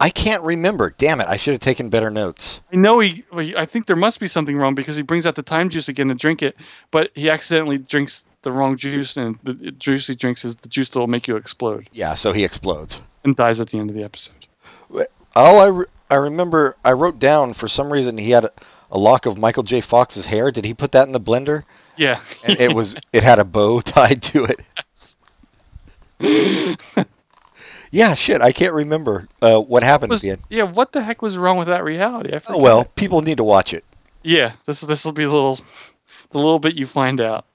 I 0.00 0.08
can't 0.10 0.42
remember. 0.44 0.94
Damn 0.96 1.20
it! 1.20 1.26
I 1.26 1.36
should 1.36 1.52
have 1.52 1.60
taken 1.60 1.90
better 1.90 2.08
notes. 2.08 2.62
I 2.72 2.76
know 2.76 3.00
he. 3.00 3.24
I 3.56 3.66
think 3.66 3.86
there 3.86 3.96
must 3.96 4.20
be 4.20 4.28
something 4.28 4.56
wrong 4.56 4.74
because 4.76 4.96
he 4.96 5.02
brings 5.02 5.26
out 5.26 5.34
the 5.34 5.42
time 5.42 5.68
juice 5.70 5.88
again 5.88 6.08
to 6.08 6.14
drink 6.14 6.40
it, 6.40 6.56
but 6.92 7.10
he 7.14 7.28
accidentally 7.28 7.78
drinks 7.78 8.22
the 8.42 8.52
wrong 8.52 8.76
juice, 8.76 9.16
and 9.16 9.38
the 9.42 9.54
juice 9.72 10.06
he 10.06 10.14
drinks 10.14 10.44
is 10.44 10.54
the 10.56 10.68
juice 10.68 10.88
that 10.90 11.00
will 11.00 11.08
make 11.08 11.26
you 11.26 11.34
explode, 11.36 11.90
Yeah, 11.92 12.14
so 12.14 12.32
he 12.32 12.44
explodes. 12.44 13.00
and 13.24 13.34
dies 13.34 13.58
at 13.58 13.70
the 13.70 13.78
end 13.78 13.90
of 13.90 13.96
the 13.96 14.04
episode. 14.04 14.46
All 15.34 15.58
I, 15.58 15.66
re- 15.66 15.86
I 16.08 16.14
remember, 16.14 16.76
I 16.84 16.92
wrote 16.92 17.18
down 17.18 17.52
for 17.52 17.66
some 17.66 17.92
reason 17.92 18.16
he 18.16 18.30
had 18.30 18.44
a, 18.44 18.52
a 18.90 18.98
lock 18.98 19.26
of 19.26 19.38
Michael 19.38 19.62
J. 19.62 19.80
Fox's 19.80 20.26
hair. 20.26 20.50
Did 20.50 20.64
he 20.64 20.74
put 20.74 20.92
that 20.92 21.06
in 21.06 21.12
the 21.12 21.20
blender? 21.20 21.64
Yeah. 21.96 22.20
And 22.44 22.58
it 22.60 22.72
was 22.74 22.96
it 23.12 23.22
had 23.22 23.38
a 23.38 23.44
bow 23.44 23.80
tied 23.82 24.22
to 24.22 24.46
it. 24.46 24.60
Yeah, 27.90 28.14
shit, 28.14 28.42
I 28.42 28.52
can't 28.52 28.74
remember 28.74 29.28
uh, 29.40 29.60
what 29.60 29.82
happened 29.82 30.10
was, 30.10 30.20
at 30.20 30.22
the 30.22 30.30
end. 30.32 30.42
yeah. 30.50 30.64
What 30.64 30.92
the 30.92 31.02
heck 31.02 31.22
was 31.22 31.38
wrong 31.38 31.56
with 31.56 31.68
that 31.68 31.84
reality? 31.84 32.34
I 32.34 32.40
Oh 32.48 32.58
well, 32.58 32.84
people 32.84 33.22
need 33.22 33.38
to 33.38 33.44
watch 33.44 33.72
it. 33.72 33.84
Yeah. 34.22 34.52
This 34.66 34.80
this 34.82 35.04
will 35.04 35.12
be 35.12 35.24
a 35.24 35.30
little, 35.30 35.58
the 36.30 36.38
little 36.38 36.58
bit 36.58 36.74
you 36.74 36.86
find 36.86 37.20
out. 37.20 37.46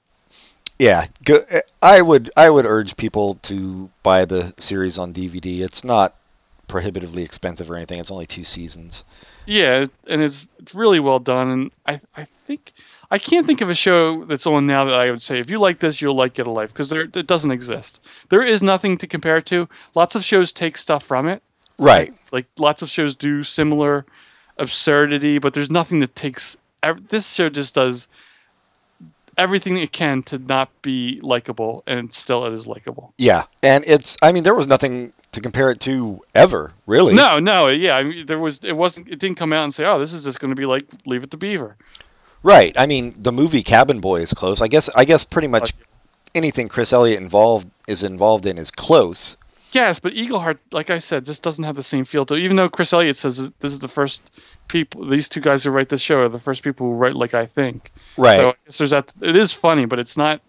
Yeah, 0.78 1.06
go, 1.24 1.38
I 1.80 2.02
would 2.02 2.32
I 2.36 2.50
would 2.50 2.66
urge 2.66 2.96
people 2.96 3.34
to 3.42 3.88
buy 4.02 4.24
the 4.24 4.52
series 4.58 4.98
on 4.98 5.12
DVD. 5.12 5.60
It's 5.60 5.84
not 5.84 6.16
prohibitively 6.68 7.22
expensive 7.22 7.70
or 7.70 7.76
anything. 7.76 8.00
It's 8.00 8.10
only 8.10 8.26
two 8.26 8.44
seasons. 8.44 9.04
Yeah, 9.46 9.86
and 10.06 10.22
it's 10.22 10.46
it's 10.58 10.74
really 10.74 11.00
well 11.00 11.18
done, 11.18 11.50
and 11.50 11.70
I 11.86 12.00
I 12.16 12.26
think 12.46 12.72
I 13.10 13.18
can't 13.18 13.46
think 13.46 13.60
of 13.60 13.70
a 13.70 13.74
show 13.74 14.24
that's 14.24 14.46
on 14.46 14.66
now 14.66 14.84
that 14.86 14.98
I 14.98 15.10
would 15.10 15.22
say 15.22 15.38
if 15.38 15.50
you 15.50 15.58
like 15.58 15.80
this 15.80 16.00
you'll 16.00 16.16
like 16.16 16.34
Get 16.34 16.46
a 16.46 16.50
Life 16.50 16.72
because 16.72 16.88
there 16.88 17.02
it 17.02 17.26
doesn't 17.26 17.50
exist. 17.50 18.00
There 18.30 18.42
is 18.42 18.62
nothing 18.62 18.98
to 18.98 19.06
compare 19.06 19.38
it 19.38 19.46
to. 19.46 19.68
Lots 19.94 20.16
of 20.16 20.24
shows 20.24 20.52
take 20.52 20.78
stuff 20.78 21.04
from 21.04 21.28
it. 21.28 21.42
Right. 21.78 22.14
Like 22.32 22.46
lots 22.58 22.82
of 22.82 22.88
shows 22.88 23.14
do 23.14 23.42
similar 23.42 24.06
absurdity, 24.58 25.38
but 25.38 25.54
there's 25.54 25.70
nothing 25.70 26.00
that 26.00 26.14
takes. 26.14 26.56
This 27.08 27.32
show 27.32 27.48
just 27.48 27.74
does 27.74 28.08
everything 29.38 29.76
it 29.76 29.92
can 29.92 30.22
to 30.24 30.38
not 30.38 30.70
be 30.82 31.20
likable, 31.22 31.82
and 31.86 32.12
still 32.12 32.46
it 32.46 32.52
is 32.52 32.66
likable. 32.66 33.12
Yeah, 33.18 33.44
and 33.62 33.84
it's 33.86 34.16
I 34.22 34.32
mean 34.32 34.42
there 34.42 34.54
was 34.54 34.66
nothing 34.66 35.12
to 35.32 35.40
compare 35.40 35.70
it 35.70 35.80
to 35.80 36.20
ever 36.34 36.72
really. 36.86 37.14
No, 37.14 37.38
no, 37.38 37.68
yeah, 37.68 37.96
I 37.96 38.02
mean, 38.04 38.26
there 38.26 38.38
was. 38.38 38.60
It 38.62 38.72
wasn't. 38.72 39.08
It 39.08 39.18
didn't 39.18 39.36
come 39.36 39.52
out 39.52 39.64
and 39.64 39.74
say, 39.74 39.84
"Oh, 39.84 39.98
this 39.98 40.12
is 40.12 40.24
just 40.24 40.40
going 40.40 40.50
to 40.50 40.56
be 40.56 40.66
like 40.66 40.84
Leave 41.06 41.22
It 41.22 41.30
to 41.32 41.36
Beaver." 41.36 41.76
Right. 42.44 42.78
I 42.78 42.86
mean 42.86 43.14
the 43.18 43.32
movie 43.32 43.62
Cabin 43.62 44.00
Boy 44.00 44.20
is 44.20 44.32
close. 44.32 44.60
I 44.60 44.68
guess 44.68 44.90
I 44.94 45.06
guess 45.06 45.24
pretty 45.24 45.48
much 45.48 45.72
anything 46.34 46.68
Chris 46.68 46.92
Elliott 46.92 47.20
involved 47.20 47.68
is 47.88 48.04
involved 48.04 48.46
in 48.46 48.58
is 48.58 48.70
close. 48.70 49.36
Yes, 49.72 49.98
but 49.98 50.12
Eagleheart, 50.12 50.58
like 50.70 50.90
I 50.90 50.98
said, 50.98 51.24
just 51.24 51.42
doesn't 51.42 51.64
have 51.64 51.74
the 51.74 51.82
same 51.82 52.04
feel 52.04 52.24
to 52.26 52.34
it. 52.34 52.40
Even 52.40 52.56
though 52.56 52.68
Chris 52.68 52.92
Elliott 52.92 53.16
says 53.16 53.38
this 53.58 53.72
is 53.72 53.80
the 53.80 53.88
first 53.88 54.22
people, 54.68 55.08
these 55.08 55.28
two 55.28 55.40
guys 55.40 55.64
who 55.64 55.70
write 55.70 55.88
this 55.88 56.00
show 56.00 56.20
are 56.20 56.28
the 56.28 56.38
first 56.38 56.62
people 56.62 56.86
who 56.86 56.94
write 56.94 57.16
like 57.16 57.34
I 57.34 57.46
think. 57.46 57.92
Right. 58.16 58.36
So 58.36 58.48
I 58.50 58.54
guess 58.64 58.78
there's 58.78 58.90
that. 58.90 59.12
It 59.20 59.36
is 59.36 59.52
funny, 59.52 59.86
but 59.86 59.98
it's 59.98 60.16
not. 60.16 60.40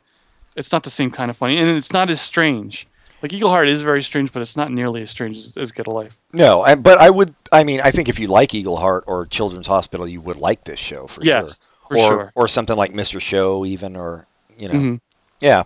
It's 0.56 0.72
not 0.72 0.84
the 0.84 0.90
same 0.90 1.12
kind 1.12 1.30
of 1.30 1.38
funny, 1.38 1.58
and 1.58 1.70
it's 1.70 1.92
not 1.92 2.10
as 2.10 2.22
strange. 2.22 2.88
Like 3.22 3.32
Eagleheart 3.32 3.70
is 3.70 3.82
very 3.82 4.04
strange, 4.04 4.32
but 4.32 4.42
it's 4.42 4.56
not 4.56 4.72
nearly 4.72 5.02
as 5.02 5.10
strange 5.10 5.38
as, 5.38 5.58
as 5.58 5.72
Get 5.72 5.88
a 5.88 5.92
Life. 5.92 6.16
no, 6.32 6.62
I, 6.62 6.76
but 6.76 7.00
I 7.00 7.10
would 7.10 7.34
I 7.52 7.64
mean 7.64 7.82
I 7.82 7.92
think 7.92 8.08
if 8.08 8.20
you 8.20 8.28
like 8.28 8.52
Eagleheart 8.52 9.04
or 9.08 9.26
Children's 9.26 9.68
Hospital 9.68 10.08
you 10.08 10.22
would 10.22 10.38
like 10.38 10.64
this 10.64 10.80
show 10.80 11.08
for 11.08 11.24
yes, 11.24 11.70
for 11.90 11.98
sure. 11.98 12.06
or 12.06 12.10
sure. 12.10 12.32
or 12.36 12.48
something 12.48 12.76
like 12.76 12.94
Mr. 12.94 13.20
Show 13.20 13.66
even 13.66 13.96
or 13.96 14.28
you 14.58 14.68
know. 14.70 14.76
Mhm. 14.76 15.00
Yeah. 15.40 15.64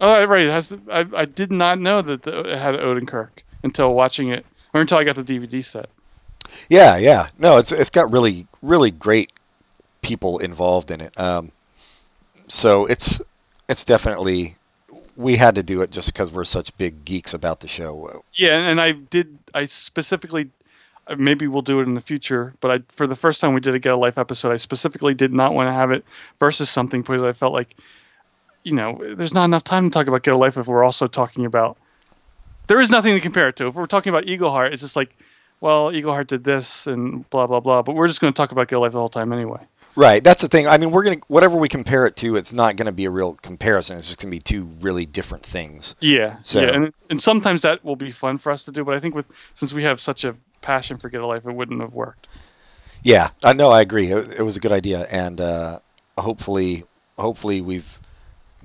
Oh, 0.00 0.24
right. 0.26 0.44
It 0.46 0.50
has. 0.50 0.72
I, 0.90 1.06
I 1.14 1.24
did 1.24 1.50
not 1.50 1.80
know 1.80 2.02
that 2.02 2.22
the, 2.22 2.40
it 2.40 2.58
had 2.58 2.74
Odenkirk 2.74 3.30
until 3.62 3.94
watching 3.94 4.28
it, 4.28 4.44
or 4.74 4.80
until 4.80 4.98
I 4.98 5.04
got 5.04 5.16
the 5.16 5.24
DVD 5.24 5.64
set. 5.64 5.88
Yeah, 6.68 6.96
yeah. 6.96 7.28
No, 7.38 7.58
it's 7.58 7.72
it's 7.72 7.90
got 7.90 8.10
really 8.12 8.46
really 8.62 8.90
great 8.90 9.32
people 10.02 10.38
involved 10.38 10.90
in 10.90 11.00
it. 11.00 11.18
Um, 11.18 11.52
so 12.48 12.86
it's 12.86 13.20
it's 13.68 13.84
definitely 13.84 14.56
we 15.16 15.36
had 15.36 15.54
to 15.54 15.62
do 15.62 15.80
it 15.80 15.90
just 15.90 16.12
because 16.12 16.30
we're 16.30 16.44
such 16.44 16.76
big 16.76 17.04
geeks 17.04 17.34
about 17.34 17.60
the 17.60 17.68
show. 17.68 18.22
Yeah, 18.34 18.56
and, 18.56 18.80
I 18.80 18.92
did. 18.92 19.38
I 19.54 19.64
specifically, 19.64 20.50
uh, 21.06 21.16
maybe 21.16 21.48
we'll 21.48 21.62
do 21.62 21.80
it 21.80 21.84
in 21.84 21.94
the 21.94 22.00
future. 22.00 22.54
But 22.60 22.70
I, 22.70 22.78
for 22.94 23.06
the 23.06 23.16
first 23.16 23.40
time 23.40 23.54
we 23.54 23.60
did 23.60 23.74
a 23.74 23.78
Get 23.78 23.92
a 23.92 23.96
Life 23.96 24.18
episode, 24.18 24.52
I 24.52 24.56
specifically 24.58 25.14
did 25.14 25.32
not 25.32 25.54
want 25.54 25.68
to 25.68 25.72
have 25.72 25.90
it 25.90 26.04
versus 26.38 26.68
something 26.68 27.00
because 27.00 27.22
I 27.22 27.32
felt 27.32 27.54
like, 27.54 27.76
you 28.62 28.72
know, 28.72 29.00
there's 29.16 29.32
not 29.34 29.44
enough 29.46 29.64
time 29.64 29.90
to 29.90 29.94
talk 29.94 30.06
about 30.06 30.22
Get 30.22 30.34
a 30.34 30.36
Life 30.36 30.58
if 30.58 30.66
we're 30.66 30.84
also 30.84 31.06
talking 31.06 31.46
about. 31.46 31.78
There 32.66 32.80
is 32.80 32.90
nothing 32.90 33.14
to 33.14 33.20
compare 33.20 33.48
it 33.48 33.56
to. 33.56 33.68
If 33.68 33.74
we're 33.74 33.86
talking 33.86 34.10
about 34.10 34.24
Eagleheart, 34.24 34.72
it's 34.72 34.82
just 34.82 34.96
like, 34.96 35.16
well, 35.60 35.90
Eagleheart 35.90 36.26
did 36.26 36.44
this 36.44 36.86
and 36.86 37.28
blah 37.30 37.46
blah 37.46 37.60
blah. 37.60 37.82
But 37.82 37.94
we're 37.94 38.08
just 38.08 38.20
going 38.20 38.32
to 38.32 38.36
talk 38.36 38.52
about 38.52 38.68
Get 38.68 38.76
a 38.76 38.80
Life 38.80 38.92
the 38.92 38.98
whole 38.98 39.08
time 39.08 39.32
anyway. 39.32 39.60
Right. 39.98 40.22
That's 40.22 40.42
the 40.42 40.48
thing. 40.48 40.66
I 40.68 40.76
mean, 40.76 40.90
we're 40.90 41.04
gonna 41.04 41.16
whatever 41.28 41.56
we 41.56 41.70
compare 41.70 42.06
it 42.06 42.16
to, 42.16 42.36
it's 42.36 42.52
not 42.52 42.76
gonna 42.76 42.92
be 42.92 43.06
a 43.06 43.10
real 43.10 43.32
comparison. 43.32 43.96
It's 43.96 44.08
just 44.08 44.20
gonna 44.20 44.30
be 44.30 44.40
two 44.40 44.68
really 44.82 45.06
different 45.06 45.44
things. 45.46 45.94
Yeah, 46.00 46.36
So- 46.42 46.60
yeah, 46.60 46.68
and 46.74 46.92
and 47.08 47.18
sometimes 47.20 47.62
that 47.62 47.82
will 47.82 47.96
be 47.96 48.12
fun 48.12 48.36
for 48.36 48.52
us 48.52 48.64
to 48.64 48.72
do, 48.72 48.84
but 48.84 48.94
I 48.94 49.00
think 49.00 49.14
with 49.14 49.24
since 49.54 49.72
we 49.72 49.84
have 49.84 49.98
such 49.98 50.24
a 50.24 50.36
passion 50.60 50.98
for 50.98 51.08
Get 51.08 51.22
a 51.22 51.26
Life, 51.26 51.46
it 51.46 51.52
wouldn't 51.52 51.80
have 51.80 51.94
worked. 51.94 52.28
Yeah. 53.02 53.30
I 53.42 53.54
know. 53.54 53.70
I 53.70 53.80
agree. 53.80 54.10
It, 54.12 54.32
it 54.40 54.42
was 54.42 54.58
a 54.58 54.60
good 54.60 54.72
idea, 54.72 55.06
and 55.10 55.40
uh, 55.40 55.78
hopefully, 56.18 56.84
hopefully 57.18 57.62
we've 57.62 57.98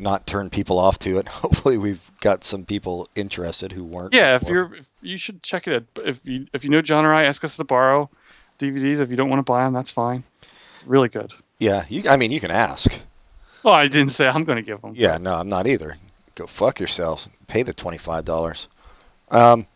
not 0.01 0.27
turn 0.27 0.49
people 0.49 0.79
off 0.79 0.99
to 0.99 1.17
it. 1.19 1.27
Hopefully, 1.29 1.77
we've 1.77 2.11
got 2.21 2.43
some 2.43 2.65
people 2.65 3.07
interested 3.15 3.71
who 3.71 3.83
weren't. 3.83 4.13
Yeah, 4.13 4.35
if 4.35 4.43
you're, 4.43 4.75
if 4.75 4.85
you 5.01 5.17
should 5.17 5.43
check 5.43 5.67
it. 5.67 5.75
out. 5.75 6.05
If 6.05 6.19
you 6.23 6.47
if 6.53 6.63
you 6.63 6.69
know 6.69 6.81
John 6.81 7.05
or 7.05 7.13
I, 7.13 7.25
ask 7.25 7.43
us 7.43 7.55
to 7.57 7.63
borrow 7.63 8.09
DVDs. 8.59 8.99
If 8.99 9.09
you 9.09 9.15
don't 9.15 9.29
want 9.29 9.39
to 9.39 9.49
buy 9.49 9.63
them, 9.63 9.73
that's 9.73 9.91
fine. 9.91 10.23
Really 10.85 11.09
good. 11.09 11.33
Yeah. 11.59 11.85
You. 11.87 12.03
I 12.09 12.17
mean, 12.17 12.31
you 12.31 12.39
can 12.39 12.51
ask. 12.51 12.91
Oh, 13.63 13.71
I 13.71 13.87
didn't 13.87 14.11
say 14.11 14.27
I'm 14.27 14.43
going 14.43 14.55
to 14.55 14.63
give 14.63 14.81
them. 14.81 14.93
Yeah, 14.95 15.17
no, 15.19 15.35
I'm 15.35 15.49
not 15.49 15.67
either. 15.67 15.97
Go 16.33 16.47
fuck 16.47 16.79
yourself. 16.79 17.27
Pay 17.47 17.63
the 17.63 17.73
twenty-five 17.73 18.25
dollars. 18.25 18.67
Um, 19.29 19.67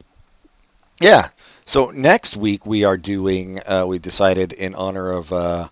yeah. 1.00 1.30
So 1.66 1.92
next 1.92 2.36
week 2.38 2.66
we 2.66 2.84
are 2.84 2.98
doing. 2.98 3.60
Uh, 3.66 3.86
we 3.88 4.00
decided 4.00 4.54
in 4.54 4.74
honor 4.76 5.12
of 5.12 5.32
uh, 5.32 5.70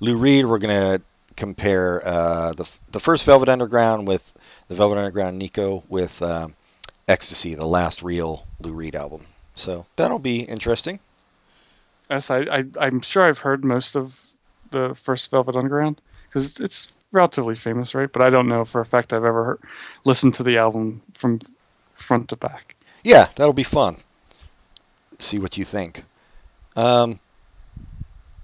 Lou 0.00 0.16
Reed, 0.16 0.46
we're 0.46 0.58
gonna 0.58 1.00
compare 1.36 2.06
uh, 2.06 2.52
the 2.52 2.68
the 2.90 3.00
first 3.00 3.24
Velvet 3.24 3.48
Underground 3.48 4.06
with 4.06 4.32
the 4.68 4.74
Velvet 4.74 4.98
Underground 4.98 5.38
Nico 5.38 5.84
with 5.88 6.20
um 6.22 6.54
Ecstasy, 7.08 7.54
the 7.54 7.66
last 7.66 8.02
real 8.02 8.46
Lou 8.60 8.72
Reed 8.72 8.96
album. 8.96 9.26
So 9.54 9.86
that'll 9.96 10.18
be 10.18 10.40
interesting. 10.40 11.00
Yes, 12.08 12.30
I, 12.30 12.40
I 12.40 12.64
I'm 12.80 13.00
sure 13.00 13.24
I've 13.24 13.38
heard 13.38 13.64
most 13.64 13.96
of 13.96 14.14
the 14.70 14.96
first 15.04 15.30
Velvet 15.30 15.56
Underground 15.56 16.00
because 16.28 16.58
it's 16.60 16.88
relatively 17.12 17.54
famous, 17.54 17.94
right? 17.94 18.10
But 18.10 18.22
I 18.22 18.30
don't 18.30 18.48
know 18.48 18.64
for 18.64 18.80
a 18.80 18.86
fact 18.86 19.12
I've 19.12 19.24
ever 19.24 19.44
heard, 19.44 19.60
listened 20.04 20.34
to 20.36 20.42
the 20.42 20.56
album 20.58 21.02
from 21.14 21.40
front 21.94 22.28
to 22.30 22.36
back. 22.36 22.74
Yeah, 23.04 23.28
that'll 23.36 23.52
be 23.52 23.62
fun. 23.62 23.98
See 25.18 25.38
what 25.38 25.58
you 25.58 25.64
think. 25.64 26.04
Um, 26.74 27.20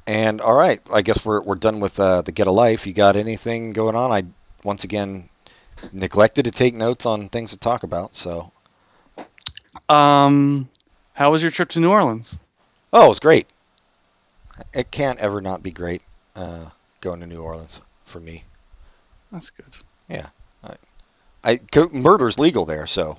and 0.09 0.40
all 0.40 0.54
right, 0.54 0.80
I 0.90 1.02
guess 1.02 1.22
we're 1.24 1.42
we're 1.42 1.54
done 1.54 1.80
with 1.80 2.00
uh, 2.00 2.22
the 2.22 2.32
Get 2.32 2.46
a 2.46 2.50
Life. 2.50 2.86
You 2.86 2.94
got 2.94 3.14
anything 3.14 3.72
going 3.72 3.94
on? 3.94 4.11
I 4.11 4.24
once 4.64 4.82
again 4.82 5.28
neglected 5.92 6.46
to 6.46 6.50
take 6.50 6.74
notes 6.74 7.04
on 7.04 7.28
things 7.28 7.50
to 7.50 7.59
talk 7.59 7.82
about. 7.82 8.14
So, 8.16 8.50
Um, 9.88 10.68
how 11.12 11.30
was 11.30 11.42
your 11.42 11.50
trip 11.50 11.68
to 11.70 11.80
New 11.80 11.90
Orleans? 11.90 12.38
oh, 12.92 13.04
it 13.04 13.09
was 13.09 13.20
great. 13.20 13.46
It 14.72 14.90
can't 14.90 15.18
ever 15.20 15.42
not 15.42 15.62
be 15.62 15.70
great 15.70 16.00
uh, 16.34 16.70
going 17.02 17.20
to 17.20 17.26
New 17.26 17.42
Orleans 17.42 17.80
for 18.06 18.18
me. 18.18 18.44
That's 19.30 19.50
good. 19.50 19.76
Yeah, 20.09 20.28
I 21.44 21.56
go, 21.56 21.88
murder's 21.92 22.38
legal 22.38 22.64
there, 22.64 22.86
so 22.86 23.18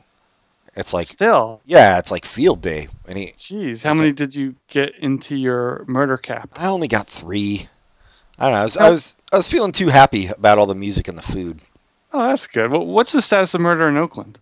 it's 0.75 0.93
like 0.93 1.07
Still, 1.07 1.61
yeah, 1.65 1.97
it's 1.99 2.11
like 2.11 2.25
field 2.25 2.61
day. 2.61 2.87
And 3.07 3.17
he, 3.17 3.27
jeez, 3.37 3.83
how 3.83 3.93
many 3.93 4.09
a- 4.09 4.13
did 4.13 4.33
you 4.35 4.55
get 4.67 4.95
into 4.95 5.35
your 5.35 5.83
murder 5.87 6.17
cap? 6.17 6.49
I 6.55 6.67
only 6.67 6.87
got 6.87 7.07
three. 7.07 7.67
I 8.37 8.45
don't 8.45 8.53
know. 8.53 8.61
I 8.61 8.63
was, 8.63 8.77
I 8.77 8.89
was 8.89 9.15
I 9.33 9.37
was 9.37 9.47
feeling 9.47 9.71
too 9.71 9.87
happy 9.87 10.27
about 10.27 10.57
all 10.57 10.65
the 10.67 10.75
music 10.75 11.07
and 11.07 11.17
the 11.17 11.21
food. 11.21 11.59
Oh, 12.13 12.27
that's 12.27 12.47
good. 12.47 12.71
Well, 12.71 12.85
what's 12.85 13.11
the 13.11 13.21
status 13.21 13.53
of 13.53 13.61
murder 13.61 13.87
in 13.89 13.97
Oakland? 13.97 14.39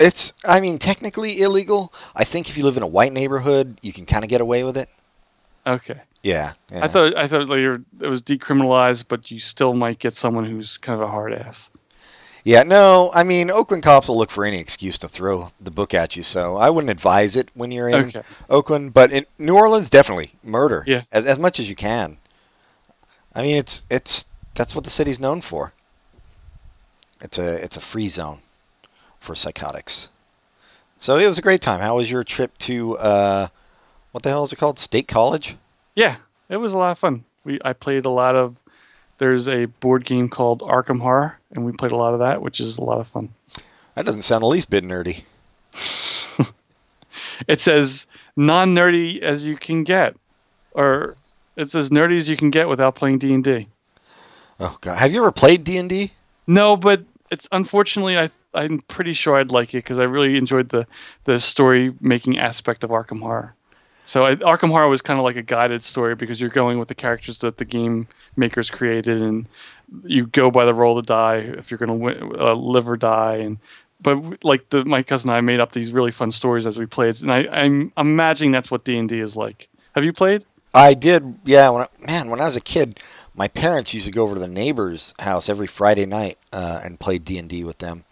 It's, 0.00 0.32
I 0.44 0.60
mean, 0.60 0.78
technically 0.78 1.40
illegal. 1.40 1.92
I 2.16 2.24
think 2.24 2.48
if 2.48 2.56
you 2.56 2.64
live 2.64 2.76
in 2.76 2.82
a 2.82 2.86
white 2.88 3.12
neighborhood, 3.12 3.78
you 3.82 3.92
can 3.92 4.04
kind 4.06 4.24
of 4.24 4.30
get 4.30 4.40
away 4.40 4.64
with 4.64 4.76
it. 4.76 4.88
Okay, 5.66 6.00
Yeah. 6.22 6.52
yeah. 6.70 6.84
I 6.84 6.88
thought 6.88 7.16
I 7.16 7.26
thought 7.28 7.48
later 7.48 7.82
it 8.00 8.08
was 8.08 8.20
decriminalized, 8.22 9.04
but 9.08 9.30
you 9.30 9.38
still 9.38 9.72
might 9.74 9.98
get 9.98 10.14
someone 10.14 10.44
who's 10.44 10.76
kind 10.76 11.00
of 11.00 11.08
a 11.08 11.10
hard 11.10 11.32
ass. 11.32 11.70
Yeah, 12.44 12.62
no, 12.62 13.10
I 13.14 13.24
mean, 13.24 13.50
Oakland 13.50 13.82
cops 13.82 14.08
will 14.08 14.18
look 14.18 14.30
for 14.30 14.44
any 14.44 14.58
excuse 14.60 14.98
to 14.98 15.08
throw 15.08 15.50
the 15.62 15.70
book 15.70 15.94
at 15.94 16.14
you, 16.14 16.22
so 16.22 16.56
I 16.56 16.68
wouldn't 16.68 16.90
advise 16.90 17.36
it 17.36 17.48
when 17.54 17.70
you're 17.70 17.88
in 17.88 17.94
Okay, 17.94 18.22
Oakland. 18.50 18.92
But 18.92 19.12
in 19.12 19.24
New 19.38 19.56
Orleans, 19.56 19.88
definitely 19.88 20.30
murder. 20.42 20.84
Yeah. 20.86 21.02
As, 21.10 21.24
as 21.24 21.38
much 21.38 21.58
as 21.58 21.70
you 21.70 21.74
can. 21.74 22.18
I 23.34 23.42
mean, 23.42 23.56
it's 23.56 23.84
it's 23.90 24.26
that's 24.54 24.74
what 24.74 24.84
the 24.84 24.90
city's 24.90 25.18
known 25.20 25.40
for. 25.40 25.72
It's 27.22 27.38
a 27.38 27.64
it's 27.64 27.78
a 27.78 27.80
free 27.80 28.08
zone 28.08 28.38
for 29.20 29.34
psychotics. 29.34 30.10
So 30.98 31.16
it 31.16 31.26
was 31.26 31.38
a 31.38 31.42
great 31.42 31.62
time. 31.62 31.80
How 31.80 31.96
was 31.96 32.10
your 32.10 32.24
trip 32.24 32.56
to 32.58 32.98
uh, 32.98 33.48
what 34.12 34.22
the 34.22 34.28
hell 34.28 34.44
is 34.44 34.52
it 34.52 34.56
called? 34.56 34.78
State 34.78 35.08
College? 35.08 35.56
yeah, 35.94 36.16
it 36.50 36.58
was 36.58 36.74
a 36.74 36.78
lot 36.78 36.92
of 36.92 36.98
fun. 36.98 37.24
We 37.44 37.58
I 37.64 37.72
played 37.72 38.04
a 38.04 38.10
lot 38.10 38.36
of. 38.36 38.56
There's 39.16 39.48
a 39.48 39.66
board 39.66 40.04
game 40.04 40.28
called 40.28 40.60
Arkham 40.60 41.00
Horror, 41.00 41.38
and 41.54 41.64
we 41.64 41.72
played 41.72 41.92
a 41.92 41.96
lot 41.96 42.12
of 42.12 42.20
that, 42.20 42.42
which 42.42 42.60
is 42.60 42.78
a 42.78 42.84
lot 42.84 43.00
of 43.00 43.08
fun. 43.08 43.30
That 43.94 44.04
doesn't 44.04 44.22
sound 44.22 44.42
the 44.42 44.46
least 44.46 44.70
bit 44.70 44.84
nerdy. 44.84 45.22
It's 47.48 47.68
as 47.68 48.06
non-nerdy 48.36 49.20
as 49.20 49.42
you 49.42 49.56
can 49.56 49.84
get, 49.84 50.16
or 50.72 51.16
it's 51.56 51.74
as 51.74 51.90
nerdy 51.90 52.18
as 52.18 52.28
you 52.28 52.36
can 52.36 52.50
get 52.50 52.68
without 52.68 52.94
playing 52.94 53.18
D 53.18 53.32
and 53.32 53.44
D. 53.44 53.68
Oh 54.60 54.76
god, 54.80 54.98
have 54.98 55.12
you 55.12 55.20
ever 55.20 55.32
played 55.32 55.64
D 55.64 55.76
and 55.78 55.88
D? 55.88 56.12
No, 56.46 56.76
but 56.76 57.02
it's 57.30 57.48
unfortunately 57.52 58.18
I 58.18 58.30
I'm 58.52 58.80
pretty 58.82 59.12
sure 59.12 59.36
I'd 59.36 59.50
like 59.50 59.70
it 59.70 59.78
because 59.78 59.98
I 59.98 60.04
really 60.04 60.36
enjoyed 60.36 60.68
the 60.68 60.86
the 61.24 61.40
story 61.40 61.92
making 62.00 62.38
aspect 62.38 62.84
of 62.84 62.90
Arkham 62.90 63.20
Horror. 63.20 63.54
So 64.06 64.24
I, 64.24 64.36
Arkham 64.36 64.68
Horror 64.68 64.88
was 64.88 65.02
kind 65.02 65.18
of 65.18 65.24
like 65.24 65.36
a 65.36 65.42
guided 65.42 65.82
story 65.82 66.14
because 66.14 66.40
you're 66.40 66.50
going 66.50 66.78
with 66.78 66.88
the 66.88 66.94
characters 66.94 67.38
that 67.38 67.56
the 67.56 67.64
game 67.64 68.06
makers 68.36 68.70
created, 68.70 69.22
and 69.22 69.48
you 70.04 70.26
go 70.26 70.50
by 70.50 70.64
the 70.64 70.74
roll 70.74 70.98
of 70.98 71.06
the 71.06 71.12
die 71.12 71.36
if 71.36 71.70
you're 71.70 71.78
going 71.78 72.00
to 72.00 72.40
uh, 72.40 72.54
live 72.54 72.88
or 72.88 72.96
die. 72.96 73.36
And 73.36 73.58
but 74.00 74.44
like 74.44 74.68
the 74.70 74.84
my 74.84 75.02
cousin 75.02 75.30
and 75.30 75.36
I 75.36 75.40
made 75.40 75.60
up 75.60 75.72
these 75.72 75.92
really 75.92 76.12
fun 76.12 76.32
stories 76.32 76.66
as 76.66 76.78
we 76.78 76.86
played, 76.86 77.20
and 77.22 77.32
I, 77.32 77.46
I'm 77.46 77.92
imagining 77.96 78.52
that's 78.52 78.70
what 78.70 78.84
D 78.84 78.98
and 78.98 79.08
D 79.08 79.20
is 79.20 79.36
like. 79.36 79.68
Have 79.94 80.04
you 80.04 80.12
played? 80.12 80.44
I 80.74 80.94
did. 80.94 81.38
Yeah, 81.44 81.70
when 81.70 81.82
I, 81.82 81.88
man, 82.00 82.28
when 82.28 82.40
I 82.40 82.46
was 82.46 82.56
a 82.56 82.60
kid, 82.60 83.00
my 83.34 83.48
parents 83.48 83.94
used 83.94 84.06
to 84.06 84.12
go 84.12 84.24
over 84.24 84.34
to 84.34 84.40
the 84.40 84.48
neighbor's 84.48 85.14
house 85.18 85.48
every 85.48 85.68
Friday 85.68 86.04
night 86.04 86.36
uh, 86.52 86.80
and 86.84 87.00
play 87.00 87.18
D 87.18 87.38
and 87.38 87.48
D 87.48 87.64
with 87.64 87.78
them, 87.78 88.04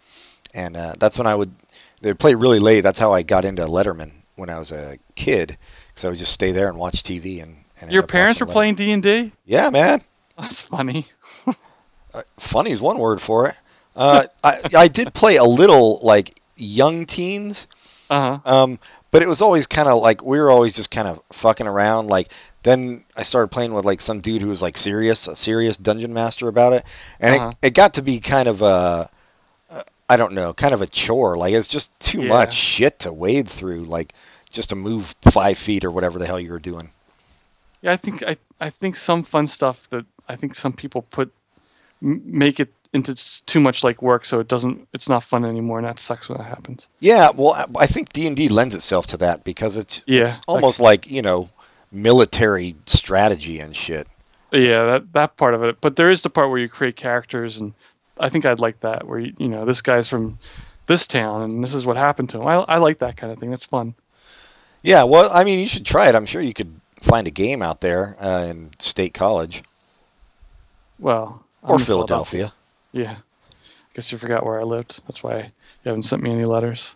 and 0.53 0.75
uh, 0.75 0.95
that's 0.97 1.17
when 1.17 1.27
I 1.27 1.35
would. 1.35 1.53
They 2.01 2.09
would 2.09 2.19
play 2.19 2.35
really 2.35 2.59
late. 2.59 2.81
That's 2.81 2.99
how 2.99 3.13
I 3.13 3.21
got 3.21 3.45
into 3.45 3.63
Letterman 3.63 4.11
when 4.35 4.49
I 4.49 4.59
was 4.59 4.71
a 4.71 4.97
kid. 5.15 5.57
So 5.95 6.07
I 6.07 6.11
would 6.11 6.19
just 6.19 6.33
stay 6.33 6.51
there 6.51 6.69
and 6.69 6.77
watch 6.77 7.03
TV. 7.03 7.41
And, 7.43 7.57
and 7.81 7.91
Your 7.91 8.03
parents 8.03 8.39
were 8.39 8.45
playing 8.45 8.75
D 8.75 8.91
and 8.91 9.03
D. 9.03 9.31
Yeah, 9.45 9.69
man. 9.69 10.01
That's 10.37 10.61
funny. 10.61 11.07
Uh, 12.13 12.21
funny 12.37 12.69
is 12.69 12.79
one 12.79 12.99
word 12.99 13.19
for 13.19 13.47
it. 13.47 13.55
Uh, 13.95 14.23
I 14.43 14.59
I 14.77 14.87
did 14.87 15.15
play 15.15 15.37
a 15.37 15.43
little 15.43 15.99
like 16.03 16.39
young 16.55 17.07
teens. 17.07 17.65
Uh 18.07 18.37
huh. 18.37 18.63
Um, 18.63 18.79
but 19.09 19.23
it 19.23 19.27
was 19.27 19.41
always 19.41 19.65
kind 19.65 19.89
of 19.89 19.99
like 19.99 20.23
we 20.23 20.39
were 20.39 20.51
always 20.51 20.75
just 20.75 20.91
kind 20.91 21.07
of 21.07 21.19
fucking 21.31 21.65
around. 21.65 22.09
Like 22.09 22.29
then 22.61 23.03
I 23.17 23.23
started 23.23 23.47
playing 23.47 23.73
with 23.73 23.83
like 23.83 23.99
some 23.99 24.19
dude 24.21 24.43
who 24.43 24.49
was 24.49 24.61
like 24.61 24.77
serious, 24.77 25.27
a 25.27 25.35
serious 25.35 25.75
dungeon 25.75 26.13
master 26.13 26.47
about 26.47 26.73
it, 26.73 26.85
and 27.19 27.33
Uh-huh. 27.33 27.47
it 27.63 27.69
it 27.69 27.73
got 27.73 27.95
to 27.95 28.03
be 28.03 28.19
kind 28.19 28.47
of 28.47 28.61
a, 28.61 29.09
uh, 29.71 29.81
I 30.07 30.15
don't 30.15 30.33
know, 30.33 30.53
kind 30.53 30.75
of 30.75 30.83
a 30.83 30.87
chore. 30.87 31.35
Like 31.35 31.55
it's 31.55 31.67
just 31.67 31.99
too 31.99 32.21
Yeah. 32.21 32.29
much 32.29 32.53
shit 32.53 32.99
to 32.99 33.11
wade 33.11 33.49
through. 33.49 33.85
Like 33.85 34.13
just 34.53 34.69
to 34.69 34.75
move 34.75 35.13
five 35.21 35.57
feet 35.57 35.83
or 35.83 35.91
whatever 35.91 36.17
the 36.19 36.25
hell 36.25 36.39
you 36.39 36.51
were 36.51 36.59
doing. 36.59 36.89
Yeah, 37.81 37.91
I 37.91 37.97
think 37.97 38.23
I 38.23 38.37
I 38.61 38.69
think 38.69 38.95
some 38.95 39.23
fun 39.23 39.47
stuff 39.47 39.87
that 39.89 40.05
I 40.29 40.37
think 40.37 40.55
some 40.55 40.71
people 40.71 41.01
put 41.01 41.31
make 41.99 42.59
it 42.59 42.71
into 42.93 43.15
too 43.45 43.59
much 43.59 43.83
like 43.83 44.01
work, 44.01 44.25
so 44.25 44.39
it 44.39 44.47
doesn't 44.47 44.87
it's 44.93 45.09
not 45.09 45.23
fun 45.23 45.43
anymore, 45.43 45.79
and 45.79 45.87
that 45.87 45.99
sucks 45.99 46.29
when 46.29 46.37
that 46.37 46.45
happens. 46.45 46.87
Yeah, 46.99 47.31
well, 47.35 47.67
I- 47.75 47.87
think 47.87 48.13
D 48.13 48.27
and 48.27 48.35
D 48.37 48.47
lends 48.49 48.75
itself 48.75 49.07
to 49.07 49.17
that 49.17 49.43
because 49.43 49.75
it's 49.75 50.03
Yeah, 50.05 50.27
it's 50.27 50.39
almost 50.47 50.79
like 50.79 51.09
you 51.11 51.21
know 51.21 51.49
military 51.91 52.75
strategy 52.85 53.59
and 53.59 53.75
shit. 53.75 54.07
Yeah, 54.51 54.85
that 54.85 55.13
that 55.13 55.37
part 55.37 55.55
of 55.55 55.63
it. 55.63 55.81
But 55.81 55.95
there 55.95 56.11
is 56.11 56.21
the 56.21 56.29
part 56.29 56.49
where 56.49 56.59
you 56.59 56.69
create 56.69 56.95
characters, 56.95 57.57
and 57.57 57.73
I 58.19 58.29
think 58.29 58.45
I'd 58.45 58.59
like 58.59 58.79
that, 58.81 59.07
where 59.07 59.19
you, 59.19 59.33
you 59.37 59.47
know 59.49 59.65
this 59.65 59.81
guy's 59.81 60.07
from 60.07 60.37
this 60.85 61.07
town, 61.07 61.41
and 61.41 61.63
this 61.63 61.73
is 61.73 61.85
what 61.85 61.97
happened 61.97 62.29
to 62.29 62.39
him. 62.39 62.47
I 62.47 62.55
I 62.55 62.77
like 62.77 62.99
that 62.99 63.17
kind 63.17 63.33
of 63.33 63.39
thing. 63.39 63.49
That's 63.49 63.65
fun. 63.65 63.95
Yeah, 64.83 65.03
well, 65.03 65.29
I 65.33 65.43
mean, 65.43 65.59
you 65.59 65.67
should 65.67 65.85
try 65.85 66.09
it. 66.09 66.15
I'm 66.15 66.25
sure 66.25 66.41
you 66.41 66.53
could 66.53 66.79
find 67.01 67.25
a 67.27 67.31
game 67.31 67.61
out 67.61 67.81
there 67.81 68.15
uh, 68.19 68.45
in 68.49 68.69
State 68.79 69.13
College 69.13 69.63
Well, 70.99 71.43
I'm 71.63 71.71
or 71.71 71.75
in 71.75 71.81
Philadelphia. 71.85 72.53
Yeah. 72.91 73.15
I 73.15 73.95
guess 73.95 74.11
you 74.11 74.17
forgot 74.17 74.45
where 74.45 74.59
I 74.59 74.63
lived. 74.63 75.01
That's 75.07 75.23
why 75.23 75.37
you 75.39 75.51
haven't 75.85 76.03
sent 76.03 76.21
me 76.23 76.31
any 76.31 76.45
letters. 76.45 76.95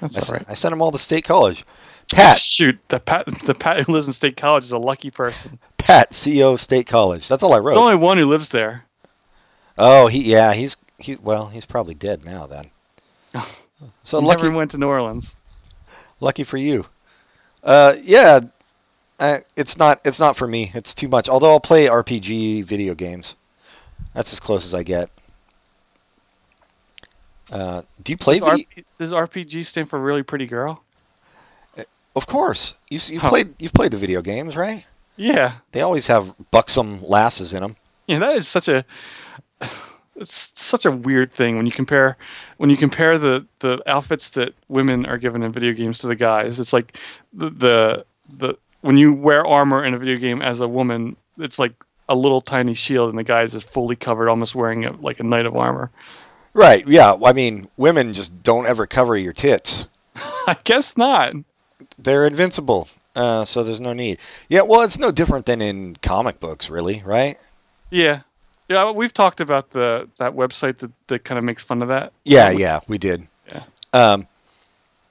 That's 0.00 0.16
I, 0.16 0.18
all 0.20 0.22
s- 0.24 0.30
right. 0.32 0.44
I 0.50 0.54
sent 0.54 0.72
them 0.72 0.82
all 0.82 0.90
to 0.92 0.98
State 0.98 1.24
College. 1.24 1.64
Pat, 2.12 2.40
Shoot, 2.40 2.78
the 2.88 2.98
Pat 2.98 3.26
the 3.46 3.54
Pat 3.54 3.84
who 3.86 3.92
lives 3.92 4.06
in 4.06 4.12
State 4.12 4.36
College 4.36 4.64
is 4.64 4.72
a 4.72 4.78
lucky 4.78 5.10
person. 5.10 5.58
Pat, 5.78 6.12
CEO 6.12 6.52
of 6.54 6.60
State 6.60 6.86
College. 6.86 7.28
That's 7.28 7.42
all 7.42 7.52
I 7.54 7.58
wrote. 7.58 7.74
There's 7.74 7.82
only 7.84 7.96
one 7.96 8.18
who 8.18 8.24
lives 8.24 8.48
there. 8.48 8.84
oh, 9.78 10.06
he, 10.08 10.22
yeah, 10.22 10.52
he's 10.52 10.76
he. 10.98 11.16
Well, 11.16 11.46
he's 11.48 11.66
probably 11.66 11.94
dead 11.94 12.24
now 12.24 12.46
then. 12.46 12.70
So 14.02 14.20
He 14.20 14.26
lucky, 14.26 14.42
Never 14.42 14.56
went 14.56 14.70
to 14.72 14.78
New 14.78 14.88
Orleans. 14.88 15.36
lucky 16.20 16.44
for 16.44 16.58
you. 16.58 16.84
Uh, 17.62 17.94
yeah, 18.02 18.40
I, 19.18 19.40
it's 19.56 19.76
not 19.78 20.00
it's 20.04 20.20
not 20.20 20.36
for 20.36 20.46
me. 20.46 20.70
It's 20.74 20.94
too 20.94 21.08
much. 21.08 21.28
Although 21.28 21.50
I'll 21.50 21.60
play 21.60 21.86
RPG 21.86 22.64
video 22.64 22.94
games. 22.94 23.34
That's 24.14 24.32
as 24.32 24.40
close 24.40 24.64
as 24.64 24.74
I 24.74 24.82
get. 24.82 25.10
Uh, 27.50 27.82
do 28.02 28.12
you 28.12 28.16
play? 28.16 28.38
Does, 28.38 28.48
Video? 28.48 28.64
RP, 28.64 28.84
does 28.98 29.12
RPG 29.12 29.66
stand 29.66 29.90
for 29.90 29.98
really 30.00 30.22
pretty 30.22 30.46
girl? 30.46 30.82
Of 32.16 32.26
course. 32.26 32.74
You 32.88 32.98
you 33.06 33.20
Huh. 33.20 33.28
played 33.28 33.54
you've 33.60 33.72
played 33.72 33.92
the 33.92 33.96
video 33.96 34.20
games, 34.20 34.56
right? 34.56 34.84
Yeah. 35.16 35.54
They 35.72 35.82
always 35.82 36.06
have 36.08 36.34
buxom 36.50 37.02
lasses 37.06 37.54
in 37.54 37.62
them. 37.62 37.76
Yeah, 38.06 38.18
that 38.18 38.36
is 38.36 38.48
such 38.48 38.66
a 38.68 38.84
it's 40.20 40.52
such 40.54 40.84
a 40.84 40.90
weird 40.90 41.32
thing 41.34 41.56
when 41.56 41.66
you 41.66 41.72
compare 41.72 42.16
when 42.58 42.70
you 42.70 42.76
compare 42.76 43.18
the 43.18 43.46
the 43.60 43.82
outfits 43.86 44.28
that 44.30 44.54
women 44.68 45.06
are 45.06 45.18
given 45.18 45.42
in 45.42 45.50
video 45.50 45.72
games 45.72 45.98
to 46.00 46.06
the 46.06 46.14
guys. 46.14 46.60
It's 46.60 46.72
like 46.72 46.96
the 47.32 47.50
the, 47.50 48.04
the 48.38 48.54
when 48.82 48.96
you 48.96 49.12
wear 49.14 49.44
armor 49.46 49.84
in 49.84 49.94
a 49.94 49.98
video 49.98 50.18
game 50.18 50.42
as 50.42 50.60
a 50.60 50.68
woman, 50.68 51.16
it's 51.38 51.58
like 51.58 51.72
a 52.08 52.14
little 52.14 52.42
tiny 52.42 52.74
shield, 52.74 53.08
and 53.08 53.18
the 53.18 53.24
guy's 53.24 53.54
is 53.54 53.64
fully 53.64 53.96
covered, 53.96 54.28
almost 54.28 54.54
wearing 54.54 54.84
a, 54.84 54.92
like 54.92 55.20
a 55.20 55.22
knight 55.22 55.46
of 55.46 55.56
armor. 55.56 55.90
Right. 56.52 56.86
Yeah. 56.86 57.16
I 57.24 57.32
mean, 57.32 57.68
women 57.76 58.12
just 58.12 58.42
don't 58.42 58.66
ever 58.66 58.86
cover 58.86 59.16
your 59.16 59.32
tits. 59.32 59.86
I 60.16 60.56
guess 60.64 60.96
not. 60.96 61.34
They're 61.98 62.26
invincible. 62.26 62.88
Uh, 63.14 63.44
so 63.44 63.62
there's 63.62 63.80
no 63.80 63.92
need. 63.92 64.18
Yeah. 64.48 64.62
Well, 64.62 64.82
it's 64.82 64.98
no 64.98 65.12
different 65.12 65.46
than 65.46 65.62
in 65.62 65.96
comic 65.96 66.40
books, 66.40 66.68
really, 66.68 67.02
right? 67.06 67.38
Yeah, 67.90 68.22
yeah. 68.70 68.90
We've 68.90 69.12
talked 69.12 69.40
about 69.40 69.70
the 69.70 70.08
that 70.18 70.32
website 70.32 70.78
that 70.78 70.90
that 71.08 71.24
kind 71.24 71.38
of 71.38 71.44
makes 71.44 71.62
fun 71.62 71.82
of 71.82 71.88
that. 71.88 72.12
Yeah. 72.24 72.50
Yeah. 72.50 72.80
We 72.88 72.96
did. 72.96 73.26
Yeah. 73.48 73.62
Um, 73.92 74.26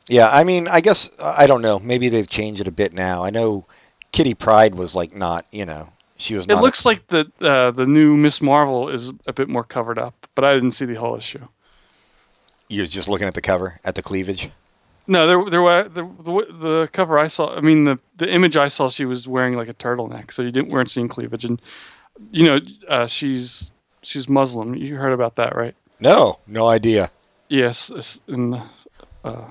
yeah. 0.08 0.30
I 0.32 0.44
mean, 0.44 0.68
I 0.68 0.82
guess 0.82 1.12
I 1.20 1.46
don't 1.46 1.62
know. 1.62 1.80
Maybe 1.80 2.10
they've 2.10 2.30
changed 2.30 2.62
it 2.62 2.68
a 2.68 2.72
bit 2.72 2.94
now. 2.94 3.24
I 3.24 3.30
know 3.30 3.66
Kitty 4.12 4.34
Pryde 4.34 4.74
was 4.74 4.96
like 4.96 5.14
not. 5.16 5.46
You 5.52 5.66
know, 5.66 5.90
she 6.18 6.36
was. 6.36 6.48
It 6.48 6.56
looks 6.56 6.86
like 6.86 7.06
the 7.08 7.32
uh, 7.42 7.72
the 7.72 7.86
new 7.86 8.16
Miss 8.16 8.42
Marvel 8.42 8.90
is 8.90 9.12
a 9.28 9.34
bit 9.34 9.50
more 9.50 9.64
covered 9.64 10.00
up, 10.00 10.28
but 10.36 10.44
I 10.46 10.54
didn't 10.54 10.72
see 10.72 10.86
the 10.86 10.96
whole 10.96 11.16
issue. 11.16 11.46
You're 12.68 12.86
just 12.86 13.10
looking 13.10 13.28
at 13.28 13.34
the 13.34 13.42
cover, 13.42 13.80
at 13.84 13.96
the 13.96 14.04
cleavage. 14.04 14.50
No, 15.08 15.26
there 15.26 15.50
there 15.50 15.62
were 15.62 15.90
the, 15.90 16.04
the 16.04 16.54
the 16.60 16.90
cover 16.94 17.18
I 17.18 17.28
saw. 17.28 17.56
I 17.56 17.62
mean, 17.62 17.84
the 17.84 18.00
the 18.18 18.32
image 18.32 18.58
I 18.58 18.68
saw, 18.68 18.90
she 18.90 19.06
was 19.06 19.28
wearing 19.28 19.56
like 19.56 19.68
a 19.68 19.74
turtleneck, 19.74 20.32
so 20.32 20.44
you 20.44 20.52
didn't 20.52 20.70
weren't 20.70 20.92
seeing 20.92 21.08
cleavage, 21.08 21.46
and 21.46 21.60
you 22.32 22.46
know, 22.46 22.60
uh, 22.88 23.08
she's 23.08 23.70
she's 24.02 24.28
Muslim. 24.28 24.76
You 24.76 24.96
heard 24.96 25.14
about 25.14 25.36
that, 25.38 25.56
right? 25.56 25.76
No, 26.00 26.40
no 26.48 26.68
idea. 26.68 27.12
Yes, 27.50 28.20
in 28.28 28.62
uh, 29.24 29.48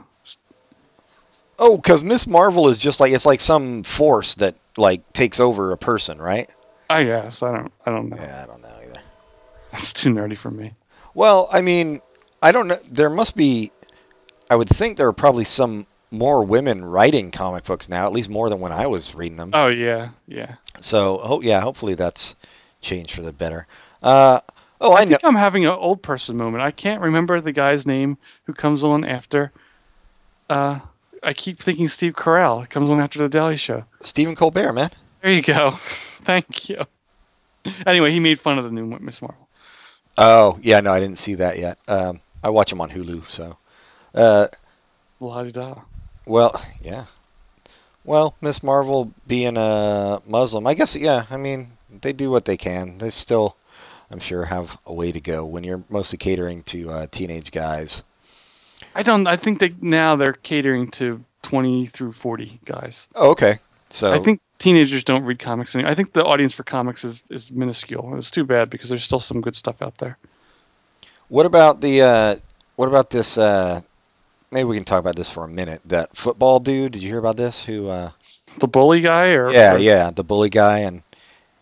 Oh, 1.59 1.77
because 1.77 2.05
Miss 2.05 2.27
Marvel 2.27 2.69
is 2.69 2.79
just 2.79 3.01
like 3.01 3.13
it's 3.13 3.27
like 3.27 3.41
some 3.41 3.83
force 3.83 4.37
that 4.37 4.55
like 4.77 5.13
takes 5.13 5.41
over 5.41 5.73
a 5.73 5.77
person, 5.77 6.19
right? 6.19 6.49
I 6.89 7.05
guess 7.05 7.43
I 7.43 7.53
don't 7.53 7.73
I 7.85 7.91
don't 7.91 8.09
know. 8.09 8.17
Yeah, 8.17 8.43
I 8.43 8.47
don't 8.47 8.63
know 8.63 8.75
either. 8.83 9.01
That's 9.73 9.93
too 9.93 10.11
nerdy 10.11 10.39
for 10.39 10.51
me. 10.51 10.75
Well, 11.15 11.49
I 11.51 11.61
mean, 11.61 12.01
I 12.41 12.53
don't 12.53 12.69
know. 12.69 12.79
There 12.91 13.11
must 13.11 13.37
be. 13.37 13.73
I 14.51 14.57
would 14.57 14.69
think 14.69 14.97
there 14.97 15.09
are 15.09 15.13
probably 15.13 15.45
some 15.45 15.87
more 16.11 16.45
women 16.45 16.85
writing 16.85 17.31
comic 17.31 17.65
books 17.65 17.89
now, 17.89 18.07
at 18.07 18.13
least 18.13 18.31
more 18.31 18.49
than 18.49 18.61
when 18.61 18.73
I 18.73 18.87
was 18.87 19.15
reading 19.15 19.37
them. 19.37 19.51
Oh 19.53 19.67
yeah, 19.67 20.11
yeah. 20.27 20.55
So, 20.81 21.21
oh 21.23 21.41
yeah, 21.43 21.61
hopefully 21.61 21.95
that's 21.95 22.37
changed 22.81 23.13
for 23.13 23.23
the 23.23 23.33
better. 23.33 23.67
Uh, 24.03 24.41
oh, 24.81 24.93
I 24.93 25.01
I 25.01 25.05
know. 25.05 25.11
think 25.11 25.25
I'm 25.25 25.35
having 25.35 25.65
an 25.67 25.73
old 25.73 26.03
person 26.03 26.37
moment. 26.37 26.63
I 26.63 26.71
can't 26.71 27.01
remember 27.03 27.41
the 27.41 27.53
guy's 27.53 27.87
name 27.87 28.19
who 28.45 28.53
comes 28.53 28.85
on 28.85 29.05
after. 29.05 29.53
Uh, 30.49 30.81
I 31.23 31.33
keep 31.35 31.61
thinking 31.63 31.89
Steve 31.89 32.15
Carell 32.15 32.69
comes 32.71 32.89
on 32.91 33.01
after 33.01 33.19
the 33.19 33.29
Daily 33.29 33.57
Show. 33.57 33.85
Stephen 34.03 34.35
Colbert, 34.37 34.73
man. 34.73 34.91
There 35.23 35.33
you 35.33 35.43
go. 35.43 35.77
Thank 36.25 36.69
you. 36.69 36.83
Anyway, 37.87 38.11
he 38.13 38.21
made 38.21 38.41
fun 38.41 38.59
of 38.59 38.65
the 38.65 38.71
new 38.71 38.87
Miss 39.01 39.21
Marvel. 39.21 39.49
Oh, 40.17 40.59
yeah, 40.63 40.81
no, 40.81 40.93
I 40.93 41.01
didn't 41.01 41.19
see 41.19 41.35
that 41.35 41.59
yet. 41.59 41.79
Um, 41.87 42.21
I 42.43 42.51
watch 42.51 42.73
him 42.73 42.81
on 42.81 42.89
Hulu, 42.91 43.27
so. 43.29 43.57
Uh, 44.15 44.47
La 45.21 45.43
di 45.43 45.51
da. 45.53 45.75
Well, 46.25 46.61
yeah. 46.83 47.07
Well, 48.05 48.35
Miss 48.41 48.63
Marvel 48.63 49.13
being 49.27 49.57
a 49.57 50.23
Muslim, 50.27 50.67
I 50.67 50.75
guess, 50.75 50.97
yeah, 50.97 51.27
I 51.31 51.37
mean, 51.37 51.73
they 52.01 52.13
do 52.13 52.31
what 52.31 52.45
they 52.45 52.57
can. 52.57 52.99
They 52.99 53.11
still, 53.11 53.57
I'm 54.11 54.19
sure, 54.21 54.45
have 54.45 54.79
a 54.87 54.93
way 54.93 55.13
to 55.13 55.21
go 55.21 55.45
when 55.45 55.65
you're 55.65 55.83
mostly 55.89 56.19
catering 56.19 56.63
to 56.65 56.91
uh, 56.91 57.07
teenage 57.11 57.51
guys. 57.51 58.03
I 58.95 59.03
don't. 59.03 59.27
I 59.27 59.37
think 59.37 59.59
they 59.59 59.75
now 59.81 60.17
they're 60.17 60.33
catering 60.33 60.91
to 60.93 61.25
20 61.43 61.87
through 61.87 62.13
40 62.13 62.61
guys. 62.65 63.09
Oh, 63.15 63.31
okay. 63.31 63.59
So, 63.91 64.13
I 64.13 64.19
think 64.19 64.41
teenagers 64.59 65.03
don't 65.05 65.25
read 65.25 65.39
comics 65.39 65.75
anymore. 65.75 65.91
I 65.91 65.95
think 65.95 66.13
the 66.13 66.25
audience 66.25 66.55
for 66.55 66.63
comics 66.63 67.05
is, 67.05 67.23
is 67.31 67.51
minuscule. 67.51 68.17
It's 68.19 68.31
too 68.31 68.45
bad 68.45 68.69
because 68.71 68.91
there's 68.91 69.05
still 69.05 69.21
some 69.21 69.41
good 69.41 69.57
stuff 69.57 69.81
out 69.81 69.97
there. 69.99 70.19
what 71.29 71.47
about 71.47 71.81
the, 71.81 72.03
uh, 72.03 72.37
what 72.77 72.89
about 72.89 73.09
this, 73.09 73.39
uh, 73.39 73.81
maybe 74.51 74.65
we 74.65 74.77
can 74.77 74.85
talk 74.85 75.01
about 75.01 75.17
this 75.17 75.33
for 75.33 75.45
a 75.45 75.49
minute. 75.49 75.81
That 75.87 76.15
football 76.15 76.61
dude, 76.61 76.93
did 76.93 77.03
you 77.03 77.09
hear 77.09 77.19
about 77.19 77.37
this? 77.39 77.65
Who, 77.65 77.89
uh, 77.89 78.11
The 78.59 78.69
bully 78.69 79.01
guy, 79.01 79.29
or 79.29 79.51
yeah, 79.51 79.75
or- 79.77 79.79
yeah, 79.79 80.11
the 80.11 80.25
bully 80.25 80.51
guy, 80.51 80.81
and 80.81 81.03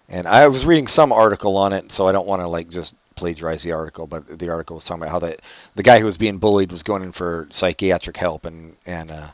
and 0.09 0.27
I 0.27 0.49
was 0.49 0.67
reading 0.67 0.87
some 0.87 1.13
article 1.13 1.57
on 1.57 1.73
it, 1.73 1.93
so 1.93 2.07
I 2.07 2.13
don't 2.13 2.27
want 2.27 2.43
to 2.43 2.49
like 2.49 2.69
just 2.69 2.95
plagiarize 3.15 3.63
the 3.63 3.73
article, 3.73 4.07
but 4.07 4.39
the 4.39 4.51
article 4.51 4.77
was 4.77 4.85
talking 4.85 5.03
about 5.03 5.13
how 5.13 5.19
the 5.19 5.37
the 5.75 5.83
guy 5.83 5.99
who 5.99 6.05
was 6.05 6.19
being 6.19 6.39
bullied 6.39 6.71
was 6.71 6.83
going 6.83 7.03
in 7.03 7.13
for 7.13 7.47
psychiatric 7.51 8.17
help, 8.17 8.45
and 8.45 8.77
and 8.87 9.11
uh, 9.11 9.29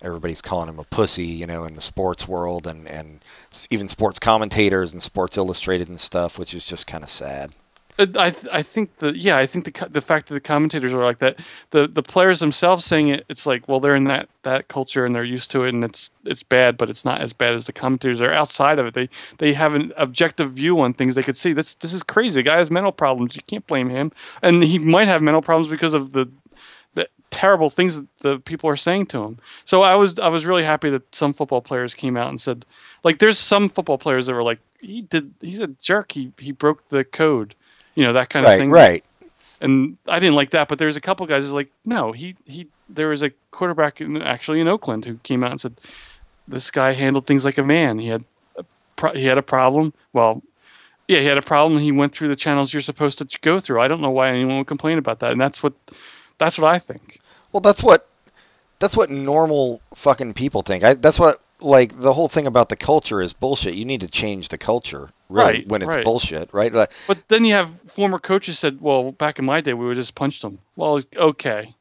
everybody's 0.00 0.42
calling 0.42 0.68
him 0.68 0.78
a 0.78 0.84
pussy, 0.84 1.26
you 1.26 1.46
know, 1.46 1.64
in 1.64 1.74
the 1.74 1.80
sports 1.80 2.28
world, 2.28 2.66
and 2.66 2.88
and 2.88 3.20
even 3.70 3.88
sports 3.88 4.18
commentators 4.18 4.92
and 4.92 5.02
Sports 5.02 5.36
Illustrated 5.36 5.88
and 5.88 6.00
stuff, 6.00 6.38
which 6.38 6.54
is 6.54 6.64
just 6.64 6.86
kind 6.86 7.02
of 7.02 7.10
sad. 7.10 7.50
Uh, 7.98 8.06
I 8.16 8.34
I 8.50 8.62
think 8.62 8.96
the 8.98 9.16
yeah 9.16 9.36
I 9.36 9.46
think 9.46 9.66
the 9.66 9.88
the 9.88 10.00
fact 10.00 10.28
that 10.28 10.34
the 10.34 10.40
commentators 10.40 10.94
are 10.94 11.04
like 11.04 11.18
that 11.18 11.38
the 11.72 11.86
the 11.86 12.02
players 12.02 12.40
themselves 12.40 12.84
saying 12.86 13.08
it 13.08 13.26
it's 13.28 13.44
like 13.44 13.68
well 13.68 13.80
they're 13.80 13.94
in 13.94 14.04
that 14.04 14.28
that 14.44 14.68
culture 14.68 15.04
and 15.04 15.14
they're 15.14 15.24
used 15.24 15.50
to 15.50 15.64
it 15.64 15.74
and 15.74 15.84
it's 15.84 16.10
it's 16.24 16.42
bad 16.42 16.78
but 16.78 16.88
it's 16.88 17.04
not 17.04 17.20
as 17.20 17.34
bad 17.34 17.52
as 17.52 17.66
the 17.66 17.72
commentators 17.72 18.20
are 18.20 18.32
outside 18.32 18.78
of 18.78 18.86
it. 18.86 18.94
They 18.94 19.10
they 19.38 19.52
have 19.52 19.74
an 19.74 19.92
objective 19.98 20.52
view 20.52 20.80
on 20.80 20.94
things 20.94 21.14
they 21.14 21.22
could 21.22 21.36
see. 21.36 21.52
This 21.52 21.74
this 21.74 21.92
is 21.92 22.02
crazy. 22.02 22.40
The 22.40 22.44
guy 22.44 22.56
has 22.58 22.70
mental 22.70 22.92
problems. 22.92 23.36
You 23.36 23.42
can't 23.42 23.66
blame 23.66 23.90
him. 23.90 24.10
And 24.40 24.62
he 24.62 24.78
might 24.78 25.08
have 25.08 25.20
mental 25.20 25.42
problems 25.42 25.68
because 25.68 25.92
of 25.92 26.12
the 26.12 26.30
the 26.94 27.08
terrible 27.30 27.68
things 27.68 27.96
that 27.96 28.06
the 28.20 28.38
people 28.38 28.70
are 28.70 28.76
saying 28.76 29.06
to 29.06 29.22
him. 29.22 29.38
So 29.66 29.82
I 29.82 29.96
was 29.96 30.18
I 30.18 30.28
was 30.28 30.46
really 30.46 30.64
happy 30.64 30.88
that 30.90 31.14
some 31.14 31.34
football 31.34 31.60
players 31.60 31.92
came 31.92 32.16
out 32.16 32.30
and 32.30 32.40
said 32.40 32.64
like 33.04 33.18
there's 33.18 33.38
some 33.38 33.68
football 33.68 33.98
players 33.98 34.26
that 34.26 34.32
were 34.32 34.42
like 34.42 34.60
he 34.80 35.02
did 35.02 35.34
he's 35.42 35.60
a 35.60 35.66
jerk. 35.66 36.12
He 36.12 36.32
he 36.38 36.52
broke 36.52 36.88
the 36.88 37.04
code 37.04 37.54
you 37.94 38.04
know 38.04 38.12
that 38.14 38.30
kind 38.30 38.46
of 38.46 38.58
thing 38.58 38.70
right. 38.70 39.04
and 39.60 39.96
I 40.06 40.18
didn't 40.18 40.34
like 40.34 40.50
that. 40.50 40.68
But 40.68 40.78
there's 40.78 40.96
a 40.96 41.00
couple 41.00 41.26
guys 41.26 41.44
who's 41.44 41.52
like, 41.52 41.70
no, 41.84 42.12
he 42.12 42.36
he. 42.44 42.68
There 42.88 43.08
was 43.08 43.22
a 43.22 43.30
quarterback 43.50 44.00
in, 44.00 44.20
actually 44.20 44.60
in 44.60 44.68
Oakland 44.68 45.04
who 45.04 45.16
came 45.22 45.42
out 45.42 45.50
and 45.50 45.60
said, 45.60 45.74
this 46.48 46.70
guy 46.70 46.92
handled 46.92 47.26
things 47.26 47.44
like 47.44 47.58
a 47.58 47.62
man. 47.62 47.98
He 47.98 48.08
had 48.08 48.24
a 48.56 48.64
pro- 48.96 49.14
he 49.14 49.24
had 49.24 49.38
a 49.38 49.42
problem. 49.42 49.92
Well, 50.12 50.42
yeah, 51.08 51.20
he 51.20 51.26
had 51.26 51.38
a 51.38 51.42
problem. 51.42 51.80
He 51.80 51.92
went 51.92 52.12
through 52.14 52.28
the 52.28 52.36
channels 52.36 52.72
you're 52.72 52.82
supposed 52.82 53.18
to 53.18 53.38
go 53.40 53.60
through. 53.60 53.80
I 53.80 53.88
don't 53.88 54.00
know 54.00 54.10
why 54.10 54.30
anyone 54.30 54.58
would 54.58 54.66
complain 54.66 54.98
about 54.98 55.20
that. 55.20 55.32
And 55.32 55.40
that's 55.40 55.62
what 55.62 55.72
that's 56.38 56.58
what 56.58 56.72
I 56.74 56.78
think. 56.78 57.20
Well, 57.52 57.60
that's 57.60 57.82
what 57.82 58.08
that's 58.78 58.96
what 58.96 59.10
normal 59.10 59.80
fucking 59.94 60.34
people 60.34 60.62
think. 60.62 60.84
I, 60.84 60.94
that's 60.94 61.18
what 61.18 61.40
like 61.60 61.98
the 61.98 62.12
whole 62.12 62.28
thing 62.28 62.46
about 62.46 62.68
the 62.68 62.76
culture 62.76 63.22
is 63.22 63.32
bullshit. 63.32 63.74
You 63.74 63.84
need 63.84 64.00
to 64.00 64.08
change 64.08 64.48
the 64.48 64.58
culture, 64.58 65.10
really, 65.32 65.58
Right, 65.58 65.68
when 65.68 65.82
it's 65.82 65.96
right. 65.96 66.04
bullshit, 66.04 66.52
right? 66.52 66.72
Like, 66.72 66.90
But 67.06 67.26
then 67.28 67.44
you 67.44 67.54
have 67.54 67.70
former 67.88 68.18
coaches 68.18 68.58
said, 68.58 68.80
well, 68.80 69.12
back 69.12 69.38
in 69.38 69.44
my 69.44 69.60
day 69.60 69.72
we 69.74 69.86
would 69.86 69.96
just 69.96 70.14
punch 70.14 70.40
them. 70.40 70.58
Well, 70.76 71.02
okay. 71.16 71.74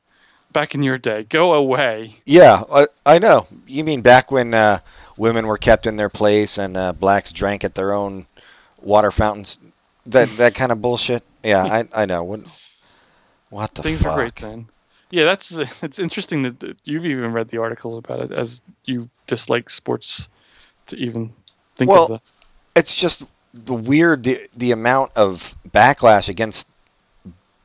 Back 0.53 0.75
in 0.75 0.83
your 0.83 0.97
day, 0.97 1.23
go 1.23 1.53
away. 1.53 2.17
yeah, 2.25 2.63
I, 2.71 2.87
I 3.05 3.19
know. 3.19 3.47
You 3.67 3.83
mean 3.85 4.01
back 4.01 4.31
when 4.31 4.53
uh, 4.53 4.79
women 5.17 5.47
were 5.47 5.57
kept 5.57 5.87
in 5.87 5.95
their 5.95 6.09
place 6.09 6.57
and 6.57 6.75
uh, 6.75 6.91
blacks 6.93 7.31
drank 7.31 7.63
at 7.63 7.73
their 7.75 7.93
own 7.93 8.25
water 8.81 9.11
fountains? 9.11 9.59
That 10.07 10.27
that 10.37 10.55
kind 10.55 10.71
of 10.73 10.81
bullshit. 10.81 11.23
Yeah, 11.43 11.63
I 11.63 12.03
I 12.03 12.05
know. 12.05 12.23
What 12.23 12.41
what 13.49 13.73
the 13.75 13.83
Things 13.83 14.01
fuck? 14.01 14.13
are 14.13 14.15
great 14.15 14.35
then. 14.35 14.67
Yeah, 15.09 15.25
that's 15.25 15.51
it's 15.81 15.99
interesting 15.99 16.43
that 16.43 16.77
you've 16.83 17.05
even 17.05 17.33
read 17.33 17.49
the 17.49 17.59
articles 17.59 17.97
about 17.97 18.19
it, 18.21 18.31
as 18.31 18.61
you 18.85 19.09
dislike 19.27 19.69
sports 19.69 20.27
to 20.87 20.97
even 20.97 21.33
think 21.77 21.91
Well, 21.91 22.03
of 22.05 22.09
the. 22.09 22.21
it's 22.75 22.95
just 22.95 23.23
the 23.53 23.73
weird 23.73 24.23
the 24.23 24.47
the 24.55 24.71
amount 24.71 25.11
of 25.15 25.55
backlash 25.69 26.29
against 26.29 26.67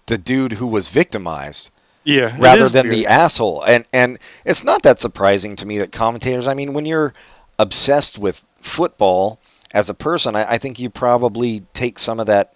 the 0.06 0.18
dude 0.18 0.52
who 0.52 0.66
was 0.66 0.88
victimized. 0.88 1.70
Yeah, 2.04 2.36
rather 2.38 2.68
than 2.68 2.88
weird. 2.88 2.94
the 2.94 3.06
asshole. 3.08 3.62
And 3.62 3.84
and 3.92 4.18
it's 4.44 4.62
not 4.62 4.82
that 4.84 5.00
surprising 5.00 5.56
to 5.56 5.66
me 5.66 5.78
that 5.78 5.92
commentators. 5.92 6.46
I 6.46 6.54
mean, 6.54 6.72
when 6.72 6.86
you're 6.86 7.14
obsessed 7.58 8.18
with 8.18 8.42
football 8.60 9.40
as 9.72 9.90
a 9.90 9.94
person, 9.94 10.36
I, 10.36 10.52
I 10.52 10.58
think 10.58 10.78
you 10.78 10.88
probably 10.88 11.64
take 11.72 11.98
some 11.98 12.20
of 12.20 12.26
that 12.26 12.54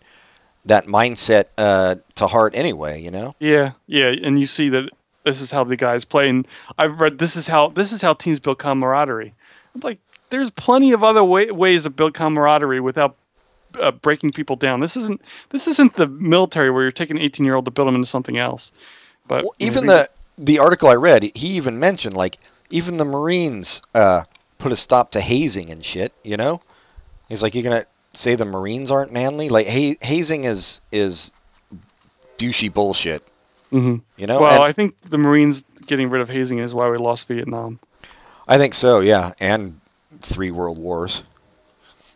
that 0.66 0.86
mindset 0.86 1.46
uh, 1.58 1.96
to 2.16 2.26
heart 2.26 2.54
anyway. 2.54 3.00
You 3.00 3.10
know? 3.10 3.34
Yeah, 3.40 3.72
yeah, 3.86 4.14
and 4.22 4.38
you 4.38 4.46
see 4.46 4.68
that 4.68 4.90
this 5.24 5.40
is 5.40 5.50
how 5.50 5.64
the 5.64 5.76
guys 5.76 6.04
play, 6.04 6.28
and 6.28 6.46
I've 6.78 7.00
read 7.00 7.18
this 7.18 7.34
is 7.34 7.46
how 7.46 7.68
this 7.68 7.92
is 7.92 8.00
how 8.00 8.14
teams 8.14 8.38
build 8.38 8.58
camaraderie. 8.58 9.34
I'm 9.74 9.80
like, 9.82 9.98
there's 10.30 10.50
plenty 10.50 10.92
of 10.92 11.02
other 11.02 11.24
way, 11.24 11.50
ways 11.50 11.84
to 11.84 11.90
build 11.90 12.14
camaraderie 12.14 12.80
without 12.80 13.16
uh, 13.78 13.90
breaking 13.90 14.32
people 14.32 14.56
down. 14.56 14.80
This 14.80 14.96
isn't 14.96 15.20
this 15.50 15.68
isn't 15.68 15.94
the 15.96 16.06
military 16.06 16.70
where 16.70 16.82
you're 16.82 16.92
taking 16.92 17.16
an 17.16 17.22
18 17.22 17.44
year 17.44 17.54
old 17.54 17.64
to 17.66 17.70
build 17.70 17.88
them 17.88 17.94
into 17.94 18.08
something 18.08 18.38
else. 18.38 18.72
But 19.28 19.44
Well, 19.44 19.54
even 19.58 19.86
the 19.86 20.08
the 20.38 20.58
article 20.58 20.88
I 20.88 20.94
read, 20.94 21.22
he 21.34 21.48
even 21.48 21.78
mentioned 21.78 22.16
like 22.16 22.38
even 22.70 22.96
the 22.96 23.04
Marines 23.04 23.82
uh, 23.94 24.24
put 24.58 24.72
a 24.72 24.76
stop 24.76 25.12
to 25.12 25.20
hazing 25.20 25.70
and 25.70 25.84
shit. 25.84 26.12
You 26.22 26.36
know, 26.36 26.60
he's 27.28 27.42
like, 27.42 27.54
you're 27.54 27.64
gonna 27.64 27.86
say 28.12 28.34
the 28.34 28.44
Marines 28.44 28.90
aren't 28.90 29.12
manly? 29.12 29.48
Like 29.48 29.66
ha- 29.66 29.96
hazing 30.00 30.44
is 30.44 30.80
is 30.90 31.32
douchey 32.38 32.72
bullshit. 32.72 33.22
Mhm. 33.72 34.00
You 34.16 34.26
know, 34.26 34.40
well, 34.40 34.54
And 34.54 34.64
I 34.64 34.72
think 34.72 35.00
the 35.02 35.18
Marines 35.18 35.64
getting 35.86 36.10
rid 36.10 36.22
of 36.22 36.28
hazing 36.28 36.58
is 36.58 36.74
why 36.74 36.88
we 36.88 36.98
lost 36.98 37.28
Vietnam. 37.28 37.78
I 38.48 38.58
think 38.58 38.74
so. 38.74 39.00
Yeah, 39.00 39.32
and 39.38 39.80
three 40.22 40.50
world 40.50 40.78
wars. 40.78 41.22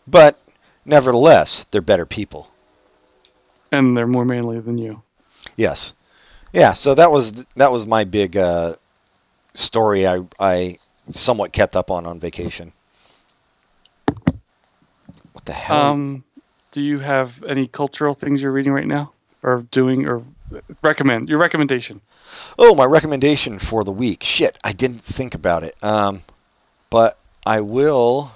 But 0.07 0.39
nevertheless, 0.85 1.67
they're 1.71 1.81
better 1.81 2.07
people. 2.07 2.49
and 3.73 3.97
they're 3.97 4.07
more 4.07 4.25
manly 4.25 4.61
than 4.61 4.79
you. 4.79 5.03
Yes. 5.57 5.93
Yeah, 6.53 6.73
so 6.75 6.95
that 6.95 7.11
was 7.11 7.33
that 7.57 7.73
was 7.73 7.87
my 7.87 8.05
big 8.05 8.37
uh, 8.37 8.75
story 9.55 10.07
I 10.07 10.21
I 10.39 10.77
somewhat 11.11 11.53
kept 11.53 11.75
up 11.75 11.91
on 11.91 12.07
on 12.07 12.21
vacation. 12.21 12.73
What 15.33 15.45
the 15.45 15.53
hell? 15.53 15.81
Um, 15.83 16.25
do 16.71 16.81
you 16.81 17.01
have 17.01 17.43
any 17.45 17.67
cultural 17.67 18.15
things 18.15 18.41
you're 18.41 18.53
reading 18.53 18.73
right 18.73 18.87
now, 18.87 19.13
or 19.43 19.65
doing, 19.71 20.07
or 20.07 20.23
recommend 20.83 21.29
your 21.29 21.39
recommendation? 21.39 22.01
oh, 22.59 22.75
my 22.75 22.85
recommendation 22.85 23.59
for 23.59 23.85
the 23.85 23.93
week. 23.93 24.23
Shit, 24.23 24.57
I 24.65 24.73
didn't 24.73 25.03
think 25.03 25.35
about 25.35 25.65
it. 25.65 25.75
Um, 25.83 26.23
but 26.91 27.19
I 27.45 27.61
will. 27.61 28.31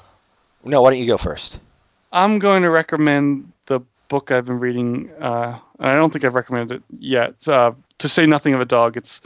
No, 0.64 0.82
why 0.82 0.90
don't 0.90 0.98
you 0.98 1.06
go 1.06 1.18
first? 1.18 1.60
I'm 2.12 2.38
going 2.38 2.62
to 2.62 2.70
recommend 2.70 3.52
the 3.66 3.80
book 4.08 4.30
I've 4.30 4.46
been 4.46 4.60
reading. 4.60 5.10
Uh, 5.20 5.58
and 5.78 5.88
I 5.88 5.94
don't 5.94 6.12
think 6.12 6.24
I've 6.24 6.34
recommended 6.34 6.76
it 6.76 6.82
yet. 6.98 7.46
Uh, 7.46 7.72
to 7.98 8.08
say 8.08 8.26
nothing 8.26 8.54
of 8.54 8.60
a 8.60 8.64
dog. 8.64 8.96
It's 8.96 9.20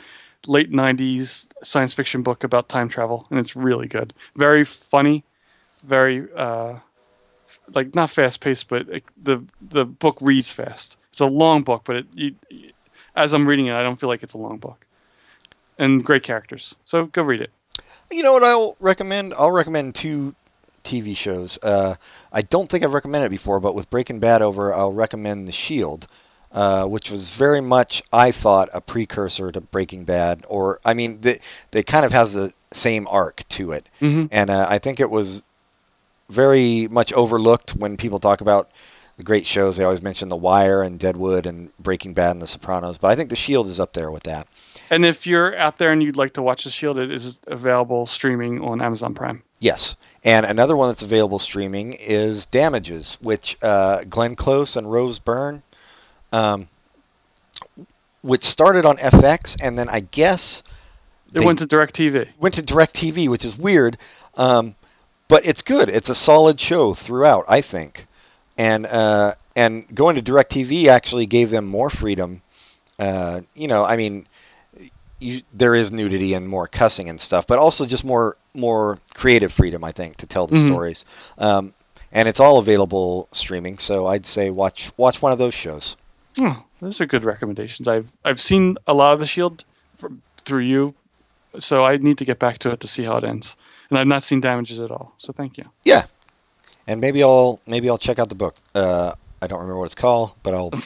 late 0.46 0.70
'90s 0.70 1.46
science 1.62 1.94
fiction 1.94 2.22
book 2.22 2.44
about 2.44 2.68
time 2.68 2.88
travel, 2.88 3.26
and 3.30 3.38
it's 3.38 3.54
really 3.54 3.86
good. 3.86 4.12
Very 4.36 4.64
funny, 4.64 5.24
very 5.84 6.26
uh, 6.36 6.78
like 7.74 7.94
not 7.94 8.10
fast 8.10 8.40
paced, 8.40 8.68
but 8.68 8.88
it, 8.88 9.04
the 9.22 9.44
the 9.60 9.84
book 9.84 10.18
reads 10.20 10.50
fast. 10.50 10.96
It's 11.12 11.20
a 11.20 11.26
long 11.26 11.62
book, 11.62 11.82
but 11.84 12.04
it, 12.16 12.34
as 13.14 13.32
I'm 13.34 13.46
reading 13.46 13.66
it, 13.66 13.74
I 13.74 13.82
don't 13.82 14.00
feel 14.00 14.08
like 14.08 14.22
it's 14.22 14.34
a 14.34 14.38
long 14.38 14.58
book. 14.58 14.86
And 15.78 16.04
great 16.04 16.22
characters, 16.22 16.74
so 16.84 17.06
go 17.06 17.22
read 17.22 17.40
it. 17.40 17.50
You 18.10 18.22
know 18.22 18.32
what 18.32 18.44
I'll 18.44 18.76
recommend? 18.78 19.32
I'll 19.34 19.50
recommend 19.50 19.94
two 19.94 20.34
TV 20.84 21.16
shows. 21.16 21.58
Uh, 21.62 21.94
I 22.32 22.42
don't 22.42 22.68
think 22.70 22.84
I've 22.84 22.94
recommended 22.94 23.26
it 23.26 23.30
before, 23.30 23.60
but 23.60 23.74
with 23.74 23.90
Breaking 23.90 24.18
Bad 24.20 24.42
over, 24.42 24.74
I'll 24.74 24.92
recommend 24.92 25.46
The 25.48 25.52
Shield, 25.52 26.06
uh, 26.52 26.86
which 26.86 27.10
was 27.10 27.30
very 27.30 27.60
much, 27.60 28.02
I 28.12 28.30
thought, 28.32 28.68
a 28.72 28.80
precursor 28.80 29.52
to 29.52 29.60
Breaking 29.60 30.04
Bad. 30.04 30.44
Or, 30.48 30.80
I 30.84 30.94
mean, 30.94 31.20
they, 31.20 31.40
they 31.70 31.82
kind 31.82 32.04
of 32.04 32.12
has 32.12 32.32
the 32.32 32.52
same 32.72 33.06
arc 33.08 33.46
to 33.50 33.72
it. 33.72 33.86
hmm 34.00 34.26
And 34.30 34.50
uh, 34.50 34.66
I 34.68 34.78
think 34.78 35.00
it 35.00 35.10
was 35.10 35.42
very 36.28 36.88
much 36.88 37.12
overlooked 37.12 37.76
when 37.76 37.96
people 37.96 38.18
talk 38.18 38.40
about 38.40 38.70
the 39.18 39.22
great 39.22 39.46
shows. 39.46 39.76
They 39.76 39.84
always 39.84 40.02
mention 40.02 40.28
The 40.30 40.36
Wire 40.36 40.82
and 40.82 40.98
Deadwood 40.98 41.46
and 41.46 41.70
Breaking 41.78 42.14
Bad 42.14 42.30
and 42.32 42.42
The 42.42 42.46
Sopranos. 42.46 42.98
But 42.98 43.08
I 43.08 43.16
think 43.16 43.28
The 43.28 43.36
Shield 43.36 43.66
is 43.68 43.78
up 43.78 43.92
there 43.92 44.10
with 44.10 44.22
that. 44.24 44.48
And 44.90 45.04
if 45.04 45.26
you're 45.26 45.56
out 45.56 45.78
there 45.78 45.92
and 45.92 46.02
you'd 46.02 46.16
like 46.16 46.34
to 46.34 46.42
watch 46.42 46.64
The 46.64 46.70
Shield, 46.70 46.98
it 46.98 47.10
is 47.10 47.36
available 47.46 48.06
streaming 48.06 48.62
on 48.62 48.80
Amazon 48.80 49.14
Prime. 49.14 49.42
Yes. 49.60 49.96
And 50.24 50.46
another 50.46 50.76
one 50.76 50.88
that's 50.88 51.02
available 51.02 51.38
streaming 51.40 51.94
is 51.94 52.46
Damages, 52.46 53.18
which 53.20 53.56
uh, 53.62 54.04
Glenn 54.04 54.36
Close 54.36 54.76
and 54.76 54.90
Rose 54.90 55.18
Byrne, 55.18 55.62
um, 56.32 56.68
which 58.22 58.44
started 58.44 58.86
on 58.86 58.96
FX 58.98 59.56
and 59.60 59.76
then 59.78 59.88
I 59.88 60.00
guess 60.00 60.62
It 61.34 61.38
They- 61.40 61.44
went 61.46 61.58
to 61.60 61.66
DirecTV. 61.66 62.28
went 62.38 62.54
to 62.54 62.62
DirecTV, 62.62 63.28
which 63.28 63.44
is 63.44 63.56
weird. 63.58 63.98
Um, 64.36 64.74
but 65.28 65.44
it's 65.46 65.62
good. 65.62 65.88
It's 65.88 66.08
a 66.08 66.14
solid 66.14 66.60
show 66.60 66.94
throughout, 66.94 67.46
I 67.48 67.60
think. 67.62 68.06
And 68.58 68.86
uh, 68.86 69.34
and 69.56 69.84
going 69.94 70.16
to 70.16 70.22
DirecTV 70.22 70.88
actually 70.88 71.26
gave 71.26 71.50
them 71.50 71.66
more 71.66 71.88
freedom. 71.90 72.42
Uh, 72.98 73.40
you 73.54 73.66
know, 73.66 73.82
I 73.84 73.96
mean, 73.96 74.26
you, 75.22 75.42
there 75.54 75.74
is 75.74 75.92
nudity 75.92 76.34
and 76.34 76.48
more 76.48 76.66
cussing 76.66 77.08
and 77.08 77.20
stuff, 77.20 77.46
but 77.46 77.58
also 77.58 77.86
just 77.86 78.04
more 78.04 78.36
more 78.54 78.98
creative 79.14 79.52
freedom, 79.52 79.82
I 79.84 79.92
think, 79.92 80.16
to 80.16 80.26
tell 80.26 80.46
the 80.46 80.56
Mhm. 80.56 80.66
stories. 80.68 81.04
Um, 81.38 81.72
and 82.12 82.28
it's 82.28 82.40
all 82.40 82.58
available 82.58 83.28
streaming, 83.32 83.78
so 83.78 84.06
I'd 84.06 84.26
say 84.26 84.50
watch 84.50 84.92
watch 84.96 85.22
one 85.22 85.32
of 85.32 85.38
those 85.38 85.54
shows. 85.54 85.96
Oh, 86.40 86.62
those 86.80 87.00
are 87.00 87.06
good 87.06 87.24
recommendations. 87.24 87.88
I've 87.88 88.08
I've 88.24 88.40
seen 88.40 88.76
a 88.86 88.92
lot 88.94 89.14
of 89.14 89.20
The 89.20 89.26
Shield 89.26 89.64
through 90.44 90.64
you, 90.64 90.94
so 91.58 91.84
I 91.84 91.96
need 91.96 92.18
to 92.18 92.24
get 92.24 92.38
back 92.38 92.58
to 92.58 92.70
it 92.70 92.80
to 92.80 92.88
see 92.88 93.04
how 93.04 93.16
it 93.16 93.24
ends. 93.24 93.56
And 93.90 93.98
I've 93.98 94.06
not 94.06 94.22
seen 94.22 94.40
Damages 94.40 94.78
at 94.80 94.90
all, 94.90 95.14
so 95.18 95.32
thank 95.32 95.56
you. 95.58 95.64
Yeah, 95.84 96.04
and 96.86 97.00
maybe 97.00 97.22
I'll 97.22 97.60
maybe 97.66 97.88
I'll 97.88 97.98
check 97.98 98.18
out 98.18 98.28
the 98.28 98.34
book. 98.34 98.56
Uh, 98.74 99.14
I 99.40 99.46
don't 99.46 99.60
remember 99.60 99.78
what 99.78 99.86
it's 99.86 99.94
called, 99.94 100.32
but 100.42 100.52
I'll. 100.54 100.70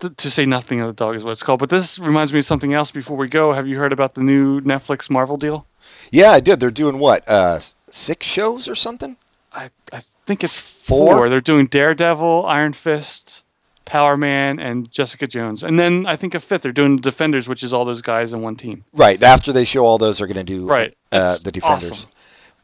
Th- 0.00 0.16
to 0.16 0.30
say 0.30 0.44
nothing 0.46 0.80
of 0.80 0.88
the 0.88 0.92
dog 0.92 1.16
is 1.16 1.24
what 1.24 1.32
it's 1.32 1.42
called. 1.42 1.60
But 1.60 1.70
this 1.70 1.98
reminds 1.98 2.32
me 2.32 2.40
of 2.40 2.44
something 2.44 2.74
else. 2.74 2.90
Before 2.90 3.16
we 3.16 3.28
go, 3.28 3.52
have 3.52 3.66
you 3.66 3.78
heard 3.78 3.92
about 3.92 4.14
the 4.14 4.20
new 4.22 4.60
Netflix 4.60 5.08
Marvel 5.08 5.36
deal? 5.36 5.66
Yeah, 6.10 6.30
I 6.32 6.40
did. 6.40 6.60
They're 6.60 6.70
doing 6.70 6.98
what? 6.98 7.26
Uh, 7.28 7.60
six 7.90 8.26
shows 8.26 8.68
or 8.68 8.74
something? 8.74 9.16
I 9.52 9.70
I 9.92 10.02
think 10.26 10.42
it's 10.44 10.58
Four? 10.58 11.16
four. 11.16 11.28
They're 11.28 11.40
doing 11.40 11.66
Daredevil, 11.66 12.46
Iron 12.46 12.72
Fist, 12.72 13.42
Power 13.84 14.16
Man, 14.16 14.58
and 14.58 14.90
Jessica 14.90 15.26
Jones. 15.26 15.62
And 15.62 15.78
then 15.78 16.06
I 16.06 16.16
think 16.16 16.34
a 16.34 16.40
fifth. 16.40 16.62
They're 16.62 16.72
doing 16.72 16.96
Defenders, 16.98 17.48
which 17.48 17.62
is 17.62 17.72
all 17.72 17.84
those 17.84 18.02
guys 18.02 18.32
in 18.32 18.42
one 18.42 18.56
team. 18.56 18.84
Right. 18.92 19.22
After 19.22 19.52
they 19.52 19.64
show 19.64 19.84
all 19.84 19.98
those, 19.98 20.18
they're 20.18 20.26
going 20.26 20.44
to 20.44 20.44
do 20.44 20.66
Right. 20.66 20.94
uh, 21.12 21.36
the 21.44 21.52
Defenders. 21.52 21.92
awesome. 21.92 22.08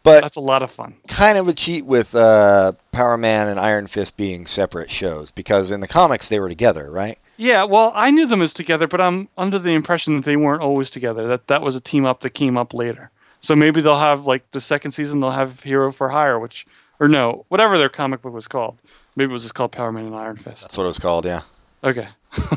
But 0.02 0.22
That's 0.22 0.36
a 0.36 0.40
lot 0.40 0.62
of 0.62 0.70
fun. 0.70 0.94
kind 1.08 1.36
of 1.36 1.48
a 1.48 1.52
cheat 1.52 1.84
with 1.84 2.14
uh, 2.14 2.72
Power 2.90 3.18
Man 3.18 3.48
and 3.48 3.60
Iron 3.60 3.86
Fist 3.86 4.16
being 4.16 4.46
separate 4.46 4.90
shows 4.90 5.30
because 5.30 5.70
in 5.70 5.80
the 5.80 5.88
comics 5.88 6.28
they 6.30 6.40
were 6.40 6.48
together, 6.48 6.90
right? 6.90 7.18
Yeah, 7.36 7.64
well, 7.64 7.92
I 7.94 8.10
knew 8.10 8.26
them 8.26 8.42
as 8.42 8.52
together, 8.54 8.86
but 8.86 9.00
I'm 9.00 9.28
under 9.36 9.58
the 9.58 9.70
impression 9.70 10.16
that 10.16 10.24
they 10.24 10.36
weren't 10.36 10.62
always 10.62 10.88
together. 10.90 11.26
That 11.26 11.46
that 11.48 11.62
was 11.62 11.76
a 11.76 11.80
team 11.80 12.06
up 12.06 12.20
that 12.22 12.30
came 12.30 12.56
up 12.56 12.72
later. 12.72 13.10
So 13.40 13.54
maybe 13.56 13.80
they'll 13.80 13.98
have 13.98 14.26
like 14.26 14.50
the 14.52 14.60
second 14.60 14.92
season 14.92 15.20
they'll 15.20 15.30
have 15.30 15.60
Hero 15.62 15.92
for 15.92 16.08
Hire, 16.08 16.38
which 16.38 16.66
or 16.98 17.08
no, 17.08 17.44
whatever 17.48 17.76
their 17.78 17.88
comic 17.88 18.22
book 18.22 18.32
was 18.34 18.46
called. 18.46 18.78
Maybe 19.16 19.30
it 19.30 19.32
was 19.34 19.42
just 19.42 19.54
called 19.54 19.72
Power 19.72 19.92
Man 19.92 20.06
and 20.06 20.14
Iron 20.14 20.36
Fist. 20.36 20.62
That's 20.62 20.76
what 20.78 20.84
it 20.84 20.88
was 20.88 20.98
called. 20.98 21.24
Yeah. 21.26 21.42
Okay. 21.84 22.08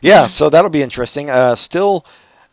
Yeah. 0.00 0.28
So 0.28 0.50
that'll 0.50 0.70
be 0.70 0.82
interesting. 0.82 1.30
Uh, 1.30 1.56
still, 1.56 2.06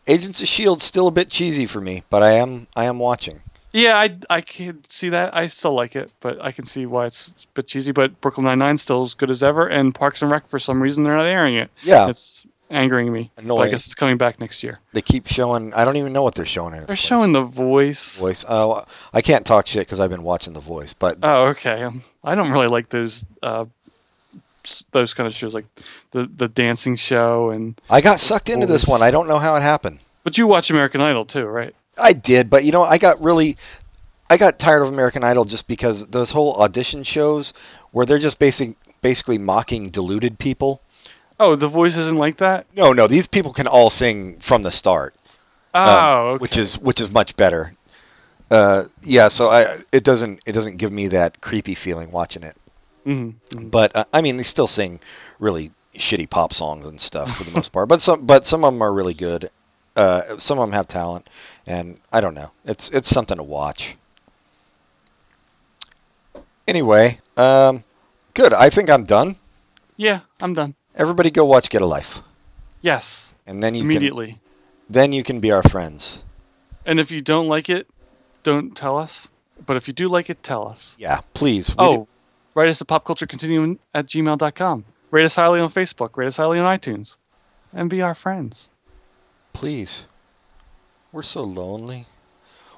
Agents 0.08 0.40
of 0.42 0.48
Shield 0.48 0.82
still 0.82 1.06
a 1.06 1.12
bit 1.12 1.30
cheesy 1.30 1.66
for 1.66 1.80
me, 1.80 2.02
but 2.10 2.22
I 2.22 2.32
am 2.32 2.66
I 2.74 2.86
am 2.86 2.98
watching. 2.98 3.40
Yeah, 3.72 3.96
I 3.96 4.16
I 4.28 4.40
can 4.42 4.82
see 4.88 5.08
that. 5.10 5.34
I 5.34 5.46
still 5.46 5.74
like 5.74 5.96
it, 5.96 6.12
but 6.20 6.40
I 6.42 6.52
can 6.52 6.66
see 6.66 6.84
why 6.86 7.06
it's, 7.06 7.28
it's 7.28 7.44
a 7.44 7.48
bit 7.54 7.66
cheesy. 7.68 7.92
But 7.92 8.20
Brooklyn 8.20 8.44
Nine 8.44 8.58
Nine 8.58 8.76
still 8.78 9.04
as 9.04 9.14
good 9.14 9.30
as 9.30 9.42
ever, 9.42 9.66
and 9.66 9.94
Parks 9.94 10.20
and 10.22 10.30
Rec 10.30 10.46
for 10.48 10.58
some 10.58 10.82
reason 10.82 11.04
they're 11.04 11.16
not 11.16 11.26
airing 11.26 11.54
it. 11.56 11.70
Yeah. 11.82 12.08
It's 12.08 12.44
angering 12.70 13.12
me. 13.12 13.30
But 13.36 13.56
I 13.58 13.68
guess 13.70 13.84
it's 13.86 13.94
coming 13.94 14.16
back 14.18 14.40
next 14.40 14.62
year. 14.62 14.78
They 14.92 15.02
keep 15.02 15.26
showing. 15.26 15.72
I 15.74 15.84
don't 15.86 15.96
even 15.96 16.12
know 16.12 16.22
what 16.22 16.34
they're 16.34 16.44
showing 16.46 16.72
They're 16.72 16.84
place. 16.84 16.98
showing 16.98 17.32
The 17.32 17.42
Voice. 17.42 18.18
voice. 18.18 18.44
Oh, 18.48 18.84
I 19.12 19.22
can't 19.22 19.44
talk 19.46 19.66
shit 19.66 19.86
because 19.86 20.00
I've 20.00 20.10
been 20.10 20.22
watching 20.22 20.52
The 20.52 20.60
Voice, 20.60 20.92
but 20.92 21.18
Oh, 21.22 21.46
okay. 21.48 21.82
Um, 21.82 22.02
I 22.24 22.34
don't 22.34 22.50
really 22.50 22.68
like 22.68 22.88
those 22.90 23.24
uh, 23.42 23.64
those 24.92 25.12
kind 25.14 25.26
of 25.26 25.34
shows, 25.34 25.54
like 25.54 25.66
the 26.12 26.30
the 26.36 26.48
dancing 26.48 26.96
show, 26.96 27.50
and 27.50 27.80
I 27.90 28.00
got 28.00 28.20
sucked 28.20 28.48
into 28.48 28.66
this 28.66 28.86
one. 28.86 29.02
I 29.02 29.10
don't 29.10 29.28
know 29.28 29.38
how 29.38 29.54
it 29.56 29.62
happened. 29.62 29.98
but 30.24 30.38
you 30.38 30.46
watch 30.46 30.70
American 30.70 31.00
Idol 31.00 31.24
too, 31.24 31.44
right? 31.44 31.74
I 31.98 32.12
did, 32.12 32.48
but 32.50 32.64
you 32.64 32.72
know, 32.72 32.82
I 32.82 32.98
got 32.98 33.22
really, 33.22 33.56
I 34.30 34.36
got 34.36 34.58
tired 34.58 34.82
of 34.82 34.88
American 34.88 35.24
Idol 35.24 35.44
just 35.44 35.66
because 35.66 36.06
those 36.08 36.30
whole 36.30 36.54
audition 36.54 37.02
shows 37.02 37.52
where 37.90 38.06
they're 38.06 38.18
just 38.18 38.38
basic, 38.38 38.74
basically 39.02 39.38
mocking 39.38 39.88
deluded 39.90 40.38
people. 40.38 40.80
Oh, 41.40 41.56
The 41.56 41.68
Voice 41.68 41.96
isn't 41.96 42.16
like 42.16 42.38
that. 42.38 42.66
No, 42.76 42.92
no, 42.92 43.06
these 43.06 43.26
people 43.26 43.52
can 43.52 43.66
all 43.66 43.90
sing 43.90 44.38
from 44.38 44.62
the 44.62 44.70
start, 44.70 45.14
Oh, 45.74 45.80
um, 45.80 46.26
okay. 46.34 46.40
which 46.40 46.56
is 46.56 46.78
which 46.78 47.00
is 47.00 47.10
much 47.10 47.36
better. 47.36 47.74
Uh, 48.50 48.84
yeah, 49.02 49.28
so 49.28 49.48
I 49.48 49.78
it 49.92 50.04
doesn't 50.04 50.40
it 50.46 50.52
doesn't 50.52 50.76
give 50.76 50.92
me 50.92 51.08
that 51.08 51.40
creepy 51.40 51.74
feeling 51.74 52.10
watching 52.10 52.42
it. 52.42 52.56
Mhm, 53.06 53.34
mhm. 53.50 53.70
But 53.70 53.96
uh, 53.96 54.04
I 54.12 54.20
mean, 54.20 54.36
they 54.36 54.42
still 54.42 54.66
sing 54.66 55.00
really 55.40 55.72
shitty 55.96 56.28
pop 56.30 56.52
songs 56.54 56.86
and 56.86 57.00
stuff 57.00 57.36
for 57.36 57.44
the 57.44 57.50
most 57.50 57.72
part. 57.72 57.88
But 57.88 58.00
some 58.02 58.24
but 58.26 58.46
some 58.46 58.64
of 58.64 58.72
them 58.72 58.82
are 58.82 58.92
really 58.92 59.14
good. 59.14 59.50
Uh, 59.96 60.36
some 60.38 60.58
of 60.58 60.62
them 60.62 60.72
have 60.72 60.86
talent, 60.86 61.28
and 61.66 61.98
I 62.12 62.20
don't 62.20 62.34
know. 62.34 62.50
It's 62.64 62.88
it's 62.90 63.08
something 63.08 63.36
to 63.36 63.42
watch. 63.42 63.96
Anyway, 66.66 67.18
um, 67.36 67.82
good. 68.34 68.52
I 68.52 68.70
think 68.70 68.88
I'm 68.90 69.04
done. 69.04 69.36
Yeah, 69.96 70.20
I'm 70.40 70.54
done. 70.54 70.74
Everybody, 70.94 71.30
go 71.30 71.44
watch 71.44 71.70
Get 71.70 71.82
a 71.82 71.86
Life, 71.86 72.20
Yes, 72.82 73.32
and 73.46 73.62
then 73.62 73.74
you 73.74 73.82
immediately. 73.82 74.32
can 74.32 74.40
then 74.90 75.12
you 75.12 75.22
can 75.22 75.40
be 75.40 75.50
our 75.50 75.62
friends. 75.62 76.22
And 76.84 77.00
if 77.00 77.10
you 77.10 77.20
don't 77.20 77.48
like 77.48 77.68
it, 77.70 77.88
don't 78.42 78.76
tell 78.76 78.98
us. 78.98 79.28
But 79.64 79.76
if 79.76 79.86
you 79.86 79.94
do 79.94 80.08
like 80.08 80.28
it, 80.28 80.42
tell 80.42 80.66
us. 80.66 80.96
Yeah, 80.98 81.20
please. 81.34 81.74
Oh, 81.78 82.08
write 82.54 82.68
us 82.68 82.80
at 82.82 82.88
popculturecontinuum 82.88 83.78
at 83.94 84.06
gmail.com. 84.06 84.84
Rate 85.10 85.24
us 85.24 85.34
highly 85.34 85.60
on 85.60 85.70
Facebook. 85.70 86.16
Rate 86.16 86.26
us 86.26 86.36
highly 86.36 86.58
on 86.58 86.78
iTunes. 86.78 87.16
And 87.72 87.88
be 87.88 88.02
our 88.02 88.14
friends. 88.14 88.68
Please. 89.52 90.06
We're 91.12 91.22
so 91.22 91.42
lonely. 91.42 92.06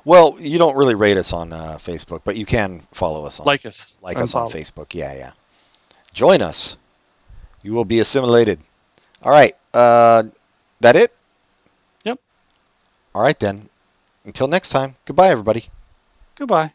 Well, 0.05 0.37
you 0.39 0.59
don't 0.59 0.77
really 0.77 0.95
rate 0.95 1.17
us 1.17 1.33
on 1.33 1.53
uh, 1.53 1.79
Facebook, 1.79 2.21
but 2.25 2.37
you 2.37 2.45
can 2.45 2.83
follow 2.93 3.25
us 3.25 3.41
on 3.41 3.47
Like 3.47 3.65
us. 3.65 3.97
like 4.03 4.19
us 4.19 4.35
on 4.35 4.51
Facebook. 4.51 4.93
Yeah, 4.93 5.15
yeah. 5.15 5.33
Join 6.13 6.43
us. 6.43 6.77
You 7.63 7.73
will 7.73 7.87
be 7.87 8.01
assimilated. 8.01 8.61
All 9.23 9.31
right. 9.33 9.57
Uh, 9.73 10.25
that 10.81 10.97
it? 10.97 11.15
Yep. 12.05 12.21
All 13.15 13.23
right 13.23 13.39
then. 13.39 13.71
Until 14.27 14.49
next 14.49 14.69
time. 14.71 14.97
Goodbye, 15.07 15.31
everybody. 15.31 15.69
Goodbye. 16.37 16.73